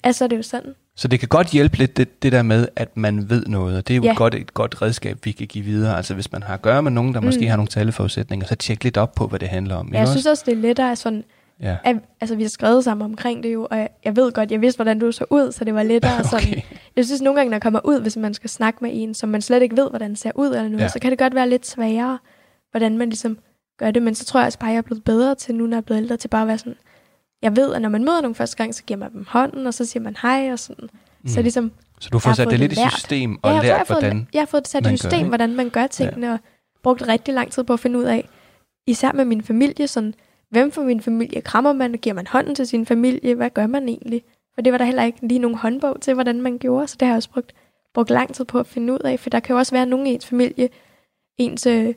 altså, 0.04 0.24
det 0.24 0.34
er 0.34 0.38
jo 0.38 0.44
sådan. 0.44 0.74
Så 0.96 1.08
det 1.08 1.20
kan 1.20 1.30
godt 1.30 1.48
hjælpe 1.48 1.78
lidt, 1.78 1.98
det, 1.98 2.24
det 2.24 2.32
der 2.32 2.42
med, 2.42 2.68
at 2.76 2.98
man 2.98 3.30
ved 3.30 3.46
noget, 3.46 3.78
og 3.78 3.88
det 3.88 3.94
er 3.94 3.98
jo 3.98 4.04
ja. 4.04 4.14
godt, 4.14 4.36
et 4.36 4.54
godt 4.54 4.82
redskab, 4.82 5.18
vi 5.24 5.32
kan 5.32 5.48
give 5.48 5.66
videre. 5.66 5.98
Altså 5.98 6.14
hvis 6.14 6.32
man 6.32 6.44
har 6.44 6.54
at 6.54 6.62
gøre 6.62 6.84
med 6.84 6.92
nogen, 6.92 7.14
der 7.14 7.20
mm. 7.20 7.26
måske 7.26 7.48
har 7.48 7.56
nogle 7.56 7.68
talleforudsætninger, 7.68 8.48
så 8.48 8.56
tjek 8.56 8.84
lidt 8.84 8.98
op 8.98 9.16
på, 9.16 9.28
hvad 9.28 9.40
det 9.40 9.48
handler 9.48 9.76
om. 9.76 9.88
Ja, 9.88 9.94
jeg 9.94 10.02
også? 10.02 10.14
synes 10.14 10.26
også, 10.26 10.44
det 10.46 10.52
er 10.52 10.56
lettere 10.56 10.96
sådan, 10.96 11.24
ja. 11.62 11.78
at, 11.84 11.96
altså 12.22 12.36
vi 12.36 12.42
har 12.42 12.50
skrevet 12.50 12.84
sammen 12.84 13.06
omkring 13.06 13.44
det 13.44 13.54
jo, 13.54 13.68
og 13.72 13.78
jeg, 13.78 13.90
jeg 14.06 14.16
ved 14.16 14.32
godt, 14.32 14.52
jeg 14.52 14.62
vidste, 14.62 14.78
hvordan 14.78 15.00
du 15.00 15.12
så 15.12 15.26
ud, 15.30 15.52
så 15.52 15.64
det 15.64 15.74
var 15.74 15.84
lettere 15.84 16.20
okay. 16.20 16.30
sådan. 16.30 16.62
Jeg 16.96 17.06
synes 17.06 17.22
nogle 17.22 17.40
gange, 17.40 17.50
når 17.50 17.56
jeg 17.56 17.62
kommer 17.62 17.80
ud, 17.84 18.02
hvis 18.02 18.18
man 18.18 18.34
skal 18.34 18.50
snakke 18.50 18.80
med 18.82 18.92
en, 18.94 19.14
som 19.14 19.30
man 19.30 19.42
slet 19.42 19.62
ikke 19.62 19.78
ved, 19.78 19.90
hvordan 19.90 20.16
ser 20.16 20.32
ud 20.36 20.48
eller 20.48 20.68
noget, 20.68 20.84
ja. 20.84 20.88
så 20.88 21.00
kan 21.00 21.12
det 21.12 21.20
godt 21.20 21.36
være 21.36 21.50
lidt 21.50 21.68
sværere. 21.68 22.20
hvordan 22.72 22.98
man 22.98 23.10
ligesom 23.10 23.38
gør 23.82 23.92
det. 23.92 24.04
Men 24.04 24.16
så 24.16 24.26
tror 24.26 24.40
jeg 24.40 24.48
også 24.48 24.60
bare, 24.60 24.70
at 24.70 24.74
jeg 24.74 24.78
er 24.78 24.82
blevet 24.82 25.04
bedre 25.04 25.36
til 25.36 25.56
nu, 25.56 25.66
når 25.66 25.78
jeg 25.78 25.82
er 25.82 25.86
blevet 25.86 26.02
ældre, 26.02 26.18
til 26.18 26.28
bare 26.28 26.42
at 26.42 26.48
være 26.48 26.58
sådan, 26.58 26.76
jeg 27.42 27.56
ved, 27.56 27.74
at 27.74 27.82
når 27.82 27.90
man 27.90 28.04
møder 28.04 28.22
nogen 28.22 28.36
første 28.36 28.58
gang, 28.58 28.76
så 28.76 28.84
giver 28.84 28.98
man 28.98 29.14
dem 29.14 29.26
hånden, 29.28 29.68
og 29.68 29.74
så 29.74 29.86
siger 29.86 30.04
man 30.04 30.18
hej 30.22 30.50
og 30.52 30.60
sådan. 30.60 30.90
Mm. 31.22 31.28
Så 31.28 31.42
ligesom, 31.42 31.72
Så 32.00 32.10
du 32.10 32.20
får 32.20 32.34
sat 32.34 32.50
det 32.50 32.60
lidt 32.60 32.72
i 32.72 32.76
system 32.90 33.32
ja, 33.32 33.38
og 33.42 33.50
jeg, 33.50 33.56
jeg, 33.56 33.64
lært, 33.64 33.78
har 33.78 33.86
fået, 33.86 34.00
hvordan... 34.00 34.28
jeg 34.34 34.42
har 34.42 34.46
fået 34.46 34.64
det 34.64 34.72
sat 34.72 34.92
i 34.92 34.98
system, 34.98 35.28
hvordan 35.28 35.56
man 35.56 35.70
gør 35.70 35.88
tingene, 35.88 36.28
ja. 36.28 36.34
og 36.34 36.40
brugt 36.84 37.08
rigtig 37.08 37.34
lang 37.34 37.52
tid 37.52 37.64
på 37.64 37.74
at 37.74 37.80
finde 37.80 38.00
ud 38.00 38.04
af, 38.04 38.30
især 38.88 39.12
med 39.12 39.26
min 39.26 39.42
familie, 39.44 39.88
sådan, 39.88 40.14
hvem 40.50 40.72
for 40.72 40.82
min 40.82 41.02
familie 41.02 41.42
krammer 41.42 41.74
man, 41.74 41.94
giver 41.94 42.14
man 42.14 42.28
hånden 42.28 42.56
til 42.56 42.68
sin 42.68 42.86
familie, 42.86 43.36
hvad 43.36 43.50
gør 43.50 43.68
man 43.68 43.90
egentlig? 43.90 44.24
For 44.56 44.62
det 44.62 44.72
var 44.72 44.78
der 44.78 44.86
heller 44.86 45.04
ikke 45.04 45.28
lige 45.28 45.40
nogen 45.40 45.58
håndbog 45.58 46.02
til, 46.02 46.14
hvordan 46.14 46.42
man 46.42 46.58
gjorde, 46.58 46.88
så 46.88 46.96
det 47.00 47.06
har 47.06 47.14
jeg 47.14 47.18
også 47.18 47.30
brugt, 47.30 47.54
brugt 47.94 48.10
lang 48.10 48.34
tid 48.34 48.46
på 48.46 48.60
at 48.60 48.68
finde 48.68 48.94
ud 48.94 49.00
af, 49.00 49.20
for 49.20 49.30
der 49.30 49.40
kan 49.40 49.54
jo 49.54 49.60
også 49.60 49.76
være 49.76 49.86
nogen 49.86 50.08
i 50.08 50.14
ens 50.14 50.26
familie, 50.26 50.70
ens 51.38 51.66
øh, 51.66 51.94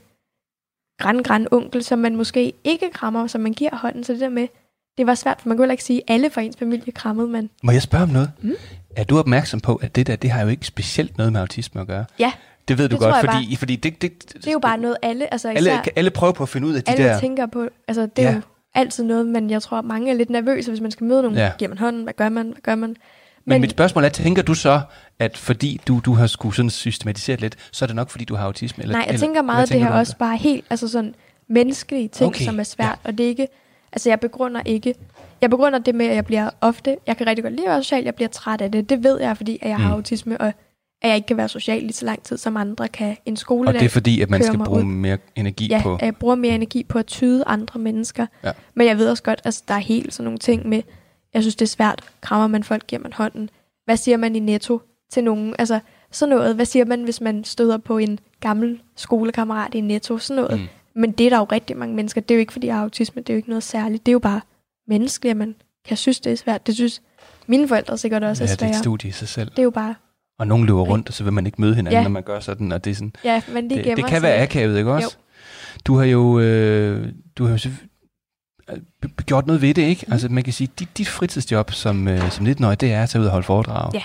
græn, 0.98 1.22
græn 1.22 1.46
onkel, 1.50 1.84
som 1.84 1.98
man 1.98 2.16
måske 2.16 2.52
ikke 2.64 2.90
krammer, 2.92 3.26
som 3.26 3.40
man 3.40 3.52
giver 3.52 3.76
hånden, 3.76 4.04
så 4.04 4.12
det 4.12 4.20
der 4.20 4.28
med, 4.28 4.48
det 4.98 5.06
var 5.06 5.14
svært, 5.14 5.40
for 5.40 5.48
man 5.48 5.56
kunne 5.56 5.64
heller 5.64 5.72
ikke 5.72 5.84
sige, 5.84 6.02
at 6.08 6.14
alle 6.14 6.30
fra 6.30 6.40
ens 6.40 6.56
familie 6.56 6.92
krammede 6.92 7.28
man. 7.28 7.50
Må 7.62 7.72
jeg 7.72 7.82
spørge 7.82 8.02
om 8.04 8.08
noget? 8.10 8.30
Mm. 8.42 8.52
Er 8.96 9.04
du 9.04 9.18
opmærksom 9.18 9.60
på, 9.60 9.74
at 9.76 9.96
det 9.96 10.06
der, 10.06 10.16
det 10.16 10.30
har 10.30 10.42
jo 10.42 10.48
ikke 10.48 10.66
specielt 10.66 11.18
noget 11.18 11.32
med 11.32 11.40
autisme 11.40 11.80
at 11.80 11.86
gøre? 11.86 12.04
Ja, 12.18 12.32
Det 12.68 12.78
ved 12.78 12.88
du 12.88 12.92
Det 12.96 13.02
godt, 13.02 13.16
fordi, 13.30 13.56
fordi 13.56 13.76
det, 13.76 14.02
det, 14.02 14.32
det 14.34 14.46
er 14.46 14.52
jo 14.52 14.58
bare 14.58 14.78
noget, 14.78 14.96
alle, 15.02 15.32
altså 15.32 15.48
især, 15.50 15.56
alle, 15.78 15.98
alle 15.98 16.10
prøver 16.10 16.32
på 16.32 16.42
at 16.42 16.48
finde 16.48 16.66
ud 16.66 16.74
af 16.74 16.82
de 16.84 16.90
alle 16.92 17.04
der... 17.04 17.20
tænker 17.20 17.46
på, 17.46 17.68
altså 17.88 18.02
det 18.16 18.24
er 18.24 18.28
Ja. 18.28 18.34
jo 18.34 18.40
altid 18.74 19.04
noget, 19.04 19.26
men 19.26 19.50
jeg 19.50 19.62
tror, 19.62 19.78
at 19.78 19.84
mange 19.84 20.10
er 20.10 20.14
lidt 20.14 20.30
nervøse, 20.30 20.70
hvis 20.70 20.80
man 20.80 20.90
skal 20.90 21.06
møde 21.06 21.22
nogen. 21.22 21.38
Ja. 21.38 21.52
Giver 21.58 21.68
man 21.68 21.78
hånden? 21.78 22.02
Hvad 22.02 22.12
gør 22.12 22.28
man? 22.28 22.46
Hvad 22.46 22.62
gør 22.62 22.74
man? 22.74 22.96
Men, 23.46 23.54
Men 23.54 23.60
mit 23.60 23.70
spørgsmål 23.70 24.04
er, 24.04 24.08
tænker 24.08 24.42
du 24.42 24.54
så, 24.54 24.80
at 25.18 25.36
fordi 25.36 25.80
du, 25.88 26.00
du 26.04 26.12
har 26.14 26.26
skulle 26.26 26.54
sådan 26.54 26.70
systematisere 26.70 27.36
lidt, 27.36 27.56
så 27.72 27.84
er 27.84 27.86
det 27.86 27.96
nok, 27.96 28.10
fordi 28.10 28.24
du 28.24 28.34
har 28.34 28.44
autisme? 28.46 28.82
Eller, 28.82 28.92
nej, 28.94 29.00
jeg 29.00 29.08
eller, 29.08 29.26
tænker 29.26 29.42
meget, 29.42 29.62
at 29.62 29.68
det 29.68 29.80
her 29.80 29.90
også 29.90 30.16
bare 30.16 30.36
helt, 30.36 30.64
altså 30.70 30.88
sådan 30.88 31.14
menneskelige 31.48 32.08
ting, 32.08 32.28
Okay, 32.28 32.44
som 32.44 32.58
er 32.60 32.64
svært, 32.64 32.98
ja. 33.04 33.08
og 33.08 33.18
det 33.18 33.24
er 33.24 33.28
ikke, 33.28 33.48
altså 33.92 34.08
jeg 34.08 34.20
begrunder 34.20 34.60
ikke, 34.64 34.94
jeg 35.40 35.50
begrunder 35.50 35.78
det 35.78 35.94
med, 35.94 36.06
at 36.06 36.14
jeg 36.14 36.24
bliver 36.24 36.50
ofte, 36.60 36.96
jeg 37.06 37.16
kan 37.16 37.26
rigtig 37.26 37.42
godt 37.44 37.54
lide 37.54 37.66
at 37.66 37.70
være 37.70 37.82
social, 37.82 38.04
jeg 38.04 38.14
bliver 38.14 38.28
træt 38.28 38.60
af 38.60 38.72
det, 38.72 38.90
det 38.90 39.02
ved 39.04 39.20
jeg, 39.20 39.36
fordi 39.36 39.58
at 39.62 39.68
jeg 39.68 39.78
har 39.78 39.88
Mm. 39.88 39.94
autisme, 39.94 40.40
og 40.40 40.46
at 41.02 41.08
jeg 41.08 41.16
ikke 41.16 41.26
kan 41.26 41.36
være 41.36 41.48
social 41.48 41.80
lige 41.80 41.92
så 41.92 42.04
lang 42.04 42.22
tid, 42.22 42.36
som 42.36 42.56
andre 42.56 42.88
kan. 42.88 43.16
En 43.26 43.32
Og 43.32 43.38
skoledag, 43.38 43.80
det 43.80 43.86
er 43.86 43.88
fordi, 43.90 44.20
at 44.20 44.30
man 44.30 44.42
skal 44.42 44.58
bruge 44.58 44.78
ud. 44.80 44.84
mere 44.84 45.18
energi 45.36 45.66
ja, 45.66 45.80
på... 45.82 45.94
at 45.94 46.02
jeg 46.02 46.16
bruger 46.16 46.34
mere 46.34 46.54
energi 46.54 46.82
på 46.82 46.98
at 46.98 47.06
tyde 47.06 47.44
andre 47.46 47.80
mennesker. 47.80 48.26
Ja. 48.44 48.50
Men 48.74 48.86
jeg 48.86 48.98
ved 48.98 49.08
også 49.08 49.22
godt, 49.22 49.38
at 49.38 49.46
altså, 49.46 49.62
der 49.68 49.74
er 49.74 49.78
helt 49.78 50.14
sådan 50.14 50.24
nogle 50.24 50.38
ting 50.38 50.68
med, 50.68 50.82
jeg 51.34 51.42
synes, 51.42 51.56
det 51.56 51.64
er 51.64 51.68
svært. 51.68 52.00
Krammer 52.20 52.46
man 52.46 52.64
folk, 52.64 52.86
giver 52.86 53.02
man 53.02 53.12
hånden. 53.12 53.50
Hvad 53.84 53.96
siger 53.96 54.16
man 54.16 54.36
i 54.36 54.38
netto 54.38 54.80
til 55.12 55.24
nogen? 55.24 55.54
Altså, 55.58 55.80
sådan 56.10 56.36
noget. 56.36 56.54
Hvad 56.54 56.66
siger 56.66 56.84
man, 56.84 57.02
hvis 57.02 57.20
man 57.20 57.44
støder 57.44 57.78
på 57.78 57.98
en 57.98 58.18
gammel 58.40 58.80
skolekammerat 58.96 59.74
i 59.74 59.80
netto? 59.80 60.18
Sådan 60.18 60.42
noget. 60.42 60.60
Mm. 60.60 60.66
Men 61.00 61.12
det 61.12 61.26
er 61.26 61.30
der 61.30 61.38
jo 61.38 61.44
rigtig 61.44 61.76
mange 61.76 61.94
mennesker. 61.94 62.20
Det 62.20 62.30
er 62.30 62.34
jo 62.36 62.40
ikke, 62.40 62.52
fordi 62.52 62.66
jeg 62.66 62.74
har 62.74 62.82
autisme. 62.82 63.22
Det 63.22 63.30
er 63.30 63.34
jo 63.34 63.36
ikke 63.36 63.48
noget 63.48 63.62
særligt. 63.62 64.06
Det 64.06 64.10
er 64.10 64.14
jo 64.14 64.18
bare 64.18 64.40
menneskeligt, 64.88 65.30
at 65.30 65.36
man 65.36 65.54
kan 65.88 65.96
synes, 65.96 66.20
det 66.20 66.32
er 66.32 66.36
svært. 66.36 66.66
Det 66.66 66.74
synes 66.74 67.02
mine 67.46 67.68
forældre 67.68 67.98
sikkert 67.98 68.24
også 68.24 68.44
Ja, 68.44 68.50
er 68.50 68.56
det 68.56 68.62
er 68.64 68.68
et 68.68 68.76
studie 68.76 69.08
i 69.08 69.12
sig 69.12 69.28
selv. 69.28 69.50
Det 69.50 69.58
er 69.58 69.62
jo 69.62 69.70
bare, 69.70 69.94
Og 70.38 70.46
nogen 70.46 70.66
løber 70.66 70.82
rundt, 70.82 71.08
og 71.08 71.14
så 71.14 71.24
vil 71.24 71.32
man 71.32 71.46
ikke 71.46 71.60
møde 71.60 71.74
hinanden, 71.74 71.98
Ja. 71.98 72.02
når 72.02 72.10
man 72.10 72.22
gør 72.22 72.40
sådan, 72.40 72.72
og 72.72 72.84
det 72.84 72.90
er 72.90 72.94
sådan... 72.94 73.12
ja, 73.24 73.42
men 73.52 73.70
de 73.70 73.74
Det, 73.76 73.96
det 73.96 74.06
kan 74.06 74.22
være 74.22 74.42
akavet, 74.42 74.78
ikke 74.78 74.92
også? 74.92 75.16
Du 75.86 75.96
har 75.96 76.04
jo, 76.04 76.40
øh, 76.40 77.08
du 77.38 77.44
har 77.44 77.52
jo 77.52 77.58
gjort 79.26 79.46
noget 79.46 79.62
ved 79.62 79.74
det, 79.74 79.82
ikke? 79.82 80.02
Mhm. 80.06 80.12
Altså 80.12 80.28
man 80.28 80.44
kan 80.44 80.52
sige, 80.52 80.68
dit, 80.78 80.98
dit 80.98 81.08
fritidsjob 81.08 81.72
som, 81.72 82.08
øh, 82.08 82.30
som 82.30 82.46
19-årig, 82.46 82.80
det 82.80 82.92
er 82.92 83.02
at 83.02 83.08
tage 83.08 83.22
ud 83.22 83.26
og 83.26 83.32
holde 83.32 83.46
foredrag. 83.46 83.90
Ja. 83.94 84.02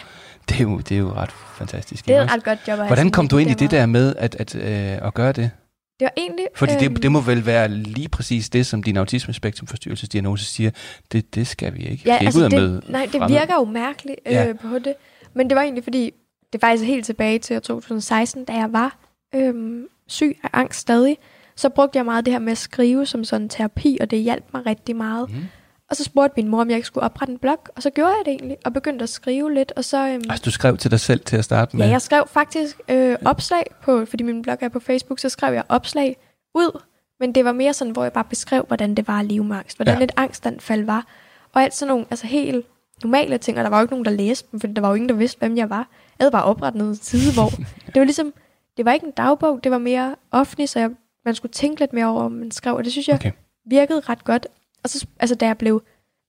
Det 0.50 0.58
er 0.60 0.64
jo, 0.64 0.80
det 0.80 0.92
er 0.92 1.00
jo 1.00 1.14
ret 1.14 1.32
fantastisk. 1.58 2.08
Det 2.08 2.16
er 2.16 2.22
et 2.24 2.32
ret 2.34 2.44
godt 2.44 2.60
job. 2.68 2.80
at 2.80 2.86
Hvordan 2.88 3.12
kom 3.12 3.28
du 3.28 3.38
ind 3.38 3.50
i 3.50 3.54
det 3.54 3.72
der 3.72 3.86
med 3.86 4.16
at, 4.18 4.36
at, 4.40 4.56
øh, 4.56 5.08
at 5.08 5.14
gøre 5.14 5.32
det? 5.32 5.52
Det 6.00 6.06
var 6.06 6.12
egentlig... 6.18 6.46
Fordi 6.56 6.74
øhm, 6.86 6.94
det, 6.94 7.04
det 7.04 7.12
må 7.12 7.22
vel 7.22 7.46
være 7.46 7.68
lige 7.68 8.10
præcis 8.10 8.50
det, 8.50 8.66
som 8.66 8.84
din 8.84 8.98
autismespektrumforstyrrelsesdiagnose 8.98 10.46
siger. 10.46 10.72
Det, 11.12 11.36
det 11.36 11.48
skal 11.48 11.74
vi 11.74 11.80
ikke. 11.80 12.04
Ja, 12.06 12.18
altså 12.22 12.40
ud 12.40 12.44
og 12.44 12.52
det, 12.52 12.90
nej, 12.90 13.02
det 13.02 13.12
fremmede. 13.12 13.40
virker 13.40 13.54
jo 13.54 13.66
mærkeligt 13.66 14.20
øh, 14.26 14.34
Ja. 14.34 14.54
på 14.62 14.80
det. 14.80 14.94
Men 15.34 15.50
det 15.50 15.56
var 15.56 15.62
egentlig 15.62 15.84
fordi, 15.84 16.12
det 16.54 16.64
er 16.64 16.68
faktisk 16.68 16.84
helt 16.88 17.06
tilbage 17.06 17.40
til 17.40 17.56
år 17.56 17.60
2016, 17.60 18.46
da 18.46 18.54
jeg 18.54 18.74
var 18.74 18.98
øhm, 19.36 19.84
syg 20.08 20.38
af 20.44 20.50
angst 20.54 20.80
stadig. 20.80 21.18
Så 21.60 21.70
brugte 21.70 21.98
jeg 21.98 22.06
meget 22.06 22.26
det 22.26 22.34
her 22.34 22.40
med 22.40 22.52
at 22.52 22.58
skrive 22.58 23.06
som 23.06 23.24
sådan 23.24 23.50
terapi, 23.50 23.98
og 24.02 24.12
det 24.12 24.20
hjalp 24.20 24.44
mig 24.54 24.66
rigtig 24.66 24.96
meget. 24.96 25.30
Mhm. 25.30 25.44
Og 25.90 25.96
så 25.96 26.04
spurgte 26.04 26.34
min 26.38 26.48
mor, 26.48 26.62
om 26.62 26.70
jeg 26.70 26.76
ikke 26.76 26.88
skulle 26.88 27.04
oprette 27.06 27.32
en 27.32 27.38
blog, 27.40 27.58
og 27.76 27.82
så 27.84 27.90
gjorde 27.90 28.10
jeg 28.10 28.22
det 28.26 28.32
egentlig, 28.32 28.58
og 28.66 28.74
begyndte 28.74 29.04
at 29.04 29.10
skrive 29.10 29.54
lidt. 29.54 29.72
Og 29.76 29.84
så, 29.86 30.08
øhm, 30.08 30.24
Altså 30.30 30.44
du 30.46 30.52
skrev 30.52 30.78
til 30.78 30.92
dig 30.92 31.00
selv 31.00 31.20
til 31.20 31.38
at 31.38 31.44
starte 31.46 31.78
med? 31.78 31.86
ja, 31.86 31.92
jeg 31.92 32.02
skrev 32.02 32.24
faktisk 32.28 32.80
øh, 32.90 33.16
opslag 33.26 33.64
på, 33.84 34.06
fordi 34.06 34.24
min 34.24 34.42
blog 34.42 34.58
er 34.62 34.70
på 34.70 34.80
Facebook, 34.80 35.20
så 35.20 35.30
skrev 35.30 35.54
jeg 35.54 35.64
opslag 35.70 36.18
ud, 36.56 36.82
men 37.20 37.36
det 37.36 37.46
var 37.46 37.52
mere 37.52 37.74
sådan, 37.74 37.94
hvor 37.94 38.04
jeg 38.04 38.14
bare 38.14 38.24
beskrev, 38.24 38.64
hvordan 38.68 38.96
det 38.96 39.08
var 39.08 39.20
at 39.20 39.26
leve 39.26 39.44
med 39.44 39.58
angst, 39.58 39.78
hvordan 39.78 39.98
Ja. 39.98 40.04
et 40.04 40.12
angstanfald 40.18 40.86
var, 40.86 41.06
og 41.54 41.62
alt 41.64 41.74
sådan 41.76 41.88
nogle 41.90 42.06
altså 42.10 42.28
helt 42.28 42.66
normale 43.04 43.38
ting, 43.38 43.58
og 43.58 43.64
der 43.64 43.70
var 43.70 43.78
jo 43.78 43.82
ikke 43.82 43.94
nogen, 43.94 44.06
der 44.06 44.12
læste 44.12 44.48
dem, 44.52 44.60
fordi 44.60 44.74
der 44.74 44.82
var 44.82 44.90
jo 44.90 44.96
ingen, 44.96 45.10
der 45.10 45.16
vidste, 45.16 45.40
hvem 45.40 45.58
jeg 45.58 45.70
var. 45.70 45.88
Jeg 46.20 46.24
havde 46.24 46.32
bare 46.32 46.44
oprettet 46.44 46.78
noget 46.80 47.00
side, 47.06 47.34
hvor 47.34 47.50
det 47.94 47.96
var 48.00 48.04
ligesom, 48.04 48.34
det 48.78 48.86
var 48.86 48.92
ikke 48.94 49.06
en 49.06 49.12
dagbog, 49.18 49.60
det 49.64 49.72
var 49.72 49.78
mere 49.78 50.16
offentligt, 50.32 50.70
så 50.70 50.80
jeg, 50.80 50.90
man 51.30 51.36
skulle 51.36 51.52
tænke 51.52 51.80
lidt 51.82 51.94
mere 51.94 52.06
over, 52.06 52.30
hvad 52.30 52.40
man 52.40 52.52
skrev, 52.52 52.76
og 52.76 52.84
det 52.84 52.92
synes 52.92 53.08
jeg 53.08 53.16
Okay. 53.16 53.32
virkede 53.66 54.00
ret 54.00 54.24
godt. 54.24 54.48
Og 54.84 54.90
så, 54.90 55.06
altså, 55.20 55.36
da 55.36 55.46
jeg 55.48 55.58
blev 55.58 55.82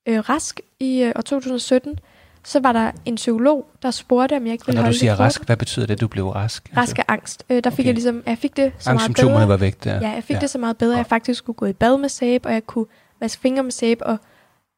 øh, 0.09 0.19
rask 0.19 0.61
i 0.81 1.03
øh, 1.03 1.13
år 1.17 1.21
2017, 1.21 1.99
så 2.45 2.61
var 2.61 2.73
der 2.73 2.91
en 3.05 3.15
psykolog, 3.15 3.67
der 3.83 3.91
spurgte, 3.91 4.37
om 4.37 4.45
jeg 4.47 4.53
ikke 4.53 4.63
Og 4.63 4.67
ville 4.67 4.77
når 4.77 4.83
du 4.83 4.87
holde 4.87 4.99
siger 4.99 5.13
et 5.13 5.17
foredrag. 5.17 5.27
rask, 5.27 5.47
hvad 5.47 5.57
betyder 5.57 5.87
det, 5.87 5.95
at 5.95 6.01
du 6.01 6.09
blev 6.09 6.29
rask? 6.29 6.65
Altså, 6.69 6.81
Rask 6.81 6.99
af 6.99 7.05
angst. 7.09 7.45
Øh, 7.51 7.65
der 7.65 7.71
fik 7.71 7.75
Okay. 7.79 7.87
jeg 7.87 7.95
ligesom, 7.95 8.23
jeg 8.27 8.39
fik 8.39 8.57
det 8.57 8.73
så 8.79 8.93
meget 8.93 9.15
bedre. 9.17 9.49
var 9.49 9.57
væk 9.57 9.85
der. 9.85 9.95
Ja, 10.01 10.11
jeg 10.11 10.25
fik 10.25 10.35
Ja. 10.35 10.41
det 10.41 10.51
så 10.51 10.59
meget 10.59 10.77
bedre, 10.79 10.93
at 10.93 10.99
jeg 10.99 11.07
faktisk 11.07 11.39
skulle 11.39 11.57
gå 11.57 11.67
i 11.67 11.73
bad 11.73 11.97
med 11.99 12.09
sæbe, 12.09 12.49
og 12.49 12.53
jeg 12.53 12.67
kunne 12.67 12.87
vaske 13.21 13.41
fingre 13.43 13.63
med 13.63 13.71
sæbe, 13.73 14.07
og 14.07 14.19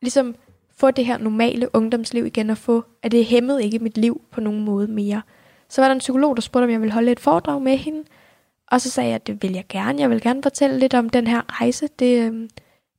ligesom 0.03 0.35
få 0.77 0.91
det 0.91 1.07
her 1.07 1.19
normale 1.19 1.75
ungdomsliv 1.77 2.27
igen, 2.27 2.51
og 2.51 2.59
få, 2.59 2.85
at 3.03 3.13
det 3.13 3.25
hæmmede 3.27 3.65
ikke 3.65 3.79
mit 3.79 3.99
liv 3.99 4.21
på 4.33 4.41
nogen 4.41 4.65
måde 4.65 4.87
mere. 4.89 5.23
Så 5.69 5.81
var 5.81 5.89
der 5.89 5.93
en 5.95 5.99
psykolog, 5.99 6.37
der 6.37 6.43
spurgte, 6.43 6.65
om 6.65 6.71
jeg 6.71 6.81
ville 6.81 6.93
holde 6.93 7.13
et 7.13 7.21
foredrag 7.21 7.63
med 7.63 7.77
hende, 7.77 8.03
og 8.73 8.81
så 8.81 8.91
sagde 8.91 9.09
jeg, 9.09 9.15
at 9.15 9.27
det 9.27 9.43
vil 9.43 9.53
jeg 9.53 9.65
gerne. 9.69 10.01
Jeg 10.01 10.11
vil 10.11 10.21
gerne 10.21 10.43
fortælle 10.43 10.79
lidt 10.79 10.95
om 10.95 11.11
den 11.11 11.27
her 11.27 11.61
rejse. 11.61 11.89
Det, 11.99 12.27
øhm, 12.27 12.49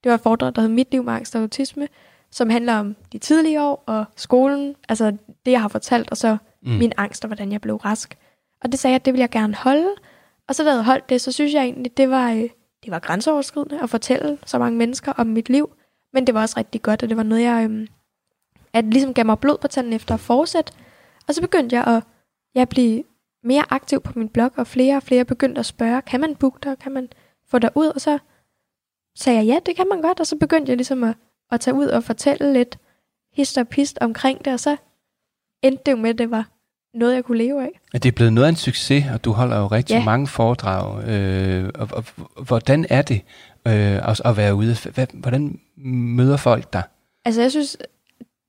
det 0.04 0.10
var 0.10 0.16
et 0.16 0.22
foredrag, 0.22 0.56
der 0.56 0.62
hed 0.62 0.70
Mit 0.70 0.92
liv 0.92 1.04
med 1.04 1.14
angst 1.14 1.36
og 1.36 1.42
autisme, 1.42 1.88
som 2.32 2.50
handler 2.50 2.74
om 2.74 2.96
de 3.12 3.18
tidlige 3.18 3.62
år 3.62 3.84
og 3.86 4.06
skolen, 4.16 4.76
altså 4.90 5.12
det, 5.46 5.52
jeg 5.52 5.62
har 5.62 5.68
fortalt, 5.68 6.12
og 6.12 6.18
så 6.18 6.38
Mm. 6.66 6.72
min 6.72 6.94
angst 6.98 7.24
og 7.24 7.28
hvordan 7.28 7.52
jeg 7.52 7.62
blev 7.62 7.76
rask. 7.76 8.18
Og 8.62 8.72
det 8.72 8.80
sagde 8.80 8.92
jeg, 8.92 8.96
at 8.96 9.06
det 9.06 9.14
ville 9.14 9.22
jeg 9.22 9.30
gerne 9.30 9.56
holde. 9.56 9.90
Og 10.48 10.56
så 10.56 10.64
da 10.64 10.74
jeg 10.74 10.84
holdt 10.84 11.10
det, 11.10 11.22
så 11.22 11.32
synes 11.32 11.54
jeg 11.54 11.64
egentlig, 11.64 11.98
det 11.98 12.10
var, 12.10 12.32
øh, 12.32 12.50
det 12.84 12.92
var 12.92 13.00
grænseoverskridende 13.00 13.84
at 13.84 13.90
fortælle 13.90 14.38
så 14.46 14.60
mange 14.60 14.78
mennesker 14.78 15.14
om 15.14 15.28
mit 15.28 15.50
liv. 15.50 15.70
Men 16.14 16.28
det 16.28 16.36
var 16.36 16.42
også 16.42 16.58
rigtig 16.58 16.82
godt, 16.82 17.04
og 17.04 17.10
det 17.10 17.18
var 17.18 17.24
noget, 17.24 17.44
jeg 17.44 17.64
øhm, 17.64 17.88
at 18.74 18.86
ligesom 18.86 19.14
gav 19.14 19.26
mig 19.26 19.40
blod 19.40 19.58
på 19.58 19.68
tanden 19.68 19.94
efter 19.94 20.14
at 20.14 20.20
fortsætte. 20.20 20.74
Og 21.28 21.36
så 21.36 21.42
begyndte 21.42 21.76
jeg 21.76 21.84
at 21.84 22.04
jeg 22.56 22.70
blive 22.70 23.04
mere 23.44 23.64
aktiv 23.70 24.02
på 24.02 24.12
min 24.16 24.30
blog, 24.30 24.52
og 24.56 24.68
flere 24.68 24.96
og 24.96 25.04
flere 25.04 25.26
begyndte 25.26 25.60
at 25.60 25.66
spørge, 25.66 26.02
kan 26.02 26.22
man 26.22 26.36
booke 26.36 26.60
dig, 26.64 26.80
kan 26.80 26.91
man 26.91 27.08
få 27.48 27.60
dig 27.60 27.70
ud? 27.76 27.88
Og 27.88 28.02
så 28.02 28.18
sagde 29.18 29.39
jeg, 29.39 29.46
ja, 29.46 29.60
det 29.66 29.76
kan 29.76 29.86
man 29.89 30.02
godt, 30.02 30.20
og 30.20 30.28
så 30.28 30.36
begyndte 30.36 30.70
jeg 30.70 30.78
ligesom 30.78 31.04
at, 31.04 31.16
at 31.52 31.60
tage 31.62 31.74
ud 31.74 31.86
og 31.86 32.04
fortælle 32.04 32.54
lidt 32.54 32.78
hist 33.34 33.58
og 33.58 33.68
pist 33.68 33.98
omkring 34.02 34.46
det, 34.46 34.54
og 34.54 34.60
så 34.60 34.76
endte 35.62 35.84
det 35.86 35.91
jo 35.91 35.98
med, 35.98 36.10
at 36.10 36.18
det 36.18 36.32
var 36.32 36.50
noget, 36.94 37.16
jeg 37.16 37.24
kunne 37.24 37.38
leve 37.38 37.64
af. 37.64 37.80
Det 37.94 38.06
er 38.06 38.12
blevet 38.12 38.34
noget 38.34 38.46
af 38.46 38.50
en 38.50 38.56
succes, 38.56 39.04
og 39.14 39.24
du 39.26 39.32
holder 39.32 39.58
jo 39.58 39.68
rigtig 39.68 39.94
Ja. 39.94 40.04
mange 40.04 40.28
foredrag. 40.28 41.08
Øh, 41.10 41.70
og, 41.76 41.88
og, 41.91 42.04
hvordan 42.46 42.86
er 42.89 43.02
det 43.02 43.22
øh, 43.68 44.10
at, 44.10 44.22
at 44.26 44.38
være 44.38 44.56
ude? 44.56 44.76
Hvordan 45.14 45.60
møder 45.78 46.38
folk 46.38 46.74
dig? 46.74 46.84
Altså, 47.26 47.41
jeg 47.41 47.52
synes, 47.52 47.78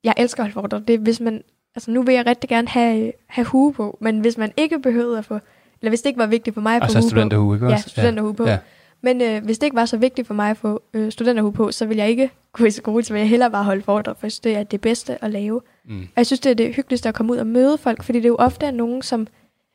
jeg 0.05 0.14
elsker 0.16 0.40
at 0.42 0.45
holde 0.45 0.53
foredrag. 0.55 0.88
Det 0.88 1.01
hvis 1.01 1.20
man, 1.20 1.42
altså, 1.75 1.91
nu 1.91 2.03
vil 2.03 2.14
jeg 2.14 2.27
rigtig 2.27 2.49
gerne 2.51 2.68
have, 2.68 3.12
have 3.27 3.45
hue 3.45 3.72
på, 3.72 3.99
men 4.01 4.20
hvis 4.20 4.39
man 4.39 4.53
ikke 4.57 4.79
behøvede 4.79 5.18
at 5.18 5.25
få, 5.25 5.39
eller 5.81 5.91
hvis 5.91 6.03
det 6.03 6.09
ikke 6.09 6.18
var 6.18 6.27
vigtigt 6.27 6.55
for 6.55 6.61
mig 6.61 6.77
at 6.77 6.83
få 6.83 6.89
så 6.89 6.99
hue 6.99 7.03
på, 7.03 7.09
studenterhue, 7.09 7.57
ikke 7.57 7.66
Ja, 7.66 7.72
også? 7.72 7.89
studenterhue 7.89 8.35
på. 8.35 8.47
Ja. 8.49 8.59
Men 9.01 9.22
øh, 9.22 9.45
hvis 9.45 9.59
det 9.59 9.66
ikke 9.66 9.77
var 9.77 9.85
så 9.85 9.97
vigtigt 9.97 10.27
for 10.27 10.35
mig 10.35 10.51
at 10.51 10.57
få 10.57 10.83
øh, 10.95 11.12
studenterhue 11.12 11.53
på, 11.53 11.72
så 11.72 11.87
vil 11.87 11.97
jeg 11.97 12.09
ikke 12.09 12.31
gå 12.53 12.64
i 12.64 12.70
skole, 12.70 13.05
så 13.05 13.12
vil 13.12 13.20
jeg 13.20 13.29
hellere 13.29 13.51
bare 13.51 13.64
holde 13.64 13.83
foredrag, 13.83 14.16
for 14.18 14.29
det 14.45 14.57
er 14.57 14.62
det 14.62 14.81
bedste 14.81 15.25
at 15.25 15.31
lave. 15.31 15.61
Mm. 15.85 16.01
Og 16.01 16.12
jeg 16.16 16.27
synes, 16.27 16.41
det 16.41 16.51
er 16.51 16.55
det 16.55 16.75
hyggeligste 16.75 17.09
at 17.09 17.14
komme 17.14 17.33
ud 17.33 17.39
og 17.39 17.47
møde 17.47 17.79
folk, 17.79 18.03
fordi 18.03 18.18
det 18.18 18.25
er 18.25 18.29
jo 18.29 18.37
ofte 18.39 18.66
er 18.66 18.70
nogen, 18.70 19.03
som 19.03 19.27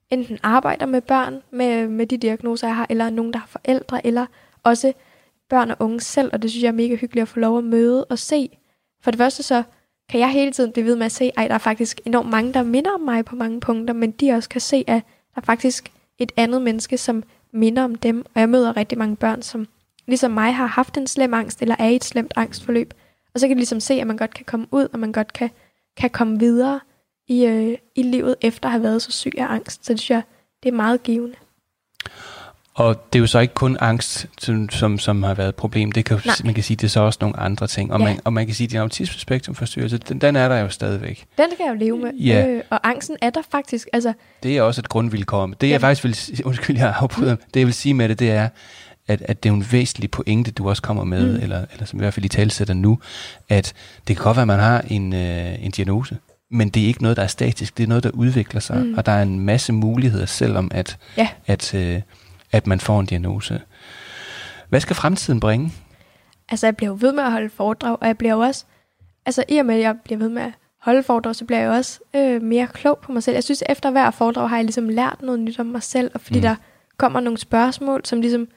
enten 0.10 0.38
arbejder 0.43 0.86
med 0.86 1.02
børn 1.02 1.41
med, 1.52 1.88
med 1.88 2.06
de 2.06 2.18
diagnoser, 2.18 2.68
jeg 2.68 2.76
har, 2.76 2.88
eller 2.89 3.06
er 3.06 3.10
nogen, 3.10 3.34
der 3.34 3.39
har 3.39 3.47
forældre, 3.47 4.06
eller 4.06 4.26
også 4.64 4.93
børn 5.50 5.72
og 5.72 5.78
unge 5.80 6.00
selv, 6.02 6.30
og 6.34 6.41
det 6.41 6.52
synes 6.52 6.64
jeg 6.64 6.68
er 6.70 6.74
mega 6.74 6.95
hyggeligt 6.95 7.22
at 7.22 7.28
få 7.28 7.39
lov 7.39 7.58
at 7.58 7.64
møde 7.64 8.06
og 8.06 8.20
se. 8.20 8.50
For 9.04 9.12
det 9.12 9.18
første 9.18 9.43
så 9.43 9.64
kan 10.10 10.20
jeg 10.20 10.30
hele 10.30 10.51
tiden 10.51 10.72
blive 10.72 10.86
ved 10.86 10.95
med 10.95 11.05
at 11.05 11.12
se, 11.12 11.32
at 11.38 11.49
der 11.49 11.53
er 11.53 11.60
faktisk 11.60 12.01
enormt 12.05 12.30
mange, 12.30 12.53
der 12.53 12.64
minder 12.64 12.91
om 12.91 13.01
mig 13.01 13.26
på 13.26 13.36
mange 13.36 13.60
punkter, 13.60 13.93
men 13.93 14.12
de 14.12 14.32
også 14.32 14.49
kan 14.49 14.62
se, 14.62 14.84
at 14.88 15.03
der 15.36 15.41
er 15.41 15.45
faktisk 15.45 15.91
et 16.18 16.32
andet 16.38 16.62
menneske, 16.62 16.97
som 16.97 17.24
minder 17.51 17.84
om 17.84 17.95
dem. 17.95 18.26
Og 18.36 18.41
jeg 18.41 18.49
møder 18.49 18.78
rigtig 18.78 18.97
mange 18.97 19.16
børn, 19.16 19.41
som 19.41 19.68
ligesom 20.07 20.32
mig 20.32 20.55
har 20.55 20.66
haft 20.66 20.97
en 20.97 21.07
slem 21.07 21.34
angst, 21.34 21.62
eller 21.62 21.76
er 21.80 21.88
i 21.88 21.95
et 21.95 22.03
slemt 22.03 22.34
angstforløb. 22.36 22.93
Og 23.34 23.39
så 23.39 23.47
kan 23.47 23.57
de 23.57 23.60
ligesom 23.60 23.80
se, 23.80 23.93
at 23.93 24.07
man 24.07 24.18
godt 24.18 24.34
kan 24.34 24.45
komme 24.45 24.66
ud, 24.72 24.88
og 24.93 24.99
man 24.99 25.12
godt 25.12 25.34
kan, 25.34 25.49
kan 25.97 26.10
komme 26.10 26.39
videre 26.39 26.80
i, 27.28 27.45
øh, 27.45 27.78
i 27.95 28.03
livet, 28.03 28.36
efter 28.41 28.66
at 28.68 28.72
have 28.72 28.84
været 28.84 29.01
så 29.01 29.12
syg 29.12 29.34
af 29.38 29.45
angst. 29.45 29.86
Så 29.86 29.93
det 29.93 29.99
synes 29.99 30.10
jeg, 30.10 30.22
det 30.64 30.70
er 30.70 30.74
meget 30.76 31.03
givende. 31.03 31.36
Og 32.80 33.05
det 33.13 33.19
er 33.19 33.21
jo 33.21 33.27
så 33.27 33.39
ikke 33.39 33.53
kun 33.53 33.77
angst, 33.80 34.27
som, 34.38 34.69
som, 34.69 34.99
som 34.99 35.23
har 35.23 35.34
været 35.34 35.49
et 35.49 35.55
problem. 35.55 35.91
Det 35.91 36.05
kan, 36.05 36.19
Nej. 36.25 36.36
man 36.43 36.53
kan 36.53 36.63
sige, 36.63 36.77
det 36.77 36.84
er 36.84 36.88
så 36.89 36.99
også 36.99 37.17
nogle 37.21 37.39
andre 37.39 37.67
ting. 37.67 37.93
Og, 37.93 37.99
Ja. 37.99 38.05
man, 38.05 38.19
og 38.23 38.34
man 38.34 38.45
kan 38.45 38.55
sige, 38.55 38.65
at 38.65 38.71
din 38.71 38.80
autismespektrumforstyrrelse, 38.80 39.97
den, 39.97 40.21
den 40.21 40.36
er 40.36 40.49
der 40.49 40.57
jo 40.59 40.69
stadigvæk. 40.69 41.25
Den 41.38 41.45
kan 41.57 41.65
jeg 41.65 41.73
jo 41.73 41.80
leve 41.80 41.97
med. 41.99 42.11
Ja. 42.13 42.47
Øh, 42.47 42.61
og 42.69 42.89
angsten 42.89 43.17
er 43.21 43.30
der 43.30 43.41
faktisk. 43.51 43.88
Altså, 43.93 44.13
Det 44.43 44.57
er 44.57 44.61
også 44.61 44.82
et 44.82 44.89
grundvilkår. 44.89 45.47
Det 45.61 45.69
jeg 45.69 45.82
faktisk 45.82 46.03
vil 46.03 46.45
undskyld, 46.45 46.77
jeg 46.77 46.93
afbryder, 47.01 47.36
det 47.53 47.59
jeg 47.59 47.65
vil 47.65 47.73
sige 47.73 47.93
med 47.93 48.09
det, 48.09 48.19
det 48.19 48.32
er, 48.32 48.49
at, 49.07 49.21
at 49.25 49.43
det 49.43 49.49
er 49.49 49.53
en 49.53 49.65
væsentlig 49.71 50.11
pointe, 50.11 50.51
du 50.51 50.69
også 50.69 50.82
kommer 50.82 51.03
med, 51.03 51.25
Mm. 51.25 51.34
mm. 51.38 51.43
eller, 51.43 51.65
eller 51.73 51.86
som 51.86 51.99
i 51.99 52.01
hvert 52.01 52.13
fald 52.13 52.25
i 52.25 52.30
talsætter 52.30 52.73
nu, 52.73 52.99
at 53.49 53.73
det 54.07 54.15
kan 54.15 54.23
godt 54.23 54.38
være, 54.38 54.41
at 54.41 54.47
man 54.47 54.59
har 54.59 54.82
en, 54.88 55.13
øh, 55.13 55.63
en 55.65 55.71
diagnose, 55.71 56.17
men 56.51 56.69
det 56.69 56.84
er 56.84 56.88
ikke 56.88 57.01
noget, 57.01 57.17
der 57.17 57.23
er 57.23 57.27
statisk, 57.27 57.77
det 57.77 57.84
er 57.84 57.88
noget, 57.88 58.03
der 58.03 58.09
udvikler 58.09 58.61
sig, 58.61 58.77
Mm. 58.77 58.84
mm. 58.88 58.93
og 58.97 59.05
der 59.05 59.11
er 59.11 59.21
en 59.21 59.39
masse 59.39 59.73
muligheder, 59.73 60.25
selvom 60.25 60.71
at, 60.73 60.97
Ja. 61.17 61.27
at, 61.47 61.73
øh, 61.73 62.01
at 62.52 62.68
man 62.68 62.80
får 62.80 63.00
en 63.00 63.06
diagnose. 63.06 63.62
Hvad 64.70 64.80
skal 64.80 64.95
fremtiden 64.95 65.39
bringe? 65.39 65.74
altså, 66.52 66.68
jeg 66.68 66.78
bliver 66.78 66.89
jo 66.89 66.97
ved 67.00 67.12
med 67.12 67.24
at 67.24 67.32
holde 67.32 67.50
foredrag, 67.50 67.97
og 68.02 68.08
jeg 68.08 68.18
bliver 68.18 68.34
jo 68.34 68.39
også, 68.39 68.66
altså 69.26 69.43
i 69.47 69.58
og 69.58 69.66
med, 69.66 69.76
at 69.76 69.82
jeg 69.82 69.95
bliver 70.04 70.18
ved 70.18 70.30
med 70.30 70.41
at 70.41 70.52
holde 70.80 71.04
foredrag, 71.04 71.36
så 71.36 71.45
bliver 71.45 71.60
jeg 71.60 71.68
jo 71.68 71.74
også 71.74 72.00
øh, 72.16 72.41
mere 72.41 72.68
klog 72.68 72.97
på 72.97 73.12
mig 73.12 73.24
selv. 73.24 73.34
Jeg 73.34 73.43
synes, 73.43 73.64
efter 73.70 73.91
hver 73.91 74.12
foredrag 74.12 74.50
har 74.50 74.58
jeg 74.58 74.66
ligesom 74.66 74.89
lært 74.89 75.22
noget 75.22 75.39
nyt 75.39 75.60
om 75.60 75.66
mig 75.66 75.84
selv, 75.84 76.12
og 76.14 76.22
fordi 76.22 76.39
mm. 76.39 76.41
Mm. 76.41 76.47
der 76.47 76.56
kommer 76.97 77.20
nogle 77.20 77.38
spørgsmål, 77.38 78.02
som 78.06 78.22
ligesom 78.22 78.47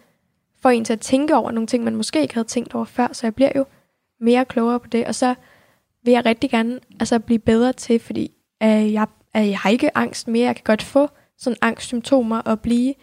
får 0.62 0.70
en 0.70 0.84
til 0.84 0.93
at 0.93 1.01
tænke 1.01 1.36
over 1.36 1.51
nogle 1.51 1.66
ting, 1.66 1.84
man 1.84 1.97
måske 1.97 2.22
ikke 2.22 2.34
havde 2.34 2.49
tænkt 2.49 2.74
over 2.74 2.84
før, 2.84 3.09
så 3.12 3.26
jeg 3.26 3.34
bliver 3.34 3.53
jo 3.57 3.64
mere 4.20 4.45
klogere 4.45 4.80
på 4.80 4.86
det, 4.86 5.07
og 5.07 5.14
så 5.14 5.34
vil 6.05 6.12
jeg 6.12 6.26
rigtig 6.26 6.51
gerne 6.51 6.80
altså, 7.01 7.18
blive 7.18 7.38
bedre 7.38 7.72
til, 7.72 8.01
fordi 8.01 8.32
øh, 8.62 8.93
jeg, 8.93 9.07
øh, 9.36 9.49
jeg 9.49 9.59
har 9.59 9.70
ikke 9.70 9.97
angst 9.97 10.28
mere, 10.28 10.47
jeg 10.47 10.55
kan 10.55 10.64
godt 10.64 10.82
få 10.82 11.09
sådan 11.38 11.57
angstsymptomer 11.61 12.38
og 12.38 12.61
blive 12.61 12.95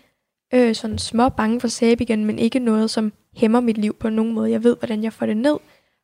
øh, 0.53 0.75
sådan 0.75 0.97
små 0.97 1.29
bange 1.29 1.59
for 1.59 1.67
sæbe 1.67 2.03
igen, 2.03 2.25
men 2.25 2.39
ikke 2.39 2.59
noget, 2.59 2.89
som 2.89 3.13
hæmmer 3.35 3.59
mit 3.59 3.77
liv 3.77 3.95
på 3.95 4.09
nogen 4.09 4.33
måde. 4.33 4.51
Jeg 4.51 4.63
ved, 4.63 4.75
hvordan 4.79 5.03
jeg 5.03 5.13
får 5.13 5.25
det 5.25 5.37
ned. 5.37 5.57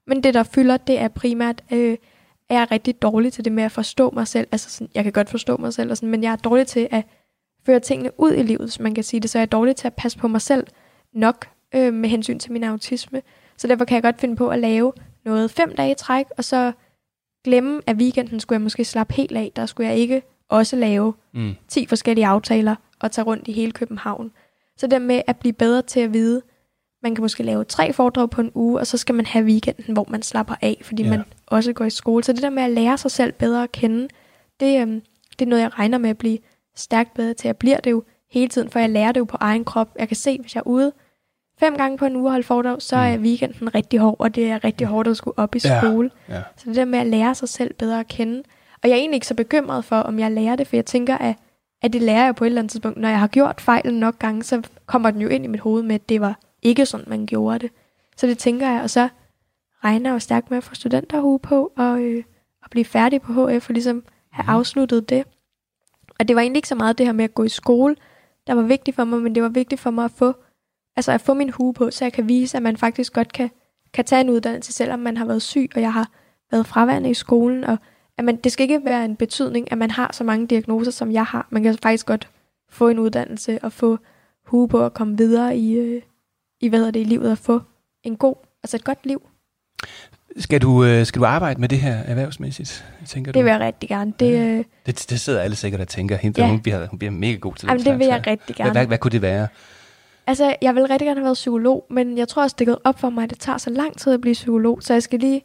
Men 0.07 0.23
det, 0.23 0.33
der 0.33 0.43
fylder, 0.43 0.77
det 0.77 0.99
er 0.99 1.07
primært, 1.07 1.63
øh, 1.71 1.97
er 2.49 2.57
jeg 2.57 2.71
rigtig 2.71 3.01
dårlig 3.01 3.33
til 3.33 3.45
det 3.45 3.51
med 3.51 3.63
at 3.63 3.71
forstå 3.71 4.09
mig 4.13 4.27
selv. 4.27 4.47
Altså, 4.51 4.69
sådan, 4.69 4.89
jeg 4.95 5.03
kan 5.03 5.13
godt 5.13 5.29
forstå 5.29 5.57
mig 5.57 5.73
selv, 5.73 5.91
og 5.91 5.97
sådan, 5.97 6.09
men 6.09 6.23
jeg 6.23 6.31
er 6.31 6.35
dårlig 6.35 6.67
til 6.67 6.87
at 6.91 7.03
føre 7.65 7.79
tingene 7.79 8.11
ud 8.17 8.33
i 8.33 8.41
livet, 8.43 8.61
hvis 8.61 8.79
man 8.79 8.93
kan 8.93 9.03
sige 9.03 9.19
det. 9.19 9.29
Så 9.29 9.37
jeg 9.37 9.41
er 9.41 9.45
dårlig 9.49 9.75
til 9.75 9.87
at 9.87 9.93
passe 9.93 10.17
på 10.17 10.27
mig 10.27 10.41
selv 10.41 10.67
nok 11.13 11.47
øh, 11.75 11.93
med 11.93 12.09
hensyn 12.09 12.39
til 12.39 12.51
min 12.51 12.63
autisme. 12.63 13.21
Så 13.57 13.67
derfor 13.67 13.85
kan 13.85 13.95
jeg 13.95 14.03
godt 14.03 14.19
finde 14.19 14.35
på 14.35 14.49
at 14.49 14.59
lave 14.59 14.93
noget 15.25 15.51
fem 15.51 15.75
dage 15.75 15.91
i 15.91 15.95
træk, 15.97 16.25
og 16.37 16.43
så 16.43 16.71
glemme, 17.43 17.81
at 17.87 17.95
weekenden 17.95 18.39
skulle 18.39 18.57
jeg 18.57 18.61
måske 18.61 18.85
slappe 18.85 19.13
helt 19.13 19.37
af. 19.37 19.51
Der 19.55 19.65
skulle 19.65 19.89
jeg 19.89 19.97
ikke 19.97 20.21
også 20.49 20.75
lave 20.75 21.13
Mm. 21.33 21.53
10 21.67 21.85
forskellige 21.85 22.27
aftaler 22.27 22.75
og 23.05 23.11
tage 23.11 23.25
rundt 23.25 23.47
i 23.47 23.51
hele 23.51 23.71
København. 23.71 24.31
Så 24.77 24.87
det 24.87 25.01
med 25.01 25.21
at 25.27 25.37
blive 25.37 25.53
bedre 25.53 25.81
til 25.81 25.99
at 25.99 26.13
vide, 26.13 26.41
man 27.03 27.15
kan 27.15 27.21
måske 27.21 27.43
lave 27.43 27.63
tre 27.63 27.93
foredrag 27.93 28.29
på 28.29 28.41
en 28.41 28.51
uge, 28.53 28.79
og 28.79 28.87
så 28.87 28.97
skal 28.97 29.15
man 29.15 29.25
have 29.25 29.45
weekenden, 29.45 29.93
hvor 29.93 30.05
man 30.09 30.21
slapper 30.21 30.55
af, 30.61 30.81
fordi 30.81 31.03
Ja. 31.03 31.09
ja. 31.09 31.17
man 31.17 31.25
også 31.47 31.73
går 31.73 31.85
i 31.85 31.89
skole. 31.89 32.23
Så 32.23 32.33
det 32.33 32.41
der 32.41 32.49
med 32.49 32.63
at 32.63 32.71
lære 32.71 32.97
sig 32.97 33.11
selv 33.11 33.31
bedre 33.31 33.63
at 33.63 33.71
kende, 33.71 34.07
det, 34.59 34.81
øhm, 34.81 35.01
det 35.39 35.45
er 35.45 35.49
noget, 35.49 35.61
jeg 35.61 35.79
regner 35.79 35.97
med 35.97 36.09
at 36.09 36.17
blive 36.17 36.37
stærkt 36.75 37.13
bedre 37.13 37.33
til. 37.33 37.47
Jeg 37.47 37.57
bliver 37.57 37.79
det 37.79 37.91
jo 37.91 38.03
hele 38.31 38.47
tiden, 38.47 38.69
for 38.69 38.79
jeg 38.79 38.89
lærer 38.89 39.11
det 39.11 39.19
jo 39.19 39.25
på 39.25 39.37
egen 39.39 39.65
krop. 39.65 39.89
Jeg 39.99 40.07
kan 40.07 40.17
se, 40.17 40.37
hvis 40.41 40.55
jeg 40.55 40.59
er 40.59 40.67
ude 40.67 40.91
fem 41.59 41.77
gange 41.77 41.97
på 41.97 42.05
en 42.05 42.15
uge 42.15 42.25
og 42.27 42.31
holde 42.31 42.43
foredrag, 42.45 42.81
så 42.81 42.95
er 42.95 43.17
Mm. 43.17 43.23
weekenden 43.23 43.75
rigtig 43.75 43.99
hård, 43.99 44.15
og 44.19 44.35
det 44.35 44.45
er 44.49 44.63
rigtig 44.63 44.87
hårdt 44.87 45.07
at 45.07 45.17
skulle 45.17 45.39
op 45.39 45.55
i 45.55 45.59
Ja. 45.65 45.79
skole. 45.81 46.11
Ja. 46.29 46.41
Så 46.57 46.63
det 46.69 46.75
der 46.75 46.85
med 46.85 46.99
at 46.99 47.07
lære 47.07 47.35
sig 47.35 47.49
selv 47.49 47.73
bedre 47.73 47.99
at 47.99 48.07
kende. 48.07 48.43
Og 48.83 48.89
jeg 48.89 48.91
er 48.91 48.95
egentlig 48.99 49.15
ikke 49.17 49.27
så 49.27 49.33
bekymret 49.35 49.85
for, 49.85 49.95
om 49.95 50.19
jeg 50.19 50.31
lærer 50.31 50.55
det, 50.55 50.67
for 50.67 50.75
jeg 50.75 50.85
tænker, 50.85 51.17
at, 51.17 51.35
at 51.85 51.93
det 51.93 52.01
lærer 52.01 52.25
jeg 52.25 52.35
på 52.35 52.43
et 52.43 52.47
eller 52.47 52.61
andet 52.61 52.71
tidspunkt. 52.71 52.97
Når 52.97 53.09
jeg 53.09 53.19
har 53.19 53.27
gjort 53.27 53.61
fejlen 53.61 53.93
nok 53.93 54.19
gange, 54.19 54.43
så 54.43 54.61
kommer 54.85 55.11
den 55.11 55.21
jo 55.21 55.27
ind 55.27 55.45
i 55.45 55.47
mit 55.47 55.59
hoved 55.59 55.83
med, 55.83 55.95
at 55.95 56.09
det 56.09 56.21
var 56.21 56.39
ikke 56.61 56.85
sådan, 56.85 57.05
man 57.09 57.25
gjorde 57.25 57.59
det. 57.59 57.71
Så 58.17 58.27
det 58.27 58.37
tænker 58.37 58.69
jeg, 58.69 58.81
og 58.81 58.89
så 58.89 59.09
regner 59.83 60.09
jeg 60.09 60.13
jo 60.13 60.19
stærkt 60.19 60.49
med 60.49 60.57
at 60.57 60.63
få 60.63 60.75
studenterhue 60.75 61.39
på, 61.39 61.71
og, 61.77 62.01
øh, 62.01 62.23
og 62.63 62.69
blive 62.69 62.85
færdig 62.85 63.21
på 63.21 63.33
HF, 63.33 63.69
og 63.69 63.73
ligesom 63.73 64.03
have 64.29 64.49
afsluttet 64.49 65.09
det. 65.09 65.23
Og 66.19 66.27
det 66.27 66.35
var 66.35 66.41
egentlig 66.41 66.57
ikke 66.57 66.67
så 66.67 66.75
meget 66.75 66.97
det 66.97 67.05
her 67.05 67.13
med 67.13 67.25
at 67.25 67.33
gå 67.33 67.43
i 67.43 67.49
skole, 67.49 67.95
der 68.47 68.53
var 68.53 68.61
vigtigt 68.61 68.95
for 68.95 69.03
mig, 69.03 69.21
men 69.21 69.35
det 69.35 69.43
var 69.43 69.49
vigtigt 69.49 69.81
for 69.81 69.91
mig 69.91 70.05
at 70.05 70.11
få, 70.11 70.33
altså 70.95 71.11
at 71.11 71.21
få 71.21 71.33
min 71.33 71.49
hue 71.49 71.73
på, 71.73 71.91
så 71.91 72.05
jeg 72.05 72.13
kan 72.13 72.27
vise, 72.27 72.57
at 72.57 72.63
man 72.63 72.77
faktisk 72.77 73.13
godt 73.13 73.33
kan, 73.33 73.49
kan 73.93 74.05
tage 74.05 74.21
en 74.21 74.29
uddannelse, 74.29 74.73
selvom 74.73 74.99
man 74.99 75.17
har 75.17 75.25
været 75.25 75.41
syg, 75.41 75.69
og 75.75 75.81
jeg 75.81 75.93
har 75.93 76.09
været 76.51 76.65
fraværende 76.65 77.09
i 77.09 77.13
skolen, 77.13 77.63
og 77.63 77.77
at 78.17 78.25
man, 78.25 78.35
det 78.35 78.51
skal 78.51 78.63
ikke 78.63 78.81
være 78.85 79.05
en 79.05 79.15
betydning, 79.15 79.71
at 79.71 79.77
man 79.77 79.91
har 79.91 80.09
så 80.13 80.23
mange 80.23 80.47
diagnoser, 80.47 80.91
som 80.91 81.11
jeg 81.11 81.25
har. 81.25 81.47
Man 81.49 81.63
kan 81.63 81.77
faktisk 81.83 82.05
godt 82.05 82.29
få 82.69 82.87
en 82.87 82.99
uddannelse 82.99 83.59
og 83.63 83.71
få 83.73 83.97
hue 84.45 84.67
på 84.67 84.85
at 84.85 84.93
komme 84.93 85.17
videre 85.17 85.57
i, 85.57 85.73
øh, 85.73 86.01
i, 86.61 86.67
hvad 86.67 86.79
hedder 86.79 86.91
det, 86.91 86.99
i 86.99 87.03
livet 87.03 87.31
og 87.31 87.37
få 87.37 87.61
en 88.03 88.15
god, 88.17 88.35
altså 88.63 88.77
et 88.77 88.83
godt 88.83 89.05
liv. 89.05 89.21
Skal, 90.37 90.61
du, 90.61 90.83
øh, 90.85 91.05
skal 91.05 91.19
du 91.21 91.25
arbejde 91.25 91.61
med 91.61 91.69
det 91.69 91.77
her 91.79 91.93
erhvervsmæssigt, 91.95 92.85
tænker 93.07 93.31
du? 93.31 93.37
Det 93.37 93.45
vil 93.45 93.51
jeg 93.51 93.59
rigtig 93.59 93.89
gerne. 93.89 94.13
Det, 94.19 94.31
Ja. 94.31 94.45
øh, 94.45 94.63
Det, 94.85 95.05
det 95.09 95.19
sidder 95.19 95.41
alle 95.41 95.55
sikkert 95.55 95.81
og 95.81 95.87
tænker, 95.87 96.15
hende, 96.15 96.41
Ja. 96.41 96.49
hun, 96.49 96.59
bliver, 96.59 96.87
hun 96.87 96.99
bliver 96.99 97.11
mega 97.11 97.35
god 97.35 97.53
til 97.55 97.67
jamen, 97.67 97.83
den 97.83 97.91
det 97.91 97.99
vil 97.99 98.07
jeg 98.07 98.23
rigtig 98.27 98.55
Hvad, 98.55 98.65
gerne. 98.65 98.71
hvad, 98.71 98.87
hvad 98.87 98.97
kunne 98.97 99.11
det 99.11 99.21
være? 99.21 99.47
Altså, 100.27 100.55
jeg 100.61 100.75
vil 100.75 100.83
rigtig 100.85 101.05
gerne 101.05 101.19
have 101.19 101.23
været 101.25 101.33
psykolog, 101.35 101.85
men 101.89 102.17
jeg 102.17 102.27
tror 102.27 102.43
også, 102.43 102.55
det 102.59 102.67
er 102.67 102.71
gået 102.71 102.79
op 102.83 102.99
for 102.99 103.09
mig, 103.09 103.23
at 103.23 103.29
det 103.29 103.39
tager 103.39 103.57
så 103.57 103.69
lang 103.69 103.97
tid 103.97 104.13
at 104.13 104.21
blive 104.21 104.33
psykolog, 104.33 104.83
så 104.83 104.93
jeg 104.93 105.03
skal 105.03 105.19
lige 105.19 105.41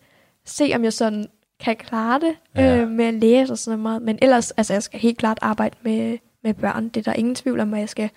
se, 0.47 0.73
om 0.75 0.85
jeg 0.85 0.93
sådan 0.93 1.27
kan 1.61 1.77
klare 1.77 2.21
det 2.21 2.35
Ja. 2.57 2.77
øh, 2.77 2.89
med 2.89 3.05
at 3.05 3.15
læse 3.15 3.53
og 3.53 3.59
sådan 3.59 3.79
noget. 3.79 4.03
Men 4.03 4.19
ellers, 4.23 4.51
altså, 4.51 4.73
jeg 4.73 4.83
skal 4.83 5.01
helt 5.01 5.19
klart 5.19 5.39
arbejde 5.43 5.77
med, 5.83 6.19
med 6.45 6.55
børn. 6.55 6.89
Det 6.89 6.97
er 6.97 7.13
der 7.13 7.19
ingen 7.19 7.35
tvivl 7.35 7.61
om, 7.61 7.75
at 7.75 7.81
jeg 7.81 7.89
skal 7.89 8.11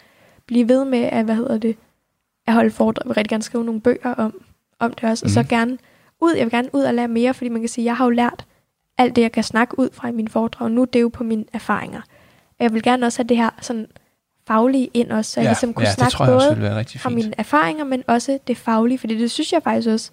blive 0.45 0.69
ved 0.69 0.85
med 0.85 0.99
at, 0.99 1.25
hvad 1.25 1.35
hedder 1.35 1.57
det, 1.57 1.75
at 2.47 2.53
holde 2.53 2.71
foredrag. 2.71 3.01
Jeg 3.05 3.09
vil 3.09 3.15
rigtig 3.15 3.29
gerne 3.29 3.43
skrive 3.43 3.63
nogle 3.65 3.81
bøger 3.81 4.13
om, 4.17 4.41
om 4.79 4.93
det 4.93 5.09
også. 5.09 5.25
Og 5.25 5.29
så 5.29 5.39
Mhm. 5.41 5.47
gerne 5.49 5.77
ud, 6.21 6.33
jeg 6.35 6.45
vil 6.45 6.51
gerne 6.51 6.69
ud 6.75 6.81
og 6.81 6.93
lære 6.93 7.07
mere, 7.07 7.33
fordi 7.33 7.49
man 7.49 7.61
kan 7.61 7.69
sige, 7.69 7.85
jeg 7.85 7.95
har 7.97 8.05
jo 8.05 8.09
lært 8.09 8.45
alt 8.97 9.15
det, 9.15 9.21
jeg 9.21 9.31
kan 9.31 9.43
snakke 9.43 9.79
ud 9.79 9.89
fra 9.93 10.07
i 10.07 10.11
mine 10.11 10.29
foredrag. 10.29 10.71
Nu 10.71 10.83
det 10.83 10.95
er 10.95 11.01
jo 11.01 11.09
på 11.09 11.23
mine 11.23 11.45
erfaringer. 11.53 12.01
Og 12.49 12.55
jeg 12.59 12.73
vil 12.73 12.83
gerne 12.83 13.05
også 13.05 13.19
have 13.19 13.27
det 13.27 13.37
her 13.37 13.49
sådan 13.61 13.87
faglige 14.47 14.89
ind 14.93 15.11
også, 15.11 15.31
så 15.31 15.39
jeg 15.39 15.49
ligesom 15.49 15.73
kunne 15.73 15.83
ja 15.85 15.89
det 15.89 15.95
snakke 16.11 16.17
både 16.31 16.85
fra 16.99 17.09
mine 17.09 17.33
erfaringer, 17.37 17.83
men 17.83 18.03
også 18.07 18.39
det 18.47 18.57
faglige, 18.57 18.97
fordi 18.97 19.17
det 19.17 19.31
synes 19.31 19.53
jeg 19.53 19.63
faktisk 19.63 19.89
også, 19.89 20.11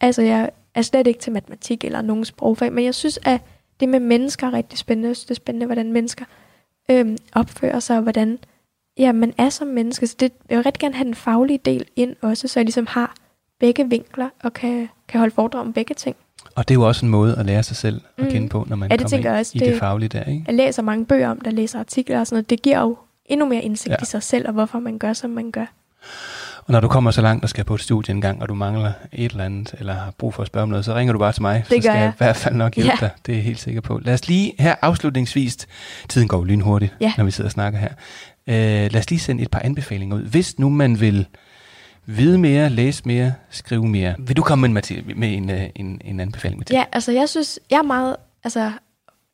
altså 0.00 0.22
jeg 0.22 0.50
er 0.76 0.82
slet 0.82 1.06
ikke 1.06 1.20
til 1.20 1.32
matematik 1.32 1.84
eller 1.84 2.02
nogen 2.02 2.24
sprogfag, 2.24 2.72
men 2.72 2.84
jeg 2.84 2.94
synes, 2.94 3.18
at 3.24 3.40
det 3.80 3.88
med 3.88 4.00
mennesker 4.00 4.46
er 4.46 4.52
rigtig 4.52 4.78
spændende. 4.78 5.08
Jeg 5.08 5.16
synes, 5.16 5.24
det 5.26 5.30
er 5.30 5.34
spændende, 5.34 5.66
hvordan 5.66 5.92
mennesker 5.92 6.24
øhm, 6.90 7.16
opfører 7.32 7.80
sig, 7.80 7.96
og 7.96 8.02
hvordan 8.02 8.38
ja, 8.98 9.12
man 9.12 9.32
er 9.38 9.48
som 9.48 9.66
menneske. 9.66 10.06
Så 10.06 10.16
det, 10.20 10.32
jeg 10.50 10.56
vil 10.56 10.64
rigtig 10.64 10.80
gerne 10.80 10.94
have 10.94 11.04
den 11.04 11.14
faglige 11.14 11.58
del 11.64 11.84
ind 11.96 12.16
også, 12.22 12.48
så 12.48 12.60
jeg 12.60 12.64
ligesom 12.64 12.86
har 12.90 13.14
begge 13.60 13.88
vinkler 13.90 14.28
og 14.42 14.52
kan, 14.52 14.88
kan 15.08 15.18
holde 15.20 15.34
foredrag 15.34 15.60
om 15.60 15.72
begge 15.72 15.94
ting. 15.94 16.16
Og 16.54 16.68
det 16.68 16.74
er 16.74 16.78
jo 16.78 16.86
også 16.88 17.06
en 17.06 17.10
måde 17.10 17.36
at 17.38 17.46
lære 17.46 17.62
sig 17.62 17.76
selv 17.76 18.00
at 18.16 18.24
Mm. 18.24 18.30
kende 18.30 18.48
på, 18.48 18.64
når 18.68 18.76
man 18.76 18.90
Ja, 18.90 18.96
det 18.96 19.10
kommer 19.10 19.38
også. 19.38 19.52
i 19.54 19.58
det, 19.58 19.68
Det- 19.68 19.78
faglige 19.78 20.08
der. 20.08 20.24
Ikke? 20.24 20.44
Jeg 20.46 20.54
læser 20.54 20.82
mange 20.82 21.06
bøger 21.06 21.28
om 21.28 21.38
det, 21.38 21.46
jeg 21.46 21.52
læser 21.54 21.78
artikler 21.78 22.20
og 22.20 22.26
sådan 22.26 22.34
noget. 22.36 22.50
Det 22.50 22.62
giver 22.62 22.80
jo 22.80 22.96
endnu 23.26 23.46
mere 23.46 23.62
indsigt 23.62 23.90
ja. 23.90 23.96
i 24.02 24.04
sig 24.04 24.22
selv, 24.22 24.46
og 24.46 24.52
hvorfor 24.52 24.78
man 24.78 24.98
gør, 24.98 25.12
som 25.12 25.30
man 25.30 25.50
gør. 25.50 25.66
Og 26.66 26.72
når 26.72 26.80
du 26.80 26.88
kommer 26.88 27.10
så 27.10 27.22
langt 27.22 27.42
og 27.44 27.48
skal 27.50 27.64
på 27.64 27.74
et 27.74 27.80
studie 27.80 28.14
en 28.14 28.20
gang, 28.20 28.42
og 28.42 28.48
du 28.48 28.54
mangler 28.54 28.92
et 29.12 29.30
eller 29.30 29.44
andet, 29.44 29.74
eller 29.78 29.92
har 29.92 30.12
brug 30.18 30.34
for 30.34 30.42
at 30.42 30.46
spørge 30.46 30.62
om 30.62 30.68
noget, 30.68 30.84
så 30.84 30.94
ringer 30.94 31.12
du 31.12 31.18
bare 31.18 31.32
til 31.32 31.42
mig. 31.42 31.62
så 31.68 31.74
gør 31.74 31.80
skal 31.80 31.90
jeg 31.92 32.00
jeg. 32.00 32.08
i 32.08 32.16
hvert 32.18 32.36
fald 32.36 32.54
nok 32.54 32.74
hjælpe 32.74 32.92
Ja. 33.00 33.06
dig. 33.06 33.10
Det 33.26 33.32
er 33.32 33.36
jeg 33.36 33.44
helt 33.44 33.58
sikker 33.60 33.80
på. 33.80 33.98
Lad 34.02 34.14
os 34.14 34.28
lige 34.28 34.52
her 34.58 34.74
afslutningsvis, 34.82 35.56
tiden 36.08 36.28
går 36.28 36.44
lynhurtigt, 36.44 36.94
Ja. 37.00 37.12
når 37.18 37.24
vi 37.24 37.30
sidder 37.30 37.48
og 37.48 37.52
snakker 37.52 37.78
her. 37.78 37.88
Øh, 38.46 38.92
lad 38.92 38.96
os 38.96 39.10
lige 39.10 39.20
sende 39.20 39.42
et 39.42 39.50
par 39.50 39.60
anbefalinger 39.64 40.16
ud. 40.16 40.22
Hvis 40.22 40.58
nu 40.58 40.68
man 40.68 41.00
vil 41.00 41.26
vide 42.06 42.38
mere, 42.38 42.68
læse 42.70 43.02
mere, 43.06 43.32
skrive 43.50 43.88
mere, 43.88 44.14
vil 44.18 44.36
du 44.36 44.42
komme 44.42 44.62
med, 44.62 44.74
Mathilde, 44.74 45.14
med 45.14 45.32
en, 45.36 45.50
øh, 45.50 45.62
en, 45.74 46.00
en 46.04 46.20
anbefaling, 46.20 46.58
Mathilde? 46.58 46.78
Ja, 46.80 46.84
altså 46.92 47.12
jeg 47.12 47.28
synes, 47.28 47.58
jeg 47.70 47.78
er 47.78 47.82
meget, 47.82 48.16
altså, 48.44 48.72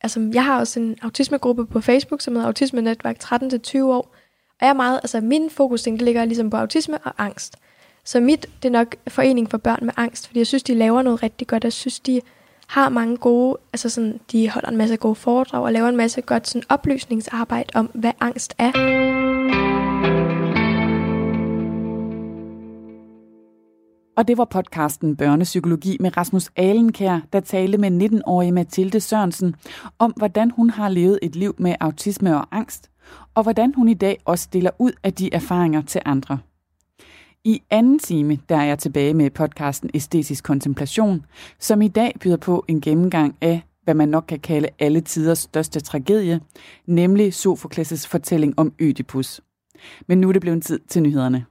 altså 0.01 0.29
jeg 0.33 0.45
har 0.45 0.59
også 0.59 0.79
en 0.79 0.95
autismegruppe 1.01 1.65
på 1.65 1.81
Facebook, 1.81 2.21
som 2.21 2.33
hedder 2.33 2.47
Autisme 2.47 2.81
Netværk 2.81 3.15
13-20 3.23 3.83
år. 3.83 4.15
Og 4.63 4.67
jeg 4.67 4.73
er 4.73 4.77
meget, 4.77 4.99
altså 5.03 5.21
min 5.21 5.49
fokus, 5.49 5.81
det 5.81 6.01
ligger 6.01 6.25
ligesom 6.25 6.49
på 6.49 6.57
autisme 6.57 6.97
og 6.97 7.13
angst. 7.17 7.57
Så 8.03 8.19
mit, 8.19 8.45
det 8.63 8.69
er 8.69 8.71
nok 8.71 8.95
Forening 9.07 9.51
for 9.51 9.57
Børn 9.57 9.79
med 9.81 9.93
Angst, 9.97 10.27
fordi 10.27 10.39
jeg 10.39 10.47
synes, 10.47 10.63
de 10.63 10.73
laver 10.73 11.01
noget 11.01 11.23
rigtig 11.23 11.47
godt. 11.47 11.63
Jeg 11.63 11.73
synes, 11.73 11.99
de 11.99 12.21
har 12.67 12.89
mange 12.89 13.17
gode, 13.17 13.57
altså 13.73 13.89
sådan, 13.89 14.19
de 14.31 14.49
holder 14.49 14.69
en 14.69 14.77
masse 14.77 14.97
gode 14.97 15.15
foredrag 15.15 15.63
og 15.63 15.73
laver 15.73 15.89
en 15.89 15.97
masse 15.97 16.21
godt 16.21 16.47
sådan 16.47 16.63
oplysningsarbejde 16.69 17.69
om, 17.75 17.85
hvad 17.93 18.11
angst 18.19 18.55
er. 18.57 18.71
Og 24.17 24.27
det 24.27 24.37
var 24.37 24.45
podcasten 24.45 25.15
Børnepsykologi 25.15 25.97
med 25.99 26.17
Rasmus 26.17 26.49
Alenkær, 26.55 27.19
der 27.33 27.39
talte 27.39 27.77
med 27.77 28.09
19-årige 28.11 28.51
Mathilde 28.51 28.99
Sørensen 28.99 29.55
om, 29.99 30.11
hvordan 30.17 30.51
hun 30.51 30.69
har 30.69 30.89
levet 30.89 31.19
et 31.21 31.35
liv 31.35 31.55
med 31.57 31.75
autisme 31.79 32.37
og 32.37 32.47
angst, 32.51 32.89
og 33.35 33.43
hvordan 33.43 33.73
hun 33.73 33.89
i 33.89 33.93
dag 33.93 34.17
også 34.25 34.49
deler 34.53 34.71
ud 34.79 34.91
af 35.03 35.13
de 35.13 35.33
erfaringer 35.33 35.81
til 35.81 36.01
andre. 36.05 36.39
I 37.43 37.61
anden 37.69 37.99
time, 37.99 38.39
der 38.49 38.57
er 38.57 38.63
jeg 38.63 38.79
tilbage 38.79 39.13
med 39.13 39.29
podcasten 39.29 39.89
Æstetisk 39.93 40.43
Kontemplation, 40.43 41.25
som 41.59 41.81
i 41.81 41.87
dag 41.87 42.13
byder 42.21 42.37
på 42.37 42.65
en 42.67 42.81
gennemgang 42.81 43.35
af, 43.41 43.61
hvad 43.83 43.93
man 43.93 44.09
nok 44.09 44.25
kan 44.27 44.39
kalde 44.39 44.69
alle 44.79 45.01
tiders 45.01 45.39
største 45.39 45.79
tragedie, 45.79 46.39
nemlig 46.85 47.33
Sofokles' 47.33 48.07
fortælling 48.07 48.59
om 48.59 48.73
Ødipus. 48.79 49.41
Men 50.07 50.17
nu 50.17 50.29
er 50.29 50.33
det 50.33 50.41
blevet 50.41 50.63
tid 50.63 50.79
til 50.79 51.03
nyhederne. 51.03 51.45